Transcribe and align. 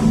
Hey 0.00 0.06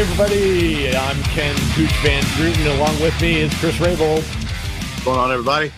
everybody, 0.00 0.96
I'm 0.96 1.22
Ken 1.24 1.54
Pooch 1.74 1.90
Van 1.98 2.22
Druten. 2.22 2.74
Along 2.78 2.98
with 3.02 3.20
me 3.20 3.40
is 3.40 3.52
Chris 3.58 3.76
Rabold. 3.76 4.22
What's 4.22 5.04
going 5.04 5.18
on, 5.18 5.30
everybody? 5.30 5.70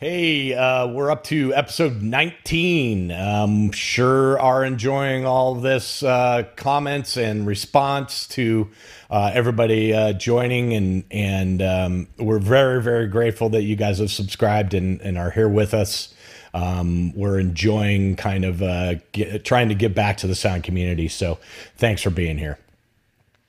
Hey, 0.00 0.54
uh, 0.54 0.86
we're 0.86 1.10
up 1.10 1.24
to 1.24 1.52
episode 1.54 2.02
19. 2.02 3.10
Um, 3.10 3.72
sure 3.72 4.38
are 4.38 4.64
enjoying 4.64 5.26
all 5.26 5.56
this 5.56 6.04
uh, 6.04 6.44
comments 6.54 7.16
and 7.16 7.44
response 7.44 8.28
to 8.28 8.70
uh, 9.10 9.32
everybody 9.34 9.92
uh, 9.92 10.12
joining, 10.12 10.72
and 10.74 11.02
and 11.10 11.60
um, 11.62 12.06
we're 12.16 12.38
very 12.38 12.80
very 12.80 13.08
grateful 13.08 13.48
that 13.48 13.62
you 13.62 13.74
guys 13.74 13.98
have 13.98 14.12
subscribed 14.12 14.72
and, 14.72 15.00
and 15.00 15.18
are 15.18 15.32
here 15.32 15.48
with 15.48 15.74
us. 15.74 16.14
Um, 16.54 17.12
we're 17.16 17.40
enjoying 17.40 18.14
kind 18.14 18.44
of 18.44 18.62
uh, 18.62 18.94
get, 19.10 19.44
trying 19.44 19.68
to 19.68 19.74
give 19.74 19.96
back 19.96 20.18
to 20.18 20.28
the 20.28 20.36
sound 20.36 20.62
community. 20.62 21.08
So 21.08 21.40
thanks 21.76 22.02
for 22.02 22.10
being 22.10 22.38
here. 22.38 22.56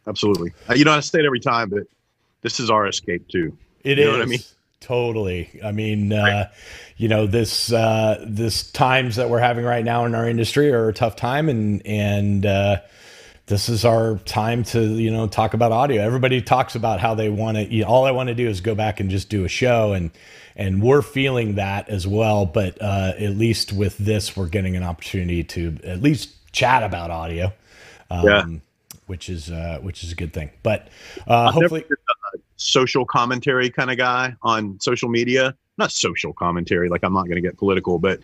Absolutely. 0.08 0.54
Uh, 0.68 0.74
you 0.74 0.84
know, 0.84 0.94
I 0.94 1.02
say 1.02 1.20
it 1.20 1.26
every 1.28 1.42
time, 1.42 1.70
but 1.70 1.84
this 2.42 2.60
is 2.60 2.72
our 2.72 2.88
escape 2.88 3.28
too. 3.28 3.56
It 3.84 4.00
you 4.00 4.06
is. 4.06 4.08
know 4.08 4.18
what 4.18 4.24
I 4.24 4.26
mean? 4.26 4.40
Totally. 4.82 5.60
I 5.64 5.72
mean, 5.72 6.14
uh, 6.14 6.50
you 6.96 7.10
know, 7.10 7.28
this 7.28 7.72
uh, 7.72 8.24
this 8.26 8.72
times 8.72 9.18
that 9.18 9.30
we're 9.30 9.40
having 9.40 9.66
right 9.66 9.84
now 9.84 10.06
in 10.06 10.16
our 10.16 10.28
industry 10.28 10.72
are 10.72 10.88
a 10.88 10.94
tough 10.94 11.16
time, 11.16 11.50
and 11.50 11.86
and 11.86 12.46
uh, 12.46 12.78
this 13.48 13.68
is 13.68 13.84
our 13.84 14.20
time 14.20 14.64
to 14.66 14.82
you 14.82 15.12
know 15.12 15.28
talk 15.28 15.54
about 15.54 15.72
audio. 15.74 16.02
Everybody 16.02 16.42
talks 16.42 16.76
about 16.76 17.00
how 17.02 17.14
they 17.14 17.30
want 17.30 17.58
to. 17.58 17.66
You 17.66 17.84
know, 17.84 17.90
all 17.90 18.06
I 18.06 18.12
want 18.12 18.30
to 18.30 18.36
do 18.36 18.48
is 18.48 18.62
go 18.62 18.74
back 18.74 19.00
and 19.02 19.10
just 19.10 19.30
do 19.30 19.44
a 19.44 19.50
show, 19.50 19.92
and 19.92 20.12
and 20.56 20.82
we're 20.82 21.02
feeling 21.02 21.56
that 21.56 21.90
as 21.90 22.08
well. 22.08 22.46
But 22.46 22.82
uh, 22.82 23.14
at 23.20 23.32
least 23.32 23.74
with 23.74 23.98
this, 23.98 24.38
we're 24.38 24.48
getting 24.48 24.78
an 24.78 24.84
opportunity 24.84 25.44
to 25.44 25.78
at 25.84 26.02
least 26.02 26.30
chat 26.54 26.84
about 26.84 27.12
audio. 27.12 27.52
Um, 28.10 28.26
Yeah. 28.26 28.46
Which 29.08 29.28
is 29.28 29.50
uh, 29.50 29.80
which 29.82 30.04
is 30.04 30.12
a 30.12 30.16
good 30.16 30.34
thing, 30.34 30.52
but 30.62 30.88
uh, 31.26 31.52
hopefully, 31.52 31.82
Never 31.82 31.88
been 31.90 31.98
a 31.98 32.19
social 32.60 33.06
commentary 33.06 33.70
kind 33.70 33.90
of 33.90 33.98
guy 33.98 34.36
on 34.44 34.80
social 34.80 35.10
media. 35.10 35.56
Not 35.78 35.92
social 35.92 36.34
commentary, 36.34 36.90
like 36.90 37.04
I'm 37.04 37.14
not 37.14 37.24
going 37.24 37.38
to 37.38 37.42
get 37.42 37.58
political, 37.58 38.00
but 38.00 38.20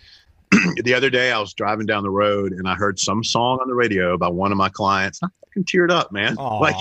the 0.83 0.94
other 0.94 1.09
day 1.09 1.31
I 1.31 1.39
was 1.39 1.53
driving 1.53 1.86
down 1.86 2.03
the 2.03 2.09
road 2.09 2.52
and 2.52 2.67
I 2.67 2.75
heard 2.75 3.00
some 3.00 3.23
song 3.23 3.59
on 3.61 3.67
the 3.67 3.73
radio 3.73 4.17
by 4.17 4.28
one 4.28 4.52
of 4.52 4.58
my 4.58 4.67
clients. 4.67 5.22
I 5.23 5.28
fucking 5.45 5.63
teared 5.63 5.89
up, 5.89 6.11
man. 6.11 6.36
Like 6.59 6.75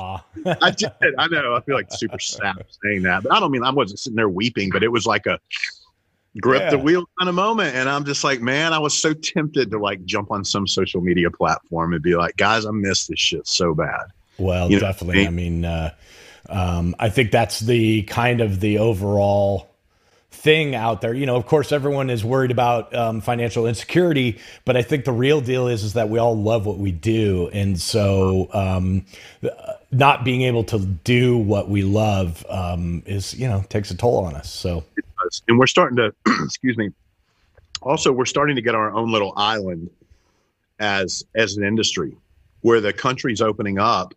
I 0.63 0.71
did. 0.73 0.91
I 1.17 1.29
know. 1.29 1.55
I 1.55 1.61
feel 1.61 1.77
like 1.77 1.87
super 1.91 2.19
sap 2.19 2.59
saying 2.83 3.03
that, 3.03 3.23
but 3.23 3.33
I 3.33 3.39
don't 3.41 3.53
mean 3.53 3.63
I 3.63 3.71
wasn't 3.71 4.01
sitting 4.01 4.17
there 4.17 4.29
weeping, 4.29 4.71
but 4.71 4.83
it 4.83 4.91
was 4.91 5.07
like 5.07 5.27
a 5.27 5.39
grip 6.41 6.71
the 6.71 6.79
wheel 6.79 7.05
kind 7.19 7.29
of 7.29 7.35
moment. 7.37 7.77
And 7.77 7.89
I'm 7.89 8.05
just 8.05 8.25
like, 8.25 8.41
man, 8.41 8.73
I 8.73 8.79
was 8.79 9.01
so 9.01 9.15
tempted 9.15 9.71
to 9.71 9.79
like 9.79 10.05
jump 10.05 10.33
on 10.33 10.45
some 10.45 10.67
social 10.67 11.01
media 11.01 11.31
platform 11.31 11.93
and 11.93 12.03
be 12.03 12.17
like, 12.17 12.37
guys, 12.37 12.67
I 12.67 12.73
miss 12.73 13.07
this 13.07 13.21
shit 13.21 13.47
so 13.47 13.75
bad. 13.75 14.07
Well, 14.39 14.71
You 14.71 14.81
definitely. 14.81 15.27
I 15.27 15.31
mean, 15.31 15.65
uh, 15.65 15.95
um, 16.49 16.95
I 16.99 17.09
think 17.09 17.31
that's 17.31 17.61
the 17.61 18.03
kind 18.03 18.41
of 18.41 18.61
the 18.61 18.79
overall 18.79 19.71
thing 20.31 20.75
out 20.75 21.01
there. 21.01 21.15
You 21.15 21.27
know, 21.27 21.37
of 21.37 21.47
course, 21.47 21.73
everyone 21.73 22.11
is 22.11 22.25
worried 22.25 22.51
about 22.51 22.95
um, 22.95 23.21
financial 23.21 23.67
insecurity, 23.67 24.39
but 24.65 24.77
I 24.77 24.83
think 24.83 25.05
the 25.05 25.13
real 25.13 25.41
deal 25.41 25.69
is 25.69 25.85
is 25.85 25.95
that 25.95 26.09
we 26.09 26.19
all 26.19 26.37
love 26.37 26.67
what 26.67 26.79
we 26.79 26.93
do, 26.93 27.49
and 27.53 27.81
so 27.81 28.49
um, 28.53 29.07
uh, 29.43 29.49
not 29.91 30.25
being 30.25 30.43
able 30.43 30.65
to 30.65 30.79
do 30.79 31.39
what 31.39 31.69
we 31.69 31.83
love 31.83 32.45
um, 32.49 33.03
is 33.07 33.35
you 33.35 33.49
know 33.49 33.65
takes 33.69 33.91
a 33.91 33.97
toll 33.97 34.25
on 34.25 34.35
us. 34.35 34.51
So 34.51 34.85
and 35.49 35.59
we're 35.59 35.67
starting 35.67 35.97
to 35.97 36.15
excuse 36.45 36.77
me 36.77 36.91
also 37.85 38.13
we're 38.13 38.25
starting 38.25 38.57
to 38.57 38.63
get 38.63 38.75
our 38.75 38.93
own 38.93 39.13
little 39.13 39.33
island 39.37 39.91
as 40.81 41.25
as 41.35 41.57
an 41.57 41.65
industry 41.65 42.17
where 42.63 42.81
the 42.81 42.93
country's 42.93 43.41
opening 43.41 43.79
up 43.79 44.15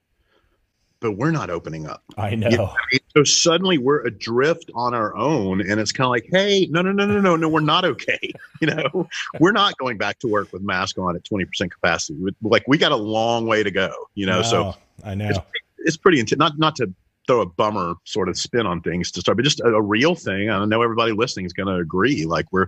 but 0.99 1.13
we're 1.13 1.31
not 1.31 1.49
opening 1.49 1.87
up 1.87 2.03
I 2.17 2.35
know. 2.35 2.49
You 2.49 2.57
know 2.57 2.65
I 2.65 2.77
mean? 2.91 2.99
so 3.15 3.23
suddenly 3.23 3.77
we're 3.77 4.05
adrift 4.05 4.71
on 4.75 4.93
our 4.93 5.15
own 5.15 5.61
and 5.61 5.79
it's 5.79 5.91
kind 5.91 6.05
of 6.05 6.11
like 6.11 6.27
hey 6.31 6.67
no 6.69 6.81
no 6.81 6.91
no 6.91 7.05
no 7.05 7.19
no 7.19 7.35
no 7.35 7.49
we're 7.49 7.59
not 7.59 7.85
okay 7.85 8.33
you 8.61 8.67
know 8.67 9.07
we're 9.39 9.51
not 9.51 9.77
going 9.77 9.97
back 9.97 10.19
to 10.19 10.27
work 10.27 10.51
with 10.53 10.61
mask 10.61 10.97
on 10.97 11.15
at 11.15 11.23
20% 11.23 11.71
capacity 11.71 12.17
like 12.41 12.63
we 12.67 12.77
got 12.77 12.91
a 12.91 12.97
long 12.97 13.47
way 13.47 13.63
to 13.63 13.71
go 13.71 13.91
you 14.15 14.25
know 14.25 14.41
so 14.41 14.75
I 15.03 15.15
know. 15.15 15.31
it's 15.79 15.97
pretty 15.97 16.19
intense. 16.19 16.39
Not 16.39 16.57
not 16.57 16.75
to 16.77 16.93
throw 17.27 17.41
a 17.41 17.45
bummer 17.45 17.95
sort 18.05 18.29
of 18.29 18.37
spin 18.37 18.65
on 18.65 18.81
things 18.81 19.11
to 19.11 19.21
start, 19.21 19.37
but 19.37 19.43
just 19.43 19.59
a, 19.59 19.67
a 19.67 19.81
real 19.81 20.15
thing. 20.15 20.49
I 20.49 20.63
know 20.65 20.81
everybody 20.81 21.11
listening 21.11 21.45
is 21.45 21.53
going 21.53 21.67
to 21.67 21.75
agree. 21.75 22.25
Like 22.25 22.51
we're 22.51 22.67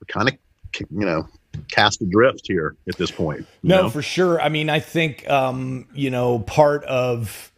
we're 0.00 0.06
kind 0.08 0.28
of 0.28 0.36
you 0.90 1.06
know 1.06 1.28
cast 1.68 2.02
adrift 2.02 2.46
here 2.46 2.76
at 2.88 2.96
this 2.96 3.10
point. 3.10 3.46
No, 3.62 3.82
know? 3.82 3.90
for 3.90 4.02
sure. 4.02 4.40
I 4.40 4.48
mean, 4.48 4.70
I 4.70 4.80
think 4.80 5.28
um, 5.28 5.86
you 5.94 6.10
know 6.10 6.40
part 6.40 6.84
of 6.84 7.52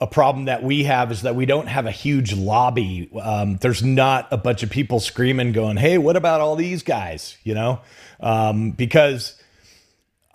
a 0.00 0.06
problem 0.06 0.44
that 0.44 0.62
we 0.62 0.84
have 0.84 1.10
is 1.10 1.22
that 1.22 1.34
we 1.34 1.44
don't 1.44 1.66
have 1.66 1.86
a 1.86 1.90
huge 1.90 2.32
lobby. 2.32 3.10
Um, 3.20 3.56
there's 3.56 3.82
not 3.82 4.28
a 4.30 4.36
bunch 4.36 4.62
of 4.62 4.70
people 4.70 5.00
screaming, 5.00 5.52
going, 5.52 5.76
"Hey, 5.76 5.98
what 5.98 6.16
about 6.16 6.40
all 6.40 6.56
these 6.56 6.82
guys?" 6.82 7.36
You 7.44 7.54
know, 7.54 7.80
um, 8.20 8.72
because. 8.72 9.34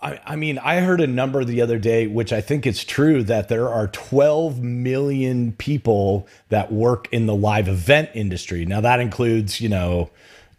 I, 0.02 0.20
I 0.26 0.36
mean, 0.36 0.58
I 0.58 0.80
heard 0.80 1.00
a 1.00 1.06
number 1.06 1.44
the 1.44 1.62
other 1.62 1.78
day, 1.78 2.06
which 2.06 2.30
I 2.30 2.42
think 2.42 2.66
is 2.66 2.84
true, 2.84 3.22
that 3.22 3.48
there 3.48 3.70
are 3.70 3.88
12 3.88 4.60
million 4.60 5.52
people 5.52 6.28
that 6.50 6.70
work 6.70 7.08
in 7.10 7.24
the 7.24 7.34
live 7.34 7.68
event 7.68 8.10
industry. 8.12 8.66
Now 8.66 8.82
that 8.82 9.00
includes, 9.00 9.62
you 9.62 9.70
know, 9.70 10.10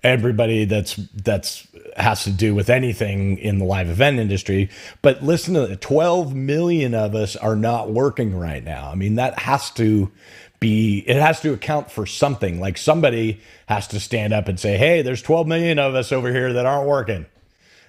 everybody 0.06 0.66
that's 0.66 0.96
that's 0.96 1.68
has 1.96 2.24
to 2.26 2.32
do 2.32 2.54
with 2.54 2.70
anything 2.70 3.38
in 3.38 3.60
the 3.60 3.66
live 3.66 3.90
event 3.90 4.20
industry. 4.20 4.70
But 5.02 5.24
listen 5.24 5.54
to 5.54 5.64
it, 5.64 5.82
12 5.82 6.36
million 6.36 6.94
of 6.94 7.16
us 7.16 7.36
are 7.36 7.56
not 7.56 7.92
working 7.92 8.36
right 8.36 8.64
now. 8.64 8.90
I 8.92 8.96
mean, 8.96 9.16
that 9.16 9.40
has 9.40 9.72
to 9.72 10.12
be 10.60 11.04
it 11.08 11.18
has 11.18 11.42
to 11.42 11.54
account 11.54 11.92
for 11.92 12.06
something. 12.06 12.60
Like 12.60 12.78
somebody 12.78 13.42
has 13.68 13.88
to 13.90 14.00
stand 14.00 14.34
up 14.34 14.48
and 14.48 14.60
say, 14.60 14.78
"Hey, 14.78 15.02
there's 15.02 15.22
12 15.22 15.48
million 15.48 15.80
of 15.80 15.96
us 15.96 16.12
over 16.12 16.32
here 16.32 16.54
that 16.54 16.66
aren't 16.66 16.88
working." 16.88 17.26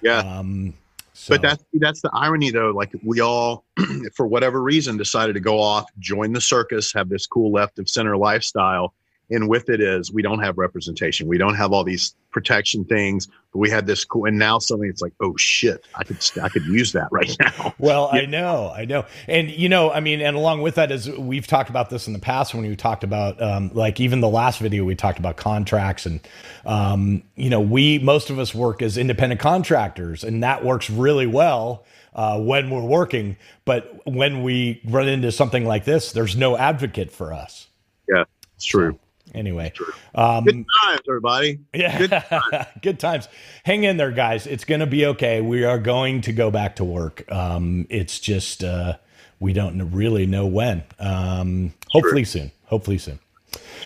yeah. 0.01 0.19
Um, 0.19 0.73
so, 1.13 1.33
but 1.33 1.41
that's 1.41 1.63
that's 1.73 2.01
the 2.01 2.11
irony 2.13 2.51
though. 2.51 2.69
Like 2.69 2.91
we 3.03 3.21
all, 3.21 3.65
for 4.15 4.27
whatever 4.27 4.61
reason, 4.61 4.97
decided 4.97 5.33
to 5.33 5.39
go 5.39 5.59
off, 5.59 5.89
join 5.97 6.31
the 6.33 6.41
circus, 6.41 6.93
have 6.93 7.09
this 7.09 7.25
cool 7.25 7.51
left 7.51 7.79
of 7.79 7.89
center 7.89 8.15
lifestyle, 8.15 8.93
and 9.29 9.49
with 9.49 9.69
it 9.69 9.81
is 9.81 10.11
we 10.11 10.21
don't 10.21 10.39
have 10.39 10.57
representation. 10.57 11.27
We 11.27 11.37
don't 11.37 11.55
have 11.55 11.73
all 11.73 11.83
these 11.83 12.15
protection 12.31 12.85
things. 12.85 13.27
But 13.51 13.59
we 13.59 13.69
had 13.69 13.87
this 13.87 14.05
cool, 14.05 14.25
and 14.25 14.37
now 14.37 14.59
suddenly 14.59 14.89
it's 14.89 15.01
like, 15.01 15.13
oh 15.21 15.35
shit, 15.37 15.85
I 15.95 16.03
could 16.03 16.17
I 16.41 16.49
could 16.49 16.65
use 16.65 16.91
that 16.93 17.07
right 17.11 17.35
now. 17.39 17.73
Well, 17.79 18.09
I 18.11 18.25
know, 18.25 18.71
I 18.75 18.85
know, 18.85 19.05
and 19.27 19.49
you 19.49 19.69
know, 19.69 19.91
I 19.91 19.99
mean, 19.99 20.21
and 20.21 20.35
along 20.35 20.61
with 20.61 20.75
that 20.75 20.91
is 20.91 21.09
we've 21.09 21.47
talked 21.47 21.69
about 21.69 21.89
this 21.89 22.07
in 22.07 22.13
the 22.13 22.19
past 22.19 22.53
when 22.53 22.67
we 22.67 22.75
talked 22.75 23.03
about, 23.03 23.41
um, 23.41 23.71
like 23.73 23.99
even 23.99 24.21
the 24.21 24.29
last 24.29 24.59
video 24.59 24.83
we 24.83 24.95
talked 24.95 25.19
about 25.19 25.37
contracts, 25.37 26.05
and 26.05 26.19
um, 26.65 27.23
you 27.35 27.49
know, 27.49 27.61
we 27.61 27.99
most 27.99 28.29
of 28.29 28.39
us 28.39 28.53
work 28.53 28.81
as 28.81 28.97
independent 28.97 29.41
contractors, 29.41 30.23
and 30.23 30.43
that 30.43 30.63
works 30.63 30.89
really 30.89 31.27
well 31.27 31.85
uh, 32.13 32.39
when 32.39 32.69
we're 32.69 32.85
working. 32.85 33.37
But 33.65 34.01
when 34.05 34.43
we 34.43 34.81
run 34.85 35.07
into 35.07 35.31
something 35.31 35.65
like 35.65 35.85
this, 35.85 36.11
there's 36.11 36.35
no 36.35 36.57
advocate 36.57 37.11
for 37.11 37.31
us. 37.31 37.67
Yeah, 38.09 38.25
it's 38.55 38.65
true. 38.65 38.99
Anyway, 39.37 39.71
Good 39.77 39.93
um, 40.15 40.45
times, 40.45 41.01
everybody. 41.07 41.59
yeah, 41.73 42.65
good 42.81 42.99
times. 42.99 43.27
Hang 43.63 43.83
in 43.83 43.97
there, 43.97 44.11
guys. 44.11 44.47
It's 44.47 44.63
going 44.63 44.79
to 44.79 44.87
be 44.87 45.05
okay. 45.05 45.41
We 45.41 45.63
are 45.63 45.77
going 45.77 46.21
to 46.21 46.33
go 46.33 46.49
back 46.49 46.77
to 46.77 46.83
work. 46.83 47.23
Um, 47.31 47.85
it's 47.89 48.19
just 48.19 48.63
uh, 48.63 48.97
we 49.39 49.53
don't 49.53 49.91
really 49.91 50.25
know 50.25 50.47
when. 50.47 50.83
Um, 50.99 51.73
hopefully 51.89 52.23
soon. 52.23 52.51
Hopefully 52.65 52.97
soon. 52.97 53.19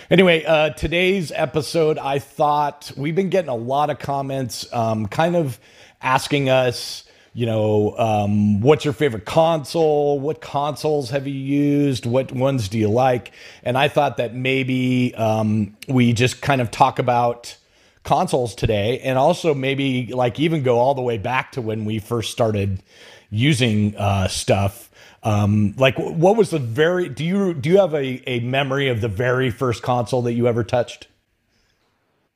Anyway, 0.09 0.43
uh, 0.45 0.69
today's 0.71 1.31
episode, 1.33 1.97
I 1.97 2.19
thought 2.19 2.91
we've 2.95 3.15
been 3.15 3.29
getting 3.29 3.49
a 3.49 3.55
lot 3.55 3.89
of 3.89 3.99
comments, 3.99 4.71
um, 4.73 5.05
kind 5.05 5.35
of 5.35 5.59
asking 6.01 6.49
us, 6.49 7.03
you 7.33 7.45
know, 7.45 7.97
um, 7.97 8.59
what's 8.59 8.83
your 8.83 8.93
favorite 8.93 9.25
console? 9.25 10.19
What 10.19 10.41
consoles 10.41 11.09
have 11.11 11.27
you 11.27 11.33
used? 11.33 12.05
What 12.05 12.31
ones 12.31 12.67
do 12.67 12.77
you 12.77 12.89
like? 12.89 13.31
And 13.63 13.77
I 13.77 13.87
thought 13.87 14.17
that 14.17 14.35
maybe 14.35 15.15
um, 15.15 15.77
we 15.87 16.11
just 16.11 16.41
kind 16.41 16.59
of 16.59 16.71
talk 16.71 16.99
about 16.99 17.55
consoles 18.03 18.55
today 18.55 18.99
and 18.99 19.17
also 19.17 19.53
maybe 19.53 20.07
like 20.07 20.39
even 20.39 20.63
go 20.63 20.79
all 20.79 20.93
the 20.93 21.01
way 21.01 21.17
back 21.17 21.51
to 21.53 21.61
when 21.61 21.85
we 21.85 21.99
first 21.99 22.31
started 22.31 22.83
using 23.29 23.95
uh, 23.95 24.27
stuff. 24.27 24.89
Um, 25.23 25.73
like 25.77 25.97
what 25.97 26.35
was 26.35 26.49
the 26.49 26.59
very 26.59 27.07
do 27.07 27.23
you 27.23 27.53
do 27.53 27.69
you 27.69 27.77
have 27.77 27.93
a, 27.93 28.27
a 28.27 28.39
memory 28.39 28.89
of 28.89 29.01
the 29.01 29.07
very 29.07 29.51
first 29.51 29.83
console 29.83 30.23
that 30.23 30.33
you 30.33 30.47
ever 30.47 30.63
touched? 30.63 31.07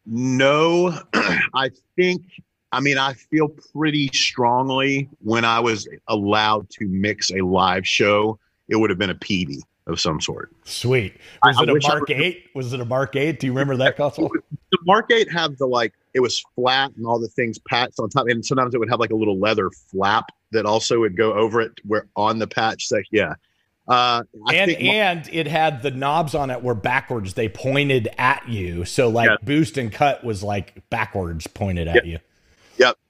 No, 0.05 0.97
I 1.13 1.71
think. 1.95 2.21
I 2.71 2.79
mean, 2.81 2.97
I 2.97 3.13
feel 3.13 3.47
pretty 3.47 4.09
strongly 4.13 5.09
when 5.21 5.45
I 5.45 5.59
was 5.59 5.87
allowed 6.07 6.69
to 6.71 6.87
mix 6.87 7.31
a 7.31 7.41
live 7.41 7.87
show, 7.87 8.37
it 8.67 8.75
would 8.75 8.89
have 8.89 8.99
been 8.99 9.11
a 9.11 9.15
PV 9.15 9.61
of 9.87 9.99
some 9.99 10.19
sort. 10.19 10.51
Sweet. 10.63 11.13
Was 11.43 11.57
I- 11.57 11.61
I 11.61 11.63
it 11.63 11.69
a 11.69 11.71
I 11.71 11.87
Mark 11.87 12.09
would've- 12.09 12.21
8? 12.21 12.45
Was 12.55 12.73
it 12.73 12.79
a 12.81 12.85
Mark 12.85 13.15
8? 13.15 13.39
Do 13.39 13.47
you 13.47 13.53
remember 13.53 13.77
that 13.77 13.95
console? 13.97 14.29
the 14.29 14.77
Mark 14.85 15.11
8 15.11 15.31
had 15.31 15.57
the 15.57 15.67
like 15.67 15.93
it 16.13 16.21
was 16.21 16.43
flat 16.55 16.91
and 16.95 17.05
all 17.05 17.19
the 17.19 17.27
things 17.27 17.59
patched 17.59 17.99
on 17.99 18.09
top, 18.09 18.27
and 18.27 18.43
sometimes 18.45 18.73
it 18.73 18.79
would 18.79 18.89
have 18.89 18.99
like 18.99 19.11
a 19.11 19.15
little 19.15 19.37
leather 19.37 19.69
flap 19.69 20.31
that 20.51 20.65
also 20.65 20.99
would 21.01 21.15
go 21.15 21.33
over 21.33 21.61
it 21.61 21.73
where 21.85 22.07
on 22.15 22.39
the 22.39 22.47
patch 22.47 22.87
section. 22.87 23.09
Yeah. 23.11 23.33
Uh, 23.87 24.23
and 24.51 24.71
and 24.71 25.29
it 25.31 25.45
had 25.45 25.83
the 25.83 25.91
knobs 25.91 26.33
on 26.33 26.49
it 26.49 26.63
were 26.63 26.73
backwards. 26.73 27.35
They 27.35 27.47
pointed 27.47 28.07
at 28.17 28.49
you, 28.49 28.83
so 28.85 29.09
like 29.09 29.29
yeah. 29.29 29.35
boost 29.43 29.77
and 29.77 29.91
cut 29.91 30.23
was 30.23 30.41
like 30.41 30.81
backwards 30.89 31.45
pointed 31.45 31.87
at 31.87 32.05
you. 32.07 32.17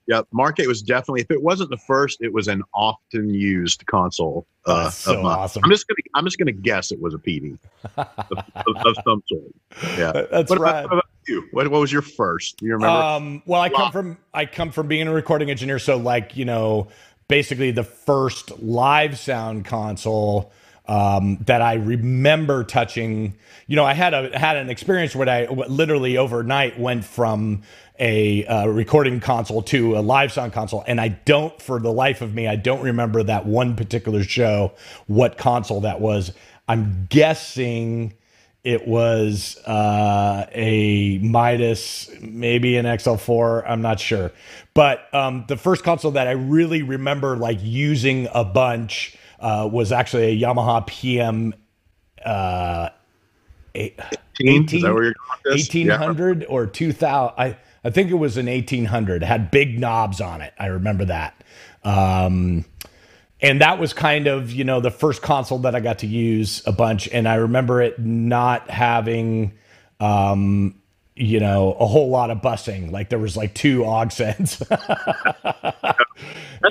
Yep, 0.08 0.28
8 0.60 0.68
was 0.68 0.82
definitely. 0.84 1.22
If 1.22 1.32
it 1.32 1.42
wasn't 1.42 1.72
the 1.72 1.78
first, 1.78 2.22
it 2.22 2.32
was 2.32 2.48
an 2.48 2.62
often 2.74 3.34
used 3.34 3.86
console. 3.88 4.46
Uh, 4.66 4.90
so 4.90 5.26
awesome. 5.26 5.64
I'm 5.64 5.72
just 5.72 5.88
gonna. 5.88 5.98
I'm 6.14 6.26
just 6.26 6.38
gonna 6.38 6.52
guess 6.52 6.92
it 6.92 7.02
was 7.02 7.14
a 7.14 7.18
Peavey 7.18 7.58
of, 7.98 8.08
of, 8.28 8.76
of, 8.86 8.96
some 9.04 9.24
sort. 9.28 9.44
Yeah, 9.98 10.26
that's 10.32 10.50
what 10.50 10.60
right. 10.60 10.86
About, 10.86 11.06
you? 11.28 11.48
What, 11.52 11.70
what 11.70 11.82
was 11.82 11.92
your 11.92 12.02
first? 12.02 12.58
Do 12.58 12.66
you 12.66 12.74
remember? 12.74 12.96
Um, 12.96 13.44
well, 13.46 13.62
I 13.62 13.70
come 13.70 13.92
from 13.92 14.18
I 14.34 14.46
come 14.46 14.72
from 14.72 14.88
being 14.88 15.08
a 15.08 15.14
recording 15.14 15.50
engineer, 15.50 15.80
so 15.80 15.98
like 15.98 16.38
you 16.38 16.46
know, 16.46 16.88
basically 17.28 17.72
the 17.72 17.84
first 17.84 18.60
live 18.62 19.18
sound 19.18 19.66
console 19.66 20.52
um, 20.88 21.38
that 21.46 21.62
I 21.62 21.76
remember 21.76 22.64
touching. 22.64 23.36
You 23.68 23.76
know, 23.76 23.86
I 23.86 23.94
had 23.94 24.14
a 24.14 24.38
had 24.38 24.58
an 24.58 24.70
experience 24.70 25.16
where 25.16 25.28
I 25.28 25.46
literally 25.48 26.18
overnight 26.18 26.80
went 26.80 27.06
from 27.06 27.64
a 28.00 28.46
uh, 28.46 28.68
recording 28.68 29.20
console 29.20 29.62
to 29.64 29.98
a 29.98 30.02
live 30.02 30.32
sound 30.32 30.54
console, 30.54 30.84
and 30.88 31.00
I 31.00 31.10
don't, 31.10 31.60
for 31.62 31.80
the 31.80 31.92
life 31.92 32.22
of 32.22 32.34
me, 32.34 32.48
I 32.48 32.56
don't 32.56 32.82
remember 32.82 33.24
that 33.24 33.46
one 33.46 33.76
particular 33.76 34.24
show 34.24 34.74
what 35.08 35.38
console 35.38 35.82
that 35.82 36.02
was. 36.02 36.34
I'm 36.68 37.08
guessing 37.10 38.14
it 38.64 38.88
was 38.88 39.58
uh, 39.66 40.48
a 40.52 41.20
Midas, 41.20 42.10
maybe 42.22 42.78
an 42.78 42.86
XL4. 42.86 43.64
I'm 43.68 43.82
not 43.82 44.00
sure, 44.00 44.32
but 44.74 45.14
um, 45.14 45.46
the 45.48 45.58
first 45.58 45.84
console 45.84 46.12
that 46.12 46.28
I 46.28 46.32
really 46.32 46.82
remember 46.82 47.38
like 47.38 47.60
using 47.62 48.28
a 48.34 48.44
bunch 48.44 49.16
uh, 49.40 49.70
was 49.72 49.92
actually 49.92 50.42
a 50.42 50.48
Yamaha 50.48 50.86
PM. 50.88 51.54
Uh, 52.24 52.90
18, 53.76 55.16
1800 55.44 56.42
yeah. 56.42 56.48
or 56.48 56.66
2000 56.66 57.34
I, 57.38 57.58
I 57.86 57.92
think 57.92 58.12
it 58.12 58.16
was 58.16 58.36
an 58.36 58.48
1800 58.48 59.24
it 59.24 59.26
had 59.26 59.52
big 59.52 59.80
knobs 59.80 60.20
on 60.20 60.42
it 60.42 60.54
i 60.60 60.66
remember 60.66 61.06
that 61.06 61.42
um, 61.86 62.66
and 63.42 63.62
that 63.62 63.80
was 63.80 63.94
kind 63.94 64.28
of 64.28 64.52
you 64.52 64.64
know 64.64 64.80
the 64.80 64.92
first 64.92 65.22
console 65.22 65.60
that 65.60 65.76
I 65.76 65.80
got 65.80 66.00
to 66.00 66.08
use 66.08 66.64
a 66.66 66.72
bunch, 66.72 67.08
and 67.10 67.28
I 67.28 67.36
remember 67.36 67.82
it 67.82 68.00
not 68.00 68.70
having 68.70 69.54
um, 70.00 70.76
you 71.16 71.40
know 71.40 71.74
a 71.74 71.86
whole 71.86 72.10
lot 72.10 72.32
of 72.32 72.40
busing. 72.40 72.92
Like 72.92 73.10
there 73.10 73.20
was 73.20 73.38
like 73.38 73.54
two 73.54 73.86
aux 73.86 74.10
sends. 74.10 74.58
That's 74.60 74.74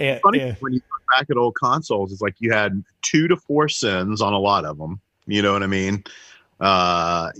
and, 0.00 0.20
funny 0.20 0.40
and, 0.40 0.56
when 0.60 0.72
you 0.72 0.80
look 0.90 1.02
back 1.16 1.30
at 1.30 1.36
old 1.36 1.54
consoles. 1.54 2.12
It's 2.12 2.22
like 2.22 2.34
you 2.40 2.52
had 2.52 2.82
two 3.02 3.28
to 3.28 3.36
four 3.36 3.68
sends 3.68 4.20
on 4.20 4.32
a 4.32 4.38
lot 4.38 4.64
of 4.64 4.78
them. 4.78 5.00
You 5.26 5.42
know 5.42 5.52
what 5.52 5.62
I 5.62 5.68
mean? 5.68 6.02
Uh, 6.60 7.30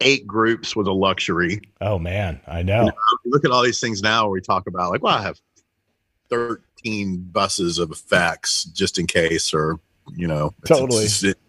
eight 0.00 0.26
groups 0.26 0.74
was 0.74 0.86
a 0.86 0.92
luxury. 0.92 1.60
Oh 1.80 1.98
man, 1.98 2.40
I 2.46 2.62
know. 2.62 2.80
You 2.80 2.86
know. 2.86 2.92
Look 3.26 3.44
at 3.44 3.50
all 3.50 3.62
these 3.62 3.80
things 3.80 4.02
now 4.02 4.24
where 4.24 4.32
we 4.32 4.40
talk 4.40 4.66
about 4.66 4.90
like, 4.90 5.02
well, 5.02 5.16
I 5.16 5.22
have 5.22 5.40
13 6.30 7.28
buses 7.32 7.78
of 7.78 7.90
effects 7.90 8.64
just 8.64 8.98
in 8.98 9.06
case, 9.06 9.52
or, 9.52 9.78
you 10.14 10.26
know, 10.26 10.54
totally. 10.66 11.04
It's, 11.04 11.22
it's, 11.22 11.40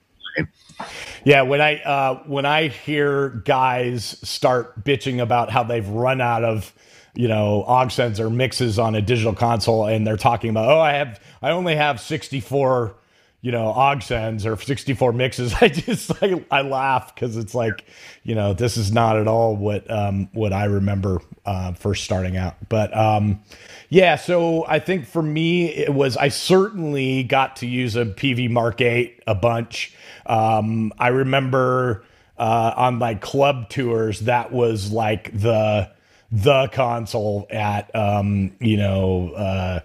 yeah, 1.24 1.44
when 1.44 1.62
I 1.62 1.82
uh, 1.82 2.24
when 2.26 2.46
I 2.46 2.68
hear 2.70 3.30
guys 3.30 4.18
start 4.24 4.84
bitching 4.84 5.22
about 5.22 5.50
how 5.50 5.64
they've 5.64 5.88
run 5.88 6.22
out 6.22 6.44
of 6.44 6.74
you 7.14 7.28
know 7.28 7.64
aux 7.68 7.90
sends 7.90 8.20
or 8.20 8.30
mixes 8.30 8.80
on 8.80 8.96
a 8.96 9.02
digital 9.02 9.34
console, 9.34 9.86
and 9.86 10.06
they're 10.08 10.18
talking 10.18 10.50
about 10.50 10.70
oh 10.70 10.80
I 10.80 10.94
have 10.94 11.20
I 11.42 11.52
only 11.52 11.76
have 11.76 12.00
sixty 12.00 12.40
four 12.40 12.96
you 13.42 13.52
know 13.52 13.74
aux 13.76 14.00
sends 14.00 14.46
or 14.46 14.56
64 14.56 15.14
mixes. 15.14 15.54
I 15.62 15.68
just 15.68 16.12
I, 16.24 16.44
I 16.50 16.62
laugh 16.62 17.14
because 17.14 17.38
it's 17.38 17.54
like 17.56 17.86
you 18.24 18.36
know 18.36 18.54
this 18.54 18.78
is 18.78 18.92
not 18.92 19.18
at 19.18 19.28
all 19.28 19.56
what 19.56 19.90
um 19.90 20.30
what 20.34 20.54
i 20.54 20.66
remember 20.66 21.20
uh 21.46 21.74
first 21.74 22.04
starting 22.04 22.38
out. 22.38 22.56
But 22.70 22.96
um 22.96 23.42
yeah 23.90 24.16
so 24.16 24.66
i 24.68 24.80
think 24.80 25.06
for 25.06 25.22
me 25.22 25.70
it 25.70 25.94
was 25.94 26.16
i 26.18 26.30
certainly 26.30 27.24
got 27.24 27.58
to 27.58 27.68
use 27.68 27.96
a 27.96 28.06
PV 28.06 28.50
mark 28.50 28.80
8 28.82 29.24
a 29.28 29.36
bunch. 29.36 29.94
Um 30.26 30.94
i 31.00 31.08
remember 31.10 32.04
uh 32.38 32.74
on 32.78 32.96
my 32.96 33.16
club 33.16 33.70
tours 33.70 34.22
that 34.22 34.52
was 34.52 34.92
like 34.92 35.32
the 35.38 35.92
the 36.32 36.68
console 36.68 37.48
at 37.50 37.94
um 37.96 38.56
you 38.60 38.78
know 38.78 39.32
uh 39.34 39.80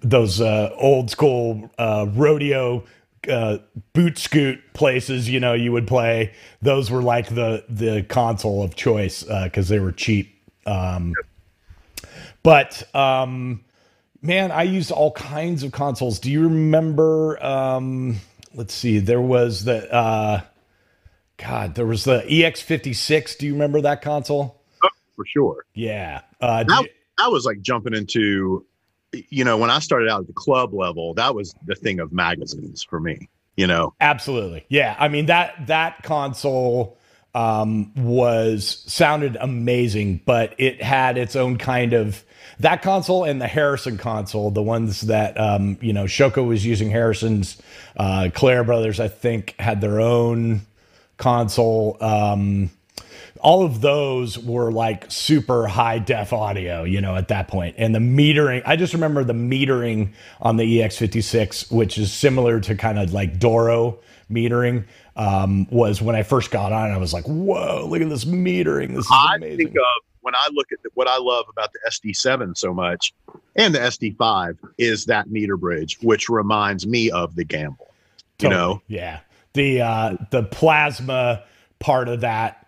those 0.00 0.40
uh, 0.40 0.70
old 0.76 1.10
school 1.10 1.70
uh, 1.78 2.06
rodeo 2.12 2.84
uh, 3.28 3.58
boot 3.92 4.18
scoot 4.18 4.60
places, 4.74 5.28
you 5.28 5.40
know, 5.40 5.52
you 5.52 5.72
would 5.72 5.86
play. 5.86 6.32
Those 6.62 6.90
were 6.90 7.02
like 7.02 7.28
the 7.28 7.64
the 7.68 8.02
console 8.02 8.62
of 8.62 8.74
choice 8.74 9.22
because 9.22 9.70
uh, 9.70 9.74
they 9.74 9.80
were 9.80 9.92
cheap. 9.92 10.32
Um, 10.66 11.14
but 12.42 12.94
um, 12.94 13.64
man, 14.22 14.50
I 14.52 14.64
used 14.64 14.90
all 14.90 15.12
kinds 15.12 15.62
of 15.62 15.72
consoles. 15.72 16.18
Do 16.18 16.30
you 16.30 16.44
remember? 16.44 17.42
Um, 17.44 18.16
let's 18.54 18.74
see, 18.74 18.98
there 18.98 19.20
was 19.20 19.64
the 19.64 19.92
uh, 19.92 20.40
God, 21.36 21.74
there 21.74 21.86
was 21.86 22.04
the 22.04 22.20
EX56. 22.20 23.38
Do 23.38 23.46
you 23.46 23.52
remember 23.52 23.80
that 23.82 24.02
console? 24.02 24.62
Oh, 24.82 24.88
for 25.14 25.26
sure. 25.26 25.66
Yeah, 25.74 26.22
uh, 26.40 26.64
that, 26.64 26.82
you, 26.82 26.88
that 27.18 27.30
was 27.30 27.44
like 27.44 27.60
jumping 27.60 27.94
into 27.94 28.64
you 29.12 29.44
know, 29.44 29.56
when 29.56 29.70
I 29.70 29.78
started 29.78 30.08
out 30.08 30.20
at 30.20 30.26
the 30.26 30.32
club 30.32 30.74
level, 30.74 31.14
that 31.14 31.34
was 31.34 31.54
the 31.66 31.74
thing 31.74 32.00
of 32.00 32.12
magazines 32.12 32.82
for 32.82 33.00
me, 33.00 33.28
you 33.56 33.66
know. 33.66 33.94
Absolutely. 34.00 34.66
Yeah. 34.68 34.96
I 34.98 35.08
mean 35.08 35.26
that 35.26 35.66
that 35.66 36.02
console 36.02 36.98
um, 37.34 37.92
was 37.94 38.82
sounded 38.86 39.36
amazing, 39.38 40.22
but 40.24 40.54
it 40.56 40.82
had 40.82 41.18
its 41.18 41.36
own 41.36 41.58
kind 41.58 41.92
of 41.92 42.24
that 42.60 42.80
console 42.80 43.24
and 43.24 43.42
the 43.42 43.46
Harrison 43.46 43.98
console, 43.98 44.50
the 44.50 44.62
ones 44.62 45.02
that 45.02 45.38
um, 45.38 45.76
you 45.82 45.92
know 45.92 46.04
Showco 46.04 46.46
was 46.46 46.64
using 46.64 46.90
Harrison's, 46.90 47.60
uh, 47.96 48.30
Clair 48.32 48.64
Brothers 48.64 49.00
I 49.00 49.08
think 49.08 49.54
had 49.58 49.82
their 49.82 50.00
own 50.00 50.62
console. 51.18 51.98
Um, 52.00 52.70
all 53.46 53.62
of 53.62 53.80
those 53.80 54.36
were 54.36 54.72
like 54.72 55.04
super 55.08 55.68
high 55.68 56.00
def 56.00 56.32
audio, 56.32 56.82
you 56.82 57.00
know, 57.00 57.14
at 57.14 57.28
that 57.28 57.46
point. 57.46 57.76
And 57.78 57.94
the 57.94 58.00
metering, 58.00 58.60
I 58.66 58.74
just 58.74 58.92
remember 58.92 59.22
the 59.22 59.34
metering 59.34 60.14
on 60.40 60.56
the 60.56 60.80
EX56, 60.80 61.70
which 61.70 61.96
is 61.96 62.12
similar 62.12 62.58
to 62.58 62.74
kind 62.74 62.98
of 62.98 63.12
like 63.12 63.38
Dorrough 63.38 63.98
metering, 64.28 64.84
um, 65.14 65.68
was 65.70 66.02
when 66.02 66.16
I 66.16 66.24
first 66.24 66.50
got 66.50 66.72
on. 66.72 66.90
I 66.90 66.98
was 66.98 67.12
like, 67.12 67.24
whoa, 67.26 67.86
look 67.88 68.00
at 68.00 68.08
this 68.08 68.24
metering. 68.24 68.96
This 68.96 69.04
is 69.04 69.12
amazing. 69.36 69.52
I 69.52 69.56
think 69.56 69.76
of 69.76 70.04
when 70.22 70.34
I 70.34 70.48
look 70.52 70.72
at 70.72 70.82
the, 70.82 70.90
what 70.94 71.06
I 71.06 71.18
love 71.18 71.44
about 71.48 71.70
the 71.72 71.78
SD7 71.88 72.58
so 72.58 72.74
much 72.74 73.14
and 73.54 73.72
the 73.72 73.78
SD5 73.78 74.58
is 74.76 75.04
that 75.04 75.30
meter 75.30 75.56
bridge, 75.56 75.98
which 76.02 76.28
reminds 76.28 76.84
me 76.84 77.12
of 77.12 77.36
the 77.36 77.44
Gamble. 77.44 77.94
You 78.40 78.48
know? 78.48 78.82
Yeah. 78.88 79.20
The 79.52 79.82
uh, 79.82 80.16
the 80.32 80.42
plasma 80.42 81.44
part 81.78 82.08
of 82.08 82.22
that 82.22 82.65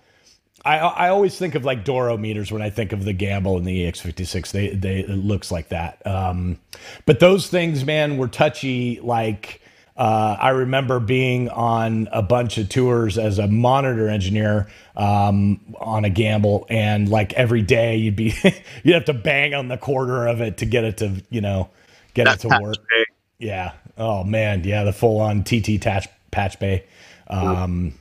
I 0.65 0.79
I 0.79 1.09
always 1.11 1.37
think 1.37 1.55
of 1.55 1.65
like 1.65 1.85
Dorrough 1.85 2.19
meters 2.19 2.51
when 2.51 2.63
I 2.63 2.71
think 2.71 2.93
of 2.93 3.05
the 3.05 3.13
Gamble 3.13 3.57
and 3.57 3.67
the 3.67 3.85
EX56. 3.85 4.51
They 4.51 4.69
they 4.71 5.01
it 5.01 5.11
looks 5.11 5.51
like 5.51 5.69
that. 5.69 6.05
Um, 6.07 6.59
but 7.07 7.21
those 7.21 7.47
things, 7.49 7.85
man, 7.85 8.17
were 8.17 8.29
touchy. 8.29 9.01
Like 9.01 9.61
uh, 9.97 10.37
I 10.41 10.51
remember 10.51 11.01
being 11.01 11.49
on 11.49 12.09
a 12.13 12.23
bunch 12.23 12.57
of 12.57 12.69
tours 12.69 13.19
as 13.19 13.41
a 13.41 13.49
monitor 13.49 14.09
engineer 14.09 14.69
um, 14.97 15.75
on 15.81 16.05
a 16.05 16.11
Gamble, 16.11 16.67
and 16.71 17.09
like 17.09 17.33
every 17.33 17.63
day 17.63 17.97
you'd 17.97 18.17
be 18.17 18.35
you'd 18.85 18.95
have 18.95 19.07
to 19.07 19.15
bang 19.15 19.55
on 19.55 19.69
the 19.69 19.77
quarter 19.77 20.27
of 20.27 20.41
it 20.41 20.59
to 20.59 20.67
get 20.67 20.85
it 20.85 20.99
to 20.99 21.23
you 21.31 21.41
know 21.41 21.71
get 22.15 22.29
it 22.29 22.41
to 22.41 22.49
work. 22.61 22.77
Bay. 22.89 23.05
Yeah. 23.39 23.73
Oh 23.97 24.23
man. 24.25 24.65
Yeah. 24.65 24.85
The 24.85 24.93
full 24.93 25.21
on 25.21 25.43
TT 25.43 25.81
patch 25.81 26.09
patch 26.31 26.59
bay. 26.61 26.87
Um, 27.27 27.95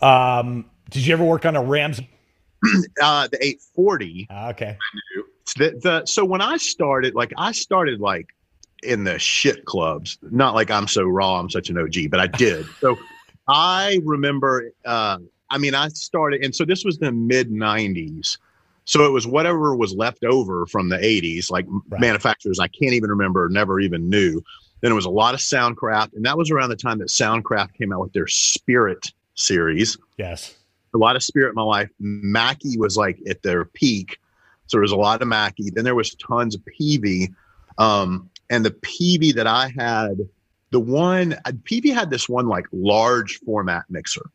um, 0.00 0.64
did 0.90 1.06
you 1.06 1.12
ever 1.12 1.24
work 1.24 1.44
on 1.44 1.56
a 1.56 1.62
Rams? 1.62 2.00
uh, 3.02 3.28
the 3.28 3.38
840. 3.42 4.26
Ah, 4.30 4.48
okay. 4.50 4.78
The, 5.56 5.78
the 5.82 6.06
so 6.06 6.24
when 6.24 6.40
I 6.40 6.56
started, 6.56 7.14
like 7.14 7.32
I 7.36 7.52
started 7.52 8.00
like 8.00 8.34
in 8.82 9.04
the 9.04 9.18
shit 9.18 9.64
clubs. 9.64 10.18
Not 10.22 10.54
like 10.54 10.70
I'm 10.70 10.86
so 10.86 11.04
raw, 11.04 11.38
I'm 11.38 11.50
such 11.50 11.70
an 11.70 11.78
OG, 11.78 12.10
but 12.10 12.20
I 12.20 12.26
did. 12.26 12.66
so 12.80 12.96
I 13.48 14.00
remember. 14.04 14.72
Uh, 14.84 15.18
I 15.48 15.58
mean, 15.58 15.74
I 15.74 15.88
started, 15.88 16.44
and 16.44 16.54
so 16.54 16.64
this 16.64 16.84
was 16.84 16.98
the 16.98 17.12
mid 17.12 17.50
90s. 17.50 18.38
So 18.84 19.04
it 19.04 19.10
was 19.10 19.26
whatever 19.26 19.74
was 19.74 19.94
left 19.94 20.24
over 20.24 20.66
from 20.66 20.88
the 20.88 20.96
80s, 20.96 21.50
like 21.50 21.66
right. 21.88 22.00
manufacturers 22.00 22.60
I 22.60 22.68
can't 22.68 22.92
even 22.92 23.10
remember, 23.10 23.48
never 23.48 23.80
even 23.80 24.08
knew. 24.08 24.42
Then 24.80 24.92
it 24.92 24.94
was 24.94 25.06
a 25.06 25.10
lot 25.10 25.34
of 25.34 25.40
Soundcraft, 25.40 26.14
and 26.14 26.24
that 26.24 26.36
was 26.36 26.50
around 26.50 26.68
the 26.68 26.76
time 26.76 26.98
that 26.98 27.08
Soundcraft 27.08 27.74
came 27.74 27.92
out 27.92 28.00
with 28.00 28.12
their 28.12 28.28
Spirit 28.28 29.12
series. 29.34 29.98
Yes 30.18 30.54
a 30.96 30.98
lot 30.98 31.16
of 31.16 31.22
spirit 31.22 31.50
in 31.50 31.54
my 31.54 31.62
life. 31.62 31.90
Mackie 32.00 32.76
was 32.76 32.96
like 32.96 33.18
at 33.28 33.42
their 33.42 33.64
peak, 33.64 34.18
so 34.66 34.76
there 34.76 34.82
was 34.82 34.92
a 34.92 34.96
lot 34.96 35.22
of 35.22 35.28
Mackie. 35.28 35.70
Then 35.70 35.84
there 35.84 35.94
was 35.94 36.14
tons 36.16 36.54
of 36.54 36.62
Peavey, 36.64 37.32
um, 37.78 38.28
and 38.50 38.64
the 38.64 38.70
Peavey 38.72 39.34
that 39.34 39.46
I 39.46 39.72
had, 39.76 40.28
the 40.70 40.80
one 40.80 41.34
uh, 41.44 41.52
Peavey 41.64 41.94
had 41.94 42.10
this 42.10 42.28
one 42.28 42.48
like 42.48 42.66
large 42.72 43.38
format 43.38 43.84
mixer. 43.88 44.30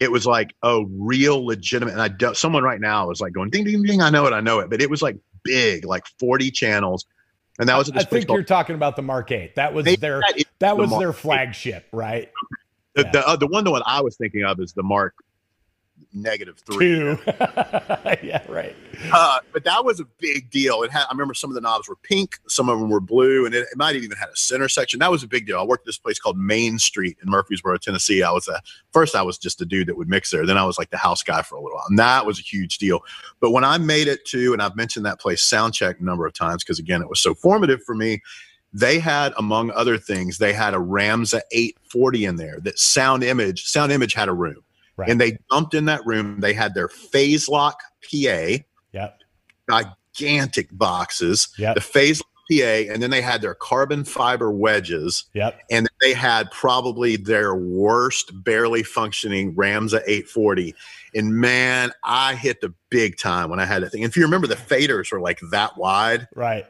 It 0.00 0.12
was 0.12 0.26
like 0.26 0.54
a 0.62 0.84
real 0.88 1.44
legitimate. 1.44 1.92
And 1.92 2.00
I 2.00 2.08
do, 2.08 2.32
someone 2.32 2.62
right 2.62 2.80
now 2.80 3.10
is 3.10 3.20
like 3.20 3.32
going 3.32 3.50
ding 3.50 3.64
ding 3.64 3.82
ding. 3.82 4.00
I 4.00 4.10
know 4.10 4.26
it, 4.26 4.32
I 4.32 4.40
know 4.40 4.60
it, 4.60 4.70
but 4.70 4.80
it 4.80 4.88
was 4.88 5.02
like 5.02 5.16
big, 5.42 5.84
like 5.84 6.04
forty 6.18 6.50
channels. 6.50 7.04
And 7.58 7.68
that 7.68 7.76
was 7.76 7.90
I 7.90 8.04
think 8.04 8.28
you're 8.28 8.44
talking 8.44 8.76
about 8.76 8.94
the 8.94 9.02
Mark 9.02 9.32
Eight. 9.32 9.56
That 9.56 9.74
was 9.74 9.84
their 9.96 10.20
that, 10.20 10.44
that 10.60 10.76
was 10.76 10.90
the 10.90 10.98
their 10.98 11.12
flagship, 11.12 11.86
right? 11.92 12.30
The 12.94 13.02
yeah. 13.02 13.10
the, 13.10 13.28
uh, 13.28 13.36
the 13.36 13.48
one 13.48 13.64
the 13.64 13.72
one 13.72 13.82
I 13.84 14.00
was 14.00 14.16
thinking 14.16 14.44
of 14.44 14.60
is 14.60 14.72
the 14.72 14.84
Mark 14.84 15.14
negative 16.12 16.58
three. 16.58 16.98
Two. 16.98 17.18
yeah, 18.22 18.42
right. 18.48 18.74
Uh, 19.12 19.38
but 19.52 19.64
that 19.64 19.84
was 19.84 20.00
a 20.00 20.04
big 20.18 20.50
deal. 20.50 20.82
It 20.82 20.90
had, 20.90 21.04
I 21.04 21.12
remember 21.12 21.34
some 21.34 21.50
of 21.50 21.54
the 21.54 21.60
knobs 21.60 21.88
were 21.88 21.96
pink, 21.96 22.38
some 22.48 22.68
of 22.68 22.78
them 22.78 22.90
were 22.90 23.00
blue, 23.00 23.46
and 23.46 23.54
it, 23.54 23.66
it 23.70 23.76
might 23.76 23.94
have 23.94 24.02
even 24.02 24.16
had 24.16 24.28
a 24.28 24.36
center 24.36 24.68
section. 24.68 25.00
That 25.00 25.10
was 25.10 25.22
a 25.22 25.28
big 25.28 25.46
deal. 25.46 25.58
I 25.58 25.62
worked 25.62 25.82
at 25.82 25.86
this 25.86 25.98
place 25.98 26.18
called 26.18 26.38
Main 26.38 26.78
Street 26.78 27.16
in 27.22 27.30
Murfreesboro, 27.30 27.78
Tennessee. 27.78 28.22
I 28.22 28.30
was 28.30 28.48
a 28.48 28.60
first, 28.92 29.14
I 29.14 29.22
was 29.22 29.38
just 29.38 29.60
a 29.60 29.64
dude 29.64 29.88
that 29.88 29.96
would 29.96 30.08
mix 30.08 30.30
there. 30.30 30.46
Then 30.46 30.58
I 30.58 30.64
was 30.64 30.78
like 30.78 30.90
the 30.90 30.96
house 30.96 31.22
guy 31.22 31.42
for 31.42 31.56
a 31.56 31.62
little 31.62 31.76
while, 31.76 31.86
and 31.88 31.98
that 31.98 32.26
was 32.26 32.38
a 32.38 32.42
huge 32.42 32.78
deal. 32.78 33.00
But 33.40 33.50
when 33.50 33.64
I 33.64 33.78
made 33.78 34.08
it 34.08 34.24
to, 34.26 34.52
and 34.52 34.62
I've 34.62 34.76
mentioned 34.76 35.06
that 35.06 35.20
place 35.20 35.42
Soundcheck 35.42 36.00
a 36.00 36.04
number 36.04 36.26
of 36.26 36.32
times 36.32 36.64
because 36.64 36.78
again, 36.78 37.02
it 37.02 37.08
was 37.08 37.20
so 37.20 37.34
formative 37.34 37.82
for 37.84 37.94
me. 37.94 38.20
They 38.70 38.98
had, 38.98 39.32
among 39.38 39.70
other 39.70 39.96
things, 39.96 40.36
they 40.36 40.52
had 40.52 40.74
a 40.74 40.78
Ramsa 40.78 41.40
840 41.52 42.26
in 42.26 42.36
there 42.36 42.58
that 42.64 42.78
Sound 42.78 43.24
Image, 43.24 43.64
Sound 43.64 43.92
Image 43.92 44.12
had 44.12 44.28
a 44.28 44.34
room 44.34 44.62
Right. 44.98 45.08
And 45.08 45.20
they 45.20 45.38
dumped 45.50 45.74
in 45.74 45.84
that 45.84 46.04
room. 46.04 46.40
They 46.40 46.52
had 46.52 46.74
their 46.74 46.88
phase 46.88 47.48
lock 47.48 47.80
PA. 48.02 48.58
Yep. 48.92 49.20
Gigantic 49.70 50.68
boxes. 50.72 51.48
Yep. 51.56 51.76
The 51.76 51.80
phase 51.80 52.20
Lock 52.20 52.28
PA, 52.50 52.92
and 52.92 53.02
then 53.02 53.10
they 53.10 53.20
had 53.20 53.40
their 53.40 53.54
carbon 53.54 54.04
fiber 54.04 54.50
wedges. 54.50 55.24
Yep. 55.34 55.60
And 55.70 55.88
they 56.00 56.14
had 56.14 56.50
probably 56.50 57.16
their 57.16 57.54
worst, 57.54 58.32
barely 58.42 58.82
functioning 58.82 59.54
Ramsa 59.54 60.00
840. 60.06 60.74
And 61.14 61.34
man, 61.34 61.92
I 62.02 62.34
hit 62.34 62.60
the 62.60 62.74
big 62.90 63.18
time 63.18 63.50
when 63.50 63.60
I 63.60 63.66
had 63.66 63.82
that 63.82 63.92
thing. 63.92 64.02
And 64.02 64.10
if 64.10 64.16
you 64.16 64.24
remember, 64.24 64.48
the 64.48 64.56
faders 64.56 65.12
were 65.12 65.20
like 65.20 65.38
that 65.52 65.76
wide. 65.76 66.26
Right. 66.34 66.66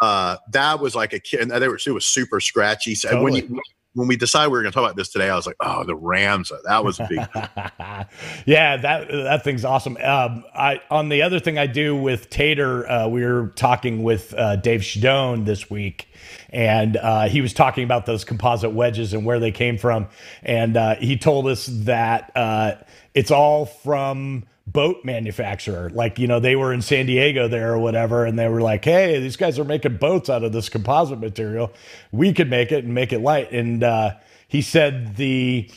Uh, 0.00 0.36
that 0.52 0.80
was 0.80 0.94
like 0.94 1.12
a 1.12 1.20
kid, 1.20 1.40
and 1.40 1.50
they 1.50 1.68
were 1.68 1.78
it 1.84 1.90
was 1.90 2.04
super 2.04 2.40
scratchy. 2.40 2.94
So 2.94 3.10
totally. 3.10 3.24
when 3.24 3.34
you 3.34 3.60
when 3.94 4.08
we 4.08 4.16
decided 4.16 4.50
we 4.50 4.58
were 4.58 4.62
going 4.62 4.72
to 4.72 4.74
talk 4.74 4.84
about 4.84 4.96
this 4.96 5.10
today, 5.10 5.28
I 5.28 5.36
was 5.36 5.46
like, 5.46 5.56
"Oh, 5.60 5.84
the 5.84 5.94
Rams! 5.94 6.50
That 6.64 6.84
was 6.84 6.98
a 6.98 7.06
big." 7.08 7.18
yeah, 8.46 8.76
that 8.78 9.08
that 9.08 9.44
thing's 9.44 9.64
awesome. 9.64 9.96
Um, 9.98 10.44
I 10.54 10.80
on 10.90 11.08
the 11.10 11.22
other 11.22 11.38
thing 11.38 11.58
I 11.58 11.66
do 11.66 11.94
with 11.94 12.30
Tater, 12.30 12.90
uh, 12.90 13.08
we 13.08 13.24
were 13.24 13.52
talking 13.54 14.02
with 14.02 14.32
uh, 14.34 14.56
Dave 14.56 14.80
Shadoan 14.80 15.44
this 15.44 15.68
week, 15.68 16.08
and 16.50 16.96
uh, 16.96 17.28
he 17.28 17.42
was 17.42 17.52
talking 17.52 17.84
about 17.84 18.06
those 18.06 18.24
composite 18.24 18.72
wedges 18.72 19.12
and 19.12 19.26
where 19.26 19.38
they 19.38 19.52
came 19.52 19.76
from, 19.76 20.08
and 20.42 20.76
uh, 20.76 20.94
he 20.96 21.18
told 21.18 21.46
us 21.46 21.66
that 21.66 22.32
uh, 22.34 22.74
it's 23.14 23.30
all 23.30 23.66
from 23.66 24.44
boat 24.66 25.04
manufacturer. 25.04 25.90
Like, 25.90 26.18
you 26.18 26.26
know, 26.26 26.40
they 26.40 26.56
were 26.56 26.72
in 26.72 26.82
San 26.82 27.06
Diego 27.06 27.48
there 27.48 27.72
or 27.72 27.78
whatever, 27.78 28.24
and 28.24 28.38
they 28.38 28.48
were 28.48 28.62
like, 28.62 28.84
hey, 28.84 29.18
these 29.20 29.36
guys 29.36 29.58
are 29.58 29.64
making 29.64 29.96
boats 29.96 30.30
out 30.30 30.44
of 30.44 30.52
this 30.52 30.68
composite 30.68 31.20
material. 31.20 31.72
We 32.10 32.32
could 32.32 32.50
make 32.50 32.72
it 32.72 32.84
and 32.84 32.94
make 32.94 33.12
it 33.12 33.20
light. 33.20 33.52
And 33.52 33.82
uh, 33.82 34.14
he 34.48 34.62
said 34.62 35.16
the 35.16 35.70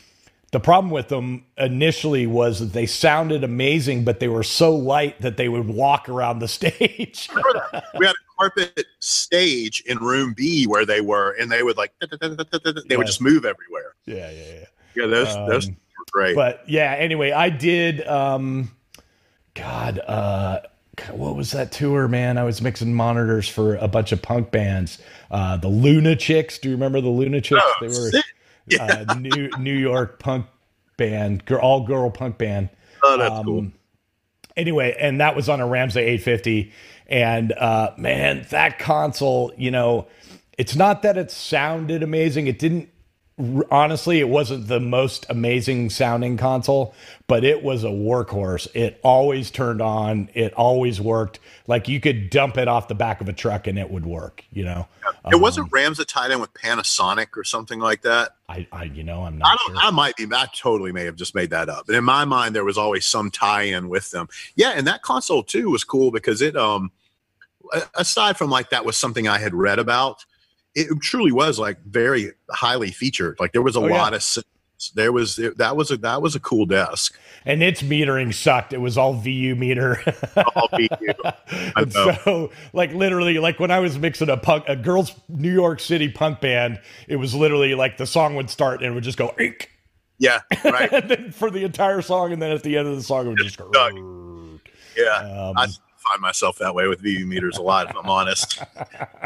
the 0.52 0.60
problem 0.62 0.90
with 0.90 1.10
them 1.10 1.44
initially 1.58 2.26
was 2.28 2.60
that 2.62 2.72
they 2.72 2.86
sounded 2.86 3.44
amazing, 3.44 4.06
but 4.06 4.22
they 4.22 4.30
were 4.30 4.44
so 4.44 4.74
light 4.74 5.20
that 5.22 5.36
they 5.36 5.50
would 5.50 5.68
walk 5.68 6.08
around 6.08 6.40
the 6.40 6.48
stage. 6.50 7.30
we 8.00 8.06
had 8.06 8.14
a 8.14 8.38
carpet 8.40 8.86
stage 9.00 9.82
in 9.86 9.98
room 9.98 10.34
B 10.34 10.66
where 10.66 10.86
they 10.86 11.02
were, 11.02 11.36
and 11.40 11.52
they 11.52 11.64
would 11.64 11.76
like 11.76 11.92
they 12.88 12.96
would 12.96 13.08
just 13.08 13.22
move 13.22 13.44
everywhere. 13.44 13.96
Yeah, 14.06 14.32
yeah, 14.32 14.54
yeah. 14.54 14.66
Yeah, 14.96 15.08
those 15.08 15.36
um, 15.36 15.50
those 15.50 15.70
great. 16.12 16.36
But 16.36 16.64
yeah, 16.68 16.94
anyway, 16.94 17.32
I 17.32 17.50
did 17.50 18.06
um 18.08 18.72
God, 19.56 20.00
uh, 20.00 20.60
what 21.12 21.36
was 21.36 21.52
that 21.52 21.72
tour, 21.72 22.08
man? 22.08 22.38
I 22.38 22.44
was 22.44 22.62
mixing 22.62 22.94
monitors 22.94 23.48
for 23.48 23.76
a 23.76 23.88
bunch 23.88 24.12
of 24.12 24.22
punk 24.22 24.52
bands. 24.52 25.02
Uh, 25.32 25.58
the 25.58 25.70
Lunachicks. 25.70 26.60
Do 26.60 26.70
you 26.70 26.76
remember 26.76 27.02
the 27.02 27.10
Lunachicks? 27.10 27.60
Oh, 27.62 27.76
they 27.82 27.88
were 27.88 28.12
yeah. 28.68 29.06
uh, 29.08 29.14
New 29.16 29.50
New 29.60 29.74
York 29.74 30.20
punk 30.20 30.46
band, 30.98 31.44
all 31.52 31.86
girl 31.86 32.10
punk 32.12 32.38
band. 32.38 32.70
Oh, 33.02 33.18
that's 33.18 33.34
um, 33.34 33.46
cool. 33.46 33.68
Anyway, 34.56 34.96
and 35.00 35.20
that 35.20 35.36
was 35.36 35.50
on 35.50 35.60
a 35.60 35.66
Ramsa 35.66 35.98
850. 35.98 36.72
And 37.08 37.52
uh, 37.54 37.92
man, 37.98 38.46
that 38.50 38.80
console, 38.80 39.54
you 39.58 39.70
know, 39.70 40.08
it's 40.58 40.76
not 40.76 41.02
that 41.02 41.18
it 41.18 41.30
sounded 41.30 42.04
amazing. 42.04 42.48
It 42.48 42.58
didn't 42.58 42.90
honestly, 43.70 44.20
it 44.20 44.30
wasn't 44.30 44.68
the 44.68 44.80
most 44.80 45.26
amazing 45.30 45.90
sounding 45.90 46.38
console, 46.38 46.96
but 47.28 47.44
it 47.44 47.64
was 47.64 47.84
a 47.84 47.90
workhorse. 47.90 48.68
It 48.74 49.00
always 49.04 49.52
turned 49.52 49.82
on. 49.82 50.30
It 50.34 50.54
always 50.54 51.02
worked. 51.02 51.40
Like 51.68 51.90
you 51.90 52.00
could 52.00 52.30
dump 52.30 52.58
it 52.58 52.70
off 52.70 52.88
the 52.88 52.96
back 52.96 53.20
of 53.20 53.28
a 53.28 53.34
truck 53.34 53.68
and 53.68 53.78
it 53.78 53.90
would 53.90 54.06
work. 54.06 54.46
You 54.52 54.64
know, 54.64 54.88
it 55.26 55.36
um, 55.36 55.42
wasn't 55.42 55.70
Ramsa 55.70 56.06
tied 56.06 56.32
in 56.32 56.40
with 56.40 56.54
Panasonic 56.54 57.36
or 57.36 57.44
something 57.44 57.80
like 57.80 58.04
that. 58.04 58.36
I, 58.48 58.68
I 58.72 58.84
you 58.86 59.04
know, 59.04 59.24
I'm 59.24 59.38
not. 59.38 59.60
I, 59.60 59.66
sure. 59.66 59.76
I 59.80 59.92
might 59.92 60.16
be. 60.16 60.28
I 60.32 60.48
totally 60.56 60.94
may 60.94 61.04
have 61.04 61.18
just 61.18 61.36
made 61.36 61.50
that 61.50 61.68
up. 61.68 61.88
But 61.88 61.96
in 61.96 62.06
my 62.06 62.24
mind, 62.24 62.56
there 62.56 62.64
was 62.64 62.78
always 62.78 63.06
some 63.06 63.32
tie-in 63.32 63.90
with 63.90 64.12
them. 64.12 64.30
Yeah, 64.56 64.70
and 64.70 64.88
that 64.88 65.02
console 65.02 65.44
too 65.44 65.72
was 65.72 65.84
cool 65.84 66.10
because 66.10 66.42
it 66.42 66.56
um 66.56 66.92
aside 67.96 68.38
from 68.38 68.50
like 68.50 68.70
that 68.70 68.86
was 68.86 68.96
something 68.96 69.28
I 69.28 69.40
had 69.40 69.54
read 69.54 69.80
about 69.80 70.24
it 70.76 70.88
truly 71.02 71.32
was 71.32 71.58
like 71.58 71.82
very 71.86 72.32
highly 72.52 72.92
featured. 72.92 73.40
Like 73.40 73.54
there 73.54 73.62
was 73.62 73.76
a 73.76 73.80
oh, 73.80 73.84
lot 73.84 74.12
yeah. 74.12 74.18
of 74.18 74.44
there 74.94 75.12
was 75.12 75.38
that 75.38 75.76
was 75.76 75.90
a 75.90 75.98
that 75.98 76.22
was 76.22 76.36
a 76.36 76.40
cool 76.40 76.66
desk 76.66 77.18
and 77.46 77.64
its 77.64 77.82
metering 77.82 78.34
sucked 78.34 78.74
it 78.74 78.78
was 78.78 78.98
all 78.98 79.14
vu 79.14 79.56
meter 79.56 80.02
all 80.56 80.68
VU. 80.76 81.90
so 81.90 82.52
like 82.74 82.92
literally 82.94 83.40
like 83.40 83.58
when 83.58 83.72
i 83.72 83.80
was 83.80 83.98
mixing 83.98 84.30
a 84.30 84.36
punk 84.36 84.66
a 84.68 84.76
girls 84.76 85.14
new 85.30 85.52
york 85.52 85.80
city 85.80 86.10
punk 86.10 86.42
band 86.42 86.80
it 87.08 87.16
was 87.16 87.34
literally 87.34 87.74
like 87.74 87.98
the 87.98 88.06
song 88.06 88.36
would 88.36 88.50
start 88.50 88.82
and 88.82 88.92
it 88.92 88.94
would 88.94 89.04
just 89.04 89.18
go 89.18 89.34
Ink. 89.40 89.72
yeah 90.18 90.42
right 90.66 90.92
and 90.94 91.10
then 91.10 91.32
for 91.32 91.50
the 91.50 91.64
entire 91.64 92.02
song 92.02 92.34
and 92.34 92.42
then 92.42 92.52
at 92.52 92.62
the 92.62 92.78
end 92.78 92.88
of 92.88 92.98
the 92.98 93.04
song 93.04 93.28
it 93.28 93.30
would 93.30 93.38
just 93.38 93.58
go 93.58 94.60
yeah 94.98 95.50
um, 95.50 95.58
I, 95.58 95.68
find 96.10 96.22
myself 96.22 96.58
that 96.60 96.74
way 96.74 96.88
with 96.88 97.02
VU 97.02 97.26
meters 97.26 97.58
a 97.58 97.62
lot, 97.62 97.90
if 97.90 97.96
I'm 97.96 98.10
honest. 98.10 98.62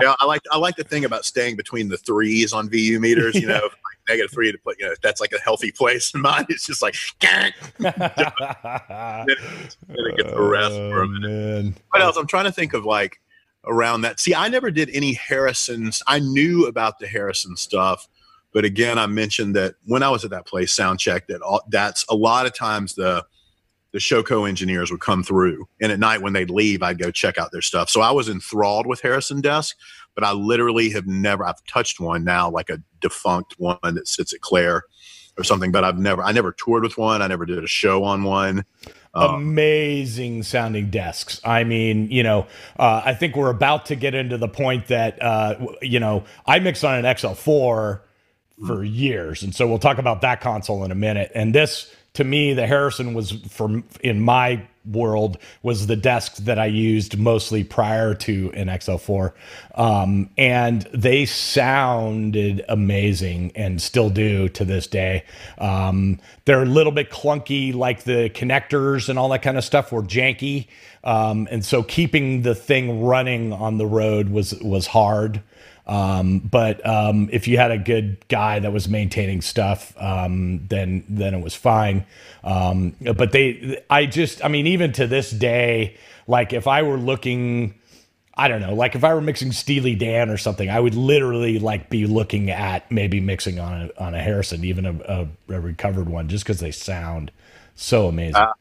yeah, 0.02 0.16
I 0.20 0.26
like 0.26 0.42
I 0.52 0.58
like 0.58 0.76
the 0.76 0.84
thing 0.84 1.06
about 1.06 1.26
staying 1.26 1.56
between 1.56 1.90
the 1.90 1.98
threes 1.98 2.54
on 2.54 2.70
VU 2.70 3.00
meters. 3.00 3.36
You 3.36 3.48
know, 3.54 3.62
like 3.64 3.98
negative 4.08 4.32
three 4.32 4.52
to 4.52 4.58
put. 4.58 4.80
You 4.80 4.88
know, 4.88 4.96
that's 5.02 5.22
like 5.22 5.32
a 5.32 5.40
healthy 5.40 5.72
place. 5.72 6.14
In 6.14 6.22
mine, 6.22 6.46
it's 6.50 6.66
just 6.66 6.82
like. 6.82 6.96
then, 7.20 7.54
it, 7.80 9.38
it 9.90 10.18
gets 10.18 10.32
a 10.32 10.42
rest 10.42 10.76
for 10.76 11.04
a 11.04 11.06
oh, 11.06 11.08
minute. 11.08 11.76
What 11.92 12.02
else? 12.02 12.18
I'm 12.18 12.28
trying 12.28 12.46
to 12.46 12.52
think 12.52 12.74
of 12.74 12.86
like 12.86 13.20
around 13.66 14.02
that. 14.02 14.20
See, 14.20 14.34
I 14.34 14.48
never 14.48 14.72
did 14.72 14.90
any 14.92 15.14
Harrisons. 15.14 16.02
I 16.08 16.20
knew 16.20 16.68
about 16.68 17.00
the 17.00 17.08
Harrison 17.08 17.56
stuff. 17.56 18.08
But 18.52 18.66
again, 18.66 18.98
I 18.98 19.06
mentioned 19.06 19.56
that 19.56 19.76
when 19.86 20.02
I 20.02 20.10
was 20.10 20.26
at 20.26 20.32
that 20.32 20.48
place, 20.48 20.72
sound 20.72 21.00
check, 21.00 21.28
that 21.28 21.42
all, 21.42 21.62
that's 21.70 22.04
a 22.10 22.16
lot 22.16 22.48
of 22.48 22.56
times 22.56 22.96
the 22.96 23.24
the 23.92 24.00
Showco 24.00 24.48
engineers 24.48 24.92
would 24.92 25.02
come 25.02 25.24
through. 25.24 25.68
And 25.82 25.92
at 25.92 26.00
night 26.00 26.22
when 26.22 26.34
they'd 26.34 26.50
leave, 26.50 26.84
I'd 26.84 27.00
go 27.00 27.12
check 27.12 27.38
out 27.38 27.52
their 27.52 27.62
stuff. 27.62 27.90
So 27.90 28.02
I 28.02 28.12
was 28.12 28.30
enthralled 28.30 28.86
with 28.86 29.02
Harrison 29.02 29.42
Desk, 29.42 29.76
but 30.16 30.24
I 30.24 30.32
literally 30.32 30.90
have 30.92 31.08
never, 31.08 31.46
I've 31.46 31.64
touched 31.66 32.00
one 32.00 32.24
now, 32.24 32.50
like 32.50 32.70
a 32.70 32.82
defunct 33.00 33.56
one 33.58 33.78
that 33.82 34.08
sits 34.08 34.34
at 34.34 34.42
Clair 34.42 34.84
or 35.38 35.44
something, 35.44 35.72
but 35.72 35.84
I've 35.84 35.98
never, 35.98 36.22
I 36.22 36.32
never 36.32 36.52
toured 36.52 36.84
with 36.84 36.98
one. 36.98 37.22
I 37.22 37.28
never 37.28 37.46
did 37.46 37.64
a 37.64 37.68
show 37.68 38.04
on 38.04 38.24
one. 38.24 38.66
Um, 39.14 39.36
Amazing 39.36 40.44
sounding 40.44 40.92
desks. 40.92 41.42
I 41.44 41.64
mean, 41.64 42.12
you 42.12 42.22
know, 42.22 42.46
uh, 42.78 43.02
I 43.04 43.16
think 43.16 43.36
we're 43.36 43.50
about 43.50 43.88
to 43.88 43.96
get 43.96 44.14
into 44.14 44.38
the 44.38 44.48
point 44.48 44.88
that, 44.88 45.22
uh, 45.22 45.56
you 45.82 46.00
know, 46.00 46.26
I 46.46 46.60
mixed 46.60 46.84
on 46.84 47.04
an 47.04 47.06
XL4 47.06 48.02
for 48.68 48.84
years. 48.84 49.42
And 49.42 49.56
so 49.56 49.68
we'll 49.68 49.80
talk 49.80 49.98
about 49.98 50.22
that 50.22 50.42
console 50.42 50.84
in 50.84 50.92
a 50.92 50.96
minute. 50.96 51.32
And 51.34 51.56
this, 51.56 51.94
to 52.14 52.24
me, 52.24 52.54
the 52.54 52.68
Harrison 52.68 53.14
was 53.14 53.32
from 53.32 53.84
in 54.02 54.20
my 54.20 54.68
world 54.86 55.38
was 55.62 55.88
the 55.88 55.96
desk 55.96 56.38
that 56.38 56.58
I 56.58 56.66
used 56.66 57.18
mostly 57.18 57.64
prior 57.64 58.16
to 58.16 58.52
an 58.54 58.68
XL4, 58.68 59.34
um, 59.76 60.30
and 60.38 60.82
they 60.94 61.26
sounded 61.26 62.66
amazing 62.68 63.52
and 63.56 63.82
still 63.82 64.10
do 64.10 64.50
to 64.50 64.66
this 64.66 64.88
day. 64.88 65.26
Um, 65.58 66.20
they're 66.46 66.64
a 66.64 66.66
little 66.66 66.92
bit 66.92 67.12
clunky, 67.12 67.74
like 67.74 68.04
the 68.04 68.30
connectors 68.30 69.10
and 69.10 69.20
all 69.20 69.30
that 69.30 69.42
kind 69.42 69.58
of 69.58 69.64
stuff 69.64 69.92
were 69.92 70.04
janky, 70.04 70.68
um, 71.04 71.48
and 71.52 71.64
so 71.64 71.84
keeping 71.84 72.42
the 72.42 72.56
thing 72.56 73.04
running 73.04 73.54
on 73.54 73.78
the 73.78 73.86
road 73.88 74.30
was 74.30 74.54
was 74.62 74.88
hard. 74.88 75.42
Um, 75.90 76.40
but 76.40 76.86
um, 76.86 77.30
if 77.32 77.48
you 77.48 77.58
had 77.58 77.72
a 77.72 77.78
good 77.80 78.18
guy 78.28 78.60
that 78.60 78.72
was 78.72 78.88
maintaining 78.88 79.42
stuff, 79.42 79.92
um, 79.98 80.68
then 80.68 81.04
then 81.10 81.34
it 81.34 81.44
was 81.44 81.56
fine. 81.56 82.06
Um, 82.44 82.96
but 83.16 83.32
they, 83.32 83.84
I 83.90 84.06
just, 84.06 84.46
I 84.46 84.50
mean, 84.50 84.68
even 84.68 84.92
to 84.94 85.08
this 85.08 85.32
day, 85.32 85.98
like 86.28 86.54
if 86.54 86.68
I 86.68 86.84
were 86.84 86.98
looking. 86.98 87.76
I 88.38 88.48
don't 88.48 88.62
know, 88.62 88.74
like 88.74 88.96
if 88.96 89.04
I 89.04 89.14
were 89.14 89.20
mixing 89.20 89.52
Steely 89.52 89.96
Dan 89.96 90.30
or 90.30 90.38
something, 90.38 90.70
I 90.70 90.80
would 90.80 90.96
literally 90.96 91.60
like 91.60 91.90
be 91.90 92.06
looking 92.06 92.50
at 92.50 92.90
maybe 92.90 93.20
mixing 93.20 93.60
on 93.60 93.92
a, 93.98 94.02
on 94.02 94.16
a 94.16 94.22
Harrison, 94.22 94.64
even 94.64 94.86
a, 94.86 94.94
a, 94.94 95.56
a 95.56 95.60
recovered 95.60 96.08
one, 96.08 96.30
just 96.30 96.46
because 96.46 96.62
they 96.62 96.72
sound 96.72 97.34
so 97.76 98.08
amazing. 98.08 98.38
Uh, 98.38 98.54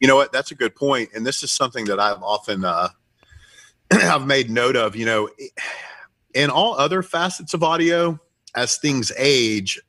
you 0.00 0.08
know 0.08 0.16
what? 0.16 0.32
That's 0.32 0.52
a 0.52 0.54
good 0.54 0.74
point, 0.74 1.10
and 1.14 1.26
this 1.26 1.42
is 1.42 1.50
something 1.50 1.84
that 1.84 2.00
I've 2.00 2.22
often 2.22 2.64
uh, 2.64 2.88
I've 3.92 4.26
made 4.26 4.48
note 4.48 4.74
of. 4.76 4.96
You 4.96 5.04
know, 5.04 5.28
in 6.36 6.50
all 6.50 6.74
other 6.74 7.02
facets 7.02 7.54
of 7.54 7.62
audio, 7.62 8.20
as 8.54 8.76
things 8.76 9.10
age, 9.16 9.80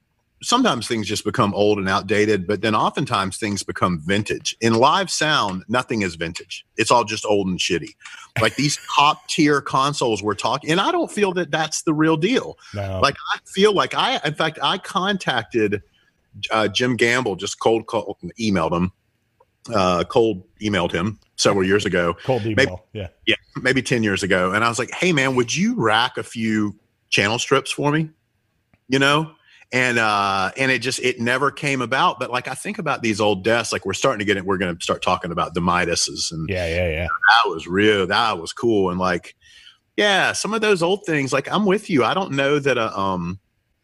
sometimes 0.41 0.87
things 0.87 1.07
just 1.07 1.25
become 1.25 1.53
old 1.53 1.77
and 1.77 1.89
outdated, 1.89 2.47
but 2.47 2.61
then 2.61 2.73
oftentimes 2.73 3.37
things 3.37 3.63
become 3.63 3.99
vintage. 3.99 4.55
In 4.61 4.75
live 4.75 5.11
sound, 5.11 5.63
nothing 5.67 6.03
is 6.03 6.15
vintage. 6.15 6.65
It's 6.77 6.89
all 6.89 7.03
just 7.03 7.25
old 7.25 7.47
and 7.47 7.59
shitty. 7.59 7.95
Like 8.41 8.55
these 8.55 8.79
top 8.95 9.27
tier 9.27 9.61
consoles 9.61 10.23
we're 10.23 10.35
talking, 10.35 10.71
and 10.71 10.79
I 10.79 10.91
don't 10.91 11.11
feel 11.11 11.33
that 11.33 11.51
that's 11.51 11.83
the 11.83 11.93
real 11.93 12.17
deal. 12.17 12.57
No. 12.73 12.99
Like 13.01 13.15
I 13.33 13.39
feel 13.45 13.73
like 13.73 13.93
I, 13.93 14.21
in 14.23 14.33
fact, 14.33 14.59
I 14.61 14.77
contacted 14.77 15.81
uh, 16.51 16.67
Jim 16.67 16.95
Gamble, 16.95 17.35
just 17.35 17.59
cold 17.59 17.87
call, 17.87 18.17
emailed 18.39 18.71
him, 18.71 18.91
uh, 19.73 20.03
cold 20.05 20.43
emailed 20.61 20.91
him 20.91 21.19
several 21.35 21.65
years 21.65 21.85
ago. 21.85 22.15
Cold 22.23 22.45
email, 22.45 22.55
maybe, 22.55 22.71
yeah, 22.93 23.07
yeah, 23.25 23.35
maybe 23.61 23.81
ten 23.81 24.03
years 24.03 24.23
ago, 24.23 24.51
and 24.51 24.63
I 24.63 24.69
was 24.69 24.79
like, 24.79 24.91
"Hey, 24.91 25.13
man, 25.13 25.35
would 25.35 25.55
you 25.55 25.75
rack 25.75 26.17
a 26.17 26.23
few 26.23 26.75
channel 27.09 27.39
strips 27.39 27.71
for 27.71 27.91
me?" 27.91 28.09
You 28.87 28.99
know, 28.99 29.31
and 29.71 29.99
uh 29.99 30.51
and 30.57 30.71
it 30.71 30.79
just 30.79 30.99
it 30.99 31.19
never 31.19 31.51
came 31.51 31.81
about. 31.81 32.19
But 32.19 32.31
like 32.31 32.47
i 32.47 32.53
think 32.53 32.79
about 32.79 33.01
these 33.01 33.19
old 33.19 33.43
desks 33.43 33.73
like 33.73 33.85
we're 33.85 33.93
starting 33.93 34.19
to 34.19 34.25
get 34.25 34.37
it 34.37 34.45
we're 34.45 34.57
going 34.57 34.75
to 34.75 34.83
start 34.83 35.01
talking 35.01 35.31
about 35.31 35.53
the 35.53 35.61
midases 35.61 36.31
and 36.31 36.47
yeah 36.49 36.67
yeah 36.67 36.89
yeah. 36.89 37.07
That 37.07 37.49
was 37.49 37.67
real 37.67 38.07
that 38.07 38.39
was 38.39 38.53
cool. 38.53 38.89
And 38.89 38.99
like 38.99 39.35
yeah 39.95 40.31
some 40.31 40.53
of 40.53 40.61
those 40.61 40.81
old 40.81 41.05
things 41.05 41.33
like 41.33 41.51
i'm 41.51 41.65
with 41.65 41.89
you. 41.89 42.03
I 42.03 42.13
don't 42.13 42.31
know 42.31 42.59
that 42.59 42.77
a 42.77 42.97
um 42.97 43.39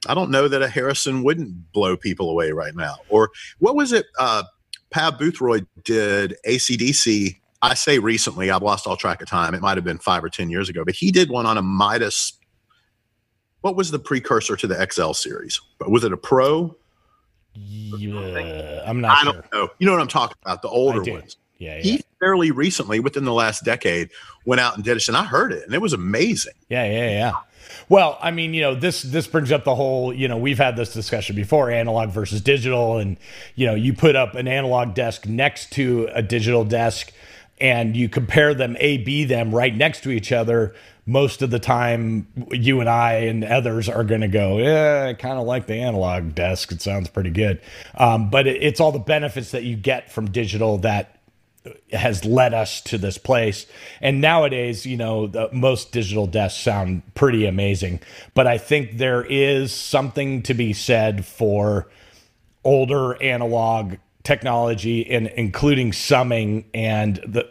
i 0.07 0.13
don't 0.13 0.31
know 0.31 0.47
that 0.47 0.61
a 0.61 0.69
harrison 0.69 1.23
wouldn't 1.23 1.71
blow 1.73 1.97
people 1.97 2.29
away 2.29 2.51
right 2.51 2.75
now. 2.75 2.95
Or 3.09 3.29
what 3.59 3.75
was 3.75 3.91
it 3.91 4.05
uh 4.17 4.43
Paul 4.93 5.11
Boothroyd 5.13 5.65
did 5.83 6.35
acdc 6.47 7.35
i 7.61 7.73
say 7.73 7.99
recently 7.99 8.51
i've 8.51 8.61
lost 8.61 8.87
all 8.87 8.95
track 8.95 9.21
of 9.21 9.27
time 9.27 9.53
it 9.53 9.61
might 9.61 9.75
have 9.75 9.83
been 9.83 9.97
five 9.97 10.23
or 10.23 10.29
ten 10.29 10.49
years 10.49 10.69
ago 10.69 10.85
but 10.85 10.95
he 10.95 11.11
did 11.11 11.29
one 11.29 11.45
on 11.45 11.57
a 11.57 11.61
midas 11.61 12.33
what 13.63 13.77
was 13.77 13.91
the 13.91 13.99
precursor 13.99 14.57
to 14.57 14.67
the 14.67 14.87
XL 14.91 15.13
series? 15.13 15.61
Was 15.79 16.03
it 16.03 16.11
a 16.11 16.17
Pro? 16.17 16.75
Yeah, 17.55 18.83
I'm 18.85 18.99
not. 18.99 19.17
I 19.17 19.23
don't 19.23 19.53
know. 19.53 19.69
You 19.79 19.85
know 19.85 19.93
what 19.93 20.01
I'm 20.01 20.09
talking 20.09 20.35
about? 20.43 20.61
The 20.61 20.67
older 20.67 21.01
ones. 21.01 21.37
Yeah, 21.59 21.77
yeah. 21.77 21.81
He 21.81 22.01
fairly 22.19 22.51
recently, 22.51 22.99
within 22.99 23.23
the 23.23 23.31
last 23.31 23.63
decade, 23.63 24.09
went 24.45 24.59
out 24.59 24.75
and 24.75 24.83
did 24.83 24.97
it, 24.97 25.07
and 25.07 25.15
I 25.15 25.23
heard 25.23 25.53
it, 25.53 25.63
and 25.63 25.73
it 25.73 25.81
was 25.81 25.93
amazing. 25.93 26.51
Yeah, 26.67 26.83
yeah, 26.83 27.09
yeah. 27.09 27.33
Well, 27.89 28.17
I 28.21 28.31
mean, 28.31 28.53
you 28.53 28.61
know, 28.61 28.75
this 28.75 29.01
this 29.01 29.27
brings 29.27 29.51
up 29.51 29.63
the 29.63 29.75
whole, 29.75 30.13
you 30.13 30.27
know, 30.27 30.37
we've 30.37 30.57
had 30.57 30.75
this 30.75 30.93
discussion 30.93 31.35
before, 31.35 31.69
analog 31.69 32.09
versus 32.09 32.41
digital, 32.41 32.97
and 32.97 33.17
you 33.55 33.65
know, 33.65 33.75
you 33.75 33.93
put 33.93 34.15
up 34.15 34.35
an 34.35 34.47
analog 34.47 34.93
desk 34.93 35.25
next 35.25 35.71
to 35.73 36.09
a 36.13 36.21
digital 36.21 36.65
desk, 36.65 37.11
and 37.59 37.95
you 37.95 38.09
compare 38.09 38.53
them, 38.53 38.75
A, 38.79 38.97
B 38.97 39.25
them 39.25 39.53
right 39.53 39.75
next 39.75 40.01
to 40.03 40.11
each 40.11 40.31
other 40.31 40.73
most 41.05 41.41
of 41.41 41.49
the 41.49 41.59
time 41.59 42.27
you 42.51 42.79
and 42.79 42.89
I 42.89 43.13
and 43.13 43.43
others 43.43 43.89
are 43.89 44.03
going 44.03 44.21
to 44.21 44.27
go, 44.27 44.59
yeah, 44.59 45.07
I 45.09 45.13
kind 45.13 45.37
of 45.37 45.45
like 45.45 45.67
the 45.67 45.75
analog 45.75 46.33
desk. 46.33 46.71
It 46.71 46.81
sounds 46.81 47.09
pretty 47.09 47.29
good. 47.29 47.61
Um, 47.95 48.29
but 48.29 48.47
it, 48.47 48.63
it's 48.63 48.79
all 48.79 48.91
the 48.91 48.99
benefits 48.99 49.51
that 49.51 49.63
you 49.63 49.75
get 49.75 50.11
from 50.11 50.31
digital 50.31 50.77
that 50.79 51.12
has 51.91 52.25
led 52.25 52.53
us 52.53 52.81
to 52.81 52.97
this 52.97 53.17
place. 53.17 53.65
And 54.01 54.19
nowadays, 54.19 54.85
you 54.85 54.97
know, 54.97 55.27
the, 55.27 55.49
most 55.51 55.91
digital 55.91 56.27
desks 56.27 56.59
sound 56.59 57.03
pretty 57.15 57.45
amazing. 57.45 58.01
But 58.33 58.47
I 58.47 58.57
think 58.57 58.97
there 58.97 59.23
is 59.23 59.71
something 59.71 60.41
to 60.43 60.53
be 60.53 60.73
said 60.73 61.25
for 61.25 61.87
older 62.63 63.21
analog 63.21 63.95
technology 64.23 65.09
and 65.09 65.27
including 65.27 65.91
summing 65.91 66.63
and 66.73 67.17
the 67.27 67.45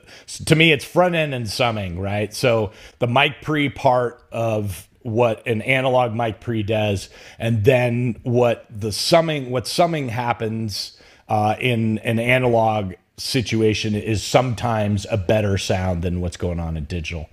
to 0.47 0.57
me 0.57 0.73
it's 0.73 0.87
front 0.87 1.15
end 1.15 1.35
and 1.35 1.47
summing 1.47 2.01
right 2.01 2.33
so 2.33 2.73
the 2.99 3.07
mic 3.07 3.43
pre 3.43 3.69
part 3.69 4.23
of 4.33 4.89
what 5.03 5.47
an 5.47 5.61
analog 5.61 6.15
mic 6.15 6.41
pre 6.41 6.63
does 6.63 7.11
and 7.39 7.63
then 7.65 8.19
what 8.23 8.65
the 8.71 8.91
summing 8.91 9.51
what 9.51 9.67
summing 9.67 10.09
happens 10.09 10.99
uh, 11.29 11.57
in 11.61 11.99
an 11.99 12.19
analog 12.19 12.95
situation 13.23 13.95
is 13.95 14.23
sometimes 14.23 15.07
a 15.11 15.17
better 15.17 15.57
sound 15.59 16.03
than 16.03 16.21
what's 16.21 16.37
going 16.37 16.61
on 16.61 16.77
in 16.77 16.85
digital 16.85 17.29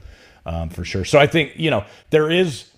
um, 0.46 0.70
for 0.70 0.84
sure 0.84 1.06
so 1.06 1.20
i 1.20 1.28
think 1.28 1.52
you 1.56 1.70
know 1.70 1.84
there 2.10 2.30
is 2.30 2.70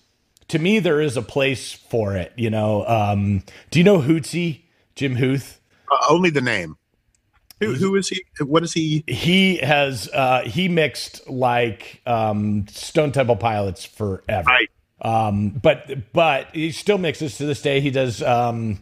to 0.48 0.60
me 0.60 0.80
there 0.80 1.02
is 1.02 1.18
a 1.18 1.22
place 1.22 1.74
for 1.74 2.16
it 2.16 2.32
you 2.36 2.50
know 2.50 2.86
um, 2.88 3.44
do 3.70 3.80
you 3.80 3.84
know 3.84 4.00
hootsy 4.00 4.62
jim 4.96 5.16
huth 5.16 5.62
uh, 5.92 6.06
only 6.10 6.30
the 6.30 6.42
name. 6.42 6.78
Who, 7.60 7.76
who 7.76 7.96
is 7.96 8.10
he? 8.10 8.24
What 8.40 8.64
is 8.64 8.74
he? 8.74 9.04
He 9.08 9.58
has 9.58 10.10
uh, 10.12 10.42
he 10.44 10.68
mixed 10.68 11.30
like 11.30 12.02
um, 12.08 12.66
Stone 12.70 13.12
Temple 13.12 13.36
Pilots 13.36 13.86
forever. 13.86 14.48
Right. 14.48 14.70
Um, 15.02 15.50
but 15.50 16.12
but 16.12 16.48
he 16.54 16.72
still 16.72 16.98
mixes 16.98 17.38
to 17.38 17.46
this 17.46 17.62
day. 17.62 17.80
He 17.80 17.92
does. 17.92 18.24
Um, 18.24 18.80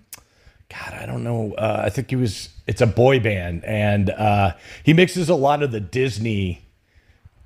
God, 0.69 0.93
I 0.93 1.05
don't 1.05 1.23
know. 1.23 1.53
Uh, 1.53 1.81
I 1.85 1.89
think 1.89 2.09
he 2.09 2.15
was. 2.15 2.49
It's 2.67 2.81
a 2.81 2.87
boy 2.87 3.19
band, 3.19 3.65
and 3.65 4.09
uh, 4.11 4.53
he 4.83 4.93
mixes 4.93 5.27
a 5.29 5.35
lot 5.35 5.63
of 5.63 5.71
the 5.71 5.79
Disney, 5.79 6.65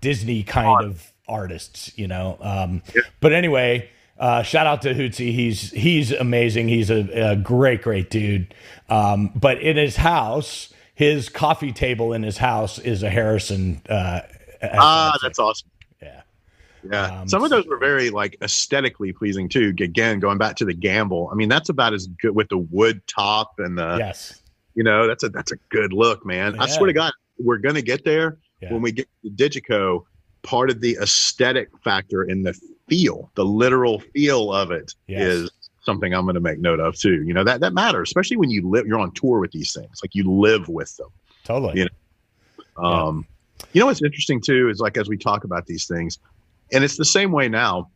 Disney 0.01 0.43
kind 0.43 0.83
of 0.83 1.12
artists. 1.27 1.97
You 1.97 2.07
know. 2.07 2.38
Um. 2.41 2.83
But 3.21 3.31
anyway, 3.31 3.89
uh, 4.19 4.43
shout 4.43 4.67
out 4.67 4.81
to 4.83 4.93
Hootsy. 4.93 5.33
He's 5.33 5.71
he's 5.71 6.12
amazing. 6.12 6.67
He's 6.67 6.89
a, 6.89 7.31
a 7.31 7.36
great 7.36 7.81
great 7.81 8.09
dude. 8.09 8.53
Um, 8.89 9.31
but 9.36 9.62
in 9.62 9.77
his 9.77 9.95
house, 9.95 10.73
his 10.93 11.29
coffee 11.29 11.71
table 11.71 12.13
in 12.13 12.23
his 12.23 12.38
house 12.38 12.77
is 12.77 13.03
a 13.03 13.09
Harrison. 13.09 13.81
Uh, 13.88 14.21
ah, 14.62 15.17
that's 15.21 15.39
awesome. 15.39 15.69
Yeah. 16.89 17.22
Um, 17.22 17.28
Some 17.28 17.43
of 17.43 17.50
those 17.50 17.65
were 17.65 17.78
very 17.78 18.10
like 18.10 18.38
aesthetically 18.41 19.13
pleasing 19.13 19.50
too. 19.50 19.74
Again, 19.80 20.19
going 20.19 20.38
back 20.38 20.56
to 20.58 20.65
the 20.65 20.74
gamble. 20.74 21.30
I 21.32 21.36
mean, 21.36 21.50
that's 21.50 21.69
about 21.69 21.93
as 21.93 22.08
good 22.08 22.36
with 22.36 22.50
the 22.50 22.58
wood 22.58 23.02
top 23.08 23.54
and 23.60 23.78
the. 23.78 23.98
Yes. 23.98 24.41
You 24.76 24.84
know, 24.84 25.08
that's 25.08 25.24
a 25.24 25.30
that's 25.30 25.52
a 25.52 25.58
good 25.69 25.93
look, 25.93 26.26
man. 26.26 26.56
Yeah. 26.56 26.63
I 26.63 26.67
swear 26.67 26.88
to 26.88 26.93
God, 26.93 27.13
we're 27.38 27.58
gonna 27.58 27.82
get 27.82 28.04
there 28.04 28.38
yeah. 28.62 28.74
when 28.74 28.82
we 28.82 28.91
get 28.91 29.08
to 29.24 29.30
Digico. 29.30 30.06
Part 30.41 30.69
of 30.69 30.82
the 30.82 30.98
aesthetic 31.02 31.69
factor 31.86 32.24
in 32.24 32.43
the 32.43 32.54
feel, 32.89 33.32
the 33.36 33.46
literal 33.46 34.00
feel 34.00 34.52
of 34.52 34.72
it 34.72 34.93
yes. 35.08 35.22
is 35.22 35.52
something 35.84 36.13
I'm 36.13 36.26
going 36.26 36.36
to 36.36 36.41
make 36.41 36.60
note 36.60 36.82
of 36.82 36.98
too. 36.98 37.24
You 37.24 37.34
know, 37.34 37.46
that, 37.46 37.62
that 37.62 37.72
matters, 37.72 38.10
especially 38.10 38.36
when 38.36 38.50
you 38.50 38.67
live, 38.69 38.86
you're 38.86 39.00
on 39.00 39.13
tour 39.13 39.39
with 39.39 39.52
these 39.52 39.72
things, 39.72 40.02
like 40.04 40.13
you 40.13 40.30
live 40.30 40.67
with 40.67 40.98
them. 40.98 41.08
Totally. 41.46 41.80
You 41.80 41.88
know, 42.76 42.84
um, 42.84 43.26
yeah. 43.48 43.65
you 43.72 43.80
know, 43.80 43.86
what's 43.86 44.02
interesting 44.02 44.41
too, 44.41 44.67
is 44.67 44.82
like, 44.82 44.98
as 44.98 45.08
we 45.08 45.15
talk 45.15 45.46
about 45.46 45.65
these 45.65 45.86
things 45.86 46.19
and 46.73 46.83
it's 46.83 46.97
the 46.97 47.05
same 47.05 47.31
way 47.31 47.47
now, 47.47 47.89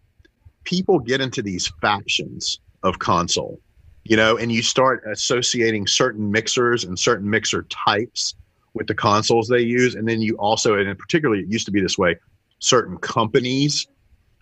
people 0.63 0.99
get 0.99 1.21
into 1.21 1.41
these 1.41 1.67
factions 1.81 2.59
of 2.83 2.99
console, 2.99 3.59
you 4.03 4.15
know, 4.15 4.37
and 4.37 4.51
you 4.51 4.61
start 4.61 5.03
associating 5.11 5.87
certain 5.87 6.31
mixers 6.31 6.83
and 6.83 6.97
certain 6.97 7.29
mixer 7.29 7.63
types 7.63 8.35
with 8.73 8.87
the 8.87 8.95
consoles 8.95 9.47
they 9.47 9.61
use. 9.61 9.95
And 9.95 10.07
then 10.07 10.21
you 10.21 10.35
also, 10.35 10.75
and 10.75 10.97
particularly 10.97 11.41
it 11.41 11.49
used 11.49 11.65
to 11.65 11.71
be 11.71 11.81
this 11.81 11.97
way, 11.97 12.15
certain 12.59 12.97
companies 12.97 13.87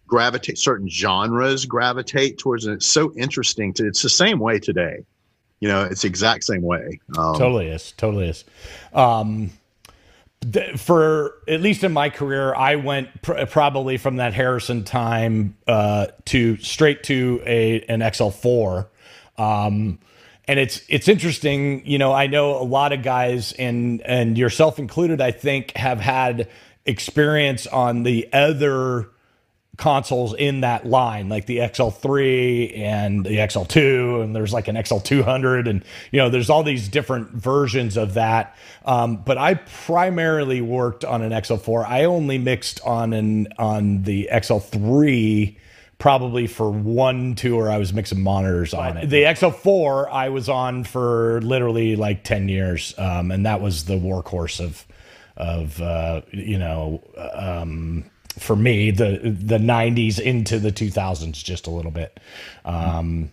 gravitate 0.08 0.58
certain 0.58 0.90
genres 0.90 1.66
gravitate 1.66 2.38
towards 2.38 2.66
it. 2.66 2.74
It's 2.74 2.86
so 2.86 3.14
interesting 3.16 3.74
to 3.74 3.88
it's 3.88 4.02
the 4.02 4.10
same 4.10 4.40
way 4.40 4.60
today. 4.60 5.06
You 5.62 5.70
know, 5.70 5.84
it's 5.84 6.02
the 6.02 6.08
exact 6.08 6.44
same 6.44 6.62
way. 6.62 7.00
Um, 7.18 7.36
totally 7.36 7.68
is. 7.68 7.94
Totally 7.94 8.28
is. 8.28 8.44
Um, 8.94 9.52
for 10.78 11.36
at 11.48 11.62
least 11.62 11.84
in 11.84 11.94
my 11.94 12.10
career, 12.10 12.54
I 12.54 12.76
went 12.76 13.22
pr- 13.22 13.46
probably 13.46 13.98
from 13.98 14.18
that 14.18 14.34
Harrison 14.34 14.84
time 14.84 15.58
uh, 15.68 16.08
to 16.26 16.58
straight 16.58 17.04
to 17.04 17.42
a 17.46 17.82
an 17.84 18.02
XL4. 18.02 18.88
Um, 19.38 20.00
and 20.48 20.60
it's 20.60 20.82
it's 20.88 21.08
interesting, 21.08 21.86
you 21.86 21.98
know. 21.98 22.14
I 22.14 22.28
know 22.28 22.62
a 22.62 22.64
lot 22.64 22.94
of 22.94 23.02
guys, 23.02 23.54
and 23.54 24.02
and 24.02 24.38
yourself 24.38 24.78
included, 24.78 25.20
I 25.20 25.32
think, 25.32 25.76
have 25.76 26.00
had 26.00 26.50
experience 26.86 27.66
on 27.66 28.04
the 28.04 28.30
other 28.32 29.10
consoles 29.78 30.34
in 30.34 30.62
that 30.62 30.86
line, 30.86 31.30
like 31.30 31.46
the 31.46 31.58
XL3 31.58 32.78
and 32.78 33.26
the 33.26 33.38
XL2, 33.38 34.24
and 34.24 34.36
there's 34.36 34.54
like 34.54 34.68
an 34.68 34.76
XL200, 34.76 35.70
and 35.70 35.84
you 36.12 36.20
know, 36.20 36.30
there's 36.30 36.50
all 36.50 36.64
these 36.64 36.88
different 36.88 37.32
versions 37.32 37.98
of 37.98 38.16
that. 38.16 38.56
Um, 38.86 39.18
but 39.18 39.38
I 39.38 39.56
primarily 39.56 40.62
worked 40.62 41.04
on 41.04 41.22
an 41.22 41.32
XL4. 41.32 41.86
I 41.88 42.06
only 42.06 42.38
mixed 42.38 42.82
on 42.86 43.14
an 43.14 43.48
on 43.58 44.04
the 44.04 44.30
XL3 44.32 45.58
probably 45.98 46.48
for 46.48 46.70
one 46.70 47.36
tour 47.36 47.70
I 47.70 47.78
was 47.78 47.94
mixing 47.94 48.22
monitors 48.22 48.74
on 48.74 48.98
it. 48.98 49.10
The 49.10 49.24
XL4 49.24 50.12
I 50.12 50.30
was 50.30 50.50
on 50.50 50.84
for 50.84 51.42
literally 51.42 51.96
like 51.96 52.24
10 52.24 52.50
years. 52.50 52.94
Um, 52.98 53.32
and 53.32 53.46
that 53.46 53.62
was 53.62 53.86
the 53.86 53.96
workhorse 53.96 54.64
of, 54.64 54.86
of, 55.38 55.82
uh, 55.82 56.22
you 56.32 56.60
know, 56.60 57.02
um, 57.34 58.06
for 58.38 58.56
me, 58.56 58.92
the, 58.92 59.20
the 59.24 59.60
nineties 59.60 60.20
into 60.20 60.60
the 60.60 60.72
2000s, 60.72 61.34
just 61.34 61.68
a 61.68 61.70
little 61.70 61.92
bit. 61.92 62.20
Um, 62.64 63.32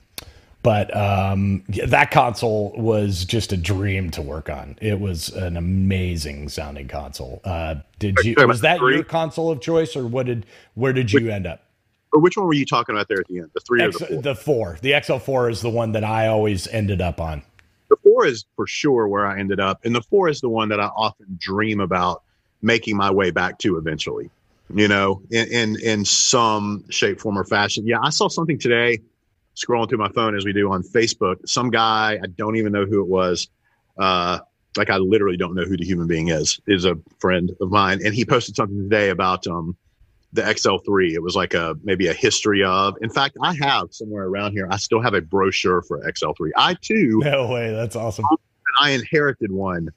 but 0.62 0.96
um, 0.96 1.64
that 1.86 2.12
console 2.12 2.72
was 2.76 3.24
just 3.24 3.52
a 3.52 3.56
dream 3.56 4.10
to 4.12 4.22
work 4.22 4.48
on. 4.48 4.76
It 4.80 5.00
was 5.00 5.28
an 5.30 5.56
amazing 5.56 6.48
sounding 6.50 6.86
console. 6.86 7.40
Uh, 7.44 7.76
did 7.98 8.16
you 8.22 8.36
was 8.46 8.60
that 8.60 8.78
your 8.80 9.02
console 9.02 9.50
of 9.50 9.60
choice, 9.60 9.96
or 9.96 10.06
what 10.06 10.26
did 10.26 10.46
where 10.74 10.92
did 10.92 11.12
you 11.12 11.30
end 11.30 11.48
up? 11.48 11.64
Or 12.12 12.20
which 12.20 12.36
one 12.36 12.46
were 12.46 12.52
you 12.52 12.66
talking 12.66 12.94
about 12.94 13.08
there 13.08 13.20
at 13.20 13.26
the 13.26 13.38
end? 13.38 13.50
The 13.54 13.60
three 13.60 13.82
X, 13.82 13.96
or 13.96 13.98
the 13.98 14.06
four? 14.06 14.22
The 14.22 14.34
four. 14.34 14.78
The 14.82 14.90
XL4 14.92 15.50
is 15.50 15.62
the 15.62 15.70
one 15.70 15.92
that 15.92 16.04
I 16.04 16.28
always 16.28 16.68
ended 16.68 17.00
up 17.00 17.20
on. 17.20 17.42
The 17.88 17.96
four 18.02 18.26
is 18.26 18.44
for 18.54 18.66
sure 18.66 19.08
where 19.08 19.26
I 19.26 19.40
ended 19.40 19.58
up, 19.58 19.84
and 19.84 19.94
the 19.94 20.02
four 20.02 20.28
is 20.28 20.40
the 20.40 20.48
one 20.48 20.68
that 20.68 20.78
I 20.78 20.86
often 20.86 21.26
dream 21.38 21.80
about 21.80 22.22
making 22.60 22.96
my 22.96 23.10
way 23.10 23.30
back 23.30 23.58
to 23.60 23.78
eventually. 23.78 24.30
You 24.74 24.88
know, 24.88 25.22
in 25.30 25.48
in, 25.48 25.80
in 25.80 26.04
some 26.04 26.84
shape, 26.90 27.20
form, 27.20 27.38
or 27.38 27.44
fashion. 27.44 27.86
Yeah, 27.86 27.98
I 28.02 28.10
saw 28.10 28.28
something 28.28 28.58
today 28.58 29.00
scrolling 29.54 29.88
through 29.88 29.98
my 29.98 30.08
phone 30.10 30.36
as 30.36 30.44
we 30.44 30.52
do 30.52 30.72
on 30.72 30.82
Facebook. 30.82 31.36
Some 31.46 31.70
guy, 31.70 32.18
I 32.22 32.26
don't 32.26 32.56
even 32.56 32.72
know 32.72 32.86
who 32.86 33.00
it 33.00 33.08
was. 33.08 33.48
Uh, 33.98 34.38
like 34.76 34.90
I 34.90 34.96
literally 34.96 35.36
don't 35.36 35.54
know 35.54 35.64
who 35.64 35.76
the 35.76 35.84
human 35.84 36.06
being 36.06 36.28
is, 36.28 36.60
is 36.66 36.84
a 36.84 36.96
friend 37.18 37.54
of 37.60 37.70
mine. 37.70 38.00
And 38.04 38.14
he 38.14 38.24
posted 38.24 38.56
something 38.56 38.78
today 38.78 39.10
about 39.10 39.46
um, 39.46 39.76
the 40.32 40.42
XL3. 40.42 41.12
It 41.12 41.22
was 41.22 41.36
like 41.36 41.54
a 41.54 41.76
maybe 41.82 42.08
a 42.08 42.14
history 42.14 42.64
of. 42.64 42.96
In 43.02 43.10
fact, 43.10 43.36
I 43.42 43.54
have 43.60 43.92
somewhere 43.92 44.24
around 44.24 44.52
here. 44.52 44.66
I 44.70 44.78
still 44.78 45.00
have 45.00 45.14
a 45.14 45.20
brochure 45.20 45.82
for 45.82 46.00
XL3. 46.00 46.50
I 46.56 46.74
too. 46.74 47.20
No 47.22 47.48
way. 47.48 47.70
That's 47.70 47.96
awesome. 47.96 48.24
I 48.80 48.90
inherited 48.90 49.52
one 49.52 49.90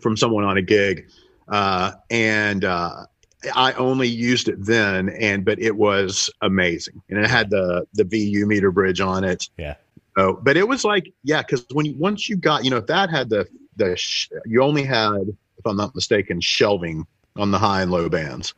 from 0.00 0.16
someone 0.16 0.44
on 0.44 0.58
a 0.58 0.62
gig, 0.62 1.08
uh, 1.48 1.92
and 2.10 2.64
uh, 2.64 3.06
I 3.54 3.72
only 3.74 4.08
used 4.08 4.48
it 4.48 4.64
then, 4.64 5.10
and 5.10 5.44
but 5.44 5.60
it 5.60 5.76
was 5.76 6.30
amazing, 6.42 7.00
and 7.08 7.18
it 7.18 7.28
had 7.28 7.50
the 7.50 7.86
the 7.94 8.04
VU 8.04 8.46
meter 8.46 8.70
bridge 8.70 9.00
on 9.00 9.24
it. 9.24 9.48
Yeah. 9.56 9.74
Oh, 10.16 10.34
but 10.42 10.56
it 10.56 10.66
was 10.66 10.84
like 10.84 11.12
yeah, 11.22 11.42
because 11.42 11.64
when 11.72 11.86
you, 11.86 11.94
once 11.96 12.28
you 12.28 12.36
got 12.36 12.64
you 12.64 12.70
know 12.70 12.78
if 12.78 12.86
that 12.86 13.10
had 13.10 13.30
the 13.30 13.46
the 13.76 13.96
sh- 13.96 14.30
you 14.44 14.62
only 14.62 14.82
had 14.82 15.28
if 15.58 15.66
I'm 15.66 15.76
not 15.76 15.94
mistaken 15.94 16.40
shelving 16.40 17.06
on 17.36 17.50
the 17.50 17.58
high 17.58 17.82
and 17.82 17.90
low 17.90 18.08
bands. 18.08 18.54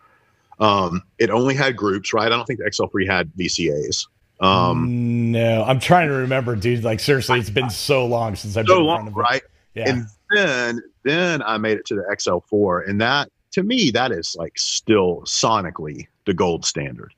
Um, 0.59 1.03
it 1.19 1.31
only 1.31 1.55
had 1.55 1.77
groups, 1.77 2.12
right? 2.12 2.27
I 2.27 2.29
don't 2.29 2.45
think 2.45 2.59
the 2.59 2.66
XL3 2.66 3.07
had 3.11 3.33
VCAs. 3.33 4.07
Um, 4.40 5.33
no, 5.33 5.64
I'm 5.64 5.81
trying 5.81 6.09
to 6.09 6.14
remember, 6.14 6.57
dude. 6.57 6.83
Like 6.83 7.01
seriously, 7.01 7.38
it's 7.38 7.51
been 7.51 7.71
so 7.71 8.07
long 8.07 8.37
since 8.37 8.57
I've 8.57 8.66
so 8.66 8.77
been 8.77 8.87
long, 8.87 9.12
right? 9.12 9.43
Yeah. 9.75 9.90
And 9.90 10.07
then 10.31 10.83
then 11.03 11.43
I 11.43 11.59
made 11.59 11.79
it 11.79 11.87
to 11.87 11.95
the 11.95 12.03
XL4, 12.11 12.88
and 12.88 13.01
that 13.01 13.31
to 13.53 13.63
me, 13.63 13.91
that 13.91 14.13
is 14.13 14.37
like 14.39 14.59
still 14.59 15.23
sonically 15.25 16.07
the 16.27 16.35
gold 16.35 16.65
standard, 16.65 17.13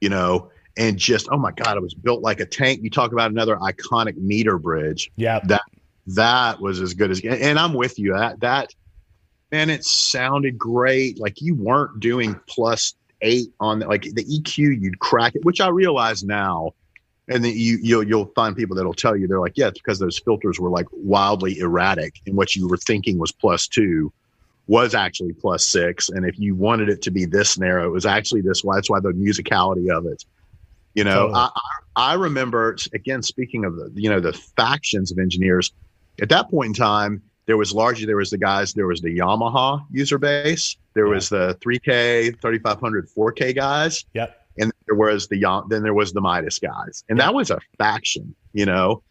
you 0.00 0.08
know, 0.08 0.50
and 0.76 0.98
just, 0.98 1.28
oh 1.30 1.36
my 1.36 1.52
God, 1.52 1.76
it 1.76 1.82
was 1.82 1.94
built 1.94 2.22
like 2.22 2.40
a 2.40 2.46
tank. 2.46 2.82
You 2.82 2.90
talk 2.90 3.12
about 3.12 3.30
another 3.30 3.56
iconic 3.56 4.16
meter 4.16 4.58
bridge. 4.58 5.10
Yeah. 5.16 5.40
That, 5.44 5.62
that 6.06 6.60
was 6.60 6.80
as 6.80 6.94
good 6.94 7.10
as, 7.10 7.20
and 7.20 7.58
I'm 7.58 7.74
with 7.74 7.98
you. 7.98 8.12
That, 8.12 8.40
that, 8.40 8.74
man, 9.50 9.70
it 9.70 9.84
sounded 9.84 10.58
great. 10.58 11.20
Like 11.20 11.40
you 11.40 11.54
weren't 11.54 12.00
doing 12.00 12.38
plus 12.46 12.94
eight 13.20 13.52
on 13.60 13.80
the, 13.80 13.86
like 13.86 14.02
the 14.02 14.24
EQ, 14.24 14.80
you'd 14.80 14.98
crack 14.98 15.34
it, 15.34 15.44
which 15.44 15.60
I 15.60 15.68
realize 15.68 16.24
now. 16.24 16.74
And 17.28 17.44
then 17.44 17.52
you 17.54 17.78
you'll 17.80 18.02
you'll 18.02 18.32
find 18.34 18.56
people 18.56 18.74
that'll 18.74 18.92
tell 18.92 19.16
you 19.16 19.28
they're 19.28 19.40
like, 19.40 19.56
yeah, 19.56 19.68
it's 19.68 19.78
because 19.78 20.00
those 20.00 20.18
filters 20.18 20.58
were 20.58 20.68
like 20.68 20.86
wildly 20.90 21.56
erratic, 21.60 22.20
and 22.26 22.36
what 22.36 22.56
you 22.56 22.66
were 22.66 22.76
thinking 22.76 23.16
was 23.16 23.30
plus 23.30 23.68
two 23.68 24.12
was 24.66 24.94
actually 24.94 25.32
plus 25.32 25.66
six. 25.66 26.08
And 26.08 26.24
if 26.24 26.38
you 26.38 26.54
wanted 26.54 26.88
it 26.88 27.02
to 27.02 27.10
be 27.10 27.24
this 27.24 27.58
narrow, 27.58 27.86
it 27.86 27.90
was 27.90 28.06
actually 28.06 28.42
this 28.42 28.62
Why? 28.62 28.76
That's 28.76 28.90
why 28.90 29.00
the 29.00 29.10
musicality 29.10 29.90
of 29.90 30.06
it. 30.06 30.24
You 30.94 31.04
know, 31.04 31.28
totally. 31.28 31.34
I, 31.34 31.50
I 31.96 32.14
remember 32.14 32.76
again 32.94 33.22
speaking 33.22 33.64
of 33.64 33.76
the 33.76 33.90
you 33.94 34.10
know 34.10 34.20
the 34.20 34.32
factions 34.32 35.10
of 35.10 35.18
engineers. 35.18 35.72
At 36.20 36.28
that 36.28 36.50
point 36.50 36.68
in 36.68 36.74
time, 36.74 37.22
there 37.46 37.56
was 37.56 37.72
largely 37.72 38.06
there 38.06 38.16
was 38.16 38.30
the 38.30 38.38
guys 38.38 38.74
there 38.74 38.86
was 38.86 39.00
the 39.00 39.18
Yamaha 39.18 39.84
user 39.90 40.18
base, 40.18 40.76
there 40.94 41.06
yeah. 41.06 41.14
was 41.14 41.28
the 41.28 41.58
3K, 41.60 42.40
3500, 42.40 43.08
4K 43.08 43.54
guys. 43.54 44.04
Yep. 44.14 44.38
And 44.58 44.72
there 44.86 44.96
was 44.96 45.28
the 45.28 45.64
then 45.68 45.82
there 45.82 45.94
was 45.94 46.12
the 46.12 46.20
Midas 46.20 46.58
guys, 46.58 47.04
and 47.08 47.18
yep. 47.18 47.26
that 47.26 47.34
was 47.34 47.50
a 47.50 47.58
faction. 47.78 48.34
You 48.52 48.66
know, 48.66 49.02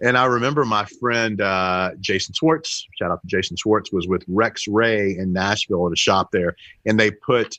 and 0.00 0.16
I 0.16 0.24
remember 0.24 0.64
my 0.64 0.84
friend 0.84 1.40
uh, 1.40 1.92
Jason 2.00 2.34
Swartz, 2.34 2.86
shout 2.98 3.10
out 3.10 3.20
to 3.20 3.26
Jason 3.26 3.56
Swartz, 3.56 3.92
was 3.92 4.06
with 4.08 4.24
Rex 4.28 4.66
Ray 4.66 5.16
in 5.16 5.32
Nashville 5.32 5.86
at 5.86 5.92
a 5.92 5.96
shop 5.96 6.30
there, 6.32 6.56
and 6.86 6.98
they 6.98 7.10
put 7.10 7.58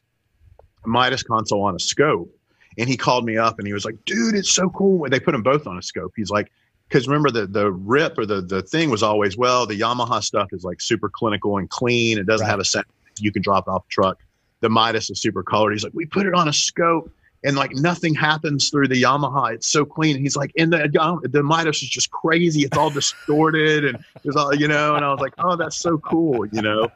Midas 0.85 1.23
console 1.23 1.63
on 1.63 1.75
a 1.75 1.79
scope. 1.79 2.33
And 2.77 2.87
he 2.87 2.95
called 2.95 3.25
me 3.25 3.37
up 3.37 3.59
and 3.59 3.67
he 3.67 3.73
was 3.73 3.83
like, 3.83 3.97
"Dude, 4.05 4.33
it's 4.33 4.49
so 4.49 4.69
cool." 4.69 5.03
And 5.03 5.11
they 5.11 5.19
put 5.19 5.33
them 5.33 5.43
both 5.43 5.67
on 5.67 5.77
a 5.77 5.81
scope. 5.81 6.13
He's 6.15 6.29
like, 6.29 6.49
because 6.87 7.07
remember 7.07 7.31
the 7.31 7.45
the 7.45 7.71
rip 7.71 8.17
or 8.17 8.25
the 8.25 8.41
the 8.41 8.61
thing 8.61 8.89
was 8.89 9.03
always 9.03 9.37
well, 9.37 9.65
the 9.65 9.79
Yamaha 9.79 10.23
stuff 10.23 10.49
is 10.51 10.63
like 10.63 10.79
super 10.79 11.09
clinical 11.09 11.57
and 11.57 11.69
clean. 11.69 12.17
It 12.17 12.27
doesn't 12.27 12.45
right. 12.45 12.51
have 12.51 12.59
a 12.59 12.65
set 12.65 12.85
you 13.19 13.31
can 13.31 13.41
drop 13.41 13.67
it 13.67 13.71
off 13.71 13.85
the 13.85 13.89
truck. 13.89 14.19
The 14.61 14.69
Midas 14.69 15.09
is 15.09 15.21
super 15.21 15.43
colored. 15.43 15.71
He's 15.71 15.83
like, 15.83 15.93
we 15.93 16.05
put 16.05 16.25
it 16.25 16.33
on 16.33 16.47
a 16.47 16.53
scope 16.53 17.11
and 17.43 17.55
like 17.55 17.71
nothing 17.73 18.13
happens 18.13 18.69
through 18.69 18.87
the 18.87 19.01
Yamaha. 19.01 19.53
It's 19.53 19.67
so 19.67 19.85
clean. 19.85 20.15
And 20.15 20.23
he's 20.23 20.35
like, 20.35 20.51
and 20.57 20.71
the 20.71 21.29
the 21.31 21.43
Midas 21.43 21.81
is 21.81 21.89
just 21.89 22.11
crazy. 22.11 22.61
It's 22.61 22.77
all 22.77 22.89
distorted 22.89 23.85
and 23.85 24.03
there's 24.23 24.35
all 24.35 24.53
you 24.53 24.67
know. 24.67 24.95
And 24.95 25.03
I 25.03 25.11
was 25.11 25.19
like, 25.19 25.33
oh, 25.39 25.55
that's 25.55 25.77
so 25.77 25.97
cool, 25.99 26.45
you 26.47 26.61
know. 26.61 26.91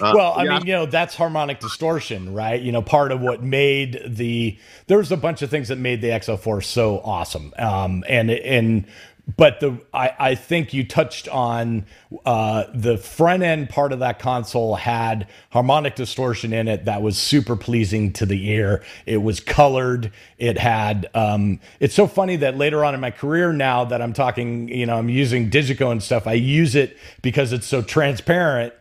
Uh, 0.00 0.12
well, 0.14 0.32
I 0.36 0.44
yeah. 0.44 0.58
mean, 0.58 0.66
you 0.66 0.72
know, 0.74 0.86
that's 0.86 1.16
harmonic 1.16 1.58
distortion, 1.58 2.32
right? 2.32 2.60
You 2.60 2.70
know, 2.70 2.82
part 2.82 3.10
of 3.10 3.20
what 3.20 3.42
made 3.42 4.00
the 4.06 4.56
there 4.86 4.98
was 4.98 5.10
a 5.10 5.16
bunch 5.16 5.42
of 5.42 5.50
things 5.50 5.68
that 5.68 5.76
made 5.76 6.00
the 6.00 6.08
XL4 6.08 6.62
so 6.62 7.00
awesome. 7.00 7.52
Um, 7.58 8.04
and 8.08 8.30
and 8.30 8.86
but 9.34 9.58
the 9.58 9.80
I, 9.92 10.12
I 10.18 10.34
think 10.36 10.72
you 10.72 10.84
touched 10.84 11.28
on 11.28 11.86
uh, 12.24 12.64
the 12.72 12.96
front 12.96 13.42
end 13.42 13.68
part 13.68 13.92
of 13.92 13.98
that 13.98 14.20
console 14.20 14.76
had 14.76 15.26
harmonic 15.50 15.96
distortion 15.96 16.52
in 16.52 16.68
it 16.68 16.84
that 16.84 17.02
was 17.02 17.18
super 17.18 17.56
pleasing 17.56 18.12
to 18.14 18.26
the 18.26 18.48
ear. 18.50 18.84
It 19.04 19.18
was 19.18 19.40
colored. 19.40 20.12
It 20.38 20.58
had. 20.58 21.10
Um, 21.12 21.60
it's 21.80 21.94
so 21.94 22.06
funny 22.06 22.36
that 22.36 22.56
later 22.56 22.84
on 22.84 22.94
in 22.94 23.00
my 23.00 23.10
career, 23.10 23.52
now 23.52 23.84
that 23.86 24.00
I'm 24.00 24.12
talking, 24.12 24.68
you 24.68 24.86
know, 24.86 24.96
I'm 24.96 25.08
using 25.08 25.50
Digico 25.50 25.90
and 25.90 26.02
stuff. 26.02 26.28
I 26.28 26.34
use 26.34 26.76
it 26.76 26.96
because 27.20 27.52
it's 27.52 27.66
so 27.66 27.82
transparent. 27.82 28.74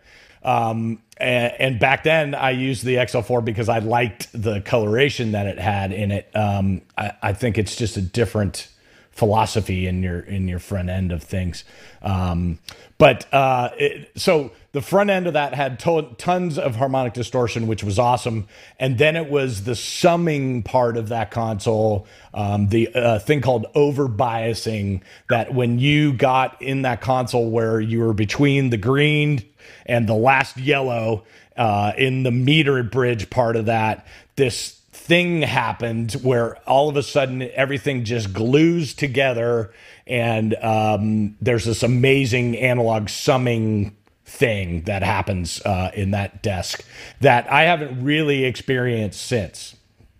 Um, 0.43 1.01
and, 1.17 1.53
and, 1.57 1.79
back 1.79 2.03
then, 2.03 2.35
I 2.35 2.51
used 2.51 2.85
the 2.85 2.97
XL4 2.97 3.43
because 3.43 3.67
I 3.67 3.79
liked 3.79 4.27
the 4.31 4.61
coloration 4.61 5.31
that 5.31 5.47
it 5.47 5.57
had 5.57 5.91
in 5.91 6.11
it. 6.11 6.29
Um, 6.35 6.83
I, 6.95 7.13
I 7.19 7.33
think 7.33 7.57
it's 7.57 7.75
just 7.75 7.97
a 7.97 8.01
different 8.01 8.67
philosophy 9.15 9.87
in 9.87 10.03
your 10.03 10.19
in 10.19 10.47
your 10.47 10.59
front 10.59 10.89
end 10.89 11.11
of 11.11 11.23
things. 11.23 11.63
Um, 12.01 12.59
but 12.97 13.33
uh, 13.33 13.69
it, 13.77 14.11
so 14.15 14.51
the 14.73 14.81
front 14.81 15.09
end 15.09 15.25
of 15.25 15.33
that 15.33 15.53
had 15.53 15.79
to- 15.79 16.13
tons 16.17 16.59
of 16.59 16.75
harmonic 16.75 17.13
distortion, 17.13 17.65
which 17.65 17.83
was 17.83 17.97
awesome. 17.97 18.47
And 18.77 18.97
then 18.97 19.15
it 19.15 19.29
was 19.29 19.63
the 19.63 19.75
summing 19.75 20.63
part 20.63 20.97
of 20.97 21.09
that 21.09 21.31
console, 21.31 22.07
um, 22.33 22.67
the 22.67 22.93
uh, 22.93 23.19
thing 23.19 23.41
called 23.41 23.65
over 23.73 24.07
biasing. 24.07 25.01
That 25.29 25.53
when 25.53 25.79
you 25.79 26.11
got 26.13 26.61
in 26.61 26.81
that 26.83 26.99
console 26.99 27.49
where 27.49 27.79
you 27.79 28.01
were 28.01 28.13
between 28.13 28.69
the 28.69 28.77
green 28.77 29.43
and 29.85 30.07
the 30.07 30.13
last 30.13 30.57
yellow 30.57 31.23
uh, 31.55 31.93
in 31.97 32.23
the 32.23 32.31
meter 32.31 32.83
bridge 32.83 33.29
part 33.29 33.55
of 33.55 33.67
that, 33.67 34.05
this 34.35 34.74
thing 35.05 35.43
happened 35.43 36.13
where 36.23 36.57
all 36.67 36.89
of 36.89 36.97
a 36.97 37.03
sudden 37.03 37.43
everything 37.53 38.03
just 38.03 38.33
glues 38.33 38.95
together 38.95 39.71
and 40.07 40.55
um, 40.55 41.37
there's 41.39 41.63
this 41.63 41.83
amazing 41.83 42.57
analog 42.57 43.07
summing 43.07 43.95
thing 44.25 44.81
that 44.83 45.03
happens 45.03 45.61
uh, 45.61 45.91
in 45.93 46.09
that 46.11 46.41
desk 46.41 46.83
that 47.21 47.51
I 47.51 47.63
haven't 47.63 48.03
really 48.03 48.45
experienced 48.45 49.21
since. 49.21 49.75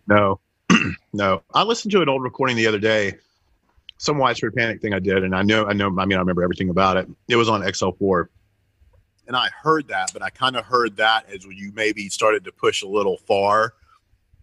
No, 0.08 0.40
no. 1.14 1.42
I 1.52 1.64
listened 1.64 1.92
to 1.94 2.04
an 2.04 2.10
old 2.10 2.22
recording 2.22 2.56
the 2.56 2.68
other 2.68 2.78
day, 2.78 3.16
some 3.98 4.20
widespread 4.20 4.54
panic 4.54 4.82
thing 4.82 4.94
I 4.94 5.00
did, 5.00 5.24
and 5.24 5.36
I 5.36 5.42
know, 5.42 5.66
I 5.66 5.74
know, 5.74 5.88
I 5.98 6.06
mean, 6.06 6.18
I 6.18 6.20
remember 6.20 6.44
everything 6.44 6.70
about 6.70 6.98
it. 6.98 7.08
It 7.28 7.38
was 7.38 7.50
on 7.50 7.62
XL4. 7.62 8.28
And 9.26 9.36
I 9.36 9.50
heard 9.64 9.88
that, 9.88 10.12
but 10.14 10.22
I 10.22 10.30
kind 10.30 10.56
of 10.56 10.66
heard 10.66 10.98
that 10.98 11.28
as 11.34 11.44
you 11.44 11.72
maybe 11.74 12.08
started 12.10 12.44
to 12.44 12.52
push 12.52 12.84
a 12.84 12.88
little 12.88 13.18
far 13.18 13.74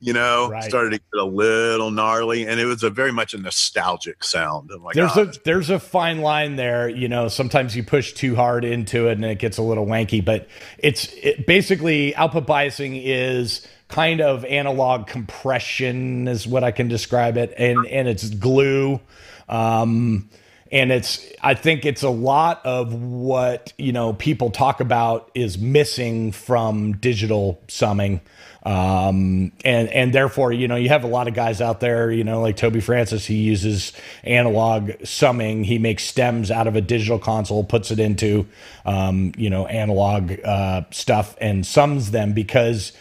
you 0.03 0.13
know, 0.13 0.49
right. 0.51 0.65
started 0.65 0.91
to 0.91 0.99
get 0.99 1.21
a 1.21 1.25
little 1.25 1.93
gnarly, 1.93 2.45
and 2.45 2.59
it 2.59 2.65
was 2.65 2.83
a 2.83 2.91
very 2.91 3.13
much 3.13 3.35
a 3.35 3.39
nostalgic 3.39 4.25
sound. 4.25 4.69
Like, 4.83 4.97
there's 4.97 5.17
a 5.17 5.33
there's 5.45 5.71
a 5.71 5.79
fine 5.79 6.23
line 6.23 6.57
there. 6.57 6.89
You 6.89 7.07
know, 7.07 7.29
sometimes 7.29 7.77
you 7.77 7.85
push 7.85 8.13
too 8.13 8.35
hard 8.35 8.65
into 8.65 9.07
it, 9.07 9.13
and 9.13 9.25
it 9.25 9.39
gets 9.39 9.59
a 9.59 9.63
little 9.63 9.87
wanky. 9.87 10.23
But 10.23 10.49
it's 10.77 11.13
it, 11.15 11.47
basically 11.47 12.17
output 12.17 12.49
biasing 12.49 13.01
is 13.05 13.65
kind 13.87 14.21
of 14.21 14.45
analog 14.45 15.07
compression, 15.07 16.27
is 16.27 16.49
what 16.49 16.65
I 16.65 16.73
can 16.73 16.89
describe 16.89 17.37
it, 17.37 17.55
and 17.57 17.87
and 17.87 18.09
it's 18.09 18.29
glue. 18.29 19.01
Um, 19.49 20.31
and 20.73 20.91
it's 20.91 21.25
i 21.43 21.53
think 21.53 21.85
it's 21.85 22.03
a 22.03 22.09
lot 22.09 22.65
of 22.65 22.95
what 22.95 23.75
you 23.77 23.93
know 23.93 24.15
people 24.15 24.49
talk 24.49 24.81
about 24.81 25.31
is 25.35 25.59
missing 25.59 26.33
from 26.33 26.95
digital 26.95 27.63
summing 27.69 28.23
um, 28.65 29.51
and 29.65 29.89
and 29.89 30.13
therefore 30.13 30.53
you 30.53 30.69
know 30.69 30.77
you 30.77 30.89
have 30.89 31.05
a 31.05 31.09
lot 31.09 31.27
of 31.27 31.35
guys 31.35 31.61
out 31.61 31.81
there 31.81 32.11
you 32.11 32.23
know 32.23 32.41
like 32.41 32.57
toby 32.57 32.81
francis 32.81 33.27
he 33.27 33.35
uses 33.35 33.93
analog 34.25 34.93
summing 35.05 35.65
he 35.65 35.79
makes 35.79 36.05
stems 36.05 36.51
out 36.51 36.67
of 36.67 36.77
a 36.77 36.81
digital 36.81 37.19
console 37.19 37.65
puts 37.65 37.91
it 37.91 37.99
into 37.99 38.47
um, 38.85 39.33
you 39.37 39.51
know 39.51 39.67
analog 39.67 40.33
uh, 40.45 40.83
stuff 40.91 41.37
and 41.41 41.67
sums 41.67 42.13
them 42.13 42.33
because 42.33 42.93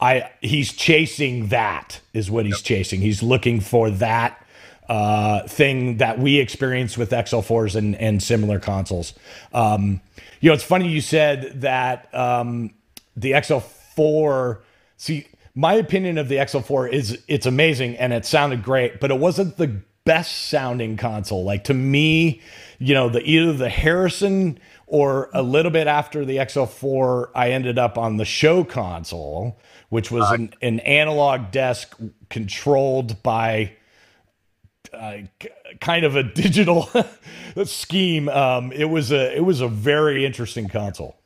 i 0.00 0.30
he's 0.40 0.72
chasing 0.72 1.48
that 1.48 2.00
is 2.14 2.30
what 2.30 2.46
he's 2.46 2.62
chasing 2.62 3.00
he's 3.00 3.22
looking 3.22 3.60
for 3.60 3.90
that 3.90 4.38
uh, 4.88 5.46
thing 5.46 5.98
that 5.98 6.18
we 6.18 6.38
experience 6.38 6.98
with 6.98 7.10
XL4s 7.10 7.76
and, 7.76 7.94
and 7.96 8.22
similar 8.22 8.58
consoles. 8.58 9.14
Um, 9.54 10.02
you 10.40 10.50
know, 10.50 10.54
it's 10.54 10.64
funny 10.64 10.88
you 10.88 11.00
said 11.00 11.62
that 11.62 12.12
um, 12.14 12.74
the 13.16 13.30
XL4. 13.30 14.58
See, 15.02 15.26
my 15.52 15.74
opinion 15.74 16.16
of 16.16 16.28
the 16.28 16.36
XL4 16.36 16.92
is 16.92 17.20
it's 17.26 17.44
amazing 17.44 17.96
and 17.96 18.12
it 18.12 18.24
sounded 18.24 18.62
great, 18.62 19.00
but 19.00 19.10
it 19.10 19.18
wasn't 19.18 19.56
the 19.56 19.80
best 20.04 20.46
sounding 20.46 20.96
console. 20.96 21.42
Like 21.42 21.64
to 21.64 21.74
me, 21.74 22.40
you 22.78 22.94
know, 22.94 23.08
the 23.08 23.20
either 23.28 23.52
the 23.52 23.68
Harrison 23.68 24.60
or 24.86 25.28
a 25.34 25.42
little 25.42 25.72
bit 25.72 25.88
after 25.88 26.24
the 26.24 26.36
XL4, 26.36 27.30
I 27.34 27.50
ended 27.50 27.80
up 27.80 27.98
on 27.98 28.16
the 28.16 28.24
show 28.24 28.62
console, 28.62 29.58
which 29.88 30.12
was 30.12 30.30
an, 30.30 30.54
an 30.62 30.78
analog 30.78 31.50
desk 31.50 31.96
controlled 32.30 33.24
by 33.24 33.72
uh, 34.92 35.16
kind 35.80 36.04
of 36.04 36.14
a 36.14 36.22
digital 36.22 36.88
scheme. 37.64 38.28
Um, 38.28 38.70
it 38.70 38.84
was 38.84 39.10
a 39.10 39.36
it 39.36 39.44
was 39.44 39.60
a 39.60 39.66
very 39.66 40.24
interesting 40.24 40.68
console. 40.68 41.16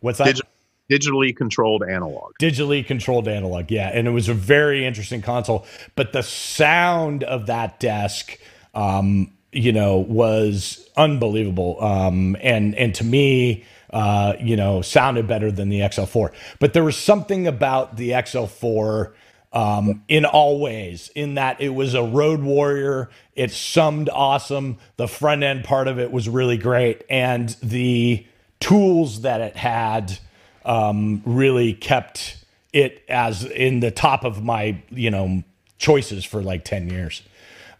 What's 0.00 0.18
that? 0.18 0.34
Digi- 0.34 0.40
digitally 0.90 1.34
controlled 1.34 1.82
analog. 1.82 2.32
Digitally 2.40 2.86
controlled 2.86 3.28
analog, 3.28 3.70
yeah, 3.70 3.90
and 3.92 4.06
it 4.06 4.10
was 4.10 4.28
a 4.28 4.34
very 4.34 4.84
interesting 4.84 5.22
console. 5.22 5.66
But 5.94 6.12
the 6.12 6.22
sound 6.22 7.24
of 7.24 7.46
that 7.46 7.80
desk, 7.80 8.38
um, 8.74 9.32
you 9.52 9.72
know, 9.72 9.98
was 9.98 10.88
unbelievable. 10.96 11.82
Um, 11.82 12.36
and 12.40 12.74
and 12.74 12.94
to 12.96 13.04
me. 13.04 13.64
Uh, 13.90 14.34
you 14.40 14.56
know, 14.56 14.80
sounded 14.80 15.28
better 15.28 15.52
than 15.52 15.68
the 15.68 15.80
XL4, 15.80 16.32
but 16.58 16.72
there 16.72 16.82
was 16.82 16.96
something 16.96 17.46
about 17.46 17.98
the 17.98 18.08
XL4 18.12 19.12
um, 19.52 20.02
in 20.08 20.24
all 20.24 20.60
ways, 20.60 21.10
in 21.14 21.34
that 21.34 21.60
it 21.60 21.70
was 21.70 21.94
a 21.94 22.02
road 22.02 22.42
warrior. 22.42 23.10
It 23.34 23.50
summed 23.50 24.08
awesome. 24.08 24.78
The 24.96 25.06
front 25.06 25.42
end 25.42 25.64
part 25.64 25.88
of 25.88 25.98
it 25.98 26.10
was 26.10 26.28
really 26.28 26.56
great. 26.56 27.04
And 27.10 27.50
the 27.62 28.26
tools 28.60 29.22
that 29.22 29.40
it 29.40 29.56
had 29.56 30.18
um, 30.64 31.22
really 31.24 31.74
kept 31.74 32.44
it 32.72 33.02
as 33.08 33.44
in 33.44 33.80
the 33.80 33.90
top 33.90 34.24
of 34.24 34.42
my, 34.42 34.82
you 34.90 35.10
know, 35.10 35.42
choices 35.78 36.24
for 36.24 36.42
like 36.42 36.64
10 36.64 36.88
years. 36.88 37.22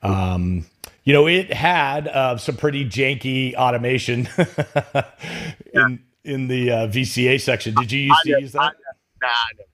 Um, 0.02 0.66
you 1.04 1.12
know, 1.12 1.26
it 1.26 1.52
had 1.52 2.08
uh, 2.08 2.36
some 2.36 2.56
pretty 2.56 2.84
janky 2.84 3.54
automation 3.54 4.28
in, 5.72 6.02
in 6.24 6.48
the 6.48 6.70
uh, 6.70 6.88
VCA 6.88 7.40
section. 7.40 7.74
Did 7.74 7.90
you 7.90 8.00
used 8.00 8.22
to 8.24 8.40
use 8.40 8.52
that? 8.52 8.74
Nah, 9.20 9.64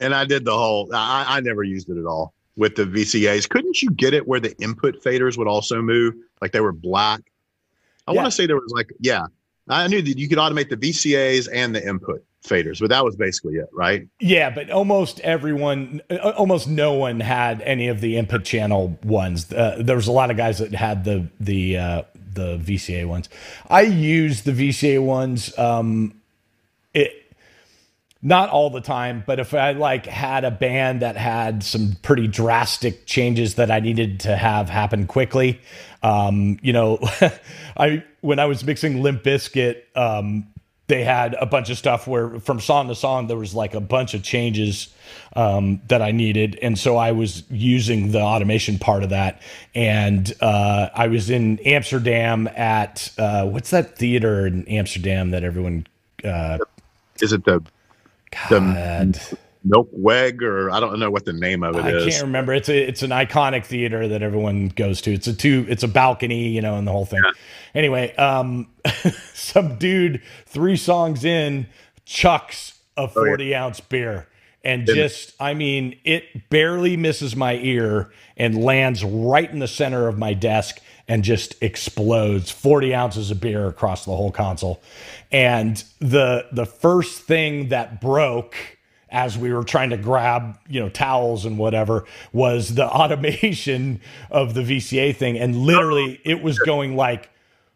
and 0.00 0.14
I 0.14 0.24
did 0.24 0.44
the 0.44 0.56
whole. 0.56 0.90
I, 0.92 1.24
I 1.28 1.40
never 1.40 1.62
used 1.62 1.88
it 1.88 1.96
at 1.96 2.06
all 2.06 2.34
with 2.56 2.74
the 2.74 2.84
VCAs. 2.84 3.48
Couldn't 3.48 3.80
you 3.82 3.90
get 3.90 4.14
it 4.14 4.26
where 4.26 4.40
the 4.40 4.54
input 4.60 5.02
faders 5.02 5.38
would 5.38 5.48
also 5.48 5.80
move, 5.80 6.14
like 6.40 6.52
they 6.52 6.60
were 6.60 6.72
black? 6.72 7.20
I 8.06 8.12
yeah. 8.12 8.16
want 8.16 8.26
to 8.26 8.32
say 8.32 8.46
there 8.46 8.56
was 8.56 8.72
like, 8.74 8.92
yeah, 8.98 9.26
I 9.68 9.86
knew 9.86 10.02
that 10.02 10.18
you 10.18 10.28
could 10.28 10.38
automate 10.38 10.68
the 10.68 10.76
VCAs 10.76 11.48
and 11.52 11.74
the 11.74 11.86
input 11.86 12.24
faders, 12.44 12.80
but 12.80 12.90
that 12.90 13.04
was 13.04 13.16
basically 13.16 13.54
it, 13.54 13.68
right? 13.72 14.06
Yeah, 14.20 14.50
but 14.50 14.70
almost 14.70 15.20
everyone, 15.20 16.02
uh, 16.10 16.30
almost 16.36 16.68
no 16.68 16.94
one 16.94 17.20
had 17.20 17.62
any 17.62 17.88
of 17.88 18.00
the 18.00 18.16
input 18.16 18.44
channel 18.44 18.98
ones. 19.04 19.52
Uh, 19.52 19.76
there 19.80 19.96
was 19.96 20.06
a 20.06 20.12
lot 20.12 20.30
of 20.30 20.36
guys 20.36 20.58
that 20.58 20.74
had 20.74 21.04
the 21.04 21.28
the 21.40 21.78
uh, 21.78 22.02
the 22.34 22.58
VCA 22.58 23.06
ones. 23.06 23.28
I 23.68 23.82
used 23.82 24.44
the 24.44 24.52
VCA 24.52 25.02
ones. 25.02 25.56
Um, 25.58 26.20
it 26.94 27.12
not 28.22 28.50
all 28.50 28.70
the 28.70 28.80
time, 28.80 29.24
but 29.26 29.40
if 29.40 29.52
I 29.52 29.72
like 29.72 30.06
had 30.06 30.44
a 30.44 30.50
band 30.50 31.02
that 31.02 31.16
had 31.16 31.64
some 31.64 31.96
pretty 32.02 32.28
drastic 32.28 33.04
changes 33.04 33.56
that 33.56 33.70
I 33.70 33.80
needed 33.80 34.20
to 34.20 34.36
have 34.36 34.68
happen 34.68 35.06
quickly, 35.06 35.60
um, 36.02 36.58
you 36.62 36.72
know, 36.72 36.98
I 37.76 38.04
when 38.20 38.38
I 38.38 38.46
was 38.46 38.64
mixing 38.64 39.02
Limp 39.02 39.24
Bizkit, 39.24 39.82
um, 39.96 40.46
they 40.88 41.04
had 41.04 41.34
a 41.34 41.46
bunch 41.46 41.70
of 41.70 41.78
stuff 41.78 42.06
where 42.06 42.40
from 42.40 42.60
song 42.60 42.88
to 42.88 42.94
song 42.94 43.26
there 43.26 43.36
was 43.36 43.54
like 43.54 43.74
a 43.74 43.80
bunch 43.80 44.14
of 44.14 44.22
changes 44.22 44.92
um, 45.34 45.80
that 45.88 46.02
I 46.02 46.10
needed, 46.10 46.58
and 46.60 46.78
so 46.78 46.96
I 46.96 47.12
was 47.12 47.44
using 47.50 48.12
the 48.12 48.20
automation 48.20 48.78
part 48.78 49.02
of 49.02 49.10
that. 49.10 49.40
And 49.74 50.32
uh, 50.40 50.90
I 50.94 51.06
was 51.06 51.30
in 51.30 51.58
Amsterdam 51.60 52.48
at 52.48 53.10
uh, 53.18 53.46
what's 53.46 53.70
that 53.70 53.96
theater 53.96 54.46
in 54.46 54.66
Amsterdam 54.68 55.30
that 55.30 55.44
everyone 55.44 55.86
uh, 56.24 56.58
is 57.20 57.32
it 57.32 57.44
the 57.44 57.62
God. 58.30 58.50
The 58.50 58.60
Melkweg, 59.66 60.42
or 60.42 60.70
I 60.70 60.80
don't 60.80 60.98
know 60.98 61.10
what 61.10 61.24
the 61.24 61.32
name 61.32 61.62
of 61.62 61.76
it 61.76 61.84
I 61.84 61.90
is. 61.90 62.06
I 62.06 62.10
can't 62.10 62.22
remember. 62.22 62.52
It's 62.52 62.68
a, 62.68 62.88
it's 62.88 63.02
an 63.02 63.10
iconic 63.10 63.64
theater 63.64 64.08
that 64.08 64.22
everyone 64.22 64.68
goes 64.68 65.00
to. 65.02 65.12
It's 65.12 65.26
a 65.26 65.34
two. 65.34 65.66
It's 65.68 65.82
a 65.82 65.88
balcony, 65.88 66.48
you 66.48 66.60
know, 66.60 66.76
and 66.76 66.86
the 66.86 66.92
whole 66.92 67.06
thing. 67.06 67.20
Yeah. 67.24 67.32
Anyway, 67.74 68.14
um, 68.16 68.68
some 69.34 69.78
dude 69.78 70.22
three 70.46 70.76
songs 70.76 71.24
in 71.24 71.66
chucks 72.04 72.78
a 72.96 73.08
forty 73.08 73.46
oh, 73.46 73.48
yeah. 73.50 73.64
ounce 73.64 73.80
beer 73.80 74.26
and 74.64 74.86
just 74.86 75.34
I 75.40 75.54
mean 75.54 75.98
it 76.04 76.48
barely 76.50 76.96
misses 76.96 77.34
my 77.34 77.54
ear 77.56 78.10
and 78.36 78.62
lands 78.62 79.04
right 79.04 79.50
in 79.50 79.58
the 79.58 79.68
center 79.68 80.08
of 80.08 80.18
my 80.18 80.34
desk 80.34 80.80
and 81.08 81.24
just 81.24 81.60
explodes 81.62 82.50
40 82.50 82.94
ounces 82.94 83.30
of 83.30 83.40
beer 83.40 83.66
across 83.66 84.04
the 84.04 84.14
whole 84.14 84.30
console 84.30 84.82
and 85.30 85.82
the 85.98 86.46
the 86.52 86.66
first 86.66 87.22
thing 87.22 87.68
that 87.68 88.00
broke 88.00 88.56
as 89.12 89.38
we 89.38 89.52
were 89.52 89.62
trying 89.62 89.90
to 89.90 89.96
grab 89.96 90.58
you 90.68 90.80
know 90.80 90.88
towels 90.88 91.44
and 91.44 91.58
whatever 91.58 92.04
was 92.32 92.74
the 92.74 92.86
automation 92.88 94.00
of 94.30 94.54
the 94.54 94.62
VCA 94.62 95.14
thing. 95.14 95.38
And 95.38 95.56
literally 95.56 96.20
it 96.24 96.42
was 96.42 96.58
going 96.58 96.96
like 96.96 97.30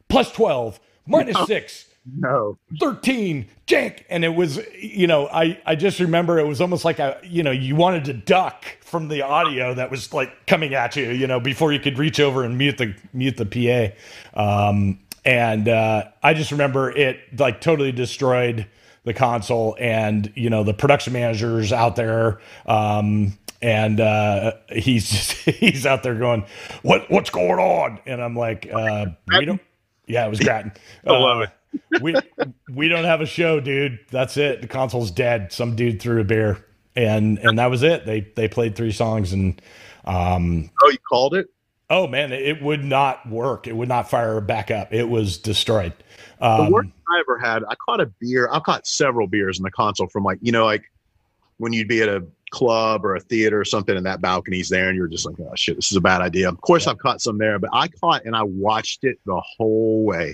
plus 0.09 0.33
12 0.33 0.81
minus 1.07 1.46
6 1.46 1.87
no. 2.14 2.57
13 2.81 3.49
jank. 3.66 4.05
And 4.09 4.25
it 4.25 4.35
was 4.35 4.61
you 4.81 5.07
know 5.07 5.27
i 5.29 5.61
i 5.66 5.75
just 5.75 5.99
remember 5.99 6.38
it 6.38 6.46
was 6.46 6.61
almost 6.61 6.85
like 6.85 6.99
a 6.99 7.18
you 7.25 7.42
know 7.42 7.51
you 7.51 7.75
wanted 7.75 8.05
to 8.05 8.12
duck 8.12 8.64
from 8.81 9.09
the 9.09 9.22
audio 9.22 9.75
that 9.75 9.90
was 9.90 10.12
like 10.12 10.46
coming 10.46 10.75
at 10.75 10.94
you 10.94 11.11
you 11.11 11.27
know 11.27 11.40
before 11.40 11.72
you 11.72 11.81
could 11.81 11.99
reach 11.99 12.20
over 12.20 12.44
and 12.44 12.57
mute 12.57 12.79
the 12.79 12.94
mute 13.12 13.37
the 13.37 13.44
pa 13.44 14.40
um 14.40 14.99
and 15.25 15.68
uh 15.68 16.05
i 16.22 16.33
just 16.33 16.53
remember 16.53 16.90
it 16.90 17.18
like 17.38 17.61
totally 17.61 17.92
destroyed 17.92 18.66
the 19.07 19.14
console 19.14 19.75
and 19.81 20.31
you 20.37 20.51
know 20.51 20.62
the 20.62 20.75
production 20.75 21.14
managers 21.14 21.73
out 21.73 21.97
there 21.97 22.38
um 22.66 23.33
and 23.62 24.01
uh, 24.01 24.53
he's 24.71 25.09
just 25.11 25.33
he's 25.33 25.87
out 25.87 26.03
there 26.03 26.14
going, 26.14 26.45
"What 26.83 27.11
what's 27.11 27.31
going 27.31 27.59
on?" 27.59 28.01
And 28.07 28.23
I'm 28.23 28.37
like, 28.37 28.69
uh, 28.71 29.07
"We 29.29 29.47
don't." 29.47 29.62
Yeah, 30.07 30.27
it 30.27 30.29
was 30.31 30.40
Grattan. 30.40 30.73
I 31.07 31.12
love 31.12 31.38
uh, 31.38 31.42
it 31.42 31.51
we 32.03 32.14
we 32.73 32.88
don't 32.88 33.05
have 33.05 33.21
a 33.21 33.27
show, 33.27 33.61
dude. 33.61 33.99
That's 34.11 34.37
it. 34.37 34.62
The 34.62 34.69
console's 34.69 35.11
dead. 35.11 35.53
Some 35.53 35.77
dude 35.77 36.01
threw 36.01 36.21
a 36.21 36.25
beer, 36.25 36.64
and 36.95 37.38
and 37.38 37.59
that 37.59 37.71
was 37.71 37.83
it. 37.83 38.07
They 38.07 38.21
they 38.21 38.49
played 38.49 38.77
three 38.77 38.92
songs, 38.92 39.33
and 39.33 39.61
um. 40.05 40.71
Oh, 40.83 40.90
you 40.90 40.99
called 41.09 41.35
it? 41.35 41.49
Oh 41.88 42.07
man, 42.07 42.33
it 42.33 42.61
would 42.62 42.85
not 42.85 43.29
work. 43.29 43.66
It 43.66 43.77
would 43.77 43.88
not 43.88 44.11
fire 44.11 44.40
back 44.40 44.71
up. 44.71 44.92
It 44.92 45.09
was 45.09 45.38
destroyed. 45.38 45.92
Um, 46.40 46.66
the 46.66 46.70
worst 46.70 46.90
I 47.09 47.20
ever 47.20 47.38
had, 47.38 47.64
I 47.68 47.75
caught 47.75 48.01
a 48.01 48.07
beer. 48.20 48.49
I 48.53 48.61
caught 48.61 48.87
several 48.87 49.27
beers 49.27 49.59
in 49.59 49.64
the 49.64 49.70
console 49.70 50.09
from 50.09 50.25
like 50.25 50.38
you 50.42 50.53
know 50.53 50.64
like 50.64 50.85
when 51.59 51.72
you'd 51.72 51.88
be 51.88 52.03
at 52.03 52.09
a 52.09 52.25
club 52.51 53.05
or 53.05 53.16
a 53.16 53.20
theater 53.20 53.61
or 53.61 53.64
something 53.64 53.96
and 53.96 54.07
that 54.07 54.20
balcony's 54.20 54.68
there 54.68 54.88
and 54.88 54.96
you're 54.96 55.09
just 55.09 55.27
like 55.27 55.35
oh 55.40 55.51
shit 55.57 55.75
this 55.75 55.90
is 55.90 55.96
a 55.96 56.01
bad 56.01 56.20
idea 56.20 56.49
of 56.49 56.61
course 56.61 56.87
yeah. 56.87 56.92
i've 56.92 56.99
caught 56.99 57.20
some 57.20 57.37
there 57.38 57.59
but 57.59 57.68
i 57.72 57.88
caught 57.88 58.25
and 58.25 58.37
i 58.37 58.42
watched 58.44 59.03
it 59.03 59.18
the 59.27 59.42
whole 59.57 60.05
way 60.05 60.33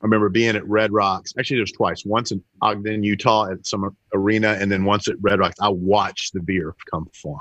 I 0.00 0.04
remember 0.04 0.28
being 0.28 0.54
at 0.54 0.64
Red 0.68 0.92
Rocks. 0.92 1.34
Actually, 1.36 1.56
there's 1.56 1.72
twice. 1.72 2.04
Once 2.04 2.30
in 2.30 2.40
Ogden, 2.62 3.02
Utah, 3.02 3.50
at 3.50 3.66
some 3.66 3.96
arena, 4.14 4.56
and 4.60 4.70
then 4.70 4.84
once 4.84 5.08
at 5.08 5.16
Red 5.20 5.40
Rocks. 5.40 5.56
I 5.60 5.70
watched 5.70 6.34
the 6.34 6.40
beer 6.40 6.76
come 6.88 7.08
flying 7.12 7.40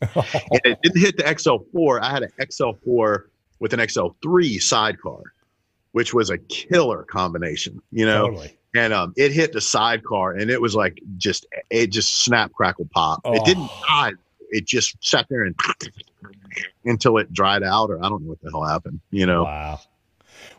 and 0.14 0.60
it 0.64 0.78
didn't 0.82 1.00
hit 1.00 1.16
the 1.16 1.24
XL4. 1.24 2.00
I 2.00 2.10
had 2.10 2.22
an 2.22 2.30
XL4 2.40 3.24
with 3.58 3.72
an 3.72 3.80
XL3 3.80 4.62
sidecar, 4.62 5.22
which 5.92 6.14
was 6.14 6.30
a 6.30 6.38
killer 6.38 7.04
combination, 7.04 7.80
you 7.90 8.06
know. 8.06 8.26
Totally. 8.26 8.58
And 8.74 8.92
um, 8.92 9.14
it 9.16 9.32
hit 9.32 9.52
the 9.52 9.60
sidecar, 9.60 10.32
and 10.32 10.50
it 10.50 10.60
was 10.60 10.74
like 10.74 11.00
just 11.16 11.46
it 11.70 11.88
just 11.88 12.24
snap 12.24 12.52
crackle 12.52 12.88
pop. 12.92 13.20
Oh. 13.24 13.34
It 13.34 13.44
didn't 13.44 13.70
die. 13.88 14.12
It 14.50 14.66
just 14.66 14.96
sat 15.00 15.26
there 15.28 15.44
and 15.44 15.54
until 16.84 17.18
it 17.18 17.32
dried 17.32 17.62
out, 17.62 17.90
or 17.90 17.98
I 18.04 18.08
don't 18.08 18.22
know 18.22 18.30
what 18.30 18.40
the 18.42 18.50
hell 18.50 18.64
happened. 18.64 19.00
You 19.10 19.26
know. 19.26 19.44
Wow. 19.44 19.80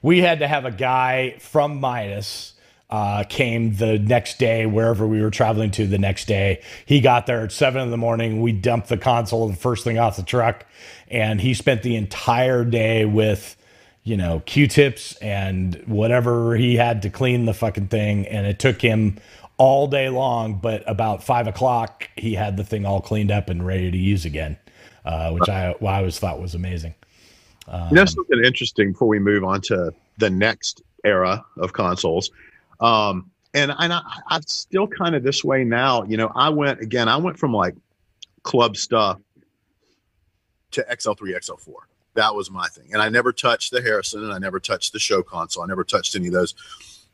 We 0.02 0.20
had 0.20 0.40
to 0.40 0.48
have 0.48 0.66
a 0.66 0.72
guy 0.72 1.36
from 1.40 1.80
Midas 1.80 2.54
uh, 2.90 3.24
came 3.30 3.76
the 3.76 4.00
next 4.00 4.40
day, 4.40 4.66
wherever 4.66 5.08
we 5.08 5.22
were 5.22 5.30
traveling 5.30 5.72
to 5.72 5.86
the 5.86 6.00
next 6.00 6.26
day. 6.26 6.62
He 6.86 7.02
got 7.02 7.28
there 7.28 7.42
at 7.42 7.52
seven 7.52 7.82
in 7.82 7.92
the 7.92 7.98
morning. 7.98 8.42
We 8.42 8.52
dumped 8.52 8.90
the 8.90 8.98
console 8.98 9.48
the 9.48 9.56
first 9.56 9.84
thing 9.84 10.00
off 10.00 10.16
the 10.16 10.24
truck, 10.24 10.66
and 11.08 11.40
he 11.40 11.54
spent 11.54 11.84
the 11.84 11.96
entire 11.96 12.66
day 12.66 13.06
with, 13.06 13.56
you 14.10 14.18
know, 14.18 14.42
Q-tips 14.48 15.16
and 15.18 15.76
whatever 15.86 16.56
he 16.56 16.76
had 16.76 17.04
to 17.04 17.12
clean 17.12 17.46
the 17.46 17.54
fucking 17.54 17.90
thing. 17.90 18.28
And 18.28 18.48
it 18.48 18.58
took 18.58 18.82
him 18.82 19.20
all 19.58 19.88
day 19.88 20.10
long, 20.10 20.56
but 20.56 20.84
about 20.88 21.24
five 21.24 21.48
o'clock, 21.48 22.10
he 22.16 22.34
had 22.34 22.58
the 22.58 22.64
thing 22.64 22.86
all 22.86 23.02
cleaned 23.02 23.30
up 23.30 23.50
and 23.50 23.64
ready 23.66 23.92
to 23.92 23.98
use 23.98 24.26
again, 24.26 24.58
uh, 25.06 25.32
which 25.32 25.48
I, 25.48 25.76
well, 25.80 25.94
I 25.94 25.98
always 26.00 26.18
thought 26.18 26.42
was 26.42 26.56
amazing. 26.56 26.96
Um, 27.68 27.90
you 27.90 27.96
know 27.98 28.06
something 28.06 28.44
interesting 28.44 28.94
before 28.94 29.08
we 29.08 29.20
move 29.20 29.44
on 29.44 29.62
to 29.62 29.94
the 30.18 30.30
next 30.32 30.82
era 31.04 31.46
of 31.58 31.74
consoles 31.74 32.32
um, 32.80 33.30
and 33.54 33.72
and 33.78 33.94
I, 33.94 34.02
I'm 34.28 34.42
still 34.44 34.88
kind 34.88 35.16
of 35.16 35.24
this 35.24 35.44
way 35.44 35.64
now. 35.64 36.04
You 36.04 36.18
know, 36.18 36.32
I 36.36 36.50
went 36.50 36.82
again. 36.82 37.08
I 37.08 37.18
went 37.18 37.38
from 37.38 37.54
like 37.54 37.76
club 38.44 38.78
stuff 38.78 39.20
to 40.72 40.86
XL3, 40.90 41.18
XL4. 41.18 41.74
That 42.20 42.36
was 42.36 42.52
my 42.52 42.68
thing. 42.68 42.90
And 42.92 43.02
I 43.02 43.08
never 43.08 43.32
touched 43.32 43.72
the 43.72 43.82
Harrison, 43.82 44.22
and 44.22 44.34
I 44.34 44.40
never 44.40 44.60
touched 44.60 44.92
the 44.92 45.00
show 45.00 45.24
console. 45.24 45.64
I 45.64 45.68
never 45.68 45.86
touched 45.86 46.18
any 46.18 46.28
of 46.28 46.34
those. 46.34 46.54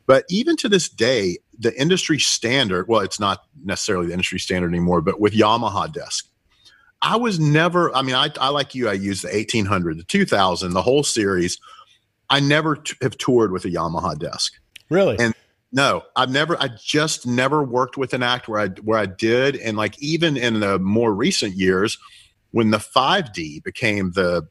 But 0.06 0.24
even 0.28 0.56
to 0.56 0.68
this 0.68 0.88
day, 0.88 1.38
the 1.56 1.72
industry 1.80 2.18
standard, 2.18 2.88
well, 2.88 3.02
it's 3.02 3.20
not 3.20 3.44
necessarily 3.64 4.08
the 4.08 4.12
industry 4.12 4.40
standard 4.40 4.72
anymore, 4.72 5.00
but 5.00 5.20
with 5.20 5.32
Yamaha 5.32 5.92
desk, 5.92 6.26
I 7.02 7.14
was 7.14 7.38
never, 7.38 7.94
I 7.94 8.02
mean, 8.02 8.16
I, 8.16 8.30
I 8.40 8.48
like 8.48 8.74
you, 8.74 8.88
I 8.88 8.94
use 8.94 9.22
the 9.22 9.28
1800, 9.28 9.98
the 9.98 10.02
2000, 10.02 10.72
the 10.72 10.82
whole 10.82 11.04
series. 11.04 11.60
I 12.28 12.40
never 12.40 12.74
t- 12.74 12.96
have 13.00 13.16
toured 13.16 13.52
with 13.52 13.64
a 13.64 13.68
Yamaha 13.68 14.18
desk. 14.18 14.54
Really? 14.90 15.16
And 15.20 15.34
no, 15.70 16.02
I've 16.16 16.30
never. 16.30 16.60
I 16.60 16.70
just 16.82 17.28
never 17.28 17.62
worked 17.62 17.96
with 17.96 18.12
an 18.12 18.24
act 18.24 18.48
where 18.48 18.60
I 18.60 18.68
where 18.82 18.98
I 18.98 19.06
did, 19.06 19.56
and 19.56 19.76
like 19.76 20.00
even 20.00 20.36
in 20.36 20.60
the 20.60 20.78
more 20.78 21.12
recent 21.12 21.54
years, 21.54 21.98
when 22.52 22.70
the 22.70 22.78
5D 22.78 23.62
became 23.62 24.12
the 24.12 24.48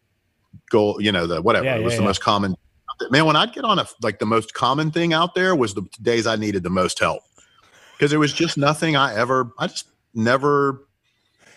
goal, 0.70 1.02
you 1.02 1.12
know, 1.12 1.28
the 1.28 1.42
whatever 1.42 1.66
yeah, 1.66 1.76
it 1.76 1.84
was 1.84 1.94
yeah, 1.94 1.98
the 1.98 2.04
yeah. 2.04 2.10
most 2.10 2.22
common. 2.22 2.56
Man, 3.10 3.26
when 3.26 3.36
I'd 3.36 3.54
get 3.54 3.66
on 3.66 3.80
a 3.80 3.86
like 4.02 4.20
the 4.20 4.26
most 4.26 4.54
common 4.54 4.92
thing 4.92 5.14
out 5.14 5.36
there 5.36 5.56
was 5.56 5.74
the 5.74 5.84
days 6.02 6.26
I 6.28 6.36
needed 6.36 6.64
the 6.64 6.70
most 6.70 7.00
help 7.00 7.24
because 7.98 8.14
it 8.14 8.18
was 8.18 8.34
just 8.34 8.58
nothing 8.58 8.96
I 8.96 9.16
ever. 9.16 9.52
I 9.60 9.68
just 9.68 9.88
never. 10.14 10.82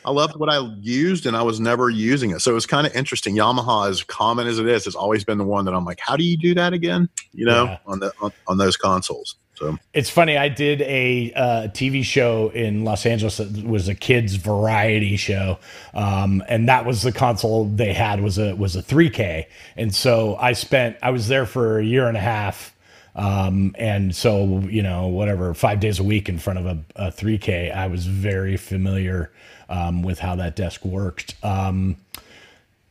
I 0.04 0.10
loved 0.10 0.36
what 0.36 0.48
I 0.48 0.60
used, 0.80 1.26
and 1.26 1.36
I 1.36 1.42
was 1.42 1.60
never 1.60 1.90
using 1.90 2.30
it. 2.30 2.40
So 2.40 2.50
it 2.50 2.54
was 2.54 2.66
kind 2.66 2.86
of 2.86 2.94
interesting. 2.94 3.36
Yamaha, 3.36 3.90
as 3.90 4.02
common 4.04 4.46
as 4.46 4.58
it 4.58 4.66
is, 4.66 4.84
has 4.86 4.94
always 4.94 5.24
been 5.24 5.38
the 5.38 5.44
one 5.44 5.64
that 5.66 5.74
I'm 5.74 5.84
like, 5.84 5.98
how 6.00 6.16
do 6.16 6.24
you 6.24 6.36
do 6.36 6.54
that 6.54 6.72
again? 6.72 7.08
You 7.32 7.46
know, 7.46 7.76
on 7.86 8.00
the 8.00 8.12
on, 8.20 8.32
on 8.46 8.58
those 8.58 8.76
consoles. 8.76 9.36
So 9.58 9.76
it's 9.92 10.08
funny. 10.08 10.36
I 10.36 10.48
did 10.48 10.82
a 10.82 11.32
uh, 11.34 11.68
TV 11.68 12.04
show 12.04 12.50
in 12.50 12.84
Los 12.84 13.04
Angeles 13.04 13.38
that 13.38 13.64
was 13.64 13.88
a 13.88 13.94
kids 13.94 14.36
variety 14.36 15.16
show, 15.16 15.58
um, 15.94 16.44
and 16.48 16.68
that 16.68 16.86
was 16.86 17.02
the 17.02 17.10
console 17.10 17.64
they 17.64 17.92
had 17.92 18.20
was 18.20 18.38
a 18.38 18.54
was 18.54 18.76
a 18.76 18.82
3K. 18.82 19.46
And 19.76 19.92
so 19.92 20.36
I 20.36 20.52
spent 20.52 20.96
I 21.02 21.10
was 21.10 21.26
there 21.26 21.44
for 21.44 21.80
a 21.80 21.84
year 21.84 22.06
and 22.06 22.16
a 22.16 22.20
half. 22.20 22.74
Um, 23.16 23.74
and 23.76 24.14
so, 24.14 24.60
you 24.60 24.80
know, 24.80 25.08
whatever, 25.08 25.52
five 25.52 25.80
days 25.80 25.98
a 25.98 26.04
week 26.04 26.28
in 26.28 26.38
front 26.38 26.60
of 26.60 26.66
a, 26.66 26.84
a 26.94 27.10
3K, 27.10 27.74
I 27.74 27.88
was 27.88 28.06
very 28.06 28.56
familiar 28.56 29.32
um, 29.68 30.02
with 30.02 30.20
how 30.20 30.36
that 30.36 30.54
desk 30.54 30.84
worked. 30.84 31.34
Um, 31.42 31.96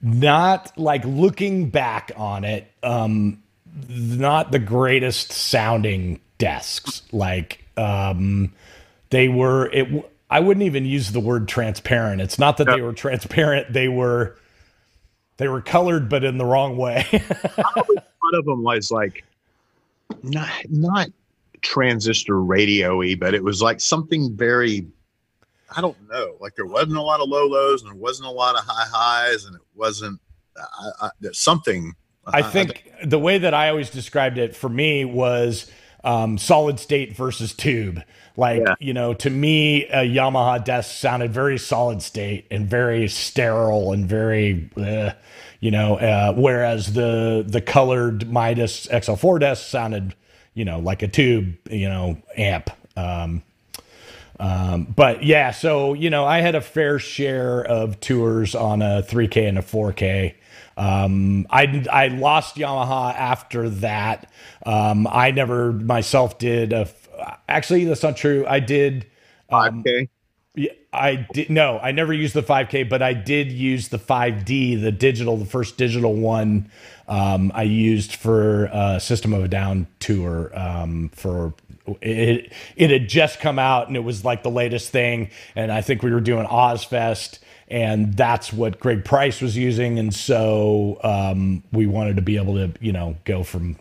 not 0.01 0.77
like 0.77 1.05
looking 1.05 1.69
back 1.69 2.11
on 2.17 2.43
it, 2.43 2.69
um, 2.83 3.41
not 3.87 4.51
the 4.51 4.59
greatest 4.59 5.31
sounding 5.31 6.19
desks. 6.37 7.03
Like 7.11 7.65
um, 7.77 8.53
they 9.09 9.27
were 9.27 9.69
it. 9.71 10.11
I 10.29 10.41
wouldn't 10.41 10.65
even 10.65 10.85
use 10.85 11.11
the 11.11 11.19
word 11.19 11.47
transparent. 11.47 12.21
It's 12.21 12.37
not 12.37 12.57
that 12.57 12.65
they 12.65 12.81
were 12.81 12.93
transparent. 12.93 13.71
They 13.71 13.87
were 13.87 14.37
they 15.37 15.47
were 15.47 15.61
colored, 15.61 16.09
but 16.09 16.23
in 16.23 16.37
the 16.37 16.45
wrong 16.45 16.77
way. 16.77 17.05
one 17.11 18.35
of 18.35 18.45
them 18.45 18.63
was 18.63 18.91
like 18.91 19.23
not 20.23 20.49
not 20.69 21.07
transistor 21.61 22.41
radio-y, 22.41 23.15
but 23.15 23.33
it 23.33 23.43
was 23.43 23.61
like 23.61 23.79
something 23.79 24.35
very 24.35 24.85
I 25.75 25.81
don't 25.81 25.97
know. 26.09 26.35
Like 26.39 26.55
there 26.55 26.65
wasn't 26.65 26.97
a 26.97 27.01
lot 27.01 27.19
of 27.19 27.29
low 27.29 27.45
lows 27.45 27.81
and 27.81 27.91
there 27.91 27.97
wasn't 27.97 28.27
a 28.27 28.31
lot 28.31 28.55
of 28.55 28.63
high 28.65 28.87
highs, 28.89 29.45
and 29.45 29.55
it 29.55 29.61
wasn't 29.75 30.19
I, 30.57 31.07
I, 31.07 31.09
something. 31.31 31.93
I 32.25 32.41
think 32.41 32.91
I, 33.01 33.05
the 33.05 33.19
way 33.19 33.37
that 33.37 33.53
I 33.53 33.69
always 33.69 33.89
described 33.89 34.37
it 34.37 34.55
for 34.55 34.69
me 34.69 35.05
was 35.05 35.71
um, 36.07 36.37
solid 36.37 36.79
state 36.79 37.15
versus 37.15 37.53
tube. 37.53 38.01
Like, 38.37 38.61
yeah. 38.65 38.75
you 38.79 38.93
know, 38.93 39.13
to 39.15 39.29
me, 39.29 39.85
a 39.87 40.07
Yamaha 40.07 40.63
desk 40.63 40.95
sounded 40.95 41.33
very 41.33 41.57
solid 41.57 42.01
state 42.01 42.47
and 42.49 42.67
very 42.67 43.09
sterile 43.09 43.91
and 43.91 44.05
very, 44.07 44.69
uh, 44.77 45.11
you 45.59 45.71
know, 45.71 45.97
uh, 45.97 46.33
whereas 46.33 46.93
the 46.93 47.43
the 47.45 47.59
colored 47.59 48.31
Midas 48.31 48.87
XL4 48.87 49.39
desk 49.41 49.67
sounded, 49.67 50.15
you 50.53 50.63
know, 50.63 50.79
like 50.79 51.01
a 51.01 51.07
tube, 51.09 51.55
you 51.69 51.89
know, 51.89 52.17
amp. 52.37 52.69
Um, 52.95 53.43
um, 54.39 54.85
but 54.95 55.23
yeah, 55.23 55.51
so 55.51 55.93
you 55.93 56.09
know, 56.09 56.23
I 56.23 56.39
had 56.39 56.55
a 56.55 56.61
fair 56.61 56.99
share 56.99 57.65
of 57.65 57.99
tours 57.99 58.55
on 58.55 58.81
a 58.81 59.03
3K 59.03 59.49
and 59.49 59.57
a 59.57 59.61
4K. 59.61 60.35
Um, 60.77 61.47
I 61.51 61.85
I 61.91 62.09
lost 62.09 62.57
Yamaha 62.57 63.15
after 63.15 63.69
that. 63.69 64.31
Um, 64.65 65.07
I 65.11 65.31
never 65.31 65.73
myself 65.73 66.39
did 66.39 66.73
a. 66.73 66.89
Actually, 67.49 67.85
that's 67.85 68.03
not 68.03 68.17
true. 68.17 68.45
I 68.47 68.61
did. 68.61 69.07
Um, 69.49 69.85
5K. 69.85 70.09
Yeah, 70.55 70.71
I 70.93 71.27
did. 71.33 71.49
No, 71.51 71.79
I 71.79 71.91
never 71.91 72.13
used 72.13 72.35
the 72.35 72.43
5K, 72.43 72.89
but 72.89 73.01
I 73.03 73.13
did 73.13 73.51
use 73.51 73.89
the 73.89 73.99
5D, 73.99 74.81
the 74.81 74.91
digital, 74.91 75.37
the 75.37 75.45
first 75.45 75.77
digital 75.77 76.15
one. 76.15 76.71
Um, 77.07 77.51
I 77.55 77.63
used 77.63 78.15
for 78.15 78.69
uh, 78.73 78.99
System 78.99 79.33
of 79.33 79.43
a 79.43 79.49
Down 79.49 79.87
tour 79.99 80.51
um, 80.59 81.09
for 81.13 81.53
it. 82.01 82.53
It 82.77 82.91
had 82.91 83.09
just 83.09 83.39
come 83.39 83.59
out, 83.59 83.87
and 83.87 83.97
it 83.97 84.01
was 84.01 84.25
like 84.25 84.43
the 84.43 84.51
latest 84.51 84.91
thing. 84.91 85.31
And 85.55 85.71
I 85.71 85.81
think 85.81 86.03
we 86.03 86.11
were 86.11 86.21
doing 86.21 86.47
Ozzfest 86.47 87.39
and 87.67 88.15
that's 88.15 88.53
what 88.53 88.79
Greg 88.79 89.03
Price 89.03 89.41
was 89.41 89.57
using, 89.57 89.99
and 89.99 90.13
so 90.13 90.99
um, 91.03 91.63
we 91.71 91.85
wanted 91.85 92.15
to 92.15 92.21
be 92.21 92.37
able 92.37 92.55
to, 92.55 92.71
you 92.79 92.91
know, 92.91 93.17
go 93.25 93.43
from 93.43 93.77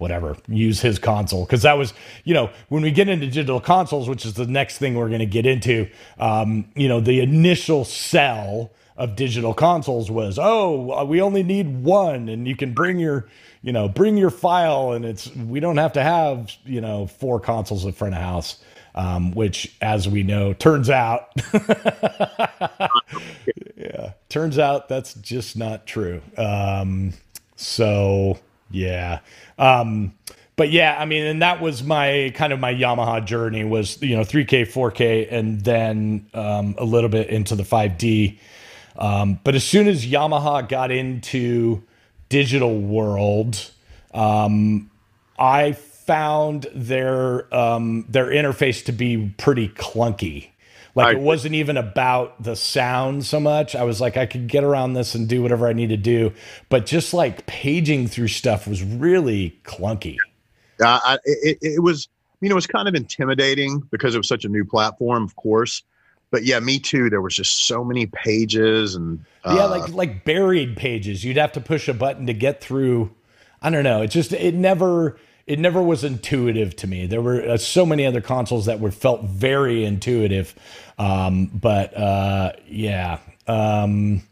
whatever 0.00 0.34
use 0.48 0.80
his 0.80 0.98
console. 0.98 1.44
Because 1.44 1.62
that 1.62 1.76
was 1.76 1.92
you 2.24 2.32
know 2.32 2.50
when 2.68 2.82
we 2.82 2.90
get 2.90 3.08
into 3.08 3.26
digital 3.26 3.60
consoles 3.60 4.08
which 4.08 4.24
is 4.24 4.34
the 4.34 4.46
next 4.46 4.78
thing 4.78 4.94
we're 4.94 5.08
going 5.08 5.20
to 5.20 5.26
get 5.26 5.46
into 5.46 5.88
um, 6.18 6.64
you 6.74 6.88
know 6.88 7.00
the 7.00 7.20
initial 7.20 7.84
sell 7.84 8.72
of 8.96 9.14
digital 9.14 9.54
consoles 9.54 10.10
was 10.10 10.38
oh 10.40 11.04
we 11.04 11.20
only 11.20 11.42
need 11.42 11.82
one 11.84 12.28
and 12.28 12.48
you 12.48 12.56
can 12.56 12.72
bring 12.72 12.98
your 12.98 13.28
you 13.62 13.72
know 13.72 13.88
bring 13.88 14.16
your 14.16 14.30
file 14.30 14.92
and 14.92 15.04
it's 15.04 15.34
we 15.36 15.60
don't 15.60 15.76
have 15.76 15.92
to 15.92 16.02
have 16.02 16.50
you 16.64 16.80
know 16.80 17.06
four 17.06 17.38
consoles 17.38 17.84
in 17.84 17.92
front 17.92 18.14
of 18.14 18.20
house 18.20 18.58
um, 18.94 19.32
which, 19.32 19.74
as 19.80 20.08
we 20.08 20.22
know, 20.22 20.52
turns 20.52 20.90
out, 20.90 21.28
yeah, 23.76 24.12
turns 24.28 24.58
out 24.58 24.88
that's 24.88 25.14
just 25.14 25.56
not 25.56 25.86
true. 25.86 26.20
Um, 26.36 27.12
so 27.56 28.38
yeah, 28.70 29.20
um, 29.58 30.12
but 30.56 30.70
yeah, 30.70 30.96
I 30.98 31.06
mean, 31.06 31.24
and 31.24 31.40
that 31.42 31.60
was 31.62 31.82
my 31.82 32.32
kind 32.34 32.52
of 32.52 32.60
my 32.60 32.74
Yamaha 32.74 33.24
journey 33.24 33.64
was 33.64 34.00
you 34.02 34.16
know 34.16 34.22
3K, 34.22 34.70
4K, 34.70 35.32
and 35.32 35.60
then 35.62 36.26
um, 36.34 36.74
a 36.76 36.84
little 36.84 37.08
bit 37.08 37.30
into 37.30 37.54
the 37.54 37.62
5D. 37.62 38.38
Um, 38.98 39.40
but 39.42 39.54
as 39.54 39.64
soon 39.64 39.88
as 39.88 40.04
Yamaha 40.04 40.68
got 40.68 40.90
into 40.90 41.82
digital 42.28 42.78
world, 42.78 43.70
um, 44.12 44.90
I 45.38 45.72
found 46.10 46.66
their 46.74 47.54
um, 47.54 48.04
their 48.08 48.26
interface 48.26 48.84
to 48.86 48.90
be 48.90 49.32
pretty 49.38 49.68
clunky. 49.68 50.48
Like 50.96 51.06
I, 51.06 51.10
it 51.12 51.20
wasn't 51.20 51.54
even 51.54 51.76
about 51.76 52.42
the 52.42 52.56
sound 52.56 53.24
so 53.24 53.38
much. 53.38 53.76
I 53.76 53.84
was 53.84 54.00
like, 54.00 54.16
I 54.16 54.26
could 54.26 54.48
get 54.48 54.64
around 54.64 54.94
this 54.94 55.14
and 55.14 55.28
do 55.28 55.40
whatever 55.40 55.68
I 55.68 55.72
need 55.72 55.90
to 55.90 55.96
do, 55.96 56.32
but 56.68 56.84
just 56.84 57.14
like 57.14 57.46
paging 57.46 58.08
through 58.08 58.26
stuff 58.26 58.66
was 58.66 58.82
really 58.82 59.56
clunky. 59.62 60.16
Uh, 60.84 61.18
it, 61.22 61.58
it 61.62 61.82
was, 61.84 62.08
you 62.40 62.48
know, 62.48 62.54
it 62.54 62.56
was 62.56 62.66
kind 62.66 62.88
of 62.88 62.96
intimidating 62.96 63.78
because 63.92 64.16
it 64.16 64.18
was 64.18 64.26
such 64.26 64.44
a 64.44 64.48
new 64.48 64.64
platform, 64.64 65.22
of 65.22 65.36
course. 65.36 65.84
but 66.30 66.44
yeah, 66.44 66.58
me 66.58 66.80
too. 66.80 67.10
There 67.10 67.20
was 67.20 67.36
just 67.36 67.68
so 67.68 67.84
many 67.84 68.06
pages 68.06 68.96
and 68.96 69.24
uh, 69.44 69.54
yeah, 69.56 69.64
like 69.66 69.88
like 69.92 70.24
buried 70.24 70.76
pages. 70.76 71.24
You'd 71.24 71.36
have 71.36 71.52
to 71.52 71.60
push 71.60 71.86
a 71.88 71.94
button 71.94 72.26
to 72.26 72.34
get 72.34 72.60
through. 72.60 73.14
I 73.62 73.70
don't 73.70 73.84
know. 73.84 74.02
It 74.02 74.08
just 74.08 74.32
it 74.32 74.54
never 74.54 75.18
it 75.50 75.58
never 75.58 75.82
was 75.82 76.04
intuitive 76.04 76.76
to 76.76 76.86
me. 76.86 77.06
There 77.06 77.20
were 77.20 77.42
uh, 77.42 77.56
so 77.56 77.84
many 77.84 78.06
other 78.06 78.20
consoles 78.20 78.66
that 78.66 78.78
were 78.78 78.92
felt 78.92 79.24
very 79.24 79.84
intuitive, 79.84 80.54
um, 80.96 81.46
but 81.46 81.92
uh, 81.96 82.52
yeah. 82.68 83.18
Um, 83.48 84.22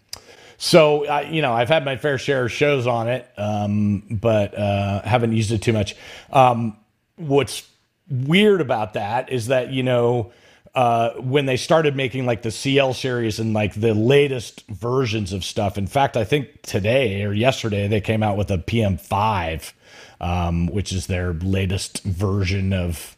so 0.58 1.06
uh, 1.08 1.26
you 1.28 1.42
know, 1.42 1.52
I've 1.52 1.68
had 1.68 1.84
my 1.84 1.96
fair 1.96 2.18
share 2.18 2.44
of 2.44 2.52
shows 2.52 2.86
on 2.86 3.08
it, 3.08 3.28
um, 3.36 4.04
but 4.08 4.56
uh, 4.56 5.02
haven't 5.02 5.32
used 5.32 5.50
it 5.50 5.60
too 5.60 5.72
much. 5.72 5.96
Um, 6.30 6.76
what's 7.16 7.68
weird 8.08 8.60
about 8.60 8.92
that 8.92 9.32
is 9.32 9.48
that 9.48 9.72
you 9.72 9.82
know 9.82 10.30
uh, 10.76 11.14
when 11.14 11.46
they 11.46 11.56
started 11.56 11.96
making 11.96 12.26
like 12.26 12.42
the 12.42 12.52
CL 12.52 12.94
series 12.94 13.40
and 13.40 13.54
like 13.54 13.74
the 13.74 13.92
latest 13.92 14.64
versions 14.68 15.32
of 15.32 15.42
stuff. 15.42 15.76
In 15.76 15.88
fact, 15.88 16.16
I 16.16 16.22
think 16.22 16.62
today 16.62 17.24
or 17.24 17.32
yesterday 17.32 17.88
they 17.88 18.00
came 18.00 18.22
out 18.22 18.36
with 18.36 18.52
a 18.52 18.58
PM5, 18.58 19.72
um, 20.20 20.66
which 20.68 20.92
is 20.92 21.06
their 21.06 21.32
latest 21.32 22.02
version 22.04 22.72
of 22.72 23.16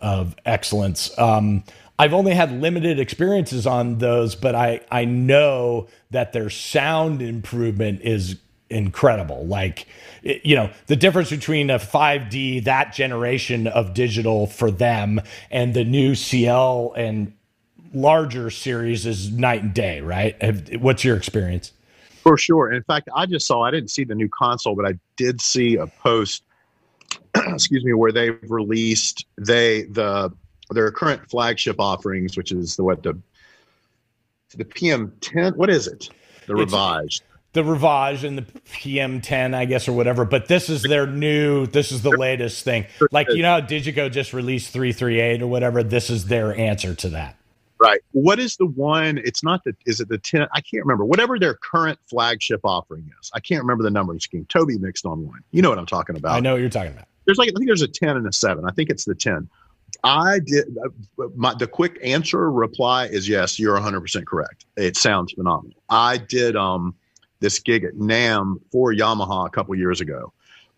of 0.00 0.34
excellence. 0.46 1.16
Um, 1.18 1.62
I've 1.98 2.14
only 2.14 2.32
had 2.32 2.50
limited 2.50 2.98
experiences 2.98 3.66
on 3.66 3.98
those, 3.98 4.34
but 4.34 4.54
I 4.54 4.80
I 4.90 5.04
know 5.04 5.88
that 6.10 6.32
their 6.32 6.50
sound 6.50 7.20
improvement 7.22 8.00
is 8.02 8.36
incredible. 8.70 9.44
Like, 9.46 9.86
you 10.22 10.54
know, 10.54 10.70
the 10.86 10.96
difference 10.96 11.30
between 11.30 11.70
a 11.70 11.78
5D, 11.78 12.64
that 12.64 12.94
generation 12.94 13.66
of 13.66 13.92
digital 13.94 14.46
for 14.46 14.70
them, 14.70 15.20
and 15.50 15.74
the 15.74 15.84
new 15.84 16.14
CL 16.14 16.94
and 16.96 17.34
larger 17.92 18.50
series 18.50 19.04
is 19.04 19.32
night 19.32 19.62
and 19.62 19.74
day, 19.74 20.00
right? 20.00 20.80
What's 20.80 21.04
your 21.04 21.16
experience? 21.16 21.72
For 22.22 22.36
sure. 22.36 22.72
In 22.72 22.82
fact, 22.82 23.08
I 23.14 23.26
just 23.26 23.46
saw, 23.46 23.62
I 23.62 23.70
didn't 23.70 23.90
see 23.90 24.04
the 24.04 24.14
new 24.14 24.28
console, 24.28 24.74
but 24.74 24.86
I 24.86 24.98
did 25.16 25.40
see 25.40 25.76
a 25.76 25.86
post, 25.86 26.42
excuse 27.34 27.84
me, 27.84 27.92
where 27.94 28.12
they've 28.12 28.38
released 28.50 29.26
they, 29.38 29.84
the, 29.84 30.32
their 30.70 30.90
current 30.90 31.28
flagship 31.30 31.76
offerings, 31.78 32.36
which 32.36 32.52
is 32.52 32.76
the 32.76 32.84
what 32.84 33.02
the 33.02 33.18
the 34.56 34.64
PM10. 34.64 35.56
What 35.56 35.70
is 35.70 35.86
it? 35.86 36.10
The 36.46 36.54
revised. 36.54 37.22
the 37.52 37.62
Rivage 37.62 38.24
and 38.24 38.38
the 38.38 38.42
PM10, 38.42 39.54
I 39.54 39.64
guess, 39.64 39.88
or 39.88 39.92
whatever. 39.92 40.24
But 40.24 40.48
this 40.48 40.68
is 40.68 40.82
their 40.82 41.06
new. 41.06 41.66
This 41.66 41.92
is 41.92 42.02
the 42.02 42.10
latest 42.10 42.64
thing. 42.64 42.86
Like 43.12 43.28
you 43.30 43.42
know, 43.42 43.60
how 43.60 43.66
Digico 43.66 44.10
just 44.10 44.32
released 44.32 44.72
338 44.72 45.42
or 45.42 45.46
whatever. 45.46 45.82
This 45.82 46.10
is 46.10 46.26
their 46.26 46.54
answer 46.56 46.94
to 46.96 47.08
that. 47.10 47.36
Right. 47.80 48.00
What 48.12 48.38
is 48.38 48.56
the 48.56 48.66
one? 48.66 49.18
It's 49.18 49.42
not 49.42 49.64
the. 49.64 49.74
Is 49.86 50.00
it 50.00 50.08
the 50.10 50.18
10? 50.18 50.42
I 50.52 50.60
can't 50.60 50.84
remember. 50.84 51.06
Whatever 51.06 51.38
their 51.38 51.54
current 51.54 51.98
flagship 52.10 52.60
offering 52.62 53.10
is. 53.18 53.30
I 53.34 53.40
can't 53.40 53.62
remember 53.62 53.82
the 53.82 53.90
numbering 53.90 54.20
scheme. 54.20 54.44
Toby 54.50 54.76
mixed 54.76 55.06
on 55.06 55.26
one. 55.26 55.40
You 55.50 55.62
know 55.62 55.70
what 55.70 55.78
I'm 55.78 55.86
talking 55.86 56.14
about. 56.14 56.32
I 56.32 56.40
know 56.40 56.52
what 56.52 56.60
you're 56.60 56.68
talking 56.68 56.92
about. 56.92 57.06
There's 57.24 57.38
like 57.38 57.48
I 57.48 57.52
think 57.52 57.66
there's 57.66 57.80
a 57.80 57.88
10 57.88 58.18
and 58.18 58.26
a 58.26 58.32
7. 58.32 58.66
I 58.66 58.70
think 58.72 58.90
it's 58.90 59.06
the 59.06 59.14
10. 59.14 59.48
I 60.04 60.40
did. 60.40 60.76
Uh, 60.76 61.28
my, 61.34 61.54
the 61.54 61.66
quick 61.66 61.98
answer 62.02 62.50
reply 62.50 63.06
is 63.06 63.26
yes. 63.26 63.58
You're 63.58 63.74
100 63.74 64.00
percent 64.02 64.26
correct. 64.26 64.66
It 64.76 64.96
sounds 64.96 65.32
phenomenal. 65.32 65.82
I 65.88 66.18
did 66.18 66.56
um 66.56 66.94
this 67.40 67.58
gig 67.58 67.84
at 67.84 67.94
NAMM 67.94 68.60
for 68.70 68.92
Yamaha 68.92 69.46
a 69.46 69.50
couple 69.50 69.74
years 69.74 70.02
ago, 70.02 70.34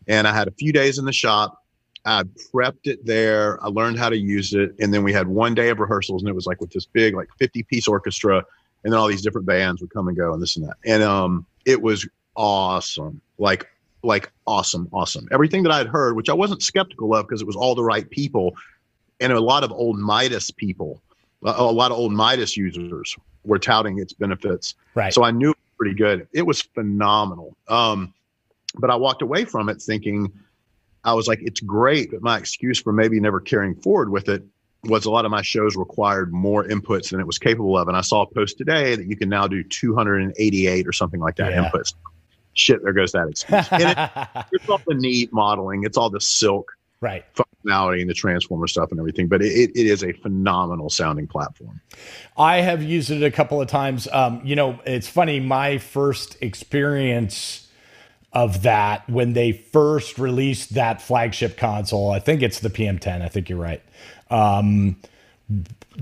and 0.06 0.28
I 0.28 0.32
had 0.32 0.46
a 0.46 0.52
few 0.52 0.72
days 0.72 0.98
in 0.98 1.04
the 1.04 1.12
shop. 1.12 1.61
I 2.04 2.24
prepped 2.52 2.86
it 2.86 3.04
there. 3.06 3.62
I 3.62 3.68
learned 3.68 3.98
how 3.98 4.08
to 4.08 4.16
use 4.16 4.54
it, 4.54 4.74
and 4.80 4.92
then 4.92 5.04
we 5.04 5.12
had 5.12 5.28
one 5.28 5.54
day 5.54 5.68
of 5.68 5.78
rehearsals, 5.78 6.22
and 6.22 6.28
it 6.28 6.34
was 6.34 6.46
like 6.46 6.60
with 6.60 6.70
this 6.70 6.86
big, 6.86 7.14
like 7.14 7.28
50 7.38 7.62
piece 7.64 7.86
orchestra, 7.86 8.44
and 8.84 8.92
then 8.92 8.98
all 8.98 9.06
these 9.06 9.22
different 9.22 9.46
bands 9.46 9.80
would 9.80 9.90
come 9.90 10.08
and 10.08 10.16
go, 10.16 10.32
and 10.32 10.42
this 10.42 10.56
and 10.56 10.66
that, 10.66 10.76
and 10.84 11.02
um, 11.02 11.46
it 11.64 11.80
was 11.80 12.08
awesome. 12.36 13.20
Like 13.38 13.68
like 14.04 14.32
awesome, 14.48 14.88
awesome. 14.92 15.28
Everything 15.30 15.62
that 15.62 15.70
I'd 15.70 15.86
heard, 15.86 16.16
which 16.16 16.28
I 16.28 16.34
wasn't 16.34 16.62
skeptical 16.62 17.14
of 17.14 17.26
because 17.26 17.40
it 17.40 17.46
was 17.46 17.54
all 17.54 17.76
the 17.76 17.84
right 17.84 18.08
people 18.10 18.56
and 19.22 19.32
a 19.32 19.40
lot 19.40 19.62
of 19.64 19.72
old 19.72 19.98
Midas 19.98 20.50
people, 20.50 21.00
a, 21.44 21.62
lot 21.62 21.90
of 21.92 21.96
old 21.96 22.12
Midas 22.12 22.56
users 22.56 23.16
were 23.44 23.58
touting 23.58 23.98
its 23.98 24.12
benefits. 24.12 24.74
Right. 24.94 25.14
So 25.14 25.22
I 25.22 25.30
knew 25.30 25.50
it 25.50 25.56
was 25.56 25.76
pretty 25.78 25.94
good. 25.94 26.26
It 26.32 26.42
was 26.42 26.60
phenomenal. 26.60 27.56
Um, 27.68 28.12
but 28.74 28.90
I 28.90 28.96
walked 28.96 29.22
away 29.22 29.44
from 29.44 29.68
it 29.68 29.80
thinking, 29.80 30.32
I 31.04 31.14
was 31.14 31.26
like, 31.26 31.40
it's 31.42 31.60
great, 31.60 32.10
but 32.10 32.22
my 32.22 32.38
excuse 32.38 32.80
for 32.80 32.92
maybe 32.92 33.18
never 33.20 33.40
carrying 33.40 33.74
forward 33.74 34.10
with 34.10 34.28
it 34.28 34.42
was 34.84 35.04
a 35.04 35.10
lot 35.10 35.24
of 35.24 35.30
my 35.30 35.42
shows 35.42 35.76
required 35.76 36.32
more 36.32 36.64
inputs 36.64 37.10
than 37.10 37.20
it 37.20 37.26
was 37.26 37.38
capable 37.38 37.78
of. 37.78 37.88
And 37.88 37.96
I 37.96 38.00
saw 38.00 38.22
a 38.22 38.26
post 38.26 38.58
today 38.58 38.96
that 38.96 39.06
you 39.06 39.16
can 39.16 39.28
now 39.28 39.46
do 39.46 39.62
288 39.62 40.86
or 40.86 40.92
something 40.92 41.20
like 41.20 41.36
that 41.36 41.52
yeah. 41.52 41.70
inputs. 41.70 41.94
Shit, 42.54 42.82
there 42.82 42.92
goes 42.92 43.12
that 43.12 43.28
excuse. 43.28 43.66
it, 43.72 44.46
it's 44.52 44.68
all 44.68 44.80
the 44.86 44.94
neat 44.94 45.32
modeling. 45.32 45.84
It's 45.84 45.96
all 45.96 46.10
the 46.10 46.20
silk 46.20 46.72
right 47.02 47.24
functionality 47.34 48.00
and 48.00 48.08
the 48.08 48.14
transformer 48.14 48.66
stuff 48.66 48.90
and 48.90 48.98
everything 48.98 49.26
but 49.26 49.42
it, 49.42 49.70
it 49.74 49.86
is 49.86 50.02
a 50.02 50.12
phenomenal 50.12 50.88
sounding 50.88 51.26
platform 51.26 51.80
i 52.38 52.58
have 52.58 52.82
used 52.82 53.10
it 53.10 53.22
a 53.22 53.30
couple 53.30 53.60
of 53.60 53.68
times 53.68 54.08
um, 54.12 54.40
you 54.44 54.56
know 54.56 54.80
it's 54.86 55.08
funny 55.08 55.40
my 55.40 55.76
first 55.76 56.36
experience 56.40 57.61
of 58.32 58.62
that 58.62 59.08
when 59.08 59.34
they 59.34 59.52
first 59.52 60.18
released 60.18 60.74
that 60.74 61.00
flagship 61.02 61.56
console 61.56 62.10
i 62.10 62.18
think 62.18 62.42
it's 62.42 62.60
the 62.60 62.70
pm10 62.70 63.22
i 63.22 63.28
think 63.28 63.48
you're 63.48 63.58
right 63.58 63.82
um, 64.30 64.96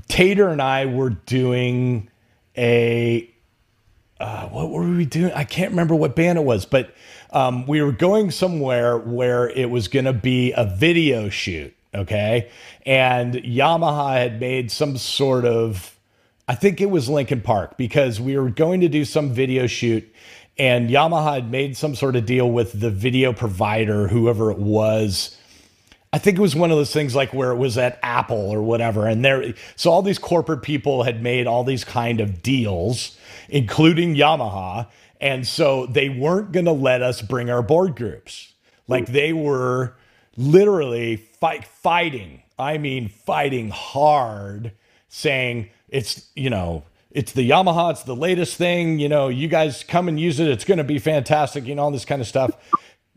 tater 0.08 0.48
and 0.48 0.62
i 0.62 0.86
were 0.86 1.10
doing 1.10 2.08
a 2.56 3.28
uh, 4.20 4.46
what 4.48 4.70
were 4.70 4.88
we 4.88 5.04
doing 5.04 5.32
i 5.32 5.44
can't 5.44 5.70
remember 5.70 5.94
what 5.94 6.14
band 6.14 6.38
it 6.38 6.44
was 6.44 6.64
but 6.64 6.94
um, 7.32 7.66
we 7.66 7.82
were 7.82 7.92
going 7.92 8.30
somewhere 8.30 8.98
where 8.98 9.48
it 9.48 9.70
was 9.70 9.88
going 9.88 10.04
to 10.04 10.12
be 10.12 10.52
a 10.52 10.64
video 10.64 11.28
shoot. 11.28 11.74
Okay. 11.94 12.50
And 12.86 13.34
Yamaha 13.34 14.14
had 14.14 14.40
made 14.40 14.70
some 14.70 14.96
sort 14.96 15.44
of, 15.44 15.96
I 16.48 16.54
think 16.54 16.80
it 16.80 16.90
was 16.90 17.08
Linkin 17.08 17.40
Park 17.40 17.76
because 17.76 18.20
we 18.20 18.36
were 18.36 18.50
going 18.50 18.80
to 18.80 18.88
do 18.88 19.04
some 19.04 19.32
video 19.32 19.66
shoot 19.66 20.08
and 20.58 20.90
Yamaha 20.90 21.34
had 21.34 21.50
made 21.50 21.76
some 21.76 21.94
sort 21.94 22.16
of 22.16 22.26
deal 22.26 22.50
with 22.50 22.78
the 22.78 22.90
video 22.90 23.32
provider, 23.32 24.08
whoever 24.08 24.50
it 24.50 24.58
was. 24.58 25.36
I 26.12 26.18
think 26.18 26.38
it 26.38 26.40
was 26.40 26.56
one 26.56 26.70
of 26.70 26.76
those 26.76 26.92
things 26.92 27.14
like 27.14 27.32
where 27.32 27.52
it 27.52 27.56
was 27.56 27.78
at 27.78 27.98
Apple 28.02 28.50
or 28.50 28.62
whatever. 28.62 29.06
And 29.06 29.24
there, 29.24 29.54
so 29.76 29.90
all 29.90 30.02
these 30.02 30.18
corporate 30.18 30.62
people 30.62 31.04
had 31.04 31.22
made 31.22 31.46
all 31.46 31.62
these 31.62 31.84
kind 31.84 32.20
of 32.20 32.42
deals, 32.42 33.16
including 33.48 34.16
Yamaha. 34.16 34.88
And 35.20 35.46
so 35.46 35.86
they 35.86 36.08
weren't 36.08 36.50
going 36.50 36.66
to 36.66 36.72
let 36.72 37.00
us 37.00 37.22
bring 37.22 37.48
our 37.48 37.62
board 37.62 37.94
groups. 37.94 38.52
Like 38.88 39.06
they 39.06 39.32
were 39.32 39.94
literally 40.36 41.16
fight, 41.16 41.64
fighting. 41.64 42.42
I 42.58 42.76
mean, 42.78 43.08
fighting 43.08 43.70
hard, 43.70 44.72
saying 45.08 45.70
it's, 45.88 46.28
you 46.34 46.50
know, 46.50 46.82
it's 47.10 47.32
the 47.32 47.48
Yamaha, 47.48 47.92
it's 47.92 48.02
the 48.04 48.16
latest 48.16 48.56
thing. 48.56 48.98
You 48.98 49.08
know, 49.08 49.28
you 49.28 49.48
guys 49.48 49.84
come 49.84 50.08
and 50.08 50.18
use 50.18 50.40
it. 50.40 50.48
It's 50.48 50.64
going 50.64 50.78
to 50.78 50.84
be 50.84 50.98
fantastic, 50.98 51.66
you 51.66 51.74
know, 51.74 51.82
all 51.82 51.90
this 51.90 52.04
kind 52.04 52.20
of 52.20 52.28
stuff. 52.28 52.56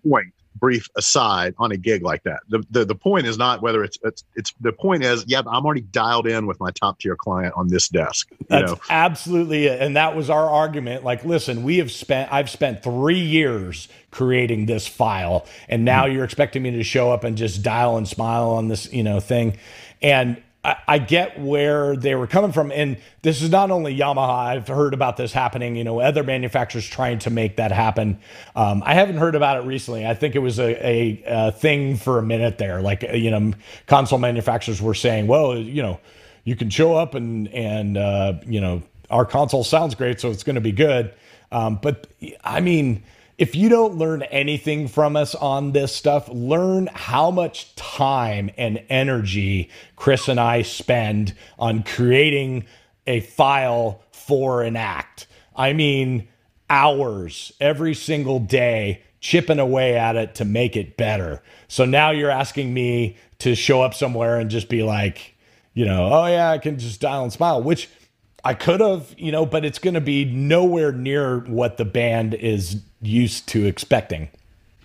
Point 0.08 0.34
brief 0.56 0.88
aside 0.96 1.54
on 1.58 1.72
a 1.72 1.78
gig 1.78 2.04
like 2.04 2.24
that. 2.24 2.39
The, 2.48 2.64
the 2.72 2.86
the 2.86 2.96
point 2.96 3.28
is 3.28 3.38
not 3.38 3.62
whether 3.62 3.84
it's 3.84 3.98
it's 4.04 4.24
it's 4.36 4.54
the 4.62 4.72
point 4.72 5.04
is 5.04 5.26
yeah 5.28 5.39
I'm 5.39 5.66
already 5.66 5.82
dialed 5.82 6.28
in 6.28 6.46
with 6.46 6.60
my 6.60 6.72
top 6.72 7.00
tier 7.00 7.16
client 7.16 7.54
on 7.58 7.68
this 7.68 7.89
desk. 7.89 8.30
That's 8.48 8.72
know? 8.72 8.80
absolutely 8.89 9.66
it. 9.66 9.82
and 9.82 9.96
that 9.96 10.16
was 10.16 10.30
our 10.30 10.50
argument. 10.50 11.04
Like, 11.04 11.26
listen, 11.26 11.64
we 11.64 11.78
have 11.78 11.91
spent 11.91 12.32
I've 12.32 12.50
spent 12.50 12.84
three 12.84 13.20
years 13.20 13.88
creating 14.12 14.66
this 14.68 14.88
file, 14.88 15.46
and 15.68 15.84
now 15.84 16.06
mm-hmm. 16.06 16.16
you're 16.16 16.24
expecting 16.24 16.64
me 16.64 16.72
to 16.72 16.84
show 16.84 17.12
up 17.12 17.24
and 17.24 17.38
just 17.38 17.62
dial 17.62 17.98
and 17.98 18.08
smile 18.08 18.50
on 18.52 18.68
this 18.68 18.91
you 18.94 19.04
know 19.04 19.20
thing, 19.20 19.58
and 20.02 20.41
I, 20.64 20.97
get 20.99 21.39
where 21.39 21.97
they 21.97 22.16
were 22.16 22.28
coming 22.28 22.53
from. 22.53 22.72
And 22.72 22.97
this 23.22 23.41
is 23.41 23.49
not 23.49 23.70
only 23.70 23.97
Yamaha. 23.97 24.45
I've 24.47 24.68
heard 24.68 24.93
about 24.93 25.18
this 25.18 25.34
happening, 25.34 25.76
you 25.76 25.84
know, 25.84 25.99
other 25.99 26.24
manufacturers 26.24 26.88
trying 26.88 27.20
to 27.20 27.30
make 27.30 27.57
that 27.57 27.74
happen. 27.74 28.20
Um, 28.55 28.82
I 28.86 28.93
haven't 28.93 29.18
heard 29.18 29.36
about 29.36 29.57
it 29.57 29.68
recently. 29.68 30.07
I 30.07 30.14
think 30.14 30.36
it 30.36 30.39
was 30.39 30.59
a, 30.59 30.88
a, 30.88 31.24
a 31.28 31.51
thing 31.51 31.97
for 31.97 32.18
a 32.18 32.24
minute 32.24 32.57
there. 32.59 32.82
Like, 32.82 33.03
you 33.14 33.30
know, 33.30 33.53
console 33.88 34.20
manufacturers 34.20 34.82
were 34.82 34.93
saying, 34.93 35.28
well, 35.28 35.57
you 35.57 35.82
know, 35.82 35.99
you 36.45 36.55
can 36.55 36.70
show 36.70 36.95
up 36.95 37.14
and, 37.14 37.49
and, 37.49 37.97
uh, 37.97 38.36
you 38.45 38.61
know, 38.61 38.84
our 39.09 39.26
console 39.26 39.66
sounds 39.66 39.95
great, 39.95 40.22
so 40.22 40.32
it's 40.32 40.43
going 40.43 40.55
to 40.55 40.61
be 40.61 40.72
good. 40.72 41.14
Um, 41.51 41.78
but 41.82 42.07
I 42.43 42.61
mean, 42.61 43.03
if 43.38 43.56
you 43.56 43.70
don't 43.70 43.98
learn 43.98 44.22
anything 44.24 44.88
from 44.88 45.16
us 45.16 45.34
on 45.36 45.72
this 45.72 45.96
stuff, 45.96 46.30
learn 46.30 46.88
how 46.94 47.32
much 47.32 47.74
time 47.76 48.52
and 48.58 48.84
energy 48.90 49.70
Chris 49.96 50.28
and 50.28 50.40
I 50.40 50.62
spend 50.62 51.34
on 51.58 51.84
creating 51.84 52.66
a 53.08 53.22
file 53.22 54.04
for 54.12 54.62
an 54.64 54.76
act. 54.76 55.28
I 55.56 55.74
mean, 55.74 56.28
hours 56.70 57.52
every 57.60 57.94
single 57.94 58.40
day 58.40 59.02
chipping 59.20 59.60
away 59.60 59.98
at 59.98 60.16
it 60.16 60.36
to 60.36 60.46
make 60.46 60.76
it 60.76 60.98
better. 60.98 61.42
So 61.68 61.86
now 61.86 62.12
you're 62.12 62.30
asking 62.30 62.74
me 62.74 63.18
to 63.40 63.56
show 63.56 63.82
up 63.82 63.94
somewhere 63.94 64.40
and 64.40 64.50
just 64.50 64.70
be 64.70 64.84
like, 64.84 65.36
you 65.74 65.86
know, 65.86 66.10
oh 66.12 66.26
yeah, 66.28 66.52
I 66.52 66.58
can 66.60 66.78
just 66.78 67.02
dial 67.02 67.24
and 67.24 67.34
smile, 67.34 67.62
which 67.62 67.90
I 68.44 68.54
could 68.54 68.82
have, 68.82 69.16
you 69.18 69.32
know, 69.32 69.46
but 69.46 69.64
it's 69.64 69.80
going 69.80 69.94
to 69.94 70.02
be 70.02 70.26
nowhere 70.26 70.92
near 70.92 71.40
what 71.40 71.78
the 71.78 71.86
band 71.86 72.34
is 72.34 72.82
used 73.04 73.47
to 73.49 73.66
expecting 73.66 74.30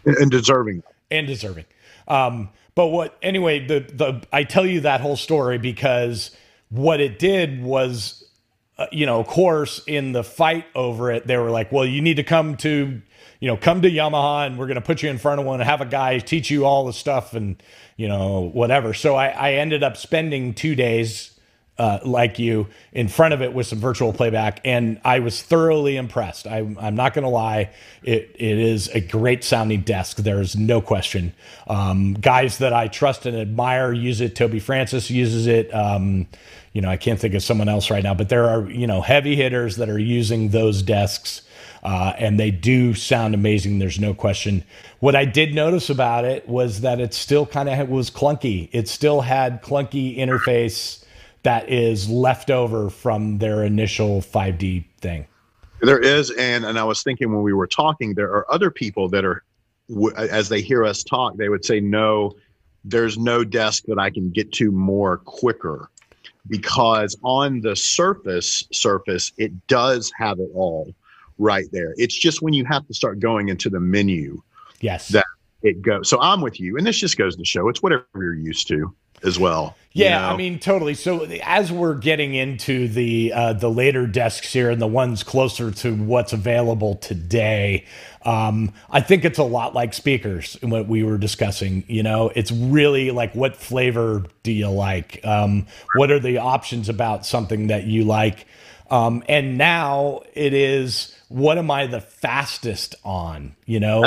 and 0.04 0.30
deserving 0.30 0.82
and 1.10 1.26
deserving. 1.26 1.64
Um, 2.06 2.50
but 2.74 2.88
what 2.88 3.16
anyway, 3.22 3.66
the 3.66 3.80
the 3.80 4.22
I 4.32 4.44
tell 4.44 4.66
you 4.66 4.80
that 4.80 5.00
whole 5.00 5.16
story 5.16 5.58
because 5.58 6.30
what 6.70 7.00
it 7.00 7.18
did 7.18 7.62
was, 7.62 8.24
uh, 8.78 8.86
you 8.92 9.06
know, 9.06 9.20
of 9.20 9.26
course, 9.26 9.82
in 9.86 10.12
the 10.12 10.24
fight 10.24 10.66
over 10.74 11.10
it, 11.10 11.26
they 11.26 11.36
were 11.36 11.50
like, 11.50 11.72
"Well, 11.72 11.84
you 11.84 12.00
need 12.02 12.16
to 12.16 12.24
come 12.24 12.56
to." 12.58 13.02
You 13.40 13.46
know, 13.46 13.56
come 13.56 13.82
to 13.82 13.88
Yamaha 13.88 14.48
and 14.48 14.58
we're 14.58 14.66
going 14.66 14.74
to 14.74 14.80
put 14.80 15.00
you 15.00 15.10
in 15.10 15.16
front 15.16 15.38
of 15.38 15.46
one 15.46 15.60
and 15.60 15.70
have 15.70 15.80
a 15.80 15.86
guy 15.86 16.18
teach 16.18 16.50
you 16.50 16.64
all 16.64 16.84
the 16.86 16.92
stuff 16.92 17.34
and, 17.34 17.62
you 17.96 18.08
know, 18.08 18.50
whatever. 18.52 18.92
So 18.92 19.14
I, 19.14 19.28
I 19.28 19.52
ended 19.52 19.84
up 19.84 19.96
spending 19.96 20.54
two 20.54 20.74
days 20.74 21.37
uh, 21.78 22.00
like 22.04 22.38
you 22.38 22.66
in 22.92 23.06
front 23.06 23.32
of 23.34 23.40
it 23.40 23.52
with 23.52 23.66
some 23.66 23.78
virtual 23.78 24.12
playback, 24.12 24.60
and 24.64 25.00
I 25.04 25.20
was 25.20 25.42
thoroughly 25.42 25.96
impressed. 25.96 26.46
I, 26.46 26.58
am 26.58 26.96
not 26.96 27.14
going 27.14 27.22
to 27.22 27.30
lie; 27.30 27.70
it 28.02 28.34
it 28.34 28.58
is 28.58 28.88
a 28.88 29.00
great 29.00 29.44
sounding 29.44 29.82
desk. 29.82 30.16
There's 30.16 30.56
no 30.56 30.80
question. 30.80 31.32
Um, 31.68 32.14
guys 32.14 32.58
that 32.58 32.72
I 32.72 32.88
trust 32.88 33.26
and 33.26 33.36
admire 33.36 33.92
use 33.92 34.20
it. 34.20 34.34
Toby 34.34 34.58
Francis 34.58 35.08
uses 35.08 35.46
it. 35.46 35.72
Um, 35.72 36.26
you 36.72 36.82
know, 36.82 36.90
I 36.90 36.96
can't 36.96 37.20
think 37.20 37.34
of 37.34 37.42
someone 37.44 37.68
else 37.68 37.90
right 37.90 38.02
now, 38.02 38.14
but 38.14 38.28
there 38.28 38.48
are 38.48 38.68
you 38.68 38.88
know 38.88 39.00
heavy 39.00 39.36
hitters 39.36 39.76
that 39.76 39.88
are 39.88 39.98
using 39.98 40.48
those 40.48 40.82
desks. 40.82 41.42
Uh, 41.80 42.12
and 42.18 42.40
they 42.40 42.50
do 42.50 42.92
sound 42.92 43.34
amazing. 43.34 43.78
There's 43.78 44.00
no 44.00 44.12
question. 44.12 44.64
What 44.98 45.14
I 45.14 45.24
did 45.24 45.54
notice 45.54 45.88
about 45.88 46.24
it 46.24 46.48
was 46.48 46.80
that 46.80 46.98
it 46.98 47.14
still 47.14 47.46
kind 47.46 47.68
of 47.68 47.88
was 47.88 48.10
clunky. 48.10 48.68
It 48.72 48.88
still 48.88 49.20
had 49.20 49.62
clunky 49.62 50.18
interface 50.18 51.04
that 51.48 51.70
is 51.70 52.10
left 52.10 52.50
over 52.50 52.90
from 52.90 53.38
their 53.38 53.64
initial 53.64 54.20
5D 54.20 54.84
thing. 55.00 55.26
There 55.80 55.98
is, 55.98 56.30
and 56.32 56.62
and 56.62 56.78
I 56.78 56.84
was 56.84 57.02
thinking 57.02 57.32
when 57.32 57.40
we 57.40 57.54
were 57.54 57.66
talking, 57.66 58.12
there 58.12 58.30
are 58.30 58.44
other 58.52 58.70
people 58.70 59.08
that 59.08 59.24
are, 59.24 59.42
as 60.18 60.50
they 60.50 60.60
hear 60.60 60.84
us 60.84 61.02
talk, 61.02 61.38
they 61.38 61.48
would 61.48 61.64
say, 61.64 61.80
"No, 61.80 62.36
there's 62.84 63.16
no 63.16 63.44
desk 63.44 63.84
that 63.86 63.98
I 63.98 64.10
can 64.10 64.28
get 64.28 64.52
to 64.60 64.70
more 64.70 65.16
quicker," 65.16 65.88
because 66.48 67.16
on 67.22 67.62
the 67.62 67.74
surface, 67.74 68.68
surface, 68.70 69.32
it 69.38 69.52
does 69.68 70.12
have 70.18 70.40
it 70.40 70.50
all 70.52 70.92
right 71.38 71.68
there. 71.72 71.94
It's 71.96 72.18
just 72.18 72.42
when 72.42 72.52
you 72.52 72.66
have 72.66 72.86
to 72.88 72.92
start 72.92 73.20
going 73.20 73.48
into 73.48 73.70
the 73.70 73.80
menu, 73.80 74.42
yes, 74.82 75.08
that 75.08 75.24
it 75.62 75.80
goes. 75.80 76.10
So 76.10 76.20
I'm 76.20 76.42
with 76.42 76.60
you, 76.60 76.76
and 76.76 76.86
this 76.86 76.98
just 76.98 77.16
goes 77.16 77.36
to 77.36 77.44
show 77.46 77.70
it's 77.70 77.82
whatever 77.82 78.04
you're 78.16 78.34
used 78.34 78.68
to 78.68 78.94
as 79.24 79.38
well. 79.38 79.76
Yeah, 79.92 80.04
you 80.04 80.26
know? 80.28 80.34
I 80.34 80.36
mean, 80.36 80.58
totally. 80.58 80.94
So 80.94 81.24
as 81.24 81.72
we're 81.72 81.94
getting 81.94 82.34
into 82.34 82.88
the 82.88 83.32
uh, 83.32 83.52
the 83.54 83.70
later 83.70 84.06
desks 84.06 84.52
here 84.52 84.70
and 84.70 84.80
the 84.80 84.86
ones 84.86 85.22
closer 85.22 85.70
to 85.70 85.94
what's 85.94 86.32
available 86.32 86.96
today, 86.96 87.84
um, 88.22 88.72
I 88.90 89.00
think 89.00 89.24
it's 89.24 89.38
a 89.38 89.44
lot 89.44 89.74
like 89.74 89.94
speakers. 89.94 90.56
What 90.62 90.86
we 90.86 91.02
were 91.02 91.18
discussing, 91.18 91.84
you 91.88 92.02
know, 92.02 92.30
it's 92.34 92.52
really 92.52 93.10
like 93.10 93.34
what 93.34 93.56
flavor 93.56 94.24
do 94.42 94.52
you 94.52 94.68
like? 94.68 95.20
Um, 95.24 95.66
what 95.96 96.10
are 96.10 96.20
the 96.20 96.38
options 96.38 96.88
about 96.88 97.26
something 97.26 97.68
that 97.68 97.84
you 97.84 98.04
like? 98.04 98.46
Um, 98.90 99.22
and 99.28 99.58
now 99.58 100.22
it 100.34 100.52
is 100.52 101.14
what 101.28 101.58
am 101.58 101.70
I 101.70 101.86
the 101.86 102.00
fastest 102.00 102.94
on? 103.04 103.56
You 103.66 103.80
know, 103.80 104.02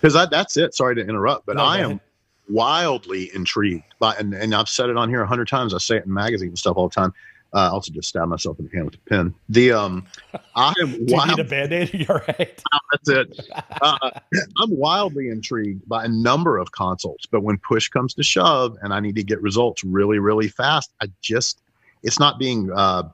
because 0.00 0.16
um, 0.16 0.28
that's 0.30 0.56
it. 0.56 0.74
Sorry 0.74 0.94
to 0.96 1.00
interrupt, 1.02 1.46
but 1.46 1.56
no, 1.56 1.62
I 1.62 1.78
am 1.78 2.00
wildly 2.48 3.30
intrigued 3.34 3.94
by, 3.98 4.14
and, 4.14 4.34
and 4.34 4.54
I've 4.54 4.68
said 4.68 4.90
it 4.90 4.96
on 4.96 5.08
here 5.08 5.22
a 5.22 5.26
hundred 5.26 5.48
times. 5.48 5.74
I 5.74 5.78
say 5.78 5.96
it 5.96 6.06
in 6.06 6.12
magazines 6.12 6.50
and 6.50 6.58
stuff 6.58 6.76
all 6.76 6.88
the 6.88 6.94
time. 6.94 7.12
Uh, 7.54 7.58
I 7.58 7.68
also 7.68 7.92
just 7.92 8.08
stab 8.08 8.26
myself 8.26 8.58
in 8.58 8.66
the 8.66 8.72
hand 8.72 8.86
with 8.86 8.94
a 8.96 9.08
pen. 9.08 9.34
The 9.48 9.70
um, 9.70 10.06
I 10.56 10.74
am. 10.82 11.06
Do 11.06 11.14
you 11.14 11.26
need 11.26 11.38
a 11.38 11.44
band-aid? 11.44 11.94
You're 12.08 12.24
right. 12.26 12.62
That's 12.92 13.08
it. 13.08 13.48
Uh, 13.80 14.10
I'm 14.58 14.76
wildly 14.76 15.28
intrigued 15.28 15.88
by 15.88 16.04
a 16.04 16.08
number 16.08 16.58
of 16.58 16.72
consoles, 16.72 17.26
but 17.30 17.42
when 17.42 17.58
push 17.58 17.88
comes 17.88 18.12
to 18.14 18.24
shove, 18.24 18.76
and 18.82 18.92
I 18.92 18.98
need 18.98 19.14
to 19.16 19.22
get 19.22 19.40
results 19.40 19.84
really, 19.84 20.18
really 20.18 20.48
fast, 20.48 20.92
I 21.00 21.06
just 21.20 21.60
it's 22.02 22.18
not 22.18 22.40
being 22.40 22.70
uh, 22.74 23.04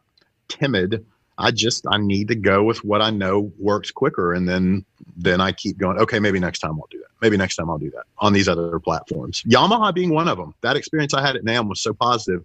timid. 0.49 1.05
I 1.41 1.51
just 1.51 1.86
I 1.91 1.99
need 1.99 2.28
to 2.28 2.34
go 2.34 2.62
with 2.62 2.84
what 2.84 3.03
I 3.03 3.11
know 3.11 3.53
works 3.59 3.91
quicker, 3.91 4.34
and 4.34 4.49
then 4.49 4.84
then 5.16 5.41
I 5.41 5.53
keep 5.53 5.78
going. 5.78 5.99
Okay, 5.99 6.18
maybe 6.18 6.38
next 6.38 6.61
time 6.61 6.72
I'll 6.72 6.88
do 6.91 6.99
that 6.99 7.11
maybe 7.20 7.36
next 7.36 7.57
time 7.57 7.70
I'll 7.70 7.78
do 7.78 7.91
that 7.91 8.05
on 8.18 8.32
these 8.32 8.49
other 8.49 8.78
platforms. 8.78 9.43
Yamaha 9.43 9.95
being 9.95 10.11
one 10.11 10.28
of 10.28 10.38
them. 10.38 10.55
That 10.62 10.76
experience 10.76 11.14
I 11.14 11.24
had 11.24 11.36
at 11.36 11.45
NAMM 11.45 11.68
was 11.68 11.80
so 11.80 11.93
positive 11.93 12.45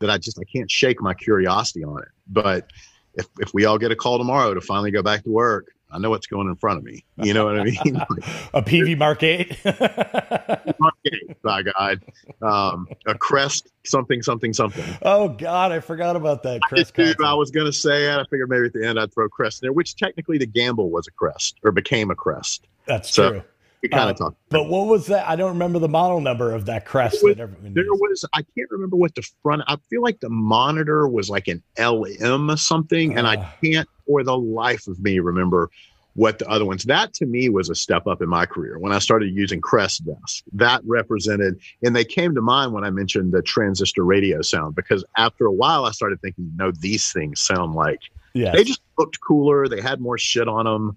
that 0.00 0.10
I 0.10 0.18
just 0.18 0.38
I 0.38 0.44
can't 0.44 0.70
shake 0.70 1.00
my 1.00 1.14
curiosity 1.14 1.84
on 1.84 2.02
it. 2.02 2.08
But 2.26 2.70
if 3.14 3.26
if 3.38 3.54
we 3.54 3.64
all 3.64 3.78
get 3.78 3.92
a 3.92 3.96
call 3.96 4.18
tomorrow 4.18 4.54
to 4.54 4.60
finally 4.60 4.90
go 4.90 5.02
back 5.02 5.24
to 5.24 5.30
work, 5.30 5.72
I 5.92 5.98
know 5.98 6.10
what's 6.10 6.26
going 6.26 6.48
in 6.48 6.56
front 6.56 6.78
of 6.78 6.84
me. 6.84 7.04
You 7.16 7.34
know 7.34 7.44
what 7.44 7.60
I 7.60 7.64
mean? 7.64 7.76
a 8.54 8.62
PV 8.62 8.96
Mark 8.96 9.22
Eight. 9.22 9.58
Mark 9.64 10.94
Eight, 11.06 11.42
by 11.42 11.62
God. 11.62 12.00
Um, 12.40 12.88
a 13.06 13.14
Crest, 13.16 13.68
something, 13.84 14.22
something, 14.22 14.52
something. 14.52 14.84
Oh 15.02 15.28
God, 15.28 15.72
I 15.72 15.80
forgot 15.80 16.16
about 16.16 16.42
that. 16.44 16.62
Crest 16.62 16.92
I, 16.98 17.14
I 17.24 17.34
was 17.34 17.50
going 17.50 17.66
to 17.66 17.72
say 17.72 18.06
it. 18.12 18.18
I 18.18 18.24
figured 18.30 18.48
maybe 18.48 18.66
at 18.66 18.72
the 18.72 18.86
end 18.86 18.98
I'd 18.98 19.12
throw 19.12 19.28
Crest 19.28 19.62
in 19.62 19.66
there, 19.66 19.72
which 19.72 19.96
technically 19.96 20.38
the 20.38 20.46
gamble 20.46 20.90
was 20.90 21.06
a 21.06 21.12
Crest 21.12 21.58
or 21.62 21.72
became 21.72 22.10
a 22.10 22.14
Crest. 22.14 22.66
That's 22.86 23.12
so, 23.12 23.30
true 23.30 23.42
we 23.82 23.88
kind 23.88 24.08
of 24.08 24.16
uh, 24.16 24.24
talked. 24.24 24.36
But 24.48 24.68
what 24.68 24.86
was 24.86 25.06
that? 25.08 25.28
I 25.28 25.36
don't 25.36 25.52
remember 25.52 25.78
the 25.78 25.88
model 25.88 26.20
number 26.20 26.54
of 26.54 26.66
that 26.66 26.86
crest. 26.86 27.22
Was, 27.22 27.36
that 27.36 27.50
there 27.74 27.84
was, 27.88 28.24
I 28.32 28.42
can't 28.56 28.70
remember 28.70 28.96
what 28.96 29.14
the 29.14 29.28
front. 29.42 29.62
I 29.66 29.76
feel 29.90 30.02
like 30.02 30.20
the 30.20 30.30
monitor 30.30 31.08
was 31.08 31.28
like 31.28 31.48
an 31.48 31.62
LM 31.78 32.50
or 32.50 32.56
something, 32.56 33.14
uh, 33.14 33.18
and 33.18 33.26
I 33.26 33.36
ah. 33.36 33.54
can't, 33.62 33.88
for 34.06 34.22
the 34.22 34.36
life 34.36 34.86
of 34.86 35.00
me, 35.00 35.18
remember 35.18 35.70
what 36.14 36.38
the 36.38 36.48
other 36.48 36.64
ones. 36.64 36.84
That 36.84 37.14
to 37.14 37.26
me 37.26 37.48
was 37.48 37.70
a 37.70 37.74
step 37.74 38.06
up 38.06 38.20
in 38.20 38.28
my 38.28 38.44
career 38.44 38.78
when 38.78 38.92
I 38.92 38.98
started 38.98 39.34
using 39.34 39.60
Crest 39.60 40.04
Desk. 40.04 40.44
That 40.52 40.82
represented, 40.84 41.58
and 41.82 41.96
they 41.96 42.04
came 42.04 42.34
to 42.34 42.42
mind 42.42 42.72
when 42.72 42.84
I 42.84 42.90
mentioned 42.90 43.32
the 43.32 43.42
transistor 43.42 44.04
radio 44.04 44.42
sound 44.42 44.74
because 44.74 45.04
after 45.16 45.46
a 45.46 45.52
while 45.52 45.84
I 45.84 45.92
started 45.92 46.20
thinking, 46.20 46.52
no, 46.56 46.70
these 46.70 47.12
things 47.12 47.40
sound 47.40 47.74
like. 47.74 48.00
Yeah. 48.34 48.52
They 48.52 48.64
just 48.64 48.80
looked 48.98 49.20
cooler. 49.20 49.68
They 49.68 49.80
had 49.80 50.00
more 50.00 50.18
shit 50.18 50.48
on 50.48 50.64
them. 50.64 50.96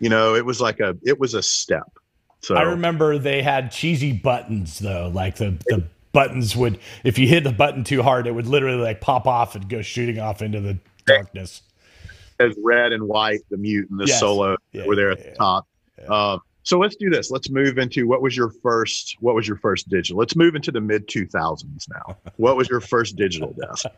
You 0.00 0.08
know, 0.08 0.34
it 0.34 0.44
was 0.44 0.60
like 0.60 0.80
a, 0.80 0.96
it 1.02 1.18
was 1.18 1.34
a 1.34 1.42
step 1.42 1.90
so 2.44 2.56
I 2.56 2.62
remember 2.62 3.18
they 3.18 3.42
had 3.42 3.72
cheesy 3.72 4.12
buttons 4.12 4.78
though, 4.78 5.10
like 5.12 5.36
the 5.36 5.56
the 5.66 5.84
buttons 6.12 6.54
would 6.54 6.78
if 7.02 7.18
you 7.18 7.26
hit 7.26 7.42
the 7.42 7.52
button 7.52 7.84
too 7.84 8.02
hard, 8.02 8.26
it 8.26 8.32
would 8.32 8.46
literally 8.46 8.82
like 8.82 9.00
pop 9.00 9.26
off 9.26 9.54
and 9.54 9.66
go 9.68 9.80
shooting 9.80 10.18
off 10.18 10.42
into 10.42 10.60
the 10.60 10.78
darkness. 11.06 11.62
As 12.40 12.54
red 12.62 12.92
and 12.92 13.06
white, 13.06 13.40
the 13.50 13.56
mute 13.56 13.88
and 13.90 13.98
the 13.98 14.06
yes. 14.06 14.20
solo 14.20 14.56
yeah, 14.72 14.86
were 14.86 14.96
there 14.96 15.12
at 15.12 15.18
yeah, 15.18 15.30
the 15.30 15.36
top. 15.36 15.66
Um, 16.08 16.40
so 16.64 16.78
let's 16.78 16.96
do 16.96 17.10
this. 17.10 17.30
Let's 17.30 17.50
move 17.50 17.76
into 17.76 18.08
what 18.08 18.22
was 18.22 18.36
your 18.36 18.50
first 18.50 19.16
what 19.20 19.34
was 19.34 19.46
your 19.46 19.58
first 19.58 19.88
digital? 19.90 20.18
Let's 20.18 20.34
move 20.34 20.54
into 20.54 20.72
the 20.72 20.80
mid 20.80 21.06
2000s 21.08 21.88
now. 21.90 22.16
what 22.36 22.56
was 22.56 22.68
your 22.68 22.80
first 22.80 23.16
digital 23.16 23.52
desk? 23.52 23.86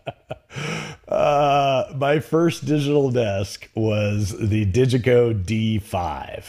Uh, 1.06 1.92
my 1.96 2.18
first 2.18 2.64
digital 2.66 3.10
desk 3.10 3.70
was 3.76 4.36
the 4.36 4.66
Digico 4.66 5.32
D5. 5.44 6.44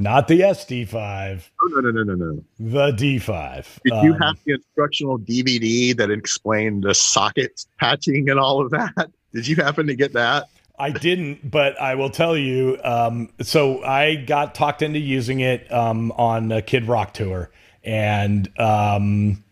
Not 0.00 0.26
the 0.26 0.40
SD5. 0.40 1.48
No, 1.62 1.80
no, 1.80 1.90
no, 1.90 2.02
no, 2.02 2.14
no, 2.14 2.44
The 2.58 2.92
D5. 2.92 3.66
Did 3.84 3.92
um, 3.92 4.04
you 4.04 4.12
have 4.14 4.36
the 4.44 4.54
instructional 4.54 5.18
DVD 5.20 5.96
that 5.96 6.10
explained 6.10 6.82
the 6.82 6.94
socket 6.94 7.64
patching 7.78 8.28
and 8.28 8.40
all 8.40 8.60
of 8.60 8.70
that? 8.70 9.10
Did 9.32 9.46
you 9.46 9.56
happen 9.56 9.86
to 9.86 9.94
get 9.94 10.14
that? 10.14 10.48
I 10.78 10.90
didn't, 10.90 11.48
but 11.48 11.80
I 11.80 11.94
will 11.94 12.10
tell 12.10 12.36
you. 12.36 12.78
Um, 12.82 13.30
so 13.40 13.82
I 13.84 14.16
got 14.16 14.54
talked 14.54 14.82
into 14.82 14.98
using 14.98 15.40
it 15.40 15.70
um, 15.72 16.10
on 16.12 16.50
a 16.50 16.62
Kid 16.62 16.86
Rock 16.86 17.14
tour, 17.14 17.50
and 17.84 18.50
um, 18.58 19.44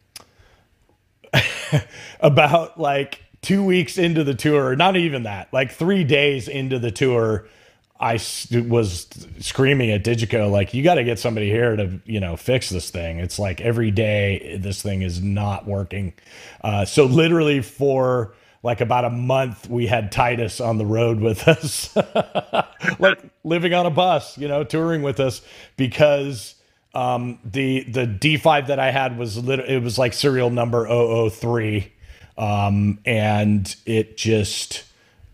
about 2.20 2.78
like 2.78 3.22
two 3.40 3.64
weeks 3.64 3.98
into 3.98 4.24
the 4.24 4.34
tour, 4.34 4.74
not 4.74 4.96
even 4.96 5.22
that, 5.22 5.52
like 5.52 5.72
three 5.72 6.02
days 6.02 6.48
into 6.48 6.80
the 6.80 6.90
tour, 6.90 7.46
I 8.00 8.14
was 8.14 9.08
screaming 9.38 9.92
at 9.92 10.02
Digico 10.02 10.50
like, 10.50 10.74
"You 10.74 10.82
got 10.82 10.96
to 10.96 11.04
get 11.04 11.20
somebody 11.20 11.48
here 11.48 11.76
to 11.76 12.00
you 12.04 12.18
know 12.18 12.36
fix 12.36 12.68
this 12.68 12.90
thing." 12.90 13.20
It's 13.20 13.38
like 13.38 13.60
every 13.60 13.92
day 13.92 14.58
this 14.60 14.82
thing 14.82 15.02
is 15.02 15.22
not 15.22 15.66
working. 15.68 16.14
Uh, 16.64 16.84
so 16.84 17.04
literally 17.04 17.62
for 17.62 18.34
like 18.62 18.80
about 18.80 19.04
a 19.04 19.10
month, 19.10 19.68
we 19.68 19.86
had 19.86 20.12
Titus 20.12 20.60
on 20.60 20.78
the 20.78 20.86
road 20.86 21.20
with 21.20 21.46
us, 21.48 21.94
like 22.98 23.18
living 23.44 23.74
on 23.74 23.86
a 23.86 23.90
bus, 23.90 24.38
you 24.38 24.48
know, 24.48 24.64
touring 24.64 25.02
with 25.02 25.20
us 25.20 25.42
because 25.76 26.54
um, 26.94 27.38
the 27.44 27.84
the 27.84 28.06
D5 28.06 28.68
that 28.68 28.78
I 28.78 28.90
had 28.90 29.18
was 29.18 29.36
lit- 29.38 29.60
it 29.60 29.82
was 29.82 29.98
like 29.98 30.12
serial 30.12 30.50
number 30.50 30.86
003, 30.86 31.92
um, 32.38 32.98
and 33.04 33.74
it 33.86 34.16
just 34.16 34.84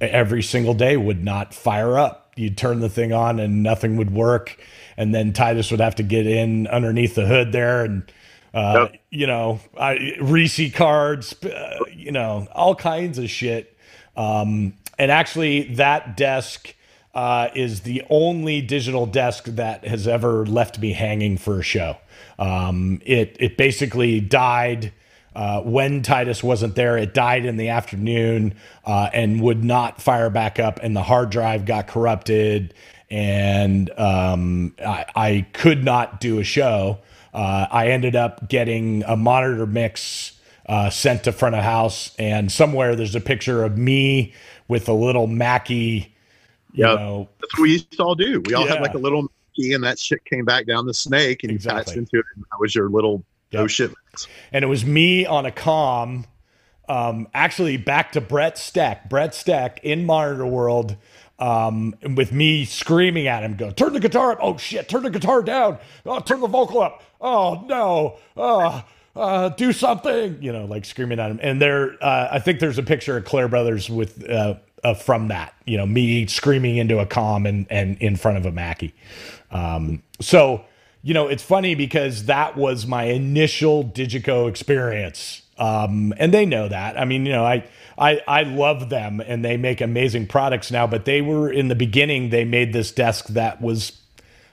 every 0.01 0.43
single 0.43 0.75
day 0.75 0.97
would 0.97 1.23
not 1.25 1.53
fire 1.53 1.99
up. 1.99 2.33
You'd 2.37 2.57
turn 2.57 2.81
the 2.81 2.89
thing 2.89 3.13
on 3.13 3.41
and 3.41 3.63
nothing 3.63 3.97
would 3.97 4.13
work. 4.13 4.57
And 4.97 5.15
then 5.15 5.33
Titus 5.33 5.71
would 5.71 5.81
have 5.81 5.97
to 5.97 6.03
get 6.05 6.27
in 6.27 6.67
underneath 6.69 7.17
the 7.17 7.27
hood 7.27 7.53
there 7.53 7.85
and, 7.85 8.11
uh, 8.55 8.89
yep. 8.91 9.01
you 9.11 9.27
know, 9.27 9.61
I, 9.79 10.17
Reese 10.21 10.73
cards, 10.75 11.35
uh, 11.45 11.79
you 11.93 12.13
know, 12.13 12.49
all 12.53 12.75
kinds 12.75 13.19
of 13.19 13.31
shit 13.31 13.77
Um, 14.17 14.75
and 14.99 15.13
actually, 15.13 15.75
that 15.75 16.17
desk 16.17 16.75
uh, 17.15 17.49
is 17.55 17.81
the 17.83 18.03
only 18.11 18.61
digital 18.61 19.07
desk 19.07 19.45
that 19.45 19.87
has 19.87 20.09
ever 20.09 20.45
left 20.45 20.79
me 20.81 20.93
hanging 20.93 21.39
for 21.39 21.61
a 21.61 21.63
show. 21.63 21.97
Um, 22.39 23.01
it 23.05 23.37
it 23.39 23.57
basically 23.57 24.21
died 24.21 24.93
uh, 25.37 25.63
when 25.63 26.03
Titus 26.03 26.43
wasn't 26.43 26.75
there. 26.75 26.99
It 26.99 27.15
died 27.15 27.45
in 27.45 27.57
the 27.57 27.69
afternoon 27.69 28.57
uh, 28.85 29.09
and 29.13 29.41
would 29.41 29.63
not 29.63 30.03
fire 30.03 30.31
back 30.31 30.59
up, 30.59 30.81
and 30.83 30.97
the 30.97 31.03
hard 31.05 31.31
drive 31.31 31.65
got 31.65 31.87
corrupted, 31.87 32.75
and 33.09 33.91
um, 33.99 34.75
I, 34.85 35.05
I, 35.15 35.47
could 35.53 35.85
not 35.85 36.21
do 36.21 36.41
a 36.41 36.45
show. 36.45 36.99
Uh, 37.33 37.67
I 37.71 37.89
ended 37.89 38.17
up 38.17 38.49
getting 38.49 39.05
a 39.05 39.17
monitor 39.17 39.67
mix. 39.67 40.35
Uh, 40.67 40.91
sent 40.91 41.25
to 41.25 41.33
front 41.33 41.55
of 41.55 41.65
house, 41.65 42.15
and 42.19 42.53
somewhere 42.53 42.95
there's 42.95 43.15
a 43.15 43.23
picture 43.23 43.65
of 43.65 43.79
me 43.79 44.35
with 44.69 44.87
a 44.87 44.93
little 44.93 45.27
Mackie 45.27 46.15
know, 46.97 47.29
that's 47.41 47.57
what 47.57 47.63
we 47.63 47.73
used 47.73 47.91
to 47.93 48.03
all 48.03 48.15
do. 48.15 48.41
We 48.47 48.55
all 48.55 48.65
yeah. 48.67 48.75
had 48.75 48.83
like 48.83 48.95
a 48.95 48.99
little 48.99 49.31
key, 49.55 49.73
and 49.73 49.83
that 49.85 49.99
shit 49.99 50.25
came 50.25 50.45
back 50.45 50.67
down 50.67 50.87
the 50.87 50.95
snake, 50.95 51.45
and 51.45 51.51
exactly. 51.51 51.79
you 51.79 51.85
patched 51.85 51.97
into 51.97 52.19
it, 52.19 52.25
and 52.35 52.45
that 52.45 52.61
was 52.61 52.75
your 52.75 52.89
little 52.89 53.25
yep. 53.51 53.63
oh 53.63 53.67
shit. 53.67 53.93
And 54.53 54.65
it 54.65 54.69
was 54.69 54.85
me 54.85 55.27
on 55.27 55.47
a 55.47 55.53
com. 55.53 56.27
Um, 56.89 57.29
actually, 57.35 57.77
back 57.77 58.13
to 58.13 58.21
Brett 58.21 58.57
Steck. 58.57 59.11
Brett 59.11 59.35
Steck 59.35 59.81
in 59.83 60.07
Monitor 60.07 60.47
World. 60.47 60.97
Um, 61.39 61.95
with 62.17 62.33
me 62.33 62.65
screaming 62.65 63.29
at 63.29 63.45
him, 63.45 63.57
go, 63.57 63.71
turn 63.71 63.93
the 63.93 64.01
guitar 64.01 64.33
up. 64.33 64.39
Oh 64.41 64.57
shit, 64.57 64.89
turn 64.89 65.05
the 65.05 65.11
guitar 65.11 65.43
down. 65.43 65.79
Oh, 66.05 66.19
turn 66.21 66.41
the 66.41 66.49
vocal 66.49 66.83
up. 66.83 67.03
Oh 67.21 67.65
no. 67.69 68.19
Oh, 68.37 68.85
uh, 69.15 69.49
do 69.51 69.73
something, 69.73 70.43
you 70.43 70.53
know, 70.53 70.65
like 70.65 70.85
screaming 70.85 71.19
at 71.19 71.31
him. 71.31 71.41
And 71.43 71.61
there, 71.61 71.93
uh, 72.03 72.29
I 72.33 72.39
think 72.39 72.61
there's 72.61 72.79
a 72.79 72.83
picture 72.83 73.17
of 73.17 73.25
Clair 73.25 73.49
Brothers 73.49 73.89
with 73.89 74.29
uh, 74.29 74.55
uh, 74.83 74.95
from 74.95 75.29
that. 75.29 75.55
You 75.65 75.77
know, 75.77 75.87
me 75.87 76.27
screaming 76.27 76.77
into 76.77 76.99
a 76.99 77.07
com 77.07 77.47
and 77.47 77.67
and 77.71 77.99
in 77.99 78.17
front 78.17 78.39
of 78.39 78.47
a 78.47 78.53
Mackie. 78.53 78.95
Um, 79.51 80.03
so 80.21 80.65
you 81.03 81.15
know, 81.15 81.29
it's 81.29 81.43
funny 81.43 81.75
because 81.75 82.25
that 82.27 82.57
was 82.57 82.87
my 82.87 83.05
initial 83.05 83.85
Digico 83.85 84.49
experience. 84.49 85.43
Um, 85.57 86.15
and 86.19 86.33
they 86.33 86.47
know 86.47 86.69
that. 86.69 86.99
I 86.99 87.05
mean, 87.05 87.27
you 87.27 87.33
know, 87.33 87.45
I, 87.45 87.65
I, 87.99 88.21
I 88.29 88.43
love 88.43 88.89
them 88.89 89.21
and 89.21 89.45
they 89.45 89.57
make 89.57 89.81
amazing 89.81 90.27
products 90.27 90.71
now, 90.71 90.87
but 90.87 91.05
they 91.05 91.21
were 91.21 91.51
in 91.51 91.69
the 91.69 91.75
beginning, 91.75 92.31
they 92.31 92.45
made 92.45 92.73
this 92.73 92.93
desk 92.93 93.27
that 93.29 93.61
was, 93.61 93.99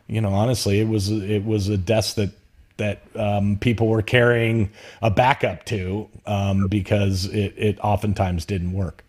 you 0.08 0.22
know, 0.22 0.34
honestly, 0.34 0.80
it 0.80 0.88
was, 0.88 1.10
it 1.10 1.46
was 1.46 1.70
a 1.70 1.78
desk 1.78 2.16
that, 2.16 2.32
that, 2.78 3.02
um, 3.16 3.58
people 3.58 3.88
were 3.88 4.02
carrying 4.02 4.72
a 5.02 5.12
backup 5.12 5.64
to, 5.66 6.10
um, 6.26 6.68
because 6.68 7.26
it, 7.26 7.54
it 7.58 7.80
oftentimes 7.80 8.46
didn't 8.46 8.74
work. 8.74 9.04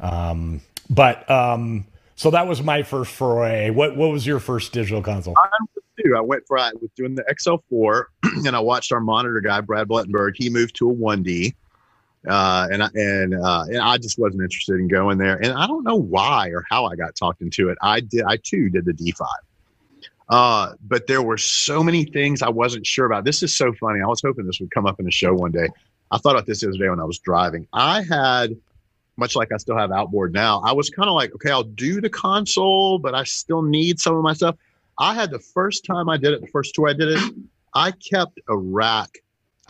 Um, 0.00 0.60
but 0.90 1.28
um, 1.30 1.86
so 2.16 2.30
that 2.30 2.46
was 2.46 2.62
my 2.62 2.82
first 2.82 3.12
foray. 3.12 3.70
What 3.70 3.96
what 3.96 4.10
was 4.10 4.26
your 4.26 4.38
first 4.40 4.72
digital 4.72 5.02
console? 5.02 5.34
I 6.16 6.20
went 6.20 6.42
for 6.46 6.58
I 6.58 6.72
was 6.80 6.90
doing 6.96 7.14
the 7.14 7.24
XL4, 7.24 8.04
and 8.46 8.56
I 8.56 8.60
watched 8.60 8.92
our 8.92 9.00
monitor 9.00 9.40
guy 9.40 9.60
Brad 9.60 9.88
Blettenberg. 9.88 10.32
He 10.36 10.50
moved 10.50 10.74
to 10.76 10.90
a 10.90 10.94
1D, 10.94 11.54
uh, 12.28 12.68
and 12.70 12.82
I, 12.82 12.88
and 12.94 13.34
uh, 13.34 13.64
and 13.68 13.78
I 13.78 13.98
just 13.98 14.18
wasn't 14.18 14.42
interested 14.42 14.78
in 14.78 14.88
going 14.88 15.18
there. 15.18 15.36
And 15.36 15.52
I 15.52 15.66
don't 15.66 15.84
know 15.84 15.96
why 15.96 16.48
or 16.48 16.64
how 16.70 16.86
I 16.86 16.96
got 16.96 17.14
talked 17.14 17.42
into 17.42 17.68
it. 17.68 17.78
I 17.82 18.00
did. 18.00 18.24
I 18.24 18.36
too 18.36 18.70
did 18.70 18.84
the 18.84 18.92
D5. 18.92 19.26
Uh, 20.28 20.74
but 20.86 21.06
there 21.08 21.22
were 21.22 21.36
so 21.36 21.82
many 21.82 22.04
things 22.04 22.42
I 22.42 22.48
wasn't 22.48 22.86
sure 22.86 23.06
about. 23.06 23.24
This 23.24 23.42
is 23.42 23.54
so 23.54 23.72
funny. 23.74 24.00
I 24.00 24.06
was 24.06 24.22
hoping 24.24 24.46
this 24.46 24.60
would 24.60 24.70
come 24.70 24.86
up 24.86 24.98
in 24.98 25.06
a 25.06 25.10
show 25.10 25.34
one 25.34 25.50
day. 25.50 25.68
I 26.10 26.18
thought 26.18 26.36
about 26.36 26.46
this 26.46 26.60
the 26.60 26.68
other 26.68 26.78
day 26.78 26.88
when 26.88 27.00
I 27.00 27.04
was 27.04 27.18
driving. 27.18 27.66
I 27.72 28.02
had 28.02 28.56
much 29.16 29.36
like 29.36 29.52
I 29.52 29.56
still 29.56 29.76
have 29.76 29.92
outboard 29.92 30.32
now, 30.32 30.60
I 30.64 30.72
was 30.72 30.90
kind 30.90 31.08
of 31.08 31.14
like, 31.14 31.34
okay, 31.34 31.50
I'll 31.50 31.62
do 31.62 32.00
the 32.00 32.10
console, 32.10 32.98
but 32.98 33.14
I 33.14 33.24
still 33.24 33.62
need 33.62 34.00
some 34.00 34.16
of 34.16 34.22
my 34.22 34.32
stuff. 34.32 34.56
I 34.98 35.14
had 35.14 35.30
the 35.30 35.38
first 35.38 35.84
time 35.84 36.08
I 36.08 36.16
did 36.16 36.32
it, 36.32 36.40
the 36.40 36.48
first 36.48 36.74
tour 36.74 36.88
I 36.88 36.92
did 36.92 37.08
it, 37.08 37.34
I 37.74 37.92
kept 37.92 38.40
a 38.48 38.56
rack. 38.56 39.21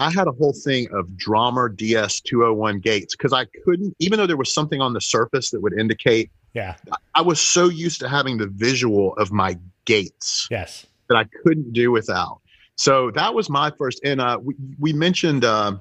I 0.03 0.11
had 0.11 0.27
a 0.27 0.33
whole 0.33 0.53
thing 0.53 0.89
of 0.93 1.07
Drawmer 1.11 1.75
DS201 1.75 2.83
gates 2.83 3.15
because 3.15 3.33
I 3.33 3.47
couldn't, 3.65 3.95
even 4.01 4.19
though 4.19 4.27
there 4.27 4.37
was 4.37 4.53
something 4.53 4.81
on 4.81 4.93
the 4.93 5.01
surface 5.01 5.51
that 5.51 5.61
would 5.61 5.79
indicate. 5.79 6.31
Yeah. 6.55 6.75
I 7.15 7.23
was 7.23 7.41
so 7.41 7.69
used 7.69 8.01
to 8.01 8.09
having 8.09 8.37
the 8.37 8.49
visual 8.49 9.15
of 9.15 9.33
my 9.33 9.59
gates. 9.85 10.49
Yes. 10.51 10.87
That 11.09 11.17
I 11.17 11.25
couldn't 11.43 11.73
do 11.73 11.91
without. 11.93 12.41
So 12.77 13.11
that 13.13 13.33
was 13.33 13.49
my 13.49 13.71
first. 13.71 14.01
And 14.05 14.21
uh, 14.21 14.39
we, 14.43 14.55
we 14.79 14.93
mentioned. 14.93 15.45
Uh, 15.45 15.77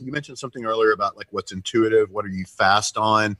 you 0.00 0.10
mentioned 0.10 0.38
something 0.38 0.64
earlier 0.64 0.90
about 0.90 1.16
like 1.16 1.28
what's 1.30 1.52
intuitive 1.52 2.10
what 2.10 2.24
are 2.24 2.28
you 2.28 2.44
fast 2.44 2.96
on 2.96 3.36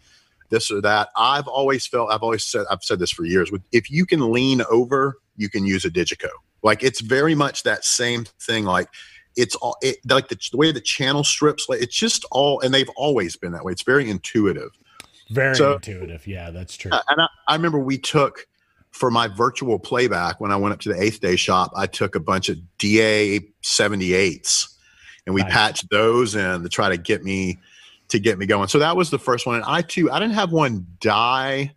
this 0.50 0.70
or 0.70 0.80
that 0.80 1.09
i've 1.16 1.48
always 1.48 1.84
felt 1.84 2.12
i've 2.12 2.22
always 2.22 2.44
said 2.44 2.64
i've 2.70 2.84
said 2.84 3.00
this 3.00 3.11
for 3.11 3.24
years 3.24 3.50
if 3.72 3.90
you 3.90 4.07
can 4.07 4.30
lean 4.30 4.62
over 4.70 5.18
you 5.36 5.48
can 5.48 5.66
use 5.66 5.84
a 5.84 5.90
digico 5.90 6.28
like 6.62 6.84
it's 6.84 7.00
very 7.00 7.34
much 7.34 7.64
that 7.64 7.84
same 7.84 8.24
thing 8.40 8.64
like 8.64 8.88
it's 9.37 9.55
all 9.57 9.76
it, 9.82 9.99
like 10.09 10.28
the, 10.28 10.39
the 10.51 10.57
way 10.57 10.70
the 10.72 10.80
channel 10.80 11.24
strips 11.24 11.68
like 11.68 11.80
it's 11.80 11.97
just 11.97 12.24
all 12.30 12.61
and 12.61 12.72
they've 12.72 12.91
always 12.97 13.37
been 13.37 13.53
that 13.53 13.64
way 13.64 13.72
it's 13.72 13.82
very 13.82 14.09
intuitive 14.09 14.70
very 15.30 15.55
so, 15.55 15.74
intuitive 15.74 16.26
yeah 16.26 16.51
that's 16.51 16.76
true 16.76 16.93
and 16.93 17.20
I, 17.20 17.26
I 17.49 17.57
remember 17.57 17.78
we 17.78 17.99
took 17.99 18.47
for 18.91 19.11
my 19.11 19.26
virtual 19.26 19.78
playback 19.78 20.41
when 20.41 20.53
i 20.53 20.57
went 20.57 20.72
up 20.72 20.80
to 20.80 20.89
the 20.93 21.01
eighth 21.01 21.20
day 21.20 21.37
shop 21.37 21.72
i 21.74 21.87
took 21.87 22.14
a 22.14 22.20
bunch 22.20 22.49
of 22.49 22.59
da 22.78 23.41
78s 23.62 24.74
and 25.26 25.35
we 25.35 25.43
nice. 25.43 25.53
patched 25.53 25.91
those 25.91 26.35
in 26.35 26.62
to 26.62 26.68
try 26.68 26.89
to 26.89 26.97
get 26.97 27.22
me 27.22 27.59
to 28.09 28.18
get 28.18 28.39
me 28.39 28.47
going. 28.47 28.68
So 28.68 28.78
that 28.78 28.97
was 28.97 29.11
the 29.11 29.18
first 29.18 29.47
one. 29.47 29.57
And 29.57 29.64
I 29.64 29.82
too, 29.82 30.11
I 30.11 30.18
didn't 30.18 30.35
have 30.35 30.53
one 30.53 30.87
die 31.01 31.74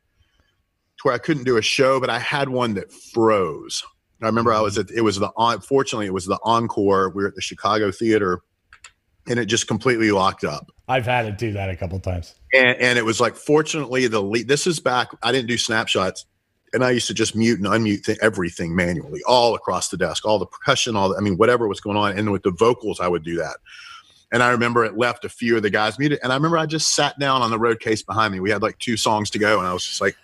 to 0.98 1.04
where 1.04 1.14
I 1.14 1.18
couldn't 1.18 1.44
do 1.44 1.58
a 1.58 1.62
show, 1.62 2.00
but 2.00 2.10
I 2.10 2.20
had 2.20 2.50
one 2.50 2.74
that 2.76 2.92
froze. 2.92 3.84
I 4.22 4.26
remember 4.26 4.52
I 4.52 4.62
was 4.62 4.78
at 4.78 4.90
it 4.90 5.02
was 5.02 5.20
the 5.20 5.30
fortunately 5.68 6.08
it 6.08 6.14
was 6.14 6.26
the 6.26 6.40
encore. 6.44 7.10
We 7.10 7.24
were 7.24 7.30
at 7.30 7.36
the 7.36 7.42
Chicago 7.42 7.92
Theater, 7.92 8.42
and 9.28 9.40
it 9.40 9.46
just 9.46 9.68
completely 9.68 10.12
locked 10.12 10.44
up. 10.44 10.72
I've 10.88 11.06
had 11.06 11.26
it 11.26 11.38
do 11.38 11.52
that 11.54 11.70
a 11.70 11.76
couple 11.76 12.00
times. 12.00 12.36
And, 12.54 12.78
and 12.80 12.98
it 12.98 13.04
was 13.04 13.20
like 13.20 13.36
fortunately 13.36 14.08
the 14.08 14.22
lead, 14.22 14.48
this 14.48 14.66
is 14.66 14.80
back. 14.80 15.10
I 15.22 15.32
didn't 15.32 15.48
do 15.48 15.58
snapshots 15.58 16.26
and 16.74 16.84
I 16.84 16.92
used 16.92 17.08
to 17.08 17.14
just 17.14 17.36
mute 17.36 17.60
and 17.60 17.68
unmute 17.68 18.04
th- 18.04 18.18
everything 18.22 18.76
manually, 18.76 19.22
all 19.28 19.56
across 19.56 19.90
the 19.90 19.98
desk, 19.98 20.26
all 20.26 20.40
the 20.40 20.46
percussion, 20.46 20.96
all 20.96 21.10
the, 21.10 21.16
I 21.16 21.22
mean, 21.22 21.38
whatever 21.38 21.68
was 21.68 21.80
going 21.80 21.98
on. 21.98 22.18
And 22.18 22.32
with 22.32 22.44
the 22.44 22.52
vocals, 22.52 23.00
I 23.00 23.08
would 23.08 23.24
do 23.24 23.38
that. 23.38 23.58
And 24.32 24.44
I 24.44 24.50
remember 24.50 24.84
it 24.84 24.98
left 24.98 25.24
a 25.24 25.30
few 25.30 25.56
of 25.56 25.64
the 25.64 25.70
guys 25.70 25.98
muted. 25.98 26.20
And 26.22 26.32
I 26.32 26.36
remember 26.36 26.58
I 26.58 26.66
just 26.66 26.94
sat 26.94 27.18
down 27.20 27.42
on 27.42 27.50
the 27.50 27.60
road 27.60 27.80
case 27.80 28.04
behind 28.04 28.34
me. 28.34 28.40
We 28.40 28.50
had 28.50 28.62
like 28.62 28.78
two 28.80 28.98
songs 28.98 29.30
to 29.32 29.40
go, 29.40 29.60
and 29.60 29.68
I 29.68 29.74
was 29.74 29.86
just 29.86 30.02
like, 30.02 30.18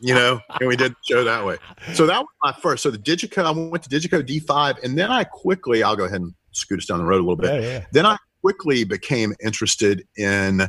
you 0.00 0.14
know, 0.14 0.40
and 0.60 0.68
we 0.68 0.76
did 0.76 0.92
the 0.92 0.96
show 1.08 1.24
that 1.24 1.44
way. 1.44 1.56
So 1.94 2.06
that 2.06 2.20
was 2.20 2.28
my 2.42 2.52
first. 2.60 2.82
So 2.82 2.90
the 2.90 2.98
Digico, 2.98 3.44
I 3.44 3.50
went 3.50 3.82
to 3.84 3.88
Digico 3.88 4.22
D5, 4.22 4.82
and 4.82 4.96
then 4.96 5.10
I 5.10 5.24
quickly, 5.24 5.82
I'll 5.82 5.96
go 5.96 6.04
ahead 6.04 6.20
and 6.20 6.34
scoot 6.52 6.78
us 6.78 6.86
down 6.86 6.98
the 6.98 7.04
road 7.04 7.18
a 7.18 7.26
little 7.26 7.36
bit. 7.36 7.62
Yeah, 7.62 7.68
yeah. 7.68 7.84
Then 7.92 8.06
I 8.06 8.16
quickly 8.40 8.84
became 8.84 9.34
interested 9.42 10.06
in 10.16 10.68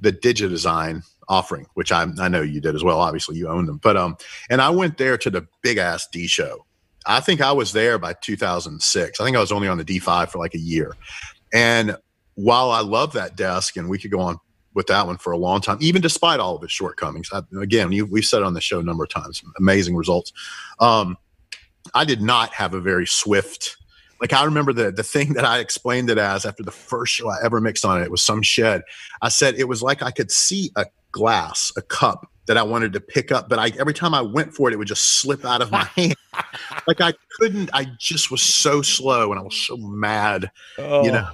the 0.00 0.12
Digidesign 0.12 1.02
offering, 1.28 1.66
which 1.74 1.90
I, 1.90 2.06
I 2.18 2.28
know 2.28 2.42
you 2.42 2.60
did 2.60 2.74
as 2.74 2.84
well. 2.84 3.00
Obviously, 3.00 3.36
you 3.36 3.48
own 3.48 3.66
them. 3.66 3.78
But 3.82 3.96
um, 3.96 4.16
and 4.50 4.60
I 4.60 4.70
went 4.70 4.98
there 4.98 5.16
to 5.18 5.30
the 5.30 5.46
big 5.62 5.78
ass 5.78 6.06
D 6.12 6.26
show. 6.26 6.64
I 7.06 7.20
think 7.20 7.40
I 7.40 7.52
was 7.52 7.72
there 7.72 7.98
by 7.98 8.14
2006. 8.14 9.20
I 9.20 9.24
think 9.24 9.36
I 9.36 9.40
was 9.40 9.52
only 9.52 9.68
on 9.68 9.78
the 9.78 9.84
D5 9.84 10.30
for 10.30 10.38
like 10.38 10.54
a 10.54 10.58
year. 10.58 10.96
And 11.52 11.96
while 12.34 12.70
I 12.70 12.80
love 12.80 13.12
that 13.12 13.36
desk, 13.36 13.76
and 13.76 13.88
we 13.88 13.98
could 13.98 14.10
go 14.10 14.20
on 14.20 14.38
with 14.74 14.86
that 14.88 15.06
one 15.06 15.16
for 15.16 15.32
a 15.32 15.38
long 15.38 15.60
time, 15.60 15.78
even 15.80 16.02
despite 16.02 16.40
all 16.40 16.56
of 16.56 16.62
its 16.62 16.72
shortcomings. 16.72 17.30
I, 17.32 17.42
again, 17.60 17.92
you, 17.92 18.06
we've 18.06 18.24
said 18.24 18.38
it 18.38 18.44
on 18.44 18.54
the 18.54 18.60
show 18.60 18.80
a 18.80 18.82
number 18.82 19.04
of 19.04 19.10
times, 19.10 19.42
amazing 19.58 19.96
results. 19.96 20.32
Um, 20.80 21.16
I 21.94 22.04
did 22.04 22.20
not 22.20 22.52
have 22.54 22.74
a 22.74 22.80
very 22.80 23.06
swift 23.06 23.76
like 24.20 24.32
I 24.32 24.44
remember 24.44 24.72
the 24.72 24.90
the 24.90 25.02
thing 25.02 25.34
that 25.34 25.44
I 25.44 25.58
explained 25.58 26.08
it 26.08 26.18
as 26.18 26.46
after 26.46 26.62
the 26.62 26.70
first 26.70 27.12
show 27.12 27.28
I 27.28 27.36
ever 27.44 27.60
mixed 27.60 27.84
on 27.84 28.00
it. 28.00 28.04
It 28.04 28.10
was 28.10 28.22
some 28.22 28.40
shed. 28.40 28.82
I 29.20 29.28
said 29.28 29.54
it 29.56 29.68
was 29.68 29.82
like 29.82 30.02
I 30.02 30.10
could 30.10 30.30
see 30.30 30.70
a 30.76 30.86
glass, 31.12 31.72
a 31.76 31.82
cup 31.82 32.30
that 32.46 32.56
I 32.56 32.62
wanted 32.62 32.92
to 32.94 33.00
pick 33.00 33.32
up, 33.32 33.48
but 33.48 33.58
I 33.58 33.72
every 33.78 33.94
time 33.94 34.14
I 34.14 34.22
went 34.22 34.54
for 34.54 34.68
it, 34.68 34.72
it 34.72 34.76
would 34.76 34.88
just 34.88 35.20
slip 35.20 35.44
out 35.44 35.60
of 35.60 35.70
my 35.70 35.84
hand. 35.96 36.14
like 36.86 37.00
I 37.00 37.12
couldn't. 37.38 37.70
I 37.72 37.86
just 37.98 38.30
was 38.30 38.40
so 38.40 38.82
slow, 38.82 39.30
and 39.30 39.38
I 39.38 39.42
was 39.42 39.56
so 39.56 39.76
mad. 39.76 40.50
Oh. 40.78 41.04
You 41.04 41.12
know. 41.12 41.28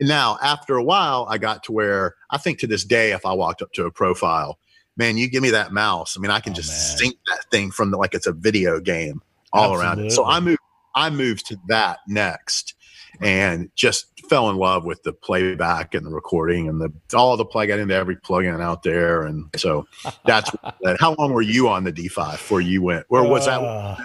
Now, 0.00 0.38
after 0.42 0.76
a 0.76 0.82
while, 0.82 1.26
I 1.28 1.38
got 1.38 1.64
to 1.64 1.72
where 1.72 2.14
I 2.30 2.38
think 2.38 2.58
to 2.60 2.66
this 2.66 2.84
day, 2.84 3.12
if 3.12 3.24
I 3.24 3.32
walked 3.32 3.62
up 3.62 3.72
to 3.72 3.86
a 3.86 3.90
profile, 3.90 4.58
man, 4.96 5.16
you 5.16 5.28
give 5.28 5.42
me 5.42 5.50
that 5.50 5.72
mouse. 5.72 6.16
I 6.16 6.20
mean, 6.20 6.30
I 6.30 6.40
can 6.40 6.52
oh, 6.52 6.56
just 6.56 6.70
man. 6.70 6.98
sync 6.98 7.16
that 7.28 7.50
thing 7.50 7.70
from 7.70 7.90
the, 7.90 7.96
like 7.96 8.14
it's 8.14 8.26
a 8.26 8.32
video 8.32 8.80
game 8.80 9.22
all 9.52 9.72
Absolutely. 9.72 9.84
around 9.84 10.06
it. 10.06 10.10
So 10.12 10.24
I 10.24 10.40
moved. 10.40 10.60
I 10.94 11.10
moved 11.10 11.46
to 11.48 11.58
that 11.68 11.98
next, 12.08 12.74
and 13.20 13.70
just 13.74 14.06
fell 14.28 14.48
in 14.50 14.56
love 14.56 14.84
with 14.84 15.02
the 15.02 15.12
playback 15.12 15.94
and 15.94 16.06
the 16.06 16.10
recording 16.10 16.68
and 16.68 16.80
the 16.80 16.92
all 17.16 17.36
the 17.36 17.44
plug 17.44 17.70
into 17.70 17.94
every 17.94 18.16
plugin 18.16 18.62
out 18.62 18.82
there. 18.82 19.22
And 19.22 19.48
so 19.56 19.86
that's 20.24 20.50
how 21.00 21.14
long 21.18 21.32
were 21.32 21.42
you 21.42 21.68
on 21.68 21.84
the 21.84 21.92
D5 21.92 22.32
before 22.32 22.60
you 22.60 22.82
went? 22.82 23.04
Where 23.08 23.22
was 23.22 23.46
that? 23.46 23.60
Uh, 23.60 23.96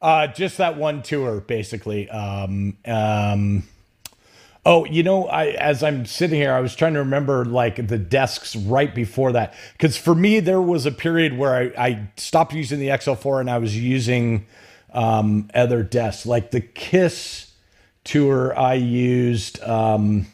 uh, 0.00 0.26
just 0.28 0.58
that 0.58 0.76
one 0.76 1.02
tour, 1.02 1.40
basically. 1.40 2.08
Um, 2.08 2.78
um, 2.86 3.64
Oh, 4.66 4.84
you 4.84 5.02
know, 5.02 5.26
I 5.26 5.46
as 5.52 5.82
I'm 5.82 6.04
sitting 6.04 6.38
here, 6.38 6.52
I 6.52 6.60
was 6.60 6.74
trying 6.74 6.92
to 6.92 6.98
remember 6.98 7.44
like 7.46 7.88
the 7.88 7.98
desks 7.98 8.54
right 8.54 8.94
before 8.94 9.32
that. 9.32 9.54
Because 9.72 9.96
for 9.96 10.14
me, 10.14 10.40
there 10.40 10.60
was 10.60 10.84
a 10.84 10.92
period 10.92 11.38
where 11.38 11.54
I, 11.54 11.86
I 11.86 12.08
stopped 12.16 12.52
using 12.52 12.78
the 12.78 12.88
XL4 12.88 13.40
and 13.40 13.50
I 13.50 13.58
was 13.58 13.76
using 13.76 14.46
um, 14.92 15.50
other 15.54 15.82
desks, 15.82 16.26
like 16.26 16.50
the 16.50 16.60
Kiss 16.60 17.52
tour. 18.04 18.58
I 18.58 18.74
used. 18.74 19.62
Um, 19.62 20.26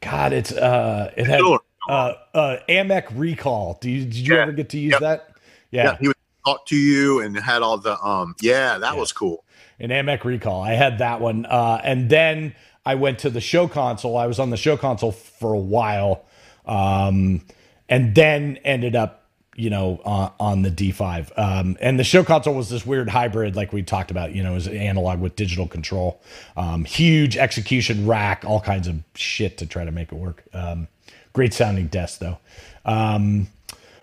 God, 0.00 0.32
it's 0.32 0.52
uh, 0.52 1.12
it 1.16 1.26
had 1.26 1.40
uh, 1.88 2.14
uh, 2.34 2.56
Amek 2.68 3.06
Recall. 3.14 3.78
Do 3.80 3.90
you 3.90 4.04
did 4.04 4.14
you 4.14 4.34
yeah. 4.34 4.42
ever 4.42 4.52
get 4.52 4.68
to 4.70 4.78
use 4.78 4.92
yep. 4.92 5.00
that? 5.00 5.28
Yeah. 5.70 5.84
yeah, 5.84 5.96
he 5.98 6.08
would 6.08 6.16
talk 6.44 6.66
to 6.66 6.76
you 6.76 7.20
and 7.20 7.36
had 7.36 7.62
all 7.62 7.78
the 7.78 8.00
um. 8.02 8.34
Yeah, 8.40 8.78
that 8.78 8.94
yeah. 8.94 9.00
was 9.00 9.12
cool. 9.12 9.44
An 9.78 9.90
Amek 9.90 10.24
Recall. 10.24 10.62
I 10.62 10.74
had 10.74 10.98
that 10.98 11.20
one, 11.20 11.46
uh, 11.46 11.80
and 11.82 12.10
then 12.10 12.54
I 12.90 12.96
went 12.96 13.20
to 13.20 13.30
the 13.30 13.40
show 13.40 13.68
console. 13.68 14.16
I 14.16 14.26
was 14.26 14.40
on 14.40 14.50
the 14.50 14.56
show 14.56 14.76
console 14.76 15.12
for 15.12 15.52
a 15.54 15.58
while, 15.58 16.24
um, 16.66 17.40
and 17.88 18.16
then 18.16 18.58
ended 18.64 18.96
up, 18.96 19.26
you 19.54 19.70
know, 19.70 20.00
uh, 20.04 20.30
on 20.40 20.62
the 20.62 20.72
D5. 20.72 21.30
Um, 21.38 21.76
and 21.80 22.00
the 22.00 22.04
show 22.04 22.24
console 22.24 22.52
was 22.52 22.68
this 22.68 22.84
weird 22.84 23.08
hybrid, 23.08 23.54
like 23.54 23.72
we 23.72 23.84
talked 23.84 24.10
about. 24.10 24.34
You 24.34 24.42
know, 24.42 24.50
it 24.50 24.54
was 24.54 24.66
analog 24.66 25.20
with 25.20 25.36
digital 25.36 25.68
control, 25.68 26.20
um, 26.56 26.84
huge 26.84 27.36
execution 27.36 28.08
rack, 28.08 28.44
all 28.44 28.60
kinds 28.60 28.88
of 28.88 28.96
shit 29.14 29.58
to 29.58 29.66
try 29.66 29.84
to 29.84 29.92
make 29.92 30.10
it 30.10 30.16
work. 30.16 30.42
Um, 30.52 30.88
great 31.32 31.54
sounding 31.54 31.86
desk 31.86 32.18
though. 32.18 32.38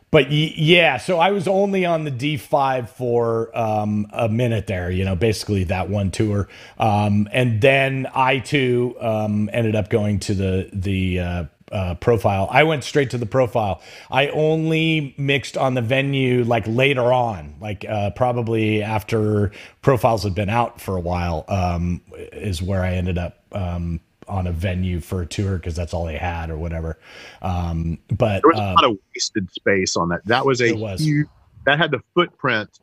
But 0.10 0.32
yeah, 0.32 0.98
so 0.98 1.20
I 1.20 1.32
was 1.32 1.50
only 1.50 1.86
on 1.86 2.06
the 2.06 2.12
D5 2.12 2.88
for 2.88 3.58
um, 3.58 4.08
a 4.14 4.30
minute 4.30 4.66
there, 4.66 4.90
you 4.90 5.04
know, 5.04 5.18
basically 5.18 5.66
that 5.66 5.90
one 5.90 6.12
tour, 6.12 6.48
um, 6.80 7.28
and 7.34 7.60
then 7.60 8.08
I 8.16 8.40
too 8.40 8.96
um, 9.02 9.50
ended 9.52 9.76
up 9.76 9.90
going 9.90 10.20
to 10.22 10.34
the 10.34 10.70
the 10.72 11.20
uh, 11.20 11.44
uh, 11.72 11.96
profile. 11.96 12.48
I 12.50 12.64
went 12.64 12.86
straight 12.86 13.10
to 13.10 13.18
the 13.18 13.26
profile. 13.26 13.82
I 14.10 14.30
only 14.30 15.14
mixed 15.18 15.58
on 15.58 15.74
the 15.74 15.82
venue 15.82 16.46
like 16.46 16.64
later 16.68 17.12
on, 17.12 17.56
like 17.60 17.86
uh, 17.88 18.12
probably 18.12 18.82
after 18.84 19.52
profiles 19.82 20.24
had 20.24 20.34
been 20.34 20.50
out 20.50 20.80
for 20.80 20.96
a 20.96 21.02
while, 21.02 21.44
um, 21.50 22.02
is 22.16 22.62
where 22.62 22.84
I 22.84 22.94
ended 22.94 23.18
up 23.18 23.40
um, 23.52 24.00
on 24.28 24.48
a 24.48 24.52
venue 24.52 25.00
for 25.00 25.22
a 25.22 25.26
tour 25.26 25.58
because 25.58 25.76
that's 25.76 25.94
all 25.94 26.06
they 26.06 26.18
had 26.18 26.50
or 26.50 26.58
whatever. 26.58 26.98
Um, 27.42 28.00
but 28.10 28.42
there 28.42 28.52
was 28.52 28.60
a 28.60 28.74
lot 28.74 28.84
of 28.84 28.98
wasted 29.14 29.52
space 29.52 29.96
on 29.96 30.10
that. 30.10 30.26
That 30.26 30.46
was 30.46 30.62
a 30.62 30.74
was. 30.74 31.02
huge. 31.02 31.28
That 31.66 31.78
had 31.78 31.92
the 31.92 32.02
footprint. 32.14 32.80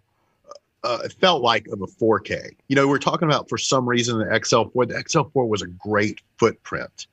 Uh, 0.82 0.98
it 1.04 1.12
felt 1.14 1.42
like 1.42 1.66
of 1.68 1.80
a 1.80 1.86
4K. 1.86 2.54
You 2.68 2.76
know, 2.76 2.86
we're 2.86 2.98
talking 2.98 3.26
about 3.26 3.48
for 3.48 3.56
some 3.56 3.88
reason 3.88 4.18
the 4.18 4.26
XL4. 4.26 4.88
The 4.88 4.94
XL4 4.94 5.48
was 5.48 5.62
a 5.62 5.66
great 5.66 6.20
footprint. 6.36 7.06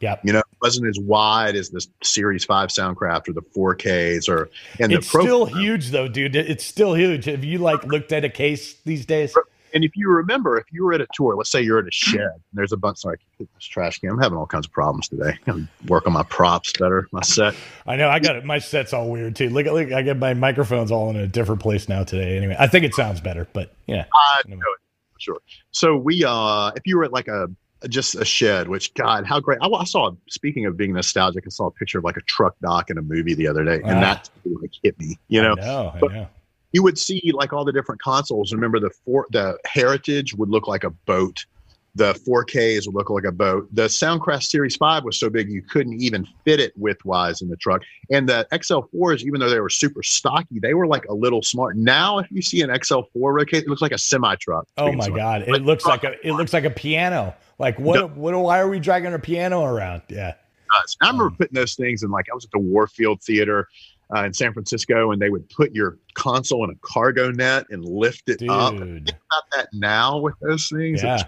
Yeah. 0.00 0.16
You 0.22 0.32
know, 0.32 0.40
it 0.40 0.44
wasn't 0.62 0.86
as 0.88 1.00
wide 1.00 1.56
as 1.56 1.70
the 1.70 1.84
Series 2.02 2.44
5 2.44 2.68
Soundcraft 2.68 3.28
or 3.28 3.32
the 3.32 3.42
4Ks 3.42 4.28
or 4.28 4.50
and 4.78 4.92
it's 4.92 5.10
the 5.10 5.22
still 5.22 5.46
huge 5.46 5.90
though, 5.90 6.06
dude. 6.06 6.36
It's 6.36 6.64
still 6.64 6.94
huge. 6.94 7.24
Have 7.24 7.44
you 7.44 7.58
like 7.58 7.82
looked 7.84 8.12
at 8.12 8.24
a 8.24 8.28
case 8.28 8.74
these 8.84 9.06
days? 9.06 9.34
And 9.74 9.84
if 9.84 9.96
you 9.96 10.10
remember, 10.10 10.58
if 10.58 10.66
you 10.72 10.84
were 10.84 10.92
at 10.92 11.00
a 11.00 11.06
tour, 11.14 11.36
let's 11.36 11.50
say 11.50 11.60
you're 11.62 11.78
at 11.78 11.86
a 11.86 11.90
shed, 11.90 12.20
and 12.20 12.42
there's 12.52 12.72
a 12.72 12.76
bunch. 12.76 12.98
Sorry, 12.98 13.18
this 13.38 13.64
trash 13.64 13.98
can. 13.98 14.10
I'm 14.10 14.18
having 14.18 14.38
all 14.38 14.46
kinds 14.46 14.66
of 14.66 14.72
problems 14.72 15.08
today. 15.08 15.38
I'm 15.46 15.68
work 15.86 16.06
on 16.06 16.12
my 16.12 16.22
props 16.24 16.72
better, 16.72 17.08
my 17.12 17.22
set. 17.22 17.54
I 17.86 17.96
know. 17.96 18.08
I 18.08 18.18
got 18.18 18.36
it. 18.36 18.44
My 18.44 18.58
set's 18.58 18.92
all 18.92 19.10
weird 19.10 19.36
too. 19.36 19.50
Look, 19.50 19.66
look. 19.66 19.92
I 19.92 20.02
get 20.02 20.16
my 20.16 20.34
microphones 20.34 20.90
all 20.90 21.10
in 21.10 21.16
a 21.16 21.26
different 21.26 21.60
place 21.60 21.88
now 21.88 22.04
today. 22.04 22.36
Anyway, 22.36 22.56
I 22.58 22.66
think 22.66 22.84
it 22.84 22.94
sounds 22.94 23.20
better, 23.20 23.46
but 23.52 23.74
yeah. 23.86 24.04
I 24.14 24.42
know 24.48 24.56
it. 24.56 24.80
Sure. 25.18 25.38
So 25.70 25.96
we, 25.96 26.24
uh, 26.24 26.72
if 26.76 26.86
you 26.86 26.98
were 26.98 27.04
at 27.04 27.12
like 27.12 27.28
a 27.28 27.48
just 27.88 28.14
a 28.14 28.24
shed, 28.24 28.68
which 28.68 28.94
God, 28.94 29.26
how 29.26 29.40
great! 29.40 29.58
I, 29.62 29.68
I, 29.68 29.84
saw. 29.84 30.10
Speaking 30.28 30.66
of 30.66 30.76
being 30.76 30.92
nostalgic, 30.92 31.44
I 31.46 31.50
saw 31.50 31.66
a 31.66 31.70
picture 31.70 31.98
of 31.98 32.04
like 32.04 32.16
a 32.16 32.22
truck 32.22 32.54
dock 32.60 32.90
in 32.90 32.98
a 32.98 33.02
movie 33.02 33.34
the 33.34 33.46
other 33.46 33.64
day, 33.64 33.76
and 33.76 33.98
ah. 33.98 34.00
that 34.00 34.30
like 34.44 34.72
hit 34.82 34.98
me. 34.98 35.18
You 35.28 35.42
know, 35.42 35.52
I 35.52 35.64
know, 35.64 35.92
I 35.94 36.08
know 36.08 36.28
you 36.76 36.82
would 36.82 36.98
see 36.98 37.32
like 37.32 37.54
all 37.54 37.64
the 37.64 37.72
different 37.72 38.02
consoles. 38.02 38.52
Remember 38.52 38.78
the 38.78 38.90
four, 38.90 39.26
the 39.30 39.56
Heritage 39.64 40.34
would 40.34 40.50
look 40.50 40.68
like 40.68 40.84
a 40.84 40.90
boat. 40.90 41.46
The 41.94 42.12
4Ks 42.12 42.84
would 42.84 42.94
look 42.94 43.08
like 43.08 43.24
a 43.24 43.32
boat. 43.32 43.66
The 43.72 43.84
Soundcraft 43.84 44.42
Series 44.42 44.76
5 44.76 45.02
was 45.04 45.18
so 45.18 45.30
big 45.30 45.50
you 45.50 45.62
couldn't 45.62 45.98
even 46.02 46.28
fit 46.44 46.60
it 46.60 46.78
widthwise 46.78 47.40
in 47.40 47.48
the 47.48 47.56
truck. 47.56 47.80
And 48.10 48.28
the 48.28 48.46
XL4s, 48.52 49.22
even 49.22 49.40
though 49.40 49.48
they 49.48 49.60
were 49.60 49.70
super 49.70 50.02
stocky, 50.02 50.58
they 50.60 50.74
were 50.74 50.86
like 50.86 51.06
a 51.06 51.14
little 51.14 51.40
smart. 51.40 51.78
Now, 51.78 52.18
if 52.18 52.30
you 52.30 52.42
see 52.42 52.60
an 52.60 52.68
XL4 52.68 53.06
rotate, 53.14 53.62
it 53.62 53.68
looks 53.70 53.80
like 53.80 53.92
a 53.92 53.98
semi 53.98 54.34
truck. 54.34 54.68
Oh 54.76 54.92
my 54.92 55.08
god, 55.08 55.44
it 55.48 55.62
looks 55.62 55.86
like 55.86 56.04
a 56.04 56.14
it 56.26 56.32
looks 56.32 56.52
like 56.52 56.64
a 56.64 56.70
piano. 56.70 57.34
Like 57.58 57.78
what? 57.78 57.94
No. 57.94 58.08
What? 58.08 58.34
Why 58.34 58.58
are 58.58 58.68
we 58.68 58.78
dragging 58.78 59.14
a 59.14 59.18
piano 59.18 59.64
around? 59.64 60.02
Yeah. 60.08 60.34
I 60.70 60.82
remember 61.00 61.28
um, 61.28 61.36
putting 61.36 61.54
those 61.54 61.76
things 61.76 62.02
in 62.02 62.10
like 62.10 62.26
I 62.30 62.34
was 62.34 62.44
at 62.44 62.50
the 62.50 62.58
Warfield 62.58 63.22
Theater 63.22 63.68
uh, 64.14 64.24
in 64.24 64.32
San 64.32 64.52
Francisco, 64.52 65.10
and 65.10 65.20
they 65.20 65.30
would 65.30 65.48
put 65.48 65.72
your 65.72 65.98
console 66.14 66.64
in 66.64 66.70
a 66.70 66.76
cargo 66.80 67.30
net 67.30 67.66
and 67.70 67.84
lift 67.84 68.28
it 68.28 68.38
Dude. 68.38 68.50
up. 68.50 68.76
Think 68.76 69.08
about 69.08 69.42
that 69.52 69.68
now 69.72 70.18
with 70.18 70.34
those 70.40 70.68
things. 70.68 71.02
Yeah. 71.02 71.22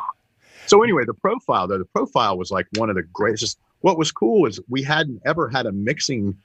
So 0.67 0.83
anyway, 0.83 1.05
the 1.07 1.15
profile 1.15 1.67
though, 1.67 1.79
the 1.79 1.85
profile 1.85 2.37
was 2.37 2.51
like 2.51 2.67
one 2.77 2.91
of 2.91 2.97
the 2.97 3.03
greatest. 3.03 3.59
What 3.81 3.97
was 3.97 4.13
cool 4.13 4.47
is 4.47 4.61
we 4.69 4.83
hadn't 4.83 5.23
ever 5.25 5.49
had 5.49 5.67
a 5.67 5.73
mixing 5.73 6.37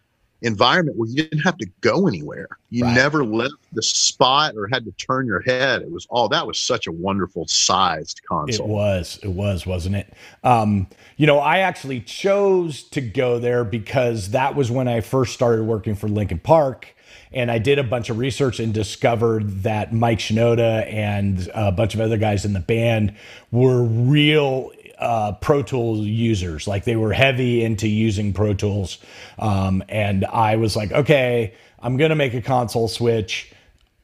environment 0.43 0.97
where 0.97 1.09
you 1.09 1.15
didn't 1.15 1.39
have 1.39 1.57
to 1.57 1.65
go 1.81 2.07
anywhere. 2.07 2.49
You 2.69 2.83
right. 2.83 2.93
never 2.93 3.25
left 3.25 3.55
the 3.71 3.81
spot 3.81 4.55
or 4.55 4.67
had 4.67 4.85
to 4.85 4.91
turn 4.91 5.25
your 5.25 5.41
head. 5.41 5.81
It 5.81 5.91
was 5.91 6.05
all 6.09 6.27
that 6.29 6.45
was 6.45 6.59
such 6.59 6.85
a 6.85 6.91
wonderful 6.91 7.47
sized 7.47 8.21
console. 8.27 8.67
It 8.67 8.69
was, 8.69 9.19
it 9.23 9.29
was, 9.29 9.65
wasn't 9.65 9.95
it? 9.95 10.13
Um, 10.43 10.87
you 11.17 11.25
know, 11.25 11.39
I 11.39 11.59
actually 11.59 12.01
chose 12.01 12.83
to 12.89 13.01
go 13.01 13.39
there 13.39 13.63
because 13.63 14.31
that 14.31 14.55
was 14.55 14.69
when 14.69 14.87
I 14.87 15.01
first 15.01 15.33
started 15.33 15.63
working 15.63 15.95
for 15.95 16.07
Linkin 16.07 16.39
Park. 16.39 16.93
And 17.31 17.49
I 17.49 17.57
did 17.57 17.79
a 17.79 17.83
bunch 17.83 18.11
of 18.11 18.19
research 18.19 18.59
and 18.59 18.73
discovered 18.73 19.63
that 19.63 19.91
Mike 19.91 20.19
Shinoda 20.19 20.85
and 20.91 21.49
a 21.55 21.71
bunch 21.71 21.95
of 21.95 22.01
other 22.01 22.17
guys 22.17 22.45
in 22.45 22.53
the 22.53 22.59
band 22.59 23.15
were 23.51 23.81
real 23.81 24.71
uh, 24.99 25.33
Pro 25.33 25.63
Tools 25.63 25.99
users. 25.99 26.67
Like 26.67 26.83
they 26.83 26.95
were 26.95 27.13
heavy 27.13 27.63
into 27.63 27.87
using 27.87 28.33
Pro 28.33 28.53
Tools. 28.53 28.97
Um, 29.39 29.83
and 29.89 30.25
I 30.25 30.55
was 30.55 30.75
like, 30.75 30.91
okay, 30.91 31.53
I'm 31.79 31.97
going 31.97 32.09
to 32.09 32.15
make 32.15 32.33
a 32.33 32.41
console 32.41 32.87
switch. 32.87 33.51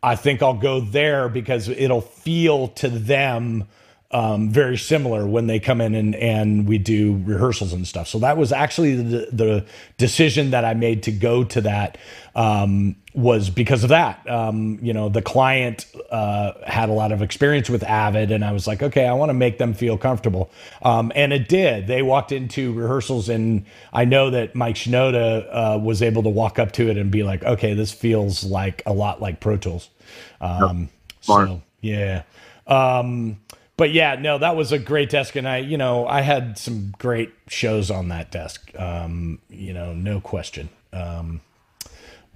I 0.02 0.16
think 0.16 0.42
I'll 0.42 0.54
go 0.54 0.80
there 0.80 1.30
because 1.30 1.68
it'll 1.68 2.02
feel 2.02 2.70
to 2.70 2.90
them 2.90 3.68
um, 4.12 4.49
very 4.49 4.78
similar 4.78 5.28
when 5.28 5.45
they 5.45 5.60
come 5.60 5.82
in 5.82 5.93
and, 5.93 6.16
and 6.16 6.68
we 6.68 6.80
do 6.80 7.22
rehearsals 7.26 7.74
and 7.74 7.88
stuff. 7.88 8.07
So 8.07 8.18
that 8.20 8.38
was 8.38 8.51
actually 8.51 8.95
the, 8.95 9.28
the 9.32 9.66
decision 9.97 10.49
that 10.51 10.66
I 10.66 10.74
made 10.74 11.03
to 11.03 11.12
go 11.12 11.43
to 11.43 11.62
that 11.62 11.97
um, 12.34 12.95
was 13.14 13.51
because 13.51 13.84
of 13.84 13.89
that. 13.89 14.28
Um, 14.28 14.80
you 14.82 14.93
know, 14.93 15.10
the 15.10 15.22
client 15.22 15.86
uh, 16.10 16.53
had 16.66 16.89
a 16.89 16.91
lot 16.93 17.12
of 17.12 17.22
experience 17.22 17.70
with 17.70 17.84
Avid, 17.84 18.32
and 18.32 18.43
I 18.43 18.51
was 18.51 18.66
like, 18.66 18.82
okay, 18.82 19.05
I 19.05 19.14
want 19.14 19.30
to 19.30 19.36
make 19.36 19.60
them 19.60 19.76
feel 19.76 19.97
comfortable. 19.97 20.49
Um, 20.82 21.12
and 21.14 21.32
it 21.32 21.47
did. 21.47 21.86
They 21.86 22.01
walked 22.01 22.32
into 22.32 22.74
rehearsals, 22.74 23.30
and 23.30 23.66
I 23.93 24.05
know 24.05 24.32
that 24.32 24.55
Mike 24.55 24.76
Shinoda 24.76 25.47
uh, 25.51 25.80
was 25.80 26.01
able 26.01 26.24
to 26.24 26.30
walk 26.30 26.57
up 26.57 26.72
to 26.74 26.89
it 26.89 26.97
and 26.97 27.12
be 27.12 27.22
like, 27.22 27.43
okay, 27.43 27.76
this 27.76 27.91
feels 27.91 28.43
like 28.43 28.82
a 28.88 28.93
lot 28.93 29.22
like 29.22 29.39
Pro 29.39 29.57
Tools. 29.57 29.89
Um, 30.41 30.89
so, 31.22 31.62
yeah. 31.82 32.24
Um, 32.66 33.38
but 33.80 33.93
yeah, 33.93 34.15
no, 34.15 34.38
that 34.38 34.57
was 34.57 34.73
a 34.73 34.77
great 34.77 35.09
desk, 35.09 35.38
and 35.38 35.47
I, 35.47 35.59
you 35.59 35.77
know, 35.77 36.05
I 36.05 36.19
had 36.19 36.57
some 36.57 36.93
great 36.99 37.32
shows 37.47 37.89
on 37.89 38.09
that 38.09 38.30
desk. 38.30 38.69
Um, 38.77 39.39
you 39.49 39.73
know, 39.73 39.93
no 39.93 40.19
question. 40.19 40.67
Um, 40.91 41.39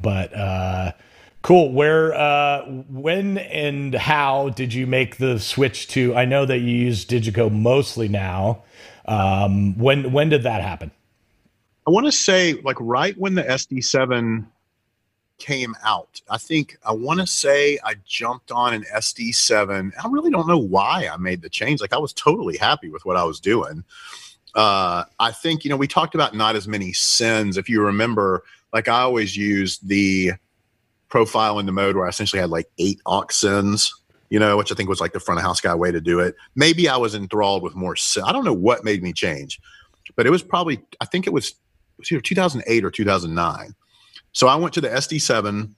but 0.02 0.34
uh, 0.34 0.94
cool. 1.42 1.74
Where, 1.74 2.14
uh, 2.14 2.64
when, 2.90 3.40
and 3.40 3.94
how 3.94 4.52
did 4.52 4.74
you 4.74 4.88
make 4.88 5.18
the 5.18 5.38
switch 5.38 5.90
to? 5.90 6.16
I 6.16 6.24
know 6.24 6.46
that 6.46 6.60
you 6.60 6.78
use 6.78 7.06
Digico 7.06 7.52
mostly 7.52 8.08
now. 8.08 8.64
Um, 9.04 9.78
when 9.78 10.14
when 10.14 10.30
did 10.30 10.44
that 10.44 10.62
happen? 10.62 10.92
I 11.86 11.92
want 11.92 12.06
to 12.06 12.14
say 12.14 12.54
like 12.54 12.78
right 12.80 13.18
when 13.18 13.36
the 13.36 13.44
SD7 13.44 14.46
came 15.44 15.76
out. 15.84 16.22
I 16.30 16.38
think 16.38 16.78
I 16.86 16.94
want 16.94 17.20
to 17.20 17.28
say 17.28 17.78
I 17.84 17.96
jumped 18.06 18.50
on 18.50 18.74
an 18.74 18.86
SD7. 18.96 19.92
I 20.02 20.08
really 20.08 20.32
don't 20.32 20.48
know 20.48 20.58
why 20.58 21.10
I 21.12 21.18
made 21.18 21.42
the 21.42 21.50
change. 21.50 21.82
Like 21.82 21.92
I 21.92 21.98
was 21.98 22.14
totally 22.14 22.56
happy 22.56 22.88
with 22.88 23.04
what 23.04 23.18
I 23.18 23.26
was 23.26 23.42
doing. 23.42 23.84
Uh, 24.56 25.04
I 25.20 25.32
think 25.32 25.66
you 25.66 25.70
know 25.70 25.76
we 25.76 25.88
talked 25.88 26.16
about 26.16 26.34
not 26.34 26.56
as 26.56 26.66
many 26.66 26.94
sends. 26.94 27.58
If 27.58 27.68
you 27.68 27.82
remember, 27.82 28.44
like 28.72 28.88
I 28.88 29.02
always 29.02 29.36
used 29.36 29.86
the 29.86 30.32
profile 31.10 31.60
in 31.60 31.66
the 31.66 31.74
mode 31.74 31.98
where 31.98 32.06
I 32.06 32.10
essentially 32.10 32.40
had 32.40 32.50
like 32.50 32.70
eight 32.78 33.02
aux 33.06 33.26
sends. 33.30 33.94
You 34.30 34.40
know, 34.40 34.58
which 34.58 34.72
I 34.72 34.76
think 34.76 34.90
was 34.90 35.02
like 35.02 35.14
the 35.14 35.20
front 35.20 35.40
of 35.40 35.46
house 35.46 35.62
guy 35.62 35.76
way 35.76 35.92
to 35.92 36.02
do 36.02 36.20
it. 36.20 36.36
Maybe 36.56 36.88
I 36.88 36.98
was 36.98 37.14
enthralled 37.14 37.62
with 37.64 37.76
more. 37.76 37.96
I 38.26 38.32
don't 38.32 38.46
know 38.46 38.54
what 38.54 38.84
made 38.86 39.04
me 39.04 39.12
change, 39.12 39.60
but 40.16 40.26
it 40.26 40.30
was 40.30 40.42
probably 40.42 40.80
I 41.02 41.06
think 41.06 41.28
it 41.28 41.34
was 41.34 41.50
it 41.50 42.00
was 42.00 42.12
either 42.14 42.22
2008 42.22 42.86
or 42.86 42.92
2009 42.92 43.76
so 44.34 44.48
I 44.48 44.56
went 44.56 44.74
to 44.74 44.82
the 44.82 44.90
SD7. 44.90 45.74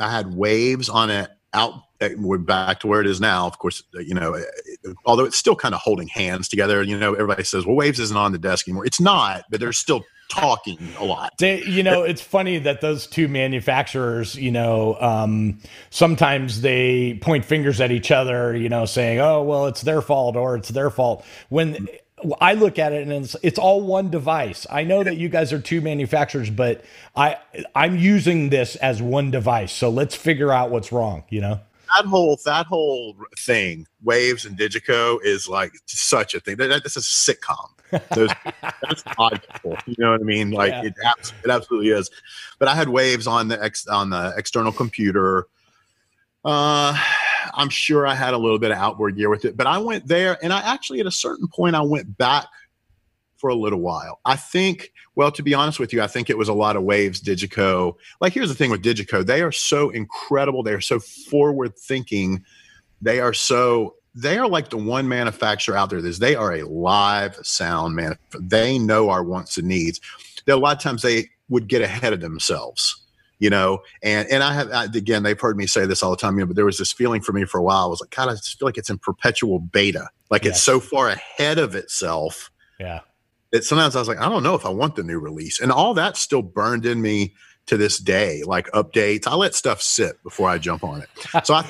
I 0.00 0.10
had 0.10 0.34
waves 0.34 0.88
on 0.88 1.10
it 1.10 1.30
out 1.52 1.82
uh, 2.00 2.10
we're 2.16 2.38
back 2.38 2.80
to 2.80 2.86
where 2.86 3.00
it 3.00 3.06
is 3.06 3.20
now. 3.20 3.46
Of 3.46 3.58
course, 3.58 3.82
uh, 3.94 4.00
you 4.00 4.14
know, 4.14 4.34
uh, 4.34 4.92
although 5.04 5.24
it's 5.24 5.36
still 5.36 5.56
kind 5.56 5.74
of 5.74 5.80
holding 5.80 6.08
hands 6.08 6.48
together. 6.48 6.82
You 6.82 6.96
know, 6.98 7.14
everybody 7.14 7.44
says, 7.44 7.66
"Well, 7.66 7.74
Waves 7.74 7.98
isn't 7.98 8.16
on 8.16 8.32
the 8.32 8.38
desk 8.38 8.68
anymore." 8.68 8.86
It's 8.86 9.00
not, 9.00 9.44
but 9.50 9.58
they're 9.58 9.72
still 9.72 10.04
talking 10.30 10.78
a 10.98 11.04
lot. 11.04 11.32
You 11.40 11.82
know, 11.82 12.02
it's 12.02 12.20
funny 12.20 12.58
that 12.58 12.82
those 12.82 13.06
two 13.06 13.26
manufacturers, 13.26 14.36
you 14.36 14.52
know, 14.52 14.96
um, 15.00 15.58
sometimes 15.90 16.60
they 16.60 17.18
point 17.20 17.44
fingers 17.44 17.80
at 17.80 17.90
each 17.90 18.10
other, 18.10 18.54
you 18.54 18.68
know, 18.68 18.84
saying, 18.84 19.18
"Oh, 19.18 19.42
well, 19.42 19.66
it's 19.66 19.82
their 19.82 20.02
fault" 20.02 20.36
or 20.36 20.56
"It's 20.56 20.68
their 20.68 20.90
fault." 20.90 21.24
When 21.48 21.88
I 22.40 22.54
look 22.54 22.78
at 22.78 22.92
it 22.92 23.02
and 23.02 23.12
it's, 23.12 23.36
it's 23.42 23.58
all 23.58 23.80
one 23.80 24.10
device. 24.10 24.66
I 24.70 24.84
know 24.84 25.02
that 25.02 25.16
you 25.16 25.28
guys 25.28 25.52
are 25.52 25.60
two 25.60 25.80
manufacturers, 25.80 26.50
but 26.50 26.84
I 27.16 27.36
I'm 27.74 27.96
using 27.96 28.50
this 28.50 28.76
as 28.76 29.00
one 29.02 29.30
device. 29.30 29.72
So 29.72 29.90
let's 29.90 30.14
figure 30.14 30.52
out 30.52 30.70
what's 30.70 30.92
wrong, 30.92 31.24
you 31.28 31.40
know? 31.40 31.60
That 31.96 32.04
whole 32.04 32.38
that 32.44 32.66
whole 32.66 33.16
thing, 33.38 33.86
Waves 34.02 34.44
and 34.44 34.58
Digico 34.58 35.18
is 35.22 35.48
like 35.48 35.72
such 35.86 36.34
a 36.34 36.40
thing. 36.40 36.56
That, 36.56 36.82
this 36.82 36.96
is 36.96 37.04
a 37.04 37.32
sitcom. 37.32 37.68
Those, 38.14 38.30
that's 38.62 39.02
logical. 39.18 39.76
You 39.86 39.94
know 39.98 40.12
what 40.12 40.20
I 40.20 40.24
mean? 40.24 40.50
Like 40.50 40.72
yeah. 40.72 40.84
it, 40.84 40.94
it 41.44 41.50
absolutely 41.50 41.90
is. 41.90 42.10
But 42.58 42.68
I 42.68 42.74
had 42.74 42.88
Waves 42.90 43.26
on 43.26 43.48
the 43.48 43.62
ex, 43.62 43.86
on 43.86 44.10
the 44.10 44.34
external 44.36 44.72
computer. 44.72 45.46
Uh 46.44 46.96
I'm 47.54 47.70
sure 47.70 48.06
I 48.06 48.14
had 48.14 48.34
a 48.34 48.38
little 48.38 48.58
bit 48.58 48.70
of 48.70 48.78
outboard 48.78 49.16
gear 49.16 49.30
with 49.30 49.44
it, 49.44 49.56
but 49.56 49.66
I 49.66 49.78
went 49.78 50.06
there 50.06 50.38
and 50.42 50.52
I 50.52 50.60
actually, 50.60 51.00
at 51.00 51.06
a 51.06 51.10
certain 51.10 51.48
point, 51.48 51.74
I 51.74 51.80
went 51.80 52.16
back 52.16 52.46
for 53.36 53.50
a 53.50 53.54
little 53.54 53.80
while. 53.80 54.20
I 54.24 54.36
think, 54.36 54.92
well, 55.16 55.32
to 55.32 55.42
be 55.42 55.54
honest 55.54 55.80
with 55.80 55.92
you, 55.92 56.02
I 56.02 56.06
think 56.06 56.30
it 56.30 56.38
was 56.38 56.48
a 56.48 56.54
lot 56.54 56.76
of 56.76 56.82
waves, 56.84 57.20
Digico. 57.20 57.94
Like, 58.20 58.32
here's 58.32 58.48
the 58.48 58.54
thing 58.54 58.70
with 58.70 58.82
Digico 58.82 59.24
they 59.24 59.42
are 59.42 59.52
so 59.52 59.90
incredible, 59.90 60.62
they 60.62 60.72
are 60.72 60.80
so 60.80 61.00
forward 61.00 61.76
thinking, 61.76 62.44
they 63.02 63.20
are 63.20 63.34
so. 63.34 63.94
They 64.14 64.36
are 64.36 64.48
like 64.48 64.70
the 64.70 64.78
one 64.78 65.06
manufacturer 65.06 65.76
out 65.76 65.90
there 65.90 66.02
that 66.02 66.18
they 66.18 66.34
are 66.34 66.54
a 66.54 66.64
live 66.64 67.36
sound 67.42 67.94
man. 67.94 68.18
They 68.40 68.76
know 68.76 69.10
our 69.10 69.22
wants 69.22 69.58
and 69.58 69.68
needs. 69.68 70.00
That 70.46 70.56
a 70.56 70.58
lot 70.58 70.76
of 70.76 70.82
times 70.82 71.02
they 71.02 71.28
would 71.48 71.68
get 71.68 71.82
ahead 71.82 72.12
of 72.12 72.20
themselves 72.20 73.07
you 73.38 73.50
know 73.50 73.80
and 74.02 74.28
and 74.28 74.42
i 74.42 74.52
have 74.52 74.70
I, 74.70 74.84
again 74.84 75.22
they've 75.22 75.40
heard 75.40 75.56
me 75.56 75.66
say 75.66 75.86
this 75.86 76.02
all 76.02 76.10
the 76.10 76.16
time 76.16 76.34
you 76.34 76.40
know 76.40 76.46
but 76.46 76.56
there 76.56 76.64
was 76.64 76.78
this 76.78 76.92
feeling 76.92 77.20
for 77.20 77.32
me 77.32 77.44
for 77.44 77.58
a 77.58 77.62
while. 77.62 77.84
I 77.84 77.86
was 77.86 78.00
like 78.00 78.10
god 78.10 78.28
i 78.28 78.32
just 78.32 78.58
feel 78.58 78.66
like 78.66 78.78
it's 78.78 78.90
in 78.90 78.98
perpetual 78.98 79.58
beta. 79.58 80.08
Like 80.30 80.44
yes. 80.44 80.56
it's 80.56 80.62
so 80.62 80.80
far 80.80 81.08
ahead 81.08 81.58
of 81.58 81.74
itself 81.74 82.50
yeah. 82.78 83.00
that 83.52 83.64
sometimes 83.64 83.96
i 83.96 83.98
was 83.98 84.08
like 84.08 84.18
i 84.18 84.28
don't 84.28 84.42
know 84.42 84.54
if 84.54 84.66
i 84.66 84.70
want 84.70 84.96
the 84.96 85.02
new 85.02 85.18
release. 85.18 85.60
And 85.60 85.72
all 85.72 85.94
that 85.94 86.16
still 86.16 86.42
burned 86.42 86.86
in 86.86 87.00
me 87.00 87.34
to 87.66 87.76
this 87.76 87.98
day 87.98 88.42
like 88.44 88.66
updates. 88.72 89.26
I 89.26 89.34
let 89.34 89.54
stuff 89.54 89.82
sit 89.82 90.22
before 90.22 90.48
i 90.48 90.58
jump 90.58 90.84
on 90.84 91.02
it. 91.02 91.08
So 91.44 91.54
i 91.54 91.66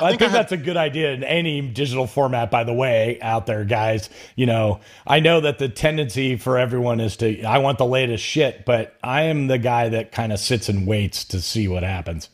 I, 0.00 0.06
I 0.06 0.10
think, 0.10 0.22
I 0.22 0.28
that's 0.28 0.52
a 0.52 0.56
good 0.56 0.76
idea 0.76 1.12
in 1.12 1.24
any 1.24 1.60
digital 1.62 2.06
format, 2.06 2.50
by 2.50 2.64
the 2.64 2.72
way, 2.72 3.18
out 3.20 3.46
there, 3.46 3.64
guys. 3.64 4.08
You 4.36 4.46
know, 4.46 4.80
I 5.06 5.20
know 5.20 5.40
that 5.40 5.58
the 5.58 5.68
tendency 5.68 6.36
for 6.36 6.58
everyone 6.58 7.00
is 7.00 7.16
to, 7.18 7.42
I 7.42 7.58
want 7.58 7.78
the 7.78 7.86
latest 7.86 8.22
shit, 8.22 8.64
but 8.64 8.96
I 9.02 9.22
am 9.22 9.48
the 9.48 9.58
guy 9.58 9.88
that 9.88 10.12
kind 10.12 10.32
of 10.32 10.38
sits 10.38 10.68
and 10.68 10.86
waits 10.86 11.24
to 11.26 11.40
see 11.40 11.66
what 11.66 11.82
happens. 11.82 12.28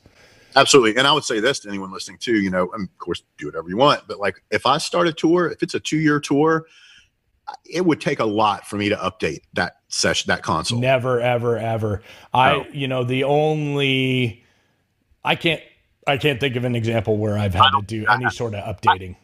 Absolutely. 0.54 0.98
And 0.98 1.06
I 1.06 1.12
would 1.12 1.24
say 1.24 1.40
this 1.40 1.60
to 1.60 1.68
anyone 1.68 1.92
listening 1.92 2.18
too, 2.18 2.36
you 2.36 2.50
know, 2.50 2.66
of 2.66 2.98
course, 2.98 3.22
do 3.38 3.46
whatever 3.46 3.68
you 3.68 3.76
want, 3.76 4.08
but 4.08 4.18
like 4.18 4.42
if 4.50 4.66
I 4.66 4.78
start 4.78 5.06
a 5.06 5.12
tour, 5.12 5.50
if 5.50 5.62
it's 5.62 5.74
a 5.74 5.80
two 5.80 5.98
year 5.98 6.18
tour, 6.20 6.66
it 7.64 7.84
would 7.84 8.00
take 8.00 8.20
a 8.20 8.24
lot 8.24 8.66
for 8.66 8.76
me 8.76 8.88
to 8.88 8.96
update 8.96 9.42
that 9.52 9.76
session, 9.88 10.28
that 10.28 10.42
console. 10.42 10.80
Never, 10.80 11.20
ever, 11.20 11.56
ever. 11.58 12.02
I, 12.34 12.66
you 12.72 12.88
know, 12.88 13.04
the 13.04 13.24
only, 13.24 14.44
I 15.24 15.36
can't, 15.36 15.62
I 16.06 16.16
can't 16.16 16.38
think 16.38 16.56
of 16.56 16.64
an 16.64 16.76
example 16.76 17.16
where 17.16 17.36
I've 17.36 17.54
had 17.54 17.70
to 17.70 17.82
do 17.82 18.06
any 18.06 18.30
sort 18.30 18.54
of 18.54 18.62
updating. 18.64 19.16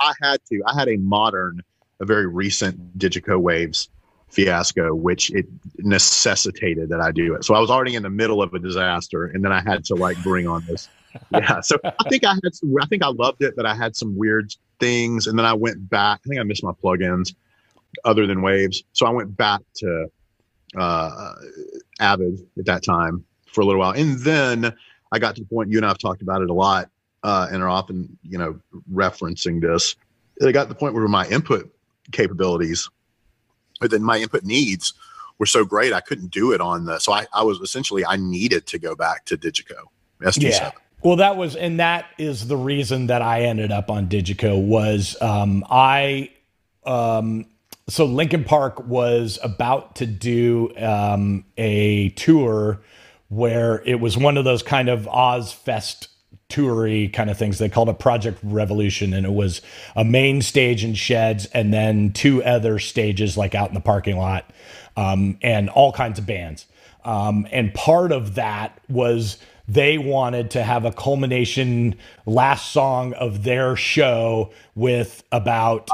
I, 0.00 0.12
I, 0.22 0.28
had 0.28 0.40
to. 0.46 0.62
I 0.66 0.74
had 0.78 0.88
a 0.88 0.96
modern, 0.96 1.62
a 2.00 2.04
very 2.04 2.26
recent 2.26 2.98
Digico 2.98 3.38
Waves 3.38 3.88
fiasco, 4.28 4.94
which 4.94 5.30
it 5.32 5.46
necessitated 5.78 6.88
that 6.88 7.00
I 7.00 7.12
do 7.12 7.34
it. 7.34 7.44
So 7.44 7.54
I 7.54 7.60
was 7.60 7.70
already 7.70 7.94
in 7.94 8.02
the 8.02 8.10
middle 8.10 8.42
of 8.42 8.54
a 8.54 8.58
disaster, 8.58 9.26
and 9.26 9.44
then 9.44 9.52
I 9.52 9.60
had 9.60 9.84
to 9.86 9.94
like 9.94 10.20
bring 10.22 10.46
on 10.46 10.64
this. 10.66 10.88
Yeah. 11.30 11.60
So 11.60 11.76
I 11.84 12.08
think 12.08 12.24
I 12.24 12.32
had. 12.42 12.54
Some, 12.54 12.74
I 12.80 12.86
think 12.86 13.02
I 13.02 13.08
loved 13.08 13.42
it, 13.42 13.54
but 13.54 13.66
I 13.66 13.74
had 13.74 13.94
some 13.94 14.16
weird 14.16 14.50
things, 14.80 15.26
and 15.26 15.38
then 15.38 15.44
I 15.44 15.52
went 15.52 15.90
back. 15.90 16.20
I 16.24 16.28
think 16.28 16.40
I 16.40 16.42
missed 16.42 16.64
my 16.64 16.72
plugins, 16.72 17.34
other 18.06 18.26
than 18.26 18.40
Waves. 18.40 18.82
So 18.94 19.04
I 19.04 19.10
went 19.10 19.36
back 19.36 19.60
to 19.76 20.06
uh, 20.74 21.34
Avid 22.00 22.40
at 22.58 22.64
that 22.64 22.82
time 22.82 23.26
for 23.44 23.60
a 23.60 23.66
little 23.66 23.80
while, 23.80 23.92
and 23.92 24.18
then 24.20 24.72
I 25.12 25.18
got 25.18 25.36
to 25.36 25.42
the 25.42 25.46
point 25.46 25.70
you 25.70 25.78
and 25.78 25.84
I 25.84 25.88
have 25.88 25.98
talked 25.98 26.22
about 26.22 26.42
it 26.42 26.50
a 26.50 26.54
lot 26.54 26.90
uh, 27.22 27.48
and 27.52 27.62
are 27.62 27.68
often, 27.68 28.18
you 28.22 28.38
know, 28.38 28.58
referencing 28.92 29.60
this. 29.60 29.94
I 30.44 30.50
got 30.50 30.64
to 30.64 30.68
the 30.70 30.74
point 30.74 30.94
where 30.94 31.06
my 31.06 31.28
input 31.28 31.72
capabilities, 32.10 32.88
but 33.80 33.90
then 33.90 34.02
my 34.02 34.18
input 34.18 34.42
needs 34.42 34.94
were 35.38 35.46
so 35.46 35.64
great 35.64 35.92
I 35.92 36.00
couldn't 36.00 36.30
do 36.30 36.52
it 36.52 36.60
on 36.60 36.86
the. 36.86 36.98
So 36.98 37.12
I, 37.12 37.26
I 37.32 37.42
was 37.42 37.60
essentially 37.60 38.04
I 38.04 38.16
needed 38.16 38.66
to 38.68 38.78
go 38.78 38.96
back 38.96 39.24
to 39.26 39.36
Digico 39.36 39.84
SD7. 40.22 40.42
Yeah. 40.42 40.70
Well, 41.02 41.16
that 41.16 41.36
was, 41.36 41.56
and 41.56 41.80
that 41.80 42.06
is 42.16 42.46
the 42.46 42.56
reason 42.56 43.08
that 43.08 43.22
I 43.22 43.42
ended 43.42 43.72
up 43.72 43.90
on 43.90 44.08
Digico 44.08 44.60
was 44.64 45.20
um, 45.20 45.64
I, 45.68 46.30
um, 46.84 47.46
so 47.88 48.04
Linkin 48.04 48.44
Park 48.44 48.86
was 48.86 49.38
about 49.42 49.96
to 49.96 50.06
do 50.06 50.72
um, 50.78 51.44
a 51.58 52.10
tour 52.10 52.80
where 53.32 53.82
it 53.86 53.98
was 53.98 54.18
one 54.18 54.36
of 54.36 54.44
those 54.44 54.62
kind 54.62 54.90
of 54.90 55.06
Ozzfest 55.06 56.08
toury 56.50 57.10
kind 57.10 57.30
of 57.30 57.38
things. 57.38 57.58
They 57.58 57.70
called 57.70 57.88
it 57.88 57.98
Project 57.98 58.38
Revolution, 58.42 59.14
and 59.14 59.24
it 59.24 59.32
was 59.32 59.62
a 59.96 60.04
main 60.04 60.42
stage 60.42 60.84
in 60.84 60.92
sheds, 60.92 61.46
and 61.46 61.72
then 61.72 62.12
two 62.12 62.44
other 62.44 62.78
stages 62.78 63.38
like 63.38 63.54
out 63.54 63.68
in 63.68 63.74
the 63.74 63.80
parking 63.80 64.18
lot, 64.18 64.52
um, 64.98 65.38
and 65.40 65.70
all 65.70 65.92
kinds 65.92 66.18
of 66.18 66.26
bands. 66.26 66.66
Um, 67.06 67.48
and 67.50 67.72
part 67.72 68.12
of 68.12 68.34
that 68.34 68.78
was 68.90 69.38
they 69.66 69.96
wanted 69.96 70.50
to 70.50 70.62
have 70.62 70.84
a 70.84 70.92
culmination 70.92 71.94
last 72.26 72.70
song 72.70 73.14
of 73.14 73.44
their 73.44 73.76
show 73.76 74.52
with 74.74 75.24
about 75.32 75.88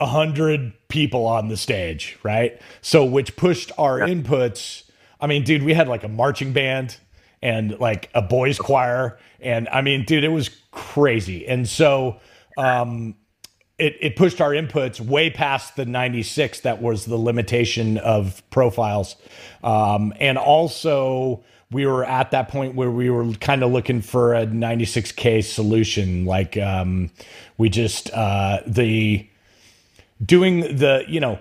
a 0.00 0.06
hundred 0.06 0.72
people 0.88 1.26
on 1.26 1.48
the 1.48 1.58
stage, 1.58 2.18
right? 2.22 2.58
So 2.80 3.04
which 3.04 3.36
pushed 3.36 3.70
our 3.76 3.98
inputs 3.98 4.84
I 5.22 5.28
mean, 5.28 5.44
dude, 5.44 5.62
we 5.62 5.72
had 5.72 5.88
like 5.88 6.02
a 6.02 6.08
marching 6.08 6.52
band 6.52 6.96
and 7.40 7.78
like 7.78 8.10
a 8.12 8.20
boys 8.20 8.58
choir. 8.58 9.18
And 9.40 9.68
I 9.68 9.80
mean, 9.80 10.04
dude, 10.04 10.24
it 10.24 10.28
was 10.28 10.50
crazy. 10.72 11.46
And 11.46 11.68
so 11.68 12.20
um, 12.58 13.14
it, 13.78 13.96
it 14.00 14.16
pushed 14.16 14.40
our 14.40 14.50
inputs 14.50 15.00
way 15.00 15.30
past 15.30 15.76
the 15.76 15.86
96 15.86 16.60
that 16.60 16.82
was 16.82 17.04
the 17.04 17.16
limitation 17.16 17.98
of 17.98 18.42
profiles. 18.50 19.14
Um, 19.62 20.12
and 20.18 20.36
also, 20.38 21.44
we 21.70 21.86
were 21.86 22.04
at 22.04 22.32
that 22.32 22.48
point 22.48 22.74
where 22.74 22.90
we 22.90 23.08
were 23.08 23.32
kind 23.34 23.62
of 23.62 23.72
looking 23.72 24.02
for 24.02 24.34
a 24.34 24.46
96K 24.46 25.42
solution. 25.42 26.26
Like, 26.26 26.56
um, 26.58 27.10
we 27.58 27.68
just, 27.70 28.10
uh, 28.12 28.60
the, 28.66 29.26
doing 30.24 30.60
the, 30.60 31.04
you 31.08 31.20
know, 31.20 31.38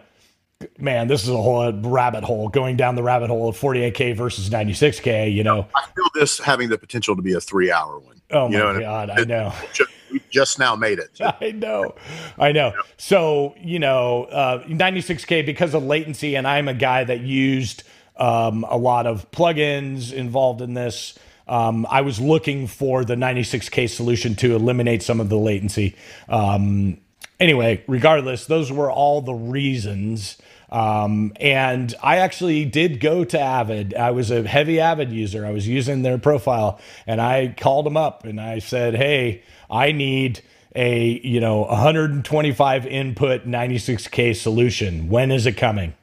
man, 0.77 1.07
this 1.07 1.23
is 1.23 1.29
a 1.29 1.37
whole 1.37 1.71
rabbit 1.73 2.23
hole 2.23 2.49
going 2.49 2.77
down 2.77 2.95
the 2.95 3.03
rabbit 3.03 3.29
hole 3.29 3.49
of 3.49 3.57
48K 3.57 4.15
versus 4.15 4.49
96K, 4.49 5.33
you 5.33 5.43
know. 5.43 5.67
I 5.75 5.85
feel 5.95 6.05
this 6.15 6.39
having 6.39 6.69
the 6.69 6.77
potential 6.77 7.15
to 7.15 7.21
be 7.21 7.33
a 7.33 7.41
three 7.41 7.71
hour 7.71 7.99
one. 7.99 8.21
Oh, 8.31 8.47
my 8.47 8.57
know 8.57 8.79
God, 8.79 9.09
I, 9.09 9.15
mean? 9.15 9.31
I 9.31 9.35
know. 9.35 9.53
Just, 9.73 9.91
we 10.11 10.21
just 10.29 10.59
now 10.59 10.75
made 10.75 10.99
it. 10.99 11.19
I 11.21 11.51
know. 11.51 11.95
I 12.37 12.51
know. 12.51 12.73
So, 12.97 13.55
you 13.61 13.79
know, 13.79 14.25
uh, 14.25 14.63
96K 14.65 15.45
because 15.45 15.73
of 15.73 15.83
latency, 15.83 16.35
and 16.35 16.45
I'm 16.45 16.67
a 16.67 16.73
guy 16.73 17.05
that 17.05 17.21
used 17.21 17.83
um, 18.17 18.65
a 18.67 18.77
lot 18.77 19.07
of 19.07 19.29
plugins 19.31 20.11
involved 20.11 20.61
in 20.61 20.73
this. 20.73 21.17
Um, 21.47 21.87
I 21.89 22.01
was 22.01 22.19
looking 22.19 22.67
for 22.67 23.03
the 23.03 23.15
96K 23.15 23.89
solution 23.89 24.35
to 24.35 24.55
eliminate 24.55 25.01
some 25.01 25.19
of 25.19 25.29
the 25.29 25.37
latency. 25.37 25.95
Um, 26.29 26.97
anyway, 27.39 27.83
regardless, 27.87 28.45
those 28.45 28.71
were 28.71 28.91
all 28.91 29.21
the 29.21 29.33
reasons 29.33 30.37
um, 30.71 31.33
and 31.35 31.93
I 32.01 32.17
actually 32.17 32.65
did 32.65 32.99
go 32.99 33.25
to 33.25 33.39
Avid. 33.39 33.93
I 33.93 34.11
was 34.11 34.31
a 34.31 34.47
heavy 34.47 34.79
Avid 34.79 35.11
user. 35.11 35.45
I 35.45 35.51
was 35.51 35.67
using 35.67 36.01
their 36.01 36.17
profile 36.17 36.79
and 37.05 37.19
I 37.19 37.53
called 37.57 37.85
them 37.85 37.97
up 37.97 38.23
and 38.23 38.39
I 38.39 38.59
said, 38.59 38.95
Hey, 38.95 39.43
I 39.69 39.91
need 39.91 40.41
a, 40.73 41.19
you 41.25 41.41
know, 41.41 41.61
125 41.61 42.87
input 42.87 43.45
96K 43.45 44.35
solution. 44.35 45.09
When 45.09 45.31
is 45.31 45.45
it 45.45 45.57
coming? 45.57 45.93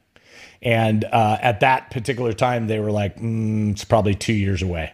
And 0.60 1.04
uh, 1.04 1.38
at 1.40 1.60
that 1.60 1.90
particular 1.90 2.32
time, 2.32 2.66
they 2.66 2.80
were 2.80 2.90
like, 2.90 3.16
mm, 3.16 3.70
it's 3.70 3.84
probably 3.84 4.14
two 4.14 4.32
years 4.32 4.60
away. 4.60 4.92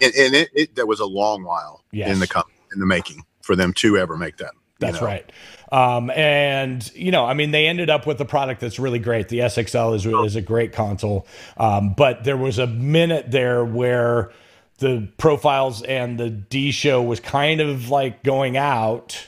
And, 0.00 0.14
and 0.14 0.34
it, 0.34 0.48
it, 0.52 0.74
that 0.76 0.86
was 0.86 1.00
a 1.00 1.06
long 1.06 1.44
while 1.44 1.84
yes. 1.92 2.10
in 2.10 2.18
the 2.18 2.44
in 2.72 2.80
the 2.80 2.86
making 2.86 3.24
for 3.42 3.54
them 3.56 3.72
to 3.74 3.96
ever 3.96 4.16
make 4.16 4.38
that. 4.38 4.52
That's 4.78 5.00
know? 5.00 5.06
right. 5.06 5.30
Um, 5.72 6.10
and 6.10 6.88
you 6.94 7.10
know, 7.10 7.24
I 7.24 7.34
mean, 7.34 7.50
they 7.50 7.66
ended 7.66 7.90
up 7.90 8.06
with 8.06 8.20
a 8.20 8.24
product 8.24 8.60
that's 8.60 8.78
really 8.78 8.98
great. 8.98 9.28
The 9.28 9.40
S6L 9.40 9.94
is 9.94 10.06
is 10.06 10.36
a 10.36 10.40
great 10.40 10.72
console, 10.72 11.26
um, 11.56 11.94
but 11.94 12.24
there 12.24 12.36
was 12.36 12.58
a 12.58 12.66
minute 12.66 13.30
there 13.30 13.64
where 13.64 14.30
the 14.78 15.08
profiles 15.16 15.82
and 15.82 16.18
the 16.18 16.30
D 16.30 16.70
show 16.70 17.02
was 17.02 17.20
kind 17.20 17.60
of 17.60 17.90
like 17.90 18.22
going 18.22 18.56
out. 18.56 19.26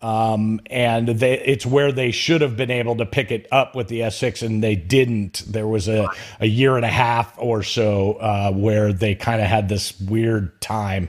Um, 0.00 0.60
and 0.66 1.08
they, 1.08 1.40
it's 1.40 1.66
where 1.66 1.90
they 1.90 2.12
should 2.12 2.40
have 2.40 2.56
been 2.56 2.70
able 2.70 2.96
to 2.98 3.06
pick 3.06 3.32
it 3.32 3.48
up 3.50 3.74
with 3.74 3.88
the 3.88 4.00
S6, 4.00 4.46
and 4.46 4.62
they 4.62 4.76
didn't. 4.76 5.42
There 5.48 5.66
was 5.66 5.88
a, 5.88 6.08
a 6.38 6.46
year 6.46 6.76
and 6.76 6.84
a 6.84 6.90
half 6.90 7.34
or 7.36 7.64
so 7.64 8.12
uh, 8.12 8.52
where 8.52 8.92
they 8.92 9.16
kind 9.16 9.40
of 9.40 9.48
had 9.48 9.68
this 9.68 9.98
weird 10.00 10.60
time. 10.60 11.08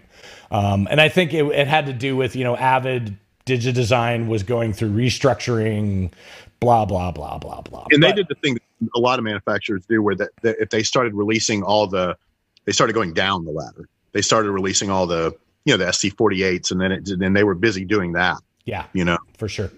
Um, 0.49 0.87
and 0.89 0.99
I 0.99 1.07
think 1.07 1.35
it, 1.35 1.45
it 1.45 1.67
had 1.67 1.85
to 1.85 1.93
do 1.93 2.15
with, 2.15 2.35
you 2.35 2.43
know, 2.43 2.57
Avid 2.57 3.15
Digidesign 3.49 4.27
was 4.27 4.43
going 4.43 4.73
through 4.73 4.91
restructuring, 4.91 6.11
blah, 6.59 6.85
blah, 6.85 7.11
blah, 7.11 7.37
blah, 7.37 7.61
blah. 7.61 7.85
And 7.91 8.01
But- 8.01 8.07
they 8.09 8.13
did 8.13 8.27
the 8.27 8.35
thing 8.35 8.57
a 8.95 8.99
lot 8.99 9.19
of 9.19 9.25
manufacturers 9.25 9.83
do 9.89 10.01
where 10.01 10.15
that, 10.15 10.29
that 10.41 10.55
if 10.59 10.69
they 10.69 10.83
started 10.83 11.13
releasing 11.13 11.63
all 11.63 11.87
the, 11.87 12.15
they 12.65 12.71
started 12.71 12.93
going 12.93 13.13
down 13.13 13.43
the 13.45 13.51
ladder. 13.51 13.89
They 14.13 14.21
started 14.21 14.51
releasing 14.51 14.89
all 14.89 15.05
the, 15.07 15.35
you 15.65 15.73
know, 15.73 15.77
the 15.77 15.91
SC48s 15.91 16.71
and 16.71 16.79
then 16.79 16.91
it, 16.93 17.09
then 17.19 17.33
they 17.33 17.43
were 17.43 17.55
busy 17.55 17.83
doing 17.83 18.13
that, 18.13 18.37
Yeah. 18.65 18.85
you 18.93 19.03
know. 19.03 19.17
for 19.37 19.47
sure. 19.49 19.71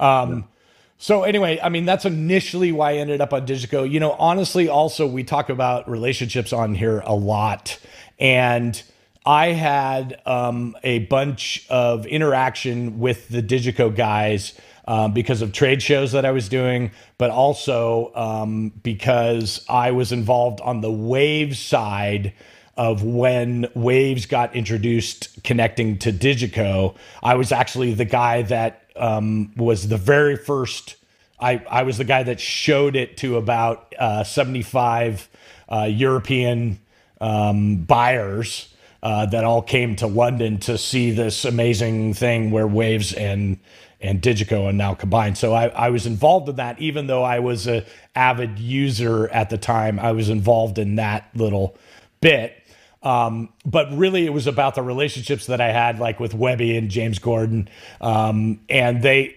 Um, 0.00 0.44
So 0.98 1.22
anyway, 1.22 1.58
I 1.62 1.70
mean 1.70 1.86
that's 1.86 2.04
initially 2.04 2.72
why 2.72 2.90
I 2.90 2.94
ended 2.96 3.22
up 3.22 3.32
on 3.32 3.46
Digico. 3.46 3.90
You 3.90 4.00
know, 4.00 4.12
honestly, 4.18 4.68
also 4.68 5.06
we 5.06 5.24
talk 5.24 5.48
about 5.48 5.88
relationships 5.88 6.52
on 6.52 6.74
here 6.74 7.00
a 7.06 7.14
lot, 7.14 7.78
and 8.18 8.82
I 9.24 9.48
had 9.48 10.20
um, 10.24 10.76
a 10.82 11.00
bunch 11.00 11.66
of 11.68 12.06
interaction 12.06 12.98
with 12.98 13.28
the 13.28 13.42
Digico 13.42 13.94
guys. 13.94 14.54
Um, 14.88 15.12
because 15.12 15.40
of 15.40 15.52
trade 15.52 15.80
shows 15.82 16.12
that 16.12 16.24
I 16.24 16.32
was 16.32 16.48
doing, 16.48 16.90
but 17.16 17.30
also 17.30 18.10
um, 18.16 18.72
because 18.82 19.64
I 19.68 19.92
was 19.92 20.10
involved 20.10 20.60
on 20.62 20.80
the 20.80 20.90
Wave 20.90 21.56
side 21.56 22.32
of 22.76 23.04
when 23.04 23.68
Waves 23.74 24.26
got 24.26 24.56
introduced 24.56 25.44
connecting 25.44 25.98
to 25.98 26.12
Digico. 26.12 26.96
I 27.22 27.34
was 27.36 27.52
actually 27.52 27.94
the 27.94 28.06
guy 28.06 28.42
that 28.42 28.90
um, 28.96 29.52
was 29.54 29.86
the 29.86 29.98
very 29.98 30.34
first. 30.34 30.96
I, 31.38 31.62
I 31.70 31.82
was 31.84 31.98
the 31.98 32.04
guy 32.04 32.24
that 32.24 32.40
showed 32.40 32.96
it 32.96 33.18
to 33.18 33.36
about 33.36 33.94
uh, 33.96 34.24
75 34.24 35.28
uh, 35.68 35.88
European 35.88 36.80
um, 37.20 37.84
buyers 37.84 38.69
uh, 39.02 39.26
that 39.26 39.44
all 39.44 39.62
came 39.62 39.96
to 39.96 40.06
London 40.06 40.58
to 40.58 40.76
see 40.78 41.10
this 41.10 41.44
amazing 41.44 42.14
thing 42.14 42.50
where 42.50 42.66
Waves 42.66 43.12
and 43.12 43.58
and 44.02 44.22
Digico 44.22 44.66
are 44.66 44.72
now 44.72 44.94
combined. 44.94 45.36
So 45.36 45.52
I, 45.52 45.68
I 45.68 45.90
was 45.90 46.06
involved 46.06 46.48
in 46.48 46.56
that, 46.56 46.80
even 46.80 47.06
though 47.06 47.22
I 47.22 47.40
was 47.40 47.66
a 47.66 47.84
avid 48.14 48.58
user 48.58 49.28
at 49.28 49.50
the 49.50 49.58
time. 49.58 49.98
I 49.98 50.12
was 50.12 50.30
involved 50.30 50.78
in 50.78 50.96
that 50.96 51.28
little 51.34 51.76
bit. 52.22 52.56
Um, 53.02 53.50
but 53.64 53.92
really, 53.92 54.26
it 54.26 54.32
was 54.32 54.46
about 54.46 54.74
the 54.74 54.82
relationships 54.82 55.46
that 55.46 55.60
I 55.60 55.70
had, 55.72 55.98
like 55.98 56.20
with 56.20 56.34
Webby 56.34 56.76
and 56.76 56.90
James 56.90 57.18
Gordon, 57.18 57.68
um, 58.00 58.60
and 58.68 59.02
they 59.02 59.36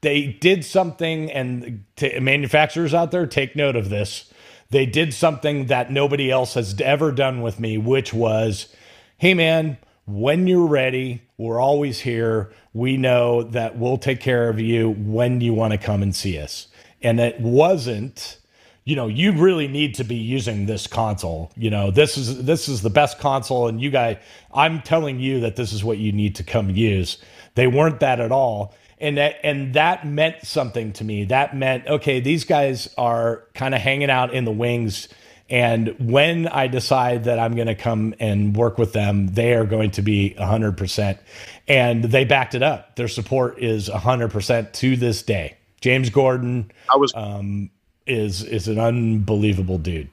they 0.00 0.26
did 0.26 0.64
something. 0.64 1.30
And 1.32 1.84
manufacturers 2.20 2.94
out 2.94 3.10
there, 3.10 3.26
take 3.26 3.56
note 3.56 3.74
of 3.74 3.90
this. 3.90 4.32
They 4.70 4.86
did 4.86 5.12
something 5.14 5.66
that 5.66 5.90
nobody 5.90 6.30
else 6.30 6.54
has 6.54 6.80
ever 6.80 7.12
done 7.12 7.42
with 7.42 7.60
me, 7.60 7.78
which 7.78 8.12
was, 8.14 8.74
"Hey, 9.18 9.34
man, 9.34 9.78
when 10.06 10.46
you're 10.46 10.66
ready, 10.66 11.22
we're 11.38 11.60
always 11.60 12.00
here. 12.00 12.52
We 12.72 12.96
know 12.96 13.42
that 13.42 13.78
we'll 13.78 13.98
take 13.98 14.20
care 14.20 14.48
of 14.48 14.60
you 14.60 14.90
when 14.90 15.40
you 15.40 15.54
want 15.54 15.72
to 15.72 15.78
come 15.78 16.02
and 16.02 16.14
see 16.14 16.38
us." 16.38 16.68
And 17.02 17.20
it 17.20 17.40
wasn't 17.40 18.38
you 18.84 18.96
know 18.96 19.08
you 19.08 19.32
really 19.32 19.66
need 19.66 19.94
to 19.94 20.04
be 20.04 20.16
using 20.16 20.66
this 20.66 20.86
console. 20.86 21.50
You 21.56 21.70
know 21.70 21.90
this 21.90 22.16
is 22.16 22.44
this 22.44 22.68
is 22.68 22.82
the 22.82 22.90
best 22.90 23.18
console. 23.18 23.66
And 23.66 23.80
you 23.80 23.90
guys 23.90 24.18
i'm 24.52 24.82
telling 24.82 25.20
you 25.20 25.40
that 25.40 25.56
this 25.56 25.72
is 25.72 25.82
what 25.82 25.98
you 25.98 26.12
need 26.12 26.36
to 26.36 26.44
come 26.44 26.70
use. 26.70 27.18
They 27.54 27.66
weren't 27.66 28.00
that 28.00 28.20
at 28.20 28.30
all. 28.30 28.74
And 28.98 29.16
that 29.16 29.36
and 29.42 29.74
that 29.74 30.06
meant 30.06 30.44
something 30.44 30.92
to 30.94 31.04
me. 31.04 31.24
That 31.24 31.56
meant 31.56 31.86
okay 31.86 32.20
these 32.20 32.44
guys 32.44 32.92
are 32.98 33.44
kind 33.54 33.74
of 33.74 33.80
hanging 33.80 34.10
out 34.10 34.34
in 34.34 34.44
the 34.44 34.52
wings 34.52 35.08
and 35.54 35.94
when 35.98 36.46
i 36.48 36.66
decide 36.66 37.24
that 37.24 37.38
i'm 37.38 37.54
going 37.54 37.66
to 37.66 37.74
come 37.74 38.14
and 38.18 38.56
work 38.56 38.78
with 38.78 38.92
them 38.92 39.28
they 39.28 39.54
are 39.54 39.64
going 39.64 39.90
to 39.90 40.02
be 40.02 40.34
100% 40.38 41.18
and 41.68 42.04
they 42.04 42.24
backed 42.24 42.54
it 42.54 42.62
up 42.62 42.96
their 42.96 43.08
support 43.08 43.58
is 43.58 43.88
100% 43.88 44.72
to 44.72 44.96
this 44.96 45.22
day 45.22 45.56
james 45.80 46.10
gordon 46.10 46.70
I 46.88 46.96
was 46.96 47.12
is 48.06 48.42
is 48.42 48.68
an 48.68 48.78
unbelievable 48.78 49.78
dude. 49.78 50.10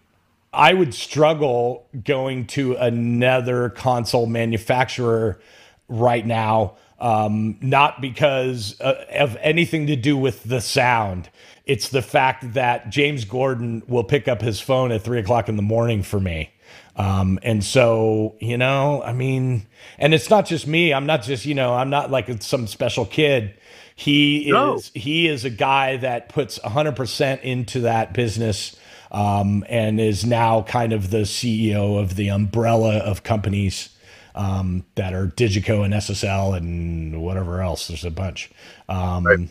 I 0.54 0.74
would 0.74 0.94
struggle 0.94 1.88
going 2.04 2.48
to 2.48 2.76
another 2.76 3.70
console 3.70 4.26
manufacturer 4.26 5.40
right 5.88 6.26
now, 6.26 6.76
um, 7.00 7.58
not 7.62 8.02
because 8.02 8.80
uh, 8.82 9.06
of 9.14 9.38
anything 9.42 9.88
to 9.88 9.96
do 9.96 10.18
with 10.18 10.44
the 10.44 10.62
sound. 10.62 11.30
It's 11.72 11.90
the 11.90 12.04
fact 12.04 12.56
that 12.56 12.90
James 12.92 13.26
Gordon 13.26 13.84
will 13.88 14.04
pick 14.06 14.28
up 14.28 14.42
his 14.42 14.60
phone 14.62 14.92
at 14.92 15.04
three 15.04 15.20
o'clock 15.20 15.50
in 15.50 15.58
the 15.58 15.64
morning 15.64 16.04
for 16.04 16.20
me. 16.20 16.52
Um, 16.98 17.40
and 17.44 17.64
so, 17.64 18.36
you 18.42 18.58
know, 18.58 19.04
I 19.04 19.14
mean, 19.14 19.68
and 20.00 20.14
it's 20.14 20.30
not 20.30 20.48
just 20.48 20.68
me. 20.68 20.94
I'm 20.94 21.08
not 21.08 21.24
just, 21.24 21.46
you 21.46 21.56
know, 21.56 21.74
I'm 21.74 21.90
not 21.92 22.12
like 22.12 22.44
some 22.44 22.68
special 22.68 23.06
kid. 23.06 23.56
He 23.96 24.52
No. 24.52 24.76
is 24.76 24.92
he 24.96 25.28
is 25.30 25.46
a 25.46 25.52
guy 25.52 25.98
that 25.98 26.30
puts 26.30 26.60
100% 26.60 27.42
into 27.44 27.82
that 27.82 28.14
business 28.14 28.76
um, 29.12 29.66
and 29.70 30.02
is 30.02 30.26
now 30.26 30.64
kind 30.64 30.94
of 30.94 31.12
the 31.12 31.24
CEO 31.24 32.00
of 32.02 32.18
the 32.18 32.30
umbrella 32.30 33.00
of 33.00 33.24
companies 33.24 33.90
um, 34.36 34.86
that 34.96 35.14
are 35.14 35.28
Digico 35.28 35.86
and 35.86 35.94
SSL 35.96 36.58
and 36.58 37.22
whatever 37.24 37.62
else. 37.62 37.88
There's 37.90 38.06
a 38.06 38.12
bunch. 38.12 38.52
Um, 38.90 39.50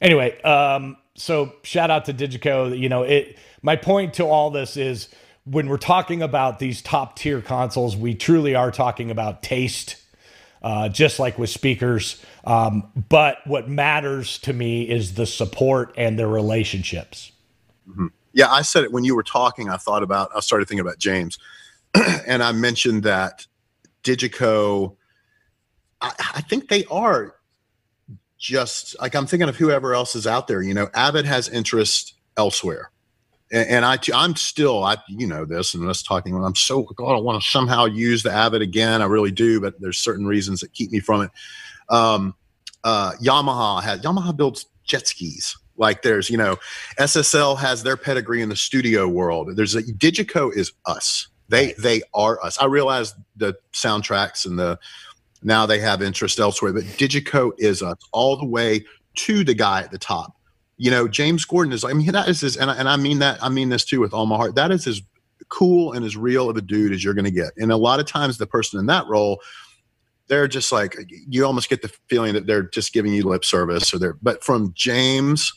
Anyway, 0.00 0.40
um, 0.42 0.96
so 1.14 1.52
shout 1.62 1.90
out 1.90 2.06
to 2.06 2.14
Digico. 2.14 2.78
You 2.78 2.88
know, 2.88 3.02
it. 3.02 3.38
My 3.62 3.76
point 3.76 4.14
to 4.14 4.24
all 4.24 4.50
this 4.50 4.76
is 4.76 5.08
when 5.44 5.68
we're 5.68 5.76
talking 5.76 6.22
about 6.22 6.58
these 6.58 6.82
top 6.82 7.16
tier 7.16 7.40
consoles, 7.40 7.96
we 7.96 8.14
truly 8.14 8.54
are 8.54 8.70
talking 8.70 9.10
about 9.10 9.42
taste 9.42 9.96
uh, 10.62 10.88
just 10.88 11.18
like 11.18 11.38
with 11.38 11.50
speakers. 11.50 12.24
Um, 12.44 12.88
but 13.08 13.38
what 13.46 13.68
matters 13.68 14.38
to 14.38 14.52
me 14.52 14.88
is 14.88 15.14
the 15.14 15.26
support 15.26 15.92
and 15.96 16.18
the 16.18 16.26
relationships. 16.26 17.32
Yeah, 18.32 18.48
I 18.48 18.62
said 18.62 18.84
it 18.84 18.92
when 18.92 19.04
you 19.04 19.14
were 19.14 19.24
talking. 19.24 19.68
I 19.68 19.76
thought 19.76 20.02
about. 20.02 20.30
I 20.34 20.40
started 20.40 20.66
thinking 20.68 20.80
about 20.80 20.98
James, 20.98 21.38
and 22.26 22.42
I 22.42 22.52
mentioned 22.52 23.02
that 23.02 23.46
Digico. 24.04 24.96
I, 26.00 26.12
I 26.36 26.40
think 26.42 26.68
they 26.68 26.84
are 26.86 27.34
just 28.42 29.00
like 29.00 29.14
I'm 29.14 29.26
thinking 29.26 29.48
of 29.48 29.56
whoever 29.56 29.94
else 29.94 30.16
is 30.16 30.26
out 30.26 30.48
there. 30.48 30.60
You 30.60 30.74
know, 30.74 30.88
Avid 30.94 31.24
has 31.24 31.48
interest 31.48 32.14
elsewhere, 32.36 32.90
and, 33.52 33.68
and 33.68 33.84
I 33.84 33.98
I'm 34.12 34.34
still 34.34 34.82
I 34.82 34.96
you 35.08 35.28
know 35.28 35.44
this 35.44 35.74
and 35.74 35.88
us 35.88 36.02
talking. 36.02 36.34
I'm 36.34 36.56
so 36.56 36.82
God 36.82 37.14
I 37.14 37.20
want 37.20 37.40
to 37.40 37.48
somehow 37.48 37.86
use 37.86 38.24
the 38.24 38.32
Avid 38.32 38.60
again. 38.60 39.00
I 39.00 39.06
really 39.06 39.30
do, 39.30 39.60
but 39.60 39.80
there's 39.80 39.96
certain 39.96 40.26
reasons 40.26 40.60
that 40.60 40.72
keep 40.74 40.90
me 40.90 40.98
from 40.98 41.22
it. 41.22 41.30
Um, 41.88 42.34
uh, 42.82 43.12
Yamaha 43.22 43.80
has 43.82 44.00
Yamaha 44.00 44.36
builds 44.36 44.66
jet 44.84 45.06
skis. 45.06 45.56
Like 45.76 46.02
there's, 46.02 46.28
you 46.28 46.36
know, 46.36 46.58
SSL 46.98 47.58
has 47.58 47.82
their 47.82 47.96
pedigree 47.96 48.42
in 48.42 48.48
the 48.48 48.56
studio 48.56 49.08
world. 49.08 49.56
There's 49.56 49.74
a 49.74 49.82
Digico 49.82 50.54
is 50.54 50.72
us. 50.84 51.28
They 51.48 51.74
they 51.78 52.02
are 52.12 52.42
us. 52.44 52.58
I 52.58 52.66
realize 52.66 53.14
the 53.36 53.54
soundtracks 53.72 54.46
and 54.46 54.58
the 54.58 54.78
now 55.42 55.66
they 55.66 55.78
have 55.78 56.02
interest 56.02 56.38
elsewhere, 56.38 56.72
but 56.72 56.84
Digico 56.84 57.52
is 57.58 57.82
us 57.82 57.98
all 58.12 58.36
the 58.36 58.46
way 58.46 58.84
to 59.14 59.44
the 59.44 59.54
guy 59.54 59.82
at 59.82 59.90
the 59.90 59.98
top. 59.98 60.36
You 60.76 60.90
know, 60.90 61.06
James 61.06 61.44
Gordon 61.44 61.72
is. 61.72 61.84
I 61.84 61.92
mean, 61.92 62.10
that 62.12 62.28
is 62.28 62.40
his, 62.40 62.56
and 62.56 62.70
I, 62.70 62.74
and 62.76 62.88
I 62.88 62.96
mean 62.96 63.18
that. 63.20 63.42
I 63.42 63.48
mean 63.48 63.68
this 63.68 63.84
too 63.84 64.00
with 64.00 64.12
all 64.12 64.26
my 64.26 64.36
heart. 64.36 64.54
That 64.54 64.70
is 64.70 64.86
as 64.86 65.02
cool 65.48 65.92
and 65.92 66.04
as 66.04 66.16
real 66.16 66.48
of 66.48 66.56
a 66.56 66.62
dude 66.62 66.92
as 66.92 67.04
you're 67.04 67.14
going 67.14 67.24
to 67.24 67.30
get. 67.30 67.52
And 67.56 67.70
a 67.70 67.76
lot 67.76 68.00
of 68.00 68.06
times, 68.06 68.38
the 68.38 68.46
person 68.46 68.80
in 68.80 68.86
that 68.86 69.06
role 69.06 69.40
they're 70.28 70.48
just 70.48 70.72
like 70.72 70.96
you 71.28 71.44
almost 71.44 71.68
get 71.68 71.82
the 71.82 71.92
feeling 72.08 72.32
that 72.32 72.46
they're 72.46 72.62
just 72.62 72.94
giving 72.94 73.12
you 73.12 73.22
lip 73.22 73.44
service 73.44 73.92
or 73.92 73.98
they're 73.98 74.16
but 74.22 74.42
from 74.42 74.72
James 74.74 75.52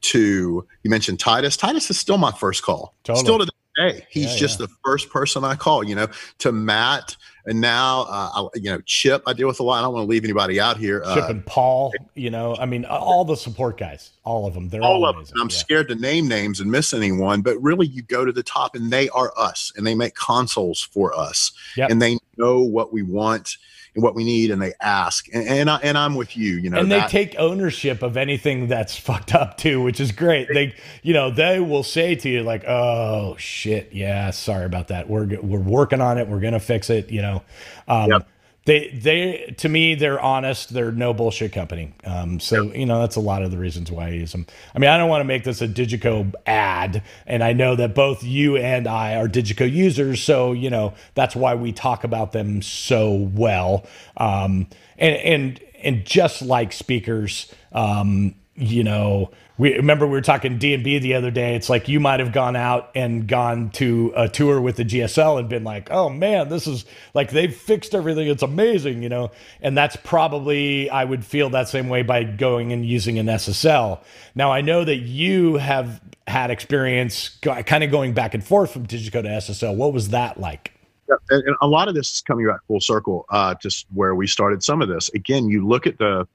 to 0.00 0.66
you 0.82 0.90
mentioned 0.90 1.18
Titus. 1.18 1.56
Titus 1.56 1.90
is 1.90 1.98
still 1.98 2.18
my 2.18 2.32
first 2.32 2.62
call. 2.62 2.94
Totally. 3.04 3.24
Still 3.24 3.38
to 3.38 3.44
this 3.46 3.94
day. 3.94 4.06
He's 4.10 4.32
Yeah, 4.32 4.36
just 4.36 4.58
the 4.58 4.68
first 4.84 5.10
person 5.10 5.44
I 5.44 5.54
call, 5.54 5.82
you 5.82 5.94
know, 5.94 6.08
to 6.38 6.52
Matt 6.52 7.16
and 7.48 7.60
now 7.60 8.02
uh, 8.02 8.30
I, 8.34 8.48
you 8.56 8.70
know, 8.70 8.80
Chip 8.84 9.22
I 9.26 9.32
deal 9.32 9.48
with 9.48 9.58
a 9.60 9.62
lot. 9.62 9.78
I 9.78 9.82
don't 9.82 9.94
want 9.94 10.04
to 10.06 10.10
leave 10.10 10.22
anybody 10.24 10.60
out 10.60 10.76
here. 10.76 11.00
Chip 11.00 11.24
Uh, 11.24 11.28
and 11.30 11.44
Paul, 11.46 11.92
you 12.14 12.30
know, 12.30 12.54
I 12.56 12.66
mean, 12.66 12.84
all 12.84 13.24
the 13.24 13.36
support 13.36 13.78
guys, 13.78 14.10
all 14.24 14.46
of 14.46 14.54
them. 14.54 14.68
They're 14.68 14.82
all, 14.82 15.04
all 15.04 15.06
of 15.06 15.14
them. 15.16 15.20
amazing. 15.22 15.36
I'm 15.40 15.48
Yeah. 15.48 15.56
scared 15.56 15.88
to 15.88 15.94
name 15.94 16.28
names 16.28 16.60
and 16.60 16.70
miss 16.70 16.92
anyone, 16.92 17.40
but 17.42 17.60
really 17.62 17.86
you 17.86 18.02
go 18.02 18.24
to 18.24 18.32
the 18.32 18.42
top 18.42 18.74
and 18.76 18.90
they 18.90 19.08
are 19.10 19.32
us 19.36 19.72
and 19.76 19.86
they 19.86 19.94
make 19.94 20.14
consoles 20.14 20.80
for 20.82 21.12
us 21.18 21.52
Yep. 21.76 21.90
and 21.90 22.00
they 22.02 22.18
know 22.36 22.60
what 22.60 22.92
we 22.92 23.02
want 23.02 23.56
what 24.00 24.14
we 24.14 24.24
need 24.24 24.50
and 24.50 24.60
they 24.60 24.72
ask. 24.80 25.28
And 25.32 25.46
and, 25.46 25.70
I, 25.70 25.76
and 25.82 25.98
I'm 25.98 26.14
with 26.14 26.36
you 26.36 26.56
you 26.56 26.70
know 26.70 26.78
and 26.78 26.90
they 26.90 27.00
that, 27.00 27.10
take 27.10 27.34
ownership 27.38 28.02
of 28.02 28.16
anything 28.16 28.68
that's 28.68 28.96
fucked 29.08 29.34
up 29.34 29.56
too 29.56 29.82
which 29.82 30.00
is 30.00 30.12
great. 30.12 30.48
They 30.52 30.74
you 31.02 31.14
know 31.14 31.30
they 31.30 31.60
will 31.60 31.82
say 31.82 32.14
to 32.16 32.28
you 32.28 32.42
like 32.42 32.64
oh 32.66 33.36
shit. 33.38 33.92
Yeah 33.92 34.30
sorry 34.30 34.64
about 34.64 34.88
that. 34.88 35.08
We're 35.08 35.40
we're 35.40 35.58
working 35.60 36.00
on 36.00 36.18
it. 36.18 36.28
We're 36.28 36.40
gonna 36.40 36.60
fix 36.60 36.90
it 36.90 37.10
you 37.10 37.22
know. 37.22 37.42
Um, 37.86 38.10
yep 38.10 38.28
they 38.68 38.88
they 38.88 39.54
to 39.56 39.68
me 39.68 39.94
they're 39.94 40.20
honest. 40.20 40.74
They're 40.74 40.92
no 40.92 41.14
bullshit 41.14 41.52
company. 41.52 41.94
Um, 42.04 42.38
so 42.38 42.64
you 42.74 42.84
know 42.84 43.00
that's 43.00 43.16
a 43.16 43.20
lot 43.20 43.42
of 43.42 43.50
the 43.50 43.56
reasons 43.56 43.90
why 43.90 44.06
i 44.06 44.10
use 44.10 44.32
them 44.32 44.46
i 44.74 44.78
mean 44.78 44.90
i 44.90 44.98
don't 44.98 45.08
want 45.08 45.20
to 45.20 45.24
make 45.24 45.44
this 45.44 45.62
a 45.62 45.68
digico 45.68 46.32
ad 46.46 47.02
and 47.26 47.42
i 47.42 47.52
know 47.52 47.74
that 47.76 47.94
both 47.94 48.22
you 48.22 48.56
and 48.56 48.86
i 48.86 49.16
are 49.16 49.26
digico 49.28 49.70
users 49.70 50.22
so 50.22 50.52
you 50.52 50.68
know 50.70 50.92
that's 51.14 51.34
why 51.34 51.54
we 51.54 51.72
talk 51.72 52.04
about 52.04 52.32
them 52.32 52.60
so 52.62 53.12
well. 53.12 53.86
Um, 54.16 54.66
and 54.98 55.16
and 55.16 55.60
and 55.82 56.04
just 56.04 56.42
like 56.42 56.72
speakers 56.72 57.52
um, 57.72 58.34
you 58.58 58.84
know 58.84 59.30
we 59.58 59.74
remember 59.74 60.06
we 60.06 60.12
were 60.12 60.20
talking 60.20 60.56
D&B 60.56 61.00
the 61.00 61.14
other 61.14 61.32
day. 61.32 61.56
It's 61.56 61.68
like 61.68 61.88
you 61.88 61.98
might 61.98 62.20
have 62.20 62.32
gone 62.32 62.54
out 62.54 62.90
and 62.94 63.26
gone 63.26 63.70
to 63.70 64.12
a 64.14 64.28
tour 64.28 64.60
with 64.60 64.76
the 64.76 64.84
GSL 64.84 65.40
and 65.40 65.48
been 65.48 65.64
like, 65.64 65.90
"Oh 65.90 66.08
man, 66.08 66.48
this 66.48 66.68
is 66.68 66.84
like 67.12 67.32
they've 67.32 67.54
fixed 67.54 67.92
everything. 67.94 68.28
It's 68.28 68.44
amazing," 68.44 69.02
you 69.02 69.08
know. 69.08 69.32
And 69.60 69.76
that's 69.76 69.96
probably 69.96 70.88
I 70.90 71.04
would 71.04 71.24
feel 71.24 71.50
that 71.50 71.68
same 71.68 71.88
way 71.88 72.02
by 72.02 72.22
going 72.22 72.72
and 72.72 72.86
using 72.86 73.18
an 73.18 73.26
SSL. 73.26 74.00
Now 74.36 74.52
I 74.52 74.60
know 74.60 74.84
that 74.84 74.98
you 74.98 75.56
have 75.56 76.00
had 76.28 76.52
experience 76.52 77.30
kind 77.40 77.82
of 77.82 77.90
going 77.90 78.14
back 78.14 78.34
and 78.34 78.44
forth 78.44 78.70
from 78.70 78.86
Digico 78.86 79.22
to 79.22 79.28
SSL. 79.28 79.74
What 79.74 79.92
was 79.92 80.10
that 80.10 80.38
like? 80.38 80.72
Yeah, 81.08 81.16
and, 81.30 81.42
and 81.48 81.56
a 81.60 81.66
lot 81.66 81.88
of 81.88 81.94
this 81.94 82.14
is 82.14 82.20
coming 82.20 82.46
back 82.46 82.60
full 82.68 82.80
circle 82.80 83.26
uh, 83.30 83.54
to 83.56 83.84
where 83.92 84.14
we 84.14 84.28
started 84.28 84.62
some 84.62 84.82
of 84.82 84.88
this. 84.88 85.08
Again, 85.14 85.48
you 85.48 85.66
look 85.66 85.86
at 85.86 85.98
the 85.98 86.28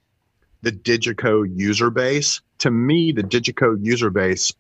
the 0.64 0.72
Digico 0.72 1.46
user 1.56 1.92
base. 1.92 2.42
To 2.60 2.72
me, 2.72 3.12
the 3.12 3.22
Digico 3.22 3.78
user 3.80 4.10
base 4.10 4.52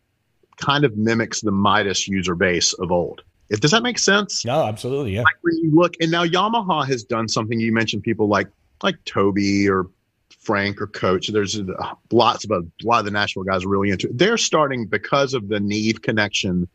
kind 0.58 0.84
of 0.84 0.96
mimics 0.98 1.42
the 1.42 1.52
Midas 1.52 2.08
user 2.08 2.36
base 2.36 2.74
of 2.74 2.92
old. 2.92 3.24
If, 3.50 3.62
does 3.62 3.72
that 3.72 3.84
make 3.84 3.98
sense? 3.98 4.46
No, 4.46 4.66
absolutely. 4.66 5.16
Yeah. 5.16 5.24
Like 5.24 5.38
when 5.42 5.56
you 5.58 5.72
look, 5.74 5.96
and 6.00 6.12
now 6.12 6.26
Yamaha 6.26 6.86
has 6.88 7.04
done 7.04 7.28
something. 7.28 7.60
You 7.60 7.72
mentioned 7.72 8.04
people 8.04 8.28
like 8.28 8.48
like 8.82 9.04
Toby 9.06 9.70
or 9.70 9.88
Frank 10.42 10.82
or 10.82 10.88
Coach. 10.88 11.28
There's 11.30 11.60
lots 12.12 12.44
of 12.44 12.52
a 12.52 12.64
lot 12.84 13.00
of 13.00 13.06
the 13.06 13.12
Nashville 13.12 13.44
guys 13.44 13.64
are 13.64 13.70
really 13.70 13.90
into 13.90 14.10
it. 14.10 14.18
They're 14.18 14.38
starting 14.38 14.88
because 14.88 15.34
of 15.34 15.48
the 15.48 15.60
Neve 15.60 16.02
connection 16.02 16.68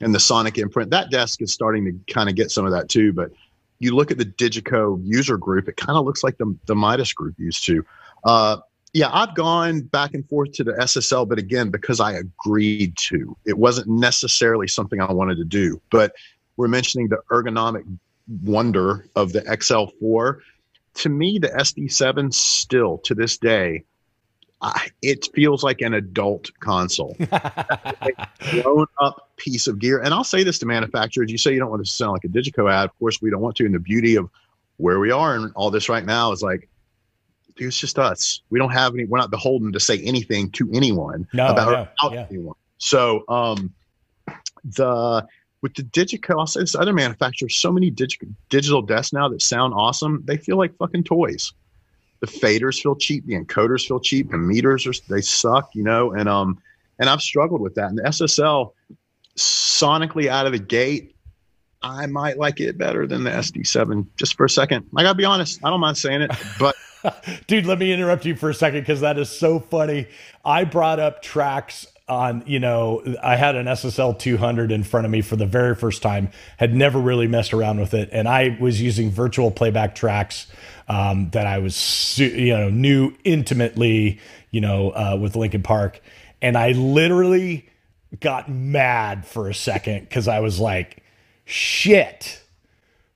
and 0.00 0.14
the 0.14 0.20
Sonic 0.20 0.56
imprint. 0.56 0.90
That 0.90 1.10
desk 1.10 1.42
is 1.42 1.52
starting 1.52 1.84
to 1.84 2.12
kind 2.12 2.30
of 2.30 2.34
get 2.34 2.50
some 2.50 2.64
of 2.64 2.72
that 2.72 2.88
too. 2.88 3.12
But 3.12 3.32
you 3.78 3.94
look 3.94 4.10
at 4.10 4.16
the 4.16 4.24
Digico 4.24 5.00
user 5.04 5.36
group, 5.36 5.68
it 5.68 5.76
kind 5.76 5.98
of 5.98 6.06
looks 6.06 6.24
like 6.24 6.38
the 6.38 6.56
the 6.66 6.74
Midas 6.74 7.12
group 7.12 7.34
used 7.38 7.66
to. 7.66 7.84
Uh, 8.24 8.58
yeah, 8.92 9.08
I've 9.12 9.34
gone 9.34 9.82
back 9.82 10.14
and 10.14 10.28
forth 10.28 10.52
to 10.52 10.64
the 10.64 10.72
SSL, 10.72 11.28
but 11.28 11.38
again, 11.38 11.70
because 11.70 12.00
I 12.00 12.12
agreed 12.12 12.96
to, 12.98 13.36
it 13.46 13.56
wasn't 13.56 13.88
necessarily 13.88 14.66
something 14.66 15.00
I 15.00 15.12
wanted 15.12 15.36
to 15.36 15.44
do. 15.44 15.80
But 15.90 16.12
we're 16.56 16.68
mentioning 16.68 17.08
the 17.08 17.20
ergonomic 17.30 17.84
wonder 18.42 19.06
of 19.14 19.32
the 19.32 19.42
XL4. 19.42 20.40
To 20.94 21.08
me, 21.08 21.38
the 21.38 21.48
SD7 21.48 22.34
still 22.34 22.98
to 22.98 23.14
this 23.14 23.38
day, 23.38 23.84
I, 24.62 24.88
it 25.02 25.28
feels 25.34 25.62
like 25.62 25.80
an 25.80 25.94
adult 25.94 26.50
console, 26.60 27.16
grown 28.50 28.86
up 29.00 29.30
piece 29.36 29.66
of 29.66 29.78
gear. 29.78 30.00
And 30.00 30.12
I'll 30.12 30.24
say 30.24 30.42
this 30.42 30.58
to 30.58 30.66
manufacturers: 30.66 31.30
you 31.30 31.38
say 31.38 31.54
you 31.54 31.60
don't 31.60 31.70
want 31.70 31.84
to 31.84 31.90
sound 31.90 32.12
like 32.12 32.24
a 32.24 32.28
Digico 32.28 32.70
ad. 32.70 32.86
Of 32.86 32.98
course, 32.98 33.22
we 33.22 33.30
don't 33.30 33.40
want 33.40 33.56
to. 33.56 33.64
And 33.64 33.74
the 33.74 33.78
beauty 33.78 34.16
of 34.16 34.28
where 34.76 34.98
we 34.98 35.10
are 35.10 35.34
and 35.34 35.50
all 35.54 35.70
this 35.70 35.88
right 35.88 36.04
now 36.04 36.32
is 36.32 36.42
like 36.42 36.68
it's 37.68 37.78
just 37.78 37.98
us. 37.98 38.40
We 38.50 38.58
don't 38.58 38.72
have 38.72 38.94
any. 38.94 39.04
We're 39.04 39.18
not 39.18 39.30
beholden 39.30 39.72
to 39.72 39.80
say 39.80 39.98
anything 39.98 40.50
to 40.52 40.70
anyone 40.72 41.26
no, 41.32 41.48
about, 41.48 41.92
no, 42.02 42.12
yeah. 42.12 42.26
anyone. 42.30 42.54
So 42.78 43.24
um, 43.28 43.72
the 44.64 45.26
with 45.62 45.74
the 45.74 45.82
Digico, 45.82 46.38
I'll 46.38 46.46
say 46.46 46.60
this 46.60 46.74
other 46.74 46.92
manufacturers, 46.92 47.56
so 47.56 47.70
many 47.70 47.90
dig- 47.90 48.26
digital 48.48 48.82
desks 48.82 49.12
now 49.12 49.28
that 49.28 49.42
sound 49.42 49.74
awesome. 49.74 50.22
They 50.24 50.38
feel 50.38 50.56
like 50.56 50.76
fucking 50.76 51.04
toys. 51.04 51.52
The 52.20 52.26
faders 52.26 52.80
feel 52.80 52.96
cheap. 52.96 53.26
The 53.26 53.34
encoders 53.34 53.86
feel 53.86 54.00
cheap. 54.00 54.30
The 54.30 54.38
meters 54.38 54.86
are 54.86 54.92
they 55.08 55.20
suck. 55.20 55.70
You 55.74 55.84
know, 55.84 56.12
and 56.12 56.28
um, 56.28 56.58
and 56.98 57.08
I've 57.08 57.22
struggled 57.22 57.60
with 57.60 57.74
that. 57.76 57.90
And 57.90 57.98
the 57.98 58.02
SSL 58.02 58.72
sonically 59.36 60.28
out 60.28 60.46
of 60.46 60.52
the 60.52 60.58
gate, 60.58 61.14
I 61.82 62.06
might 62.06 62.38
like 62.38 62.60
it 62.60 62.76
better 62.76 63.06
than 63.06 63.24
the 63.24 63.30
SD7 63.30 64.06
just 64.16 64.36
for 64.36 64.44
a 64.44 64.50
second. 64.50 64.86
I 64.96 65.02
gotta 65.02 65.16
be 65.16 65.24
honest. 65.24 65.60
I 65.64 65.70
don't 65.70 65.80
mind 65.80 65.96
saying 65.96 66.22
it, 66.22 66.30
but 66.58 66.74
Dude, 67.46 67.66
let 67.66 67.78
me 67.78 67.92
interrupt 67.92 68.24
you 68.24 68.34
for 68.36 68.50
a 68.50 68.54
second 68.54 68.80
because 68.80 69.00
that 69.00 69.18
is 69.18 69.28
so 69.28 69.58
funny. 69.58 70.06
I 70.44 70.64
brought 70.64 71.00
up 71.00 71.22
tracks 71.22 71.86
on, 72.08 72.42
you 72.46 72.58
know, 72.58 73.02
I 73.22 73.36
had 73.36 73.54
an 73.54 73.66
SSL 73.66 74.18
200 74.18 74.72
in 74.72 74.82
front 74.82 75.06
of 75.06 75.12
me 75.12 75.22
for 75.22 75.36
the 75.36 75.46
very 75.46 75.74
first 75.74 76.02
time, 76.02 76.30
had 76.56 76.74
never 76.74 76.98
really 76.98 77.28
messed 77.28 77.54
around 77.54 77.78
with 77.78 77.94
it. 77.94 78.08
And 78.12 78.28
I 78.28 78.58
was 78.60 78.82
using 78.82 79.10
virtual 79.10 79.50
playback 79.50 79.94
tracks 79.94 80.48
um, 80.88 81.30
that 81.30 81.46
I 81.46 81.58
was, 81.58 82.18
you 82.18 82.56
know, 82.56 82.68
knew 82.68 83.14
intimately, 83.22 84.18
you 84.50 84.60
know, 84.60 84.90
uh, 84.90 85.16
with 85.20 85.36
Linkin 85.36 85.62
Park. 85.62 86.02
And 86.42 86.58
I 86.58 86.72
literally 86.72 87.68
got 88.18 88.50
mad 88.50 89.24
for 89.24 89.48
a 89.48 89.54
second 89.54 90.00
because 90.00 90.26
I 90.26 90.40
was 90.40 90.58
like, 90.58 91.04
shit, 91.44 92.42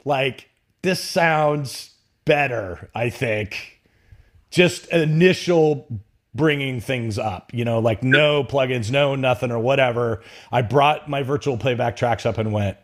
like 0.04 0.48
this 0.82 1.02
sounds 1.02 1.90
better, 2.24 2.90
I 2.94 3.10
think 3.10 3.73
just 4.54 4.86
initial 4.86 5.86
bringing 6.32 6.80
things 6.80 7.18
up, 7.18 7.52
you 7.52 7.64
know, 7.64 7.80
like 7.80 8.02
no 8.02 8.44
plugins, 8.44 8.90
no 8.90 9.16
nothing 9.16 9.50
or 9.50 9.58
whatever. 9.58 10.22
I 10.52 10.62
brought 10.62 11.08
my 11.08 11.22
virtual 11.22 11.56
playback 11.56 11.96
tracks 11.96 12.24
up 12.24 12.38
and 12.38 12.52
went, 12.52 12.76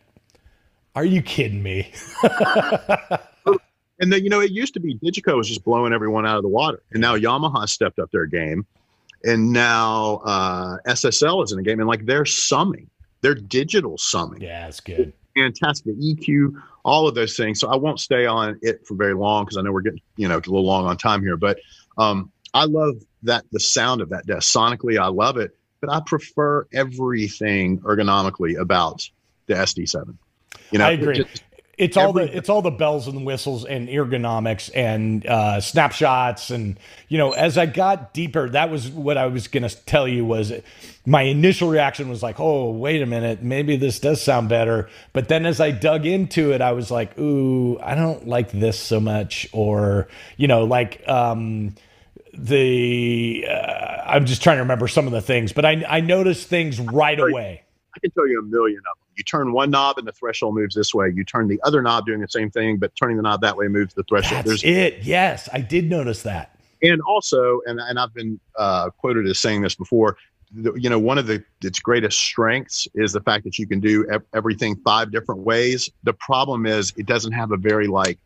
Are 0.97 1.05
you 1.05 1.23
kidding 1.23 1.63
me? 1.63 1.93
and 4.01 4.13
then, 4.13 4.25
you 4.25 4.31
know, 4.31 4.41
it 4.41 4.51
used 4.51 4.75
to 4.75 4.81
be 4.81 4.97
Digico 4.97 5.37
was 5.37 5.49
just 5.49 5.65
blowing 5.65 5.93
everyone 5.93 6.27
out 6.27 6.37
of 6.37 6.43
the 6.43 6.49
water. 6.49 6.83
And 6.91 7.01
now 7.01 7.17
Yamaha 7.17 7.69
stepped 7.69 8.01
up 8.01 8.11
their 8.11 8.27
game. 8.27 8.67
And 9.23 9.53
now 9.53 10.23
uh, 10.25 10.79
SSL 10.89 11.45
is 11.45 11.53
in 11.53 11.59
the 11.59 11.63
game. 11.63 11.79
And 11.79 11.89
like 11.89 12.05
they're 12.05 12.25
summing, 12.25 12.91
they're 13.21 13.35
digital 13.35 13.97
summing. 13.97 14.41
Yeah, 14.41 14.67
it's 14.67 14.81
good. 14.81 15.13
Fantastic. 15.37 15.97
EQ, 15.97 16.61
all 16.85 17.09
of 17.09 17.15
those 17.15 17.37
things. 17.37 17.61
So 17.61 17.69
I 17.69 17.77
won't 17.77 18.01
stay 18.01 18.27
on 18.27 18.59
it 18.63 18.87
for 18.87 18.95
very 18.95 19.15
long 19.15 19.45
because 19.45 19.57
I 19.57 19.63
know 19.63 19.73
we're 19.73 19.83
getting, 19.83 20.01
you 20.17 20.29
know, 20.29 20.37
a 20.37 20.39
little 20.39 20.65
long 20.65 20.87
on 20.87 20.97
time 20.97 21.23
here. 21.23 21.37
But 21.37 21.59
um, 21.99 22.31
I 22.55 22.65
love 22.65 22.97
that 23.23 23.45
the 23.53 23.61
sound 23.61 24.01
of 24.01 24.09
that 24.11 24.27
desk. 24.27 24.53
Sonically, 24.55 24.99
I 24.99 25.09
love 25.09 25.37
it, 25.37 25.57
but 25.81 25.91
I 25.91 26.01
prefer 26.05 26.67
everything 26.73 27.79
ergonomically 27.81 28.59
about 28.59 29.09
the 29.47 29.55
SD7. 29.55 30.17
You 30.71 30.79
know, 30.79 30.87
I 30.87 30.93
agree. 30.93 31.17
Just, 31.17 31.45
it's 31.81 31.97
all 31.99 32.13
the 32.15 32.37
it's 32.37 32.49
all 32.51 32.63
the 32.63 32.71
bells 32.73 33.09
and 33.09 33.27
whistles 33.27 33.65
and 33.67 33.89
ergonomics 33.89 34.71
and 34.75 35.27
uh, 35.27 35.61
snapshots 35.61 36.51
and 36.51 36.79
you 37.09 37.19
know 37.19 37.33
as 37.33 37.59
I 37.59 37.67
got 37.67 38.15
deeper, 38.15 38.51
that 38.51 38.71
was 38.71 38.89
what 38.91 39.19
I 39.19 39.27
was 39.29 39.49
going 39.49 39.69
to 39.69 39.77
tell 39.87 40.09
you 40.09 40.25
was 40.25 40.53
my 41.07 41.23
initial 41.25 41.71
reaction 41.71 42.09
was 42.11 42.23
like, 42.23 42.41
oh 42.41 42.71
wait 42.73 43.03
a 43.03 43.07
minute, 43.07 43.43
maybe 43.43 43.77
this 43.77 44.01
does 44.01 44.23
sound 44.23 44.49
better. 44.51 44.89
But 45.15 45.29
then 45.29 45.47
as 45.47 45.61
I 45.61 45.73
dug 45.73 46.07
into 46.07 46.53
it, 46.53 46.63
I 46.63 46.73
was 46.73 46.91
like, 46.93 47.19
ooh, 47.19 47.81
I 47.81 47.97
don't 47.97 48.29
like 48.29 48.53
this 48.53 48.79
so 48.81 49.01
much, 49.01 49.49
or 49.53 50.09
you 50.39 50.49
know, 50.49 50.65
like. 50.65 51.03
um 51.09 51.75
the 52.35 53.47
uh, 53.51 54.03
I'm 54.07 54.27
just 54.27 54.43
trying 54.43 54.59
to 54.59 54.63
remember 54.63 54.89
some 54.89 55.07
of 55.07 55.13
the 55.13 55.23
things, 55.23 55.53
but 55.53 55.67
I 55.67 55.85
I 55.89 56.01
noticed 56.01 56.49
things 56.49 56.81
right 56.81 57.19
away. 57.21 57.65
I 57.97 58.01
can 58.01 58.11
tell 58.13 58.29
you 58.29 58.41
a 58.41 58.45
million 58.45 58.79
of 58.81 58.85
them. 58.99 59.00
You 59.17 59.25
turn 59.25 59.53
one 59.53 59.71
knob 59.71 59.99
and 59.99 60.07
the 60.07 60.13
threshold 60.13 60.55
moves 60.55 60.75
this 60.75 60.95
way. 60.95 61.13
You 61.15 61.25
turn 61.25 61.49
the 61.49 61.61
other 61.65 61.83
knob 61.83 62.07
doing 62.07 62.21
the 62.21 62.29
same 62.29 62.51
thing, 62.51 62.79
but 62.79 62.95
turning 62.97 63.17
the 63.17 63.23
knob 63.23 63.41
that 63.43 63.57
way 63.57 63.69
moves 63.69 63.95
the 63.95 64.03
threshold. 64.05 64.45
That's 64.45 64.63
There's, 64.63 64.65
it. 64.65 65.03
Yes, 65.03 65.49
I 65.53 65.61
did 65.61 65.91
notice 65.91 66.23
that. 66.23 66.59
And 66.83 67.01
also, 67.03 67.61
and, 67.67 67.79
and 67.81 67.99
I've 67.99 68.15
been 68.15 68.41
uh, 68.57 68.91
quoted 68.91 69.27
as 69.27 69.39
saying 69.39 69.61
this 69.63 69.75
before, 69.75 70.17
the, 70.53 70.73
you 70.75 70.89
know, 70.89 70.99
one 70.99 71.19
of 71.19 71.27
the 71.27 71.45
its 71.63 71.79
greatest 71.79 72.19
strengths 72.19 72.89
is 72.95 73.13
the 73.13 73.21
fact 73.21 73.45
that 73.45 73.59
you 73.59 73.67
can 73.67 73.81
do 73.81 74.09
ev- 74.11 74.25
everything 74.35 74.77
five 74.85 75.13
different 75.13 75.43
ways. 75.43 75.91
The 76.03 76.15
problem 76.15 76.67
is 76.67 76.93
it 76.97 77.07
doesn't 77.07 77.33
have 77.33 77.53
a 77.53 77.57
very 77.57 77.87
like 77.87 78.19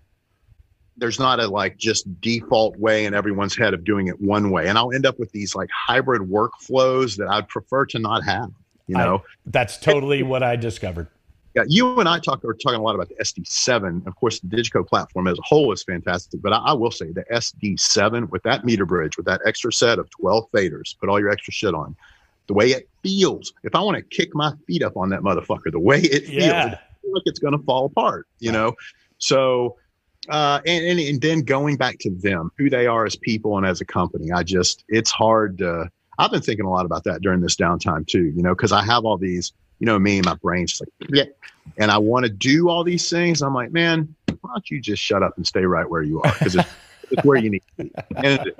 there's 0.97 1.19
not 1.19 1.41
a 1.41 1.47
like 1.49 1.77
just 1.77 2.21
default 2.21 2.77
way 2.79 3.05
in 3.05 3.15
everyone's 3.15 3.57
head 3.57 3.75
of 3.75 3.85
doing 3.85 4.07
it 4.07 4.21
one 4.21 4.51
way 4.51 4.69
and 4.69 4.79
i'll 4.79 4.93
end 4.93 5.07
up 5.07 5.19
with 5.19 5.31
these 5.33 5.55
like 5.55 5.69
hybrid 5.73 6.23
workflows 6.23 7.17
that 7.17 7.29
i'd 7.29 7.49
prefer 7.49 7.85
to 7.85 7.99
not 7.99 8.23
have 8.25 8.51
you 8.87 8.97
know, 8.97 9.17
I, 9.17 9.21
that's 9.47 9.79
totally 9.79 10.23
what 10.23 10.43
I 10.43 10.57
discovered. 10.57 11.09
Yeah, 11.55 11.63
you 11.69 12.01
and 12.01 12.09
I 12.09 12.19
talk 12.19 12.45
are 12.45 12.55
talking 12.55 12.81
a 12.81 12.83
lot 12.83 12.97
about 12.97 13.09
the 13.09 13.15
SD7. 13.15 14.07
Of 14.09 14.17
course, 14.17 14.41
the 14.41 14.49
Digico 14.49 14.87
platform 14.87 15.29
as 15.29 15.39
a 15.39 15.43
whole 15.43 15.73
is 15.73 15.85
fantastic, 15.85 16.43
but 16.43 16.53
I, 16.53 16.57
I, 16.57 16.73
will 16.73 16.91
say 16.91 17.13
the 17.13 17.25
SD7 17.33 18.29
with 18.31 18.43
that 18.43 18.65
meter 18.65 18.85
bridge, 18.85 19.17
with 19.17 19.27
that 19.27 19.41
extra 19.47 19.73
set 19.73 20.01
of 20.01 20.11
12 20.11 20.51
faders, 20.51 20.99
put 20.99 21.09
all 21.09 21.21
your 21.21 21.31
extra 21.31 21.53
shit 21.53 21.73
on. 21.73 21.95
The 22.49 22.55
way 22.55 22.73
it 22.73 22.89
feels, 23.05 23.55
if 23.63 23.75
I 23.77 23.81
want 23.81 23.97
to 23.97 24.03
kick 24.03 24.35
my 24.35 24.53
feet 24.67 24.83
up 24.83 24.97
on 24.97 25.11
that 25.11 25.21
motherfucker, 25.21 25.71
the 25.71 25.79
way 25.79 26.01
it 26.01 26.27
feels, 26.27 26.43
yeah. 26.43 26.79
like 27.05 27.23
it's 27.25 27.39
going 27.39 27.57
to 27.57 27.65
fall 27.65 27.87
apart, 27.87 28.27
you 28.41 28.51
know. 28.51 28.75
So 29.19 29.77
uh, 30.29 30.61
and, 30.67 30.85
and 30.85 31.01
and 31.01 31.21
then 31.21 31.43
going 31.43 31.77
back 31.77 31.99
to 32.01 32.11
them, 32.11 32.51
who 32.57 32.71
they 32.71 32.87
are 32.87 33.05
as 33.05 33.17
people 33.17 33.59
and 33.59 33.67
as 33.67 33.81
a 33.81 33.85
company. 33.85 34.33
I 34.33 34.43
just 34.43 34.85
it's 34.89 35.11
hard. 35.11 35.59
To, 35.59 35.91
I've 36.19 36.31
been 36.31 36.43
thinking 36.43 36.65
a 36.65 36.71
lot 36.71 36.87
about 36.87 37.05
that 37.05 37.23
during 37.23 37.41
this 37.41 37.57
downtime 37.57 38.07
too. 38.07 38.25
You 38.25 38.43
know, 38.43 38.55
because 38.55 38.73
I 38.73 38.85
have 38.85 39.05
all 39.05 39.17
these. 39.17 39.53
You 39.81 39.87
know, 39.87 39.99
me, 39.99 40.19
and 40.19 40.25
my 40.25 40.37
brain's 40.37 40.71
just 40.71 40.83
like 40.83 41.11
yeah, 41.11 41.25
and 41.79 41.91
I 41.91 41.99
want 41.99 42.25
to 42.25 42.31
do 42.31 42.69
all 42.69 42.85
these 42.85 43.11
things. 43.11 43.43
I'm 43.43 43.53
like, 43.53 43.73
man, 43.73 44.15
why 44.41 44.51
don't 44.55 44.71
you 44.71 44.81
just 44.81 45.03
shut 45.03 45.23
up 45.23 45.37
and 45.37 45.45
stay 45.45 45.65
right 45.65 45.89
where 45.89 46.03
you 46.03 46.23
are? 46.23 46.33
Because 46.33 46.55
it's, 46.55 46.69
it's 47.11 47.25
where 47.25 47.37
you 47.37 47.51
need 47.51 47.63
to 47.77 47.85
be. 47.85 47.93
And 48.17 48.53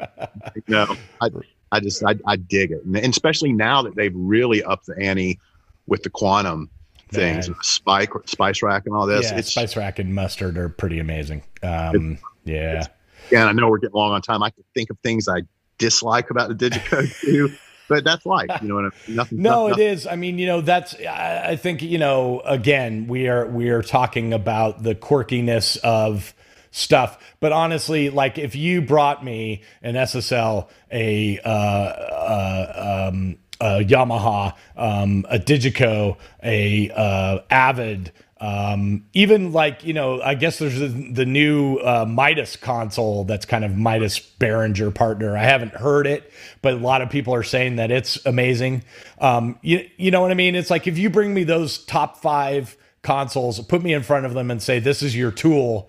you 0.57 0.63
know, 0.67 0.97
I 1.21 1.31
I 1.71 1.81
just 1.81 2.05
I, 2.05 2.17
I 2.27 2.35
dig 2.37 2.73
it, 2.73 2.83
and 2.85 2.97
especially 2.97 3.53
now 3.53 3.81
that 3.83 3.95
they've 3.95 4.13
really 4.15 4.63
upped 4.65 4.87
the 4.87 4.99
ante 4.99 5.39
with 5.87 6.03
the 6.03 6.11
quantum 6.11 6.69
things, 7.11 7.49
spike, 7.63 8.11
spice 8.27 8.63
rack, 8.63 8.87
and 8.87 8.95
all 8.95 9.07
this. 9.07 9.31
Yeah, 9.31 9.39
it's, 9.39 9.51
spice 9.51 9.77
rack 9.77 9.99
and 9.99 10.15
mustard 10.15 10.59
are 10.59 10.69
pretty 10.69 10.99
amazing. 10.99 11.43
Um, 11.63 12.19
yeah. 12.45 12.87
Yeah, 13.31 13.47
I 13.47 13.53
know 13.53 13.69
we're 13.69 13.79
getting 13.79 13.97
long 13.97 14.13
on 14.13 14.21
time. 14.21 14.43
I 14.43 14.51
can 14.51 14.65
think 14.75 14.91
of 14.91 14.99
things 14.99 15.29
I 15.29 15.43
dislike 15.79 16.31
about 16.31 16.49
the 16.49 16.71
Digicode 16.71 17.21
too. 17.21 17.53
but 17.89 18.05
that's 18.05 18.25
life, 18.25 18.51
you 18.63 18.69
know. 18.69 18.91
Nothing. 19.09 19.43
no, 19.43 19.69
nothing. 19.69 19.83
it 19.83 19.93
is. 19.93 20.07
I 20.07 20.17
mean, 20.17 20.39
you 20.39 20.47
know, 20.47 20.61
that's. 20.61 20.95
I 20.95 21.57
think 21.57 21.83
you 21.83 21.99
know. 21.99 22.41
Again, 22.41 23.07
we 23.07 23.29
are 23.29 23.47
we 23.47 23.71
are 23.71 23.83
talking 23.83 24.33
about 24.33 24.83
the 24.83 24.95
quirkiness 24.95 25.77
of 25.79 26.35
stuff. 26.75 27.19
But 27.39 27.53
honestly, 27.53 28.11
like 28.11 28.37
if 28.37 28.57
you 28.57 28.83
brought 28.83 29.25
me 29.25 29.63
an 29.83 29.95
SSL, 29.95 30.69
a 30.91 31.39
uh, 31.45 31.49
uh, 31.49 33.11
um, 33.13 33.37
a 33.61 33.85
Yamaha, 33.85 34.55
um, 34.77 35.25
a 35.31 35.39
Digico, 35.39 36.17
a 36.43 36.91
uh, 36.91 37.39
Avid, 37.49 38.13
um, 38.45 39.07
even 39.15 39.53
like 39.53 39.85
you 39.85 39.95
know, 39.95 40.21
I 40.21 40.35
guess 40.35 40.59
there's 40.59 40.79
the, 40.79 40.89
the 40.89 41.25
new 41.25 41.77
uh, 41.77 42.05
Midas 42.07 42.57
console 42.57 43.25
that's 43.25 43.47
kind 43.47 43.65
of 43.65 43.75
Midas 43.75 44.21
Behringer 44.21 44.95
partner. 44.95 45.35
I 45.35 45.45
haven't 45.45 45.73
heard 45.73 46.07
it, 46.07 46.31
but 46.61 46.75
a 46.75 46.77
lot 46.77 47.01
of 47.01 47.09
people 47.09 47.35
are 47.35 47.43
saying 47.43 47.77
that 47.77 47.91
it's 47.91 48.19
amazing. 48.27 48.85
Um, 49.19 49.59
you 49.63 49.89
you 49.97 50.11
know 50.11 50.21
what 50.21 50.31
I 50.31 50.35
mean? 50.35 50.57
It's 50.57 50.69
like 50.69 50.87
if 50.87 50.99
you 50.99 51.09
bring 51.09 51.33
me 51.33 51.45
those 51.45 51.79
top 51.87 52.19
five 52.19 52.77
consoles, 53.01 53.59
put 53.61 53.83
me 53.83 53.95
in 53.95 54.03
front 54.03 54.27
of 54.27 54.35
them, 54.35 54.51
and 54.51 54.63
say 54.63 54.79
this 54.79 55.03
is 55.03 55.17
your 55.17 55.31
tool. 55.31 55.89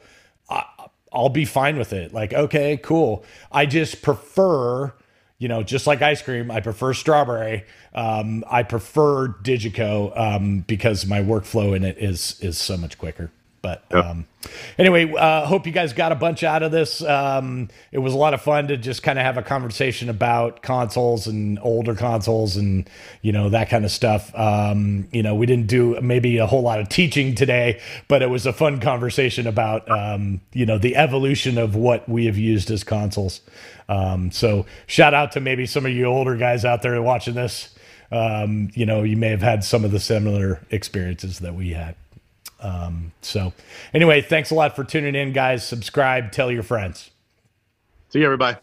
I, 0.50 0.64
I'll 1.12 1.28
be 1.28 1.44
fine 1.44 1.78
with 1.78 1.92
it. 1.92 2.14
Like, 2.14 2.34
okay, 2.34 2.78
cool. 2.78 3.26
I 3.52 3.66
just 3.66 4.02
prefer 4.02 4.94
you 5.38 5.48
know, 5.48 5.64
just 5.64 5.86
like 5.86 6.02
ice 6.02 6.22
cream, 6.22 6.50
I 6.50 6.62
prefer 6.62 6.94
strawberry. 6.94 7.66
Um, 7.94 8.44
I 8.50 8.64
prefer 8.64 9.28
Digico 9.28 10.18
um, 10.18 10.60
because 10.62 11.06
my 11.06 11.22
workflow 11.22 11.76
in 11.76 11.84
it 11.84 11.98
is 11.98 12.40
is 12.42 12.58
so 12.58 12.78
much 12.78 12.98
quicker. 12.98 13.32
But 13.66 13.84
um, 13.96 14.28
anyway, 14.78 15.12
uh, 15.12 15.48
hope 15.48 15.66
you 15.66 15.72
guys 15.72 15.92
got 15.92 16.12
a 16.12 16.16
bunch 16.16 16.44
out 16.44 16.62
of 16.62 16.72
this. 16.72 17.02
Um, 17.02 17.70
it 17.92 17.98
was 17.98 18.14
a 18.14 18.18
lot 18.18 18.36
of 18.36 18.44
fun 18.44 18.68
to 18.68 18.78
just 18.78 19.02
kind 19.02 19.18
of 19.18 19.26
have 19.26 19.38
a 19.38 19.42
conversation 19.42 20.08
about 20.08 20.62
consoles 20.62 21.26
and 21.26 21.58
older 21.64 21.96
consoles 21.96 22.58
and 22.58 22.88
you 23.24 23.32
know 23.32 23.50
that 23.50 23.70
kind 23.72 23.84
of 23.84 23.90
stuff. 23.90 24.32
Um, 24.36 25.08
you 25.12 25.24
know, 25.24 25.34
we 25.34 25.48
didn't 25.48 25.66
do 25.66 26.00
maybe 26.00 26.38
a 26.38 26.46
whole 26.46 26.62
lot 26.62 26.80
of 26.80 26.90
teaching 26.90 27.34
today, 27.34 27.82
but 28.08 28.22
it 28.22 28.30
was 28.30 28.46
a 28.46 28.54
fun 28.54 28.80
conversation 28.80 29.48
about 29.48 29.90
um, 29.90 30.42
you 30.54 30.68
know 30.68 30.78
the 30.78 30.96
evolution 30.96 31.58
of 31.58 31.76
what 31.76 32.08
we 32.08 32.28
have 32.28 32.38
used 32.38 32.70
as 32.70 32.84
consoles. 32.84 33.42
Um, 33.88 34.32
so 34.32 34.66
shout 34.88 35.14
out 35.14 35.32
to 35.34 35.40
maybe 35.40 35.66
some 35.66 35.86
of 35.86 35.92
you 35.92 36.06
older 36.06 36.36
guys 36.36 36.66
out 36.66 36.82
there 36.82 37.00
watching 37.02 37.36
this. 37.36 37.74
Um, 38.12 38.70
you 38.74 38.86
know, 38.86 39.04
you 39.04 39.18
may 39.18 39.30
have 39.30 39.42
had 39.42 39.64
some 39.64 39.84
of 39.84 39.92
the 39.92 40.00
similar 40.00 40.62
experiences 40.72 41.40
that 41.40 41.56
we 41.56 41.72
had. 41.72 41.96
Um, 42.62 43.12
so, 43.22 43.54
anyway, 43.94 44.22
thanks 44.22 44.52
a 44.52 44.56
lot 44.56 44.76
for 44.76 44.84
tuning 44.84 45.16
in, 45.16 45.34
guys. 45.34 45.68
Subscribe, 45.68 46.32
tell 46.32 46.52
your 46.52 46.64
friends. 46.64 47.12
See 48.10 48.20
you, 48.20 48.26
everybody. 48.26 48.58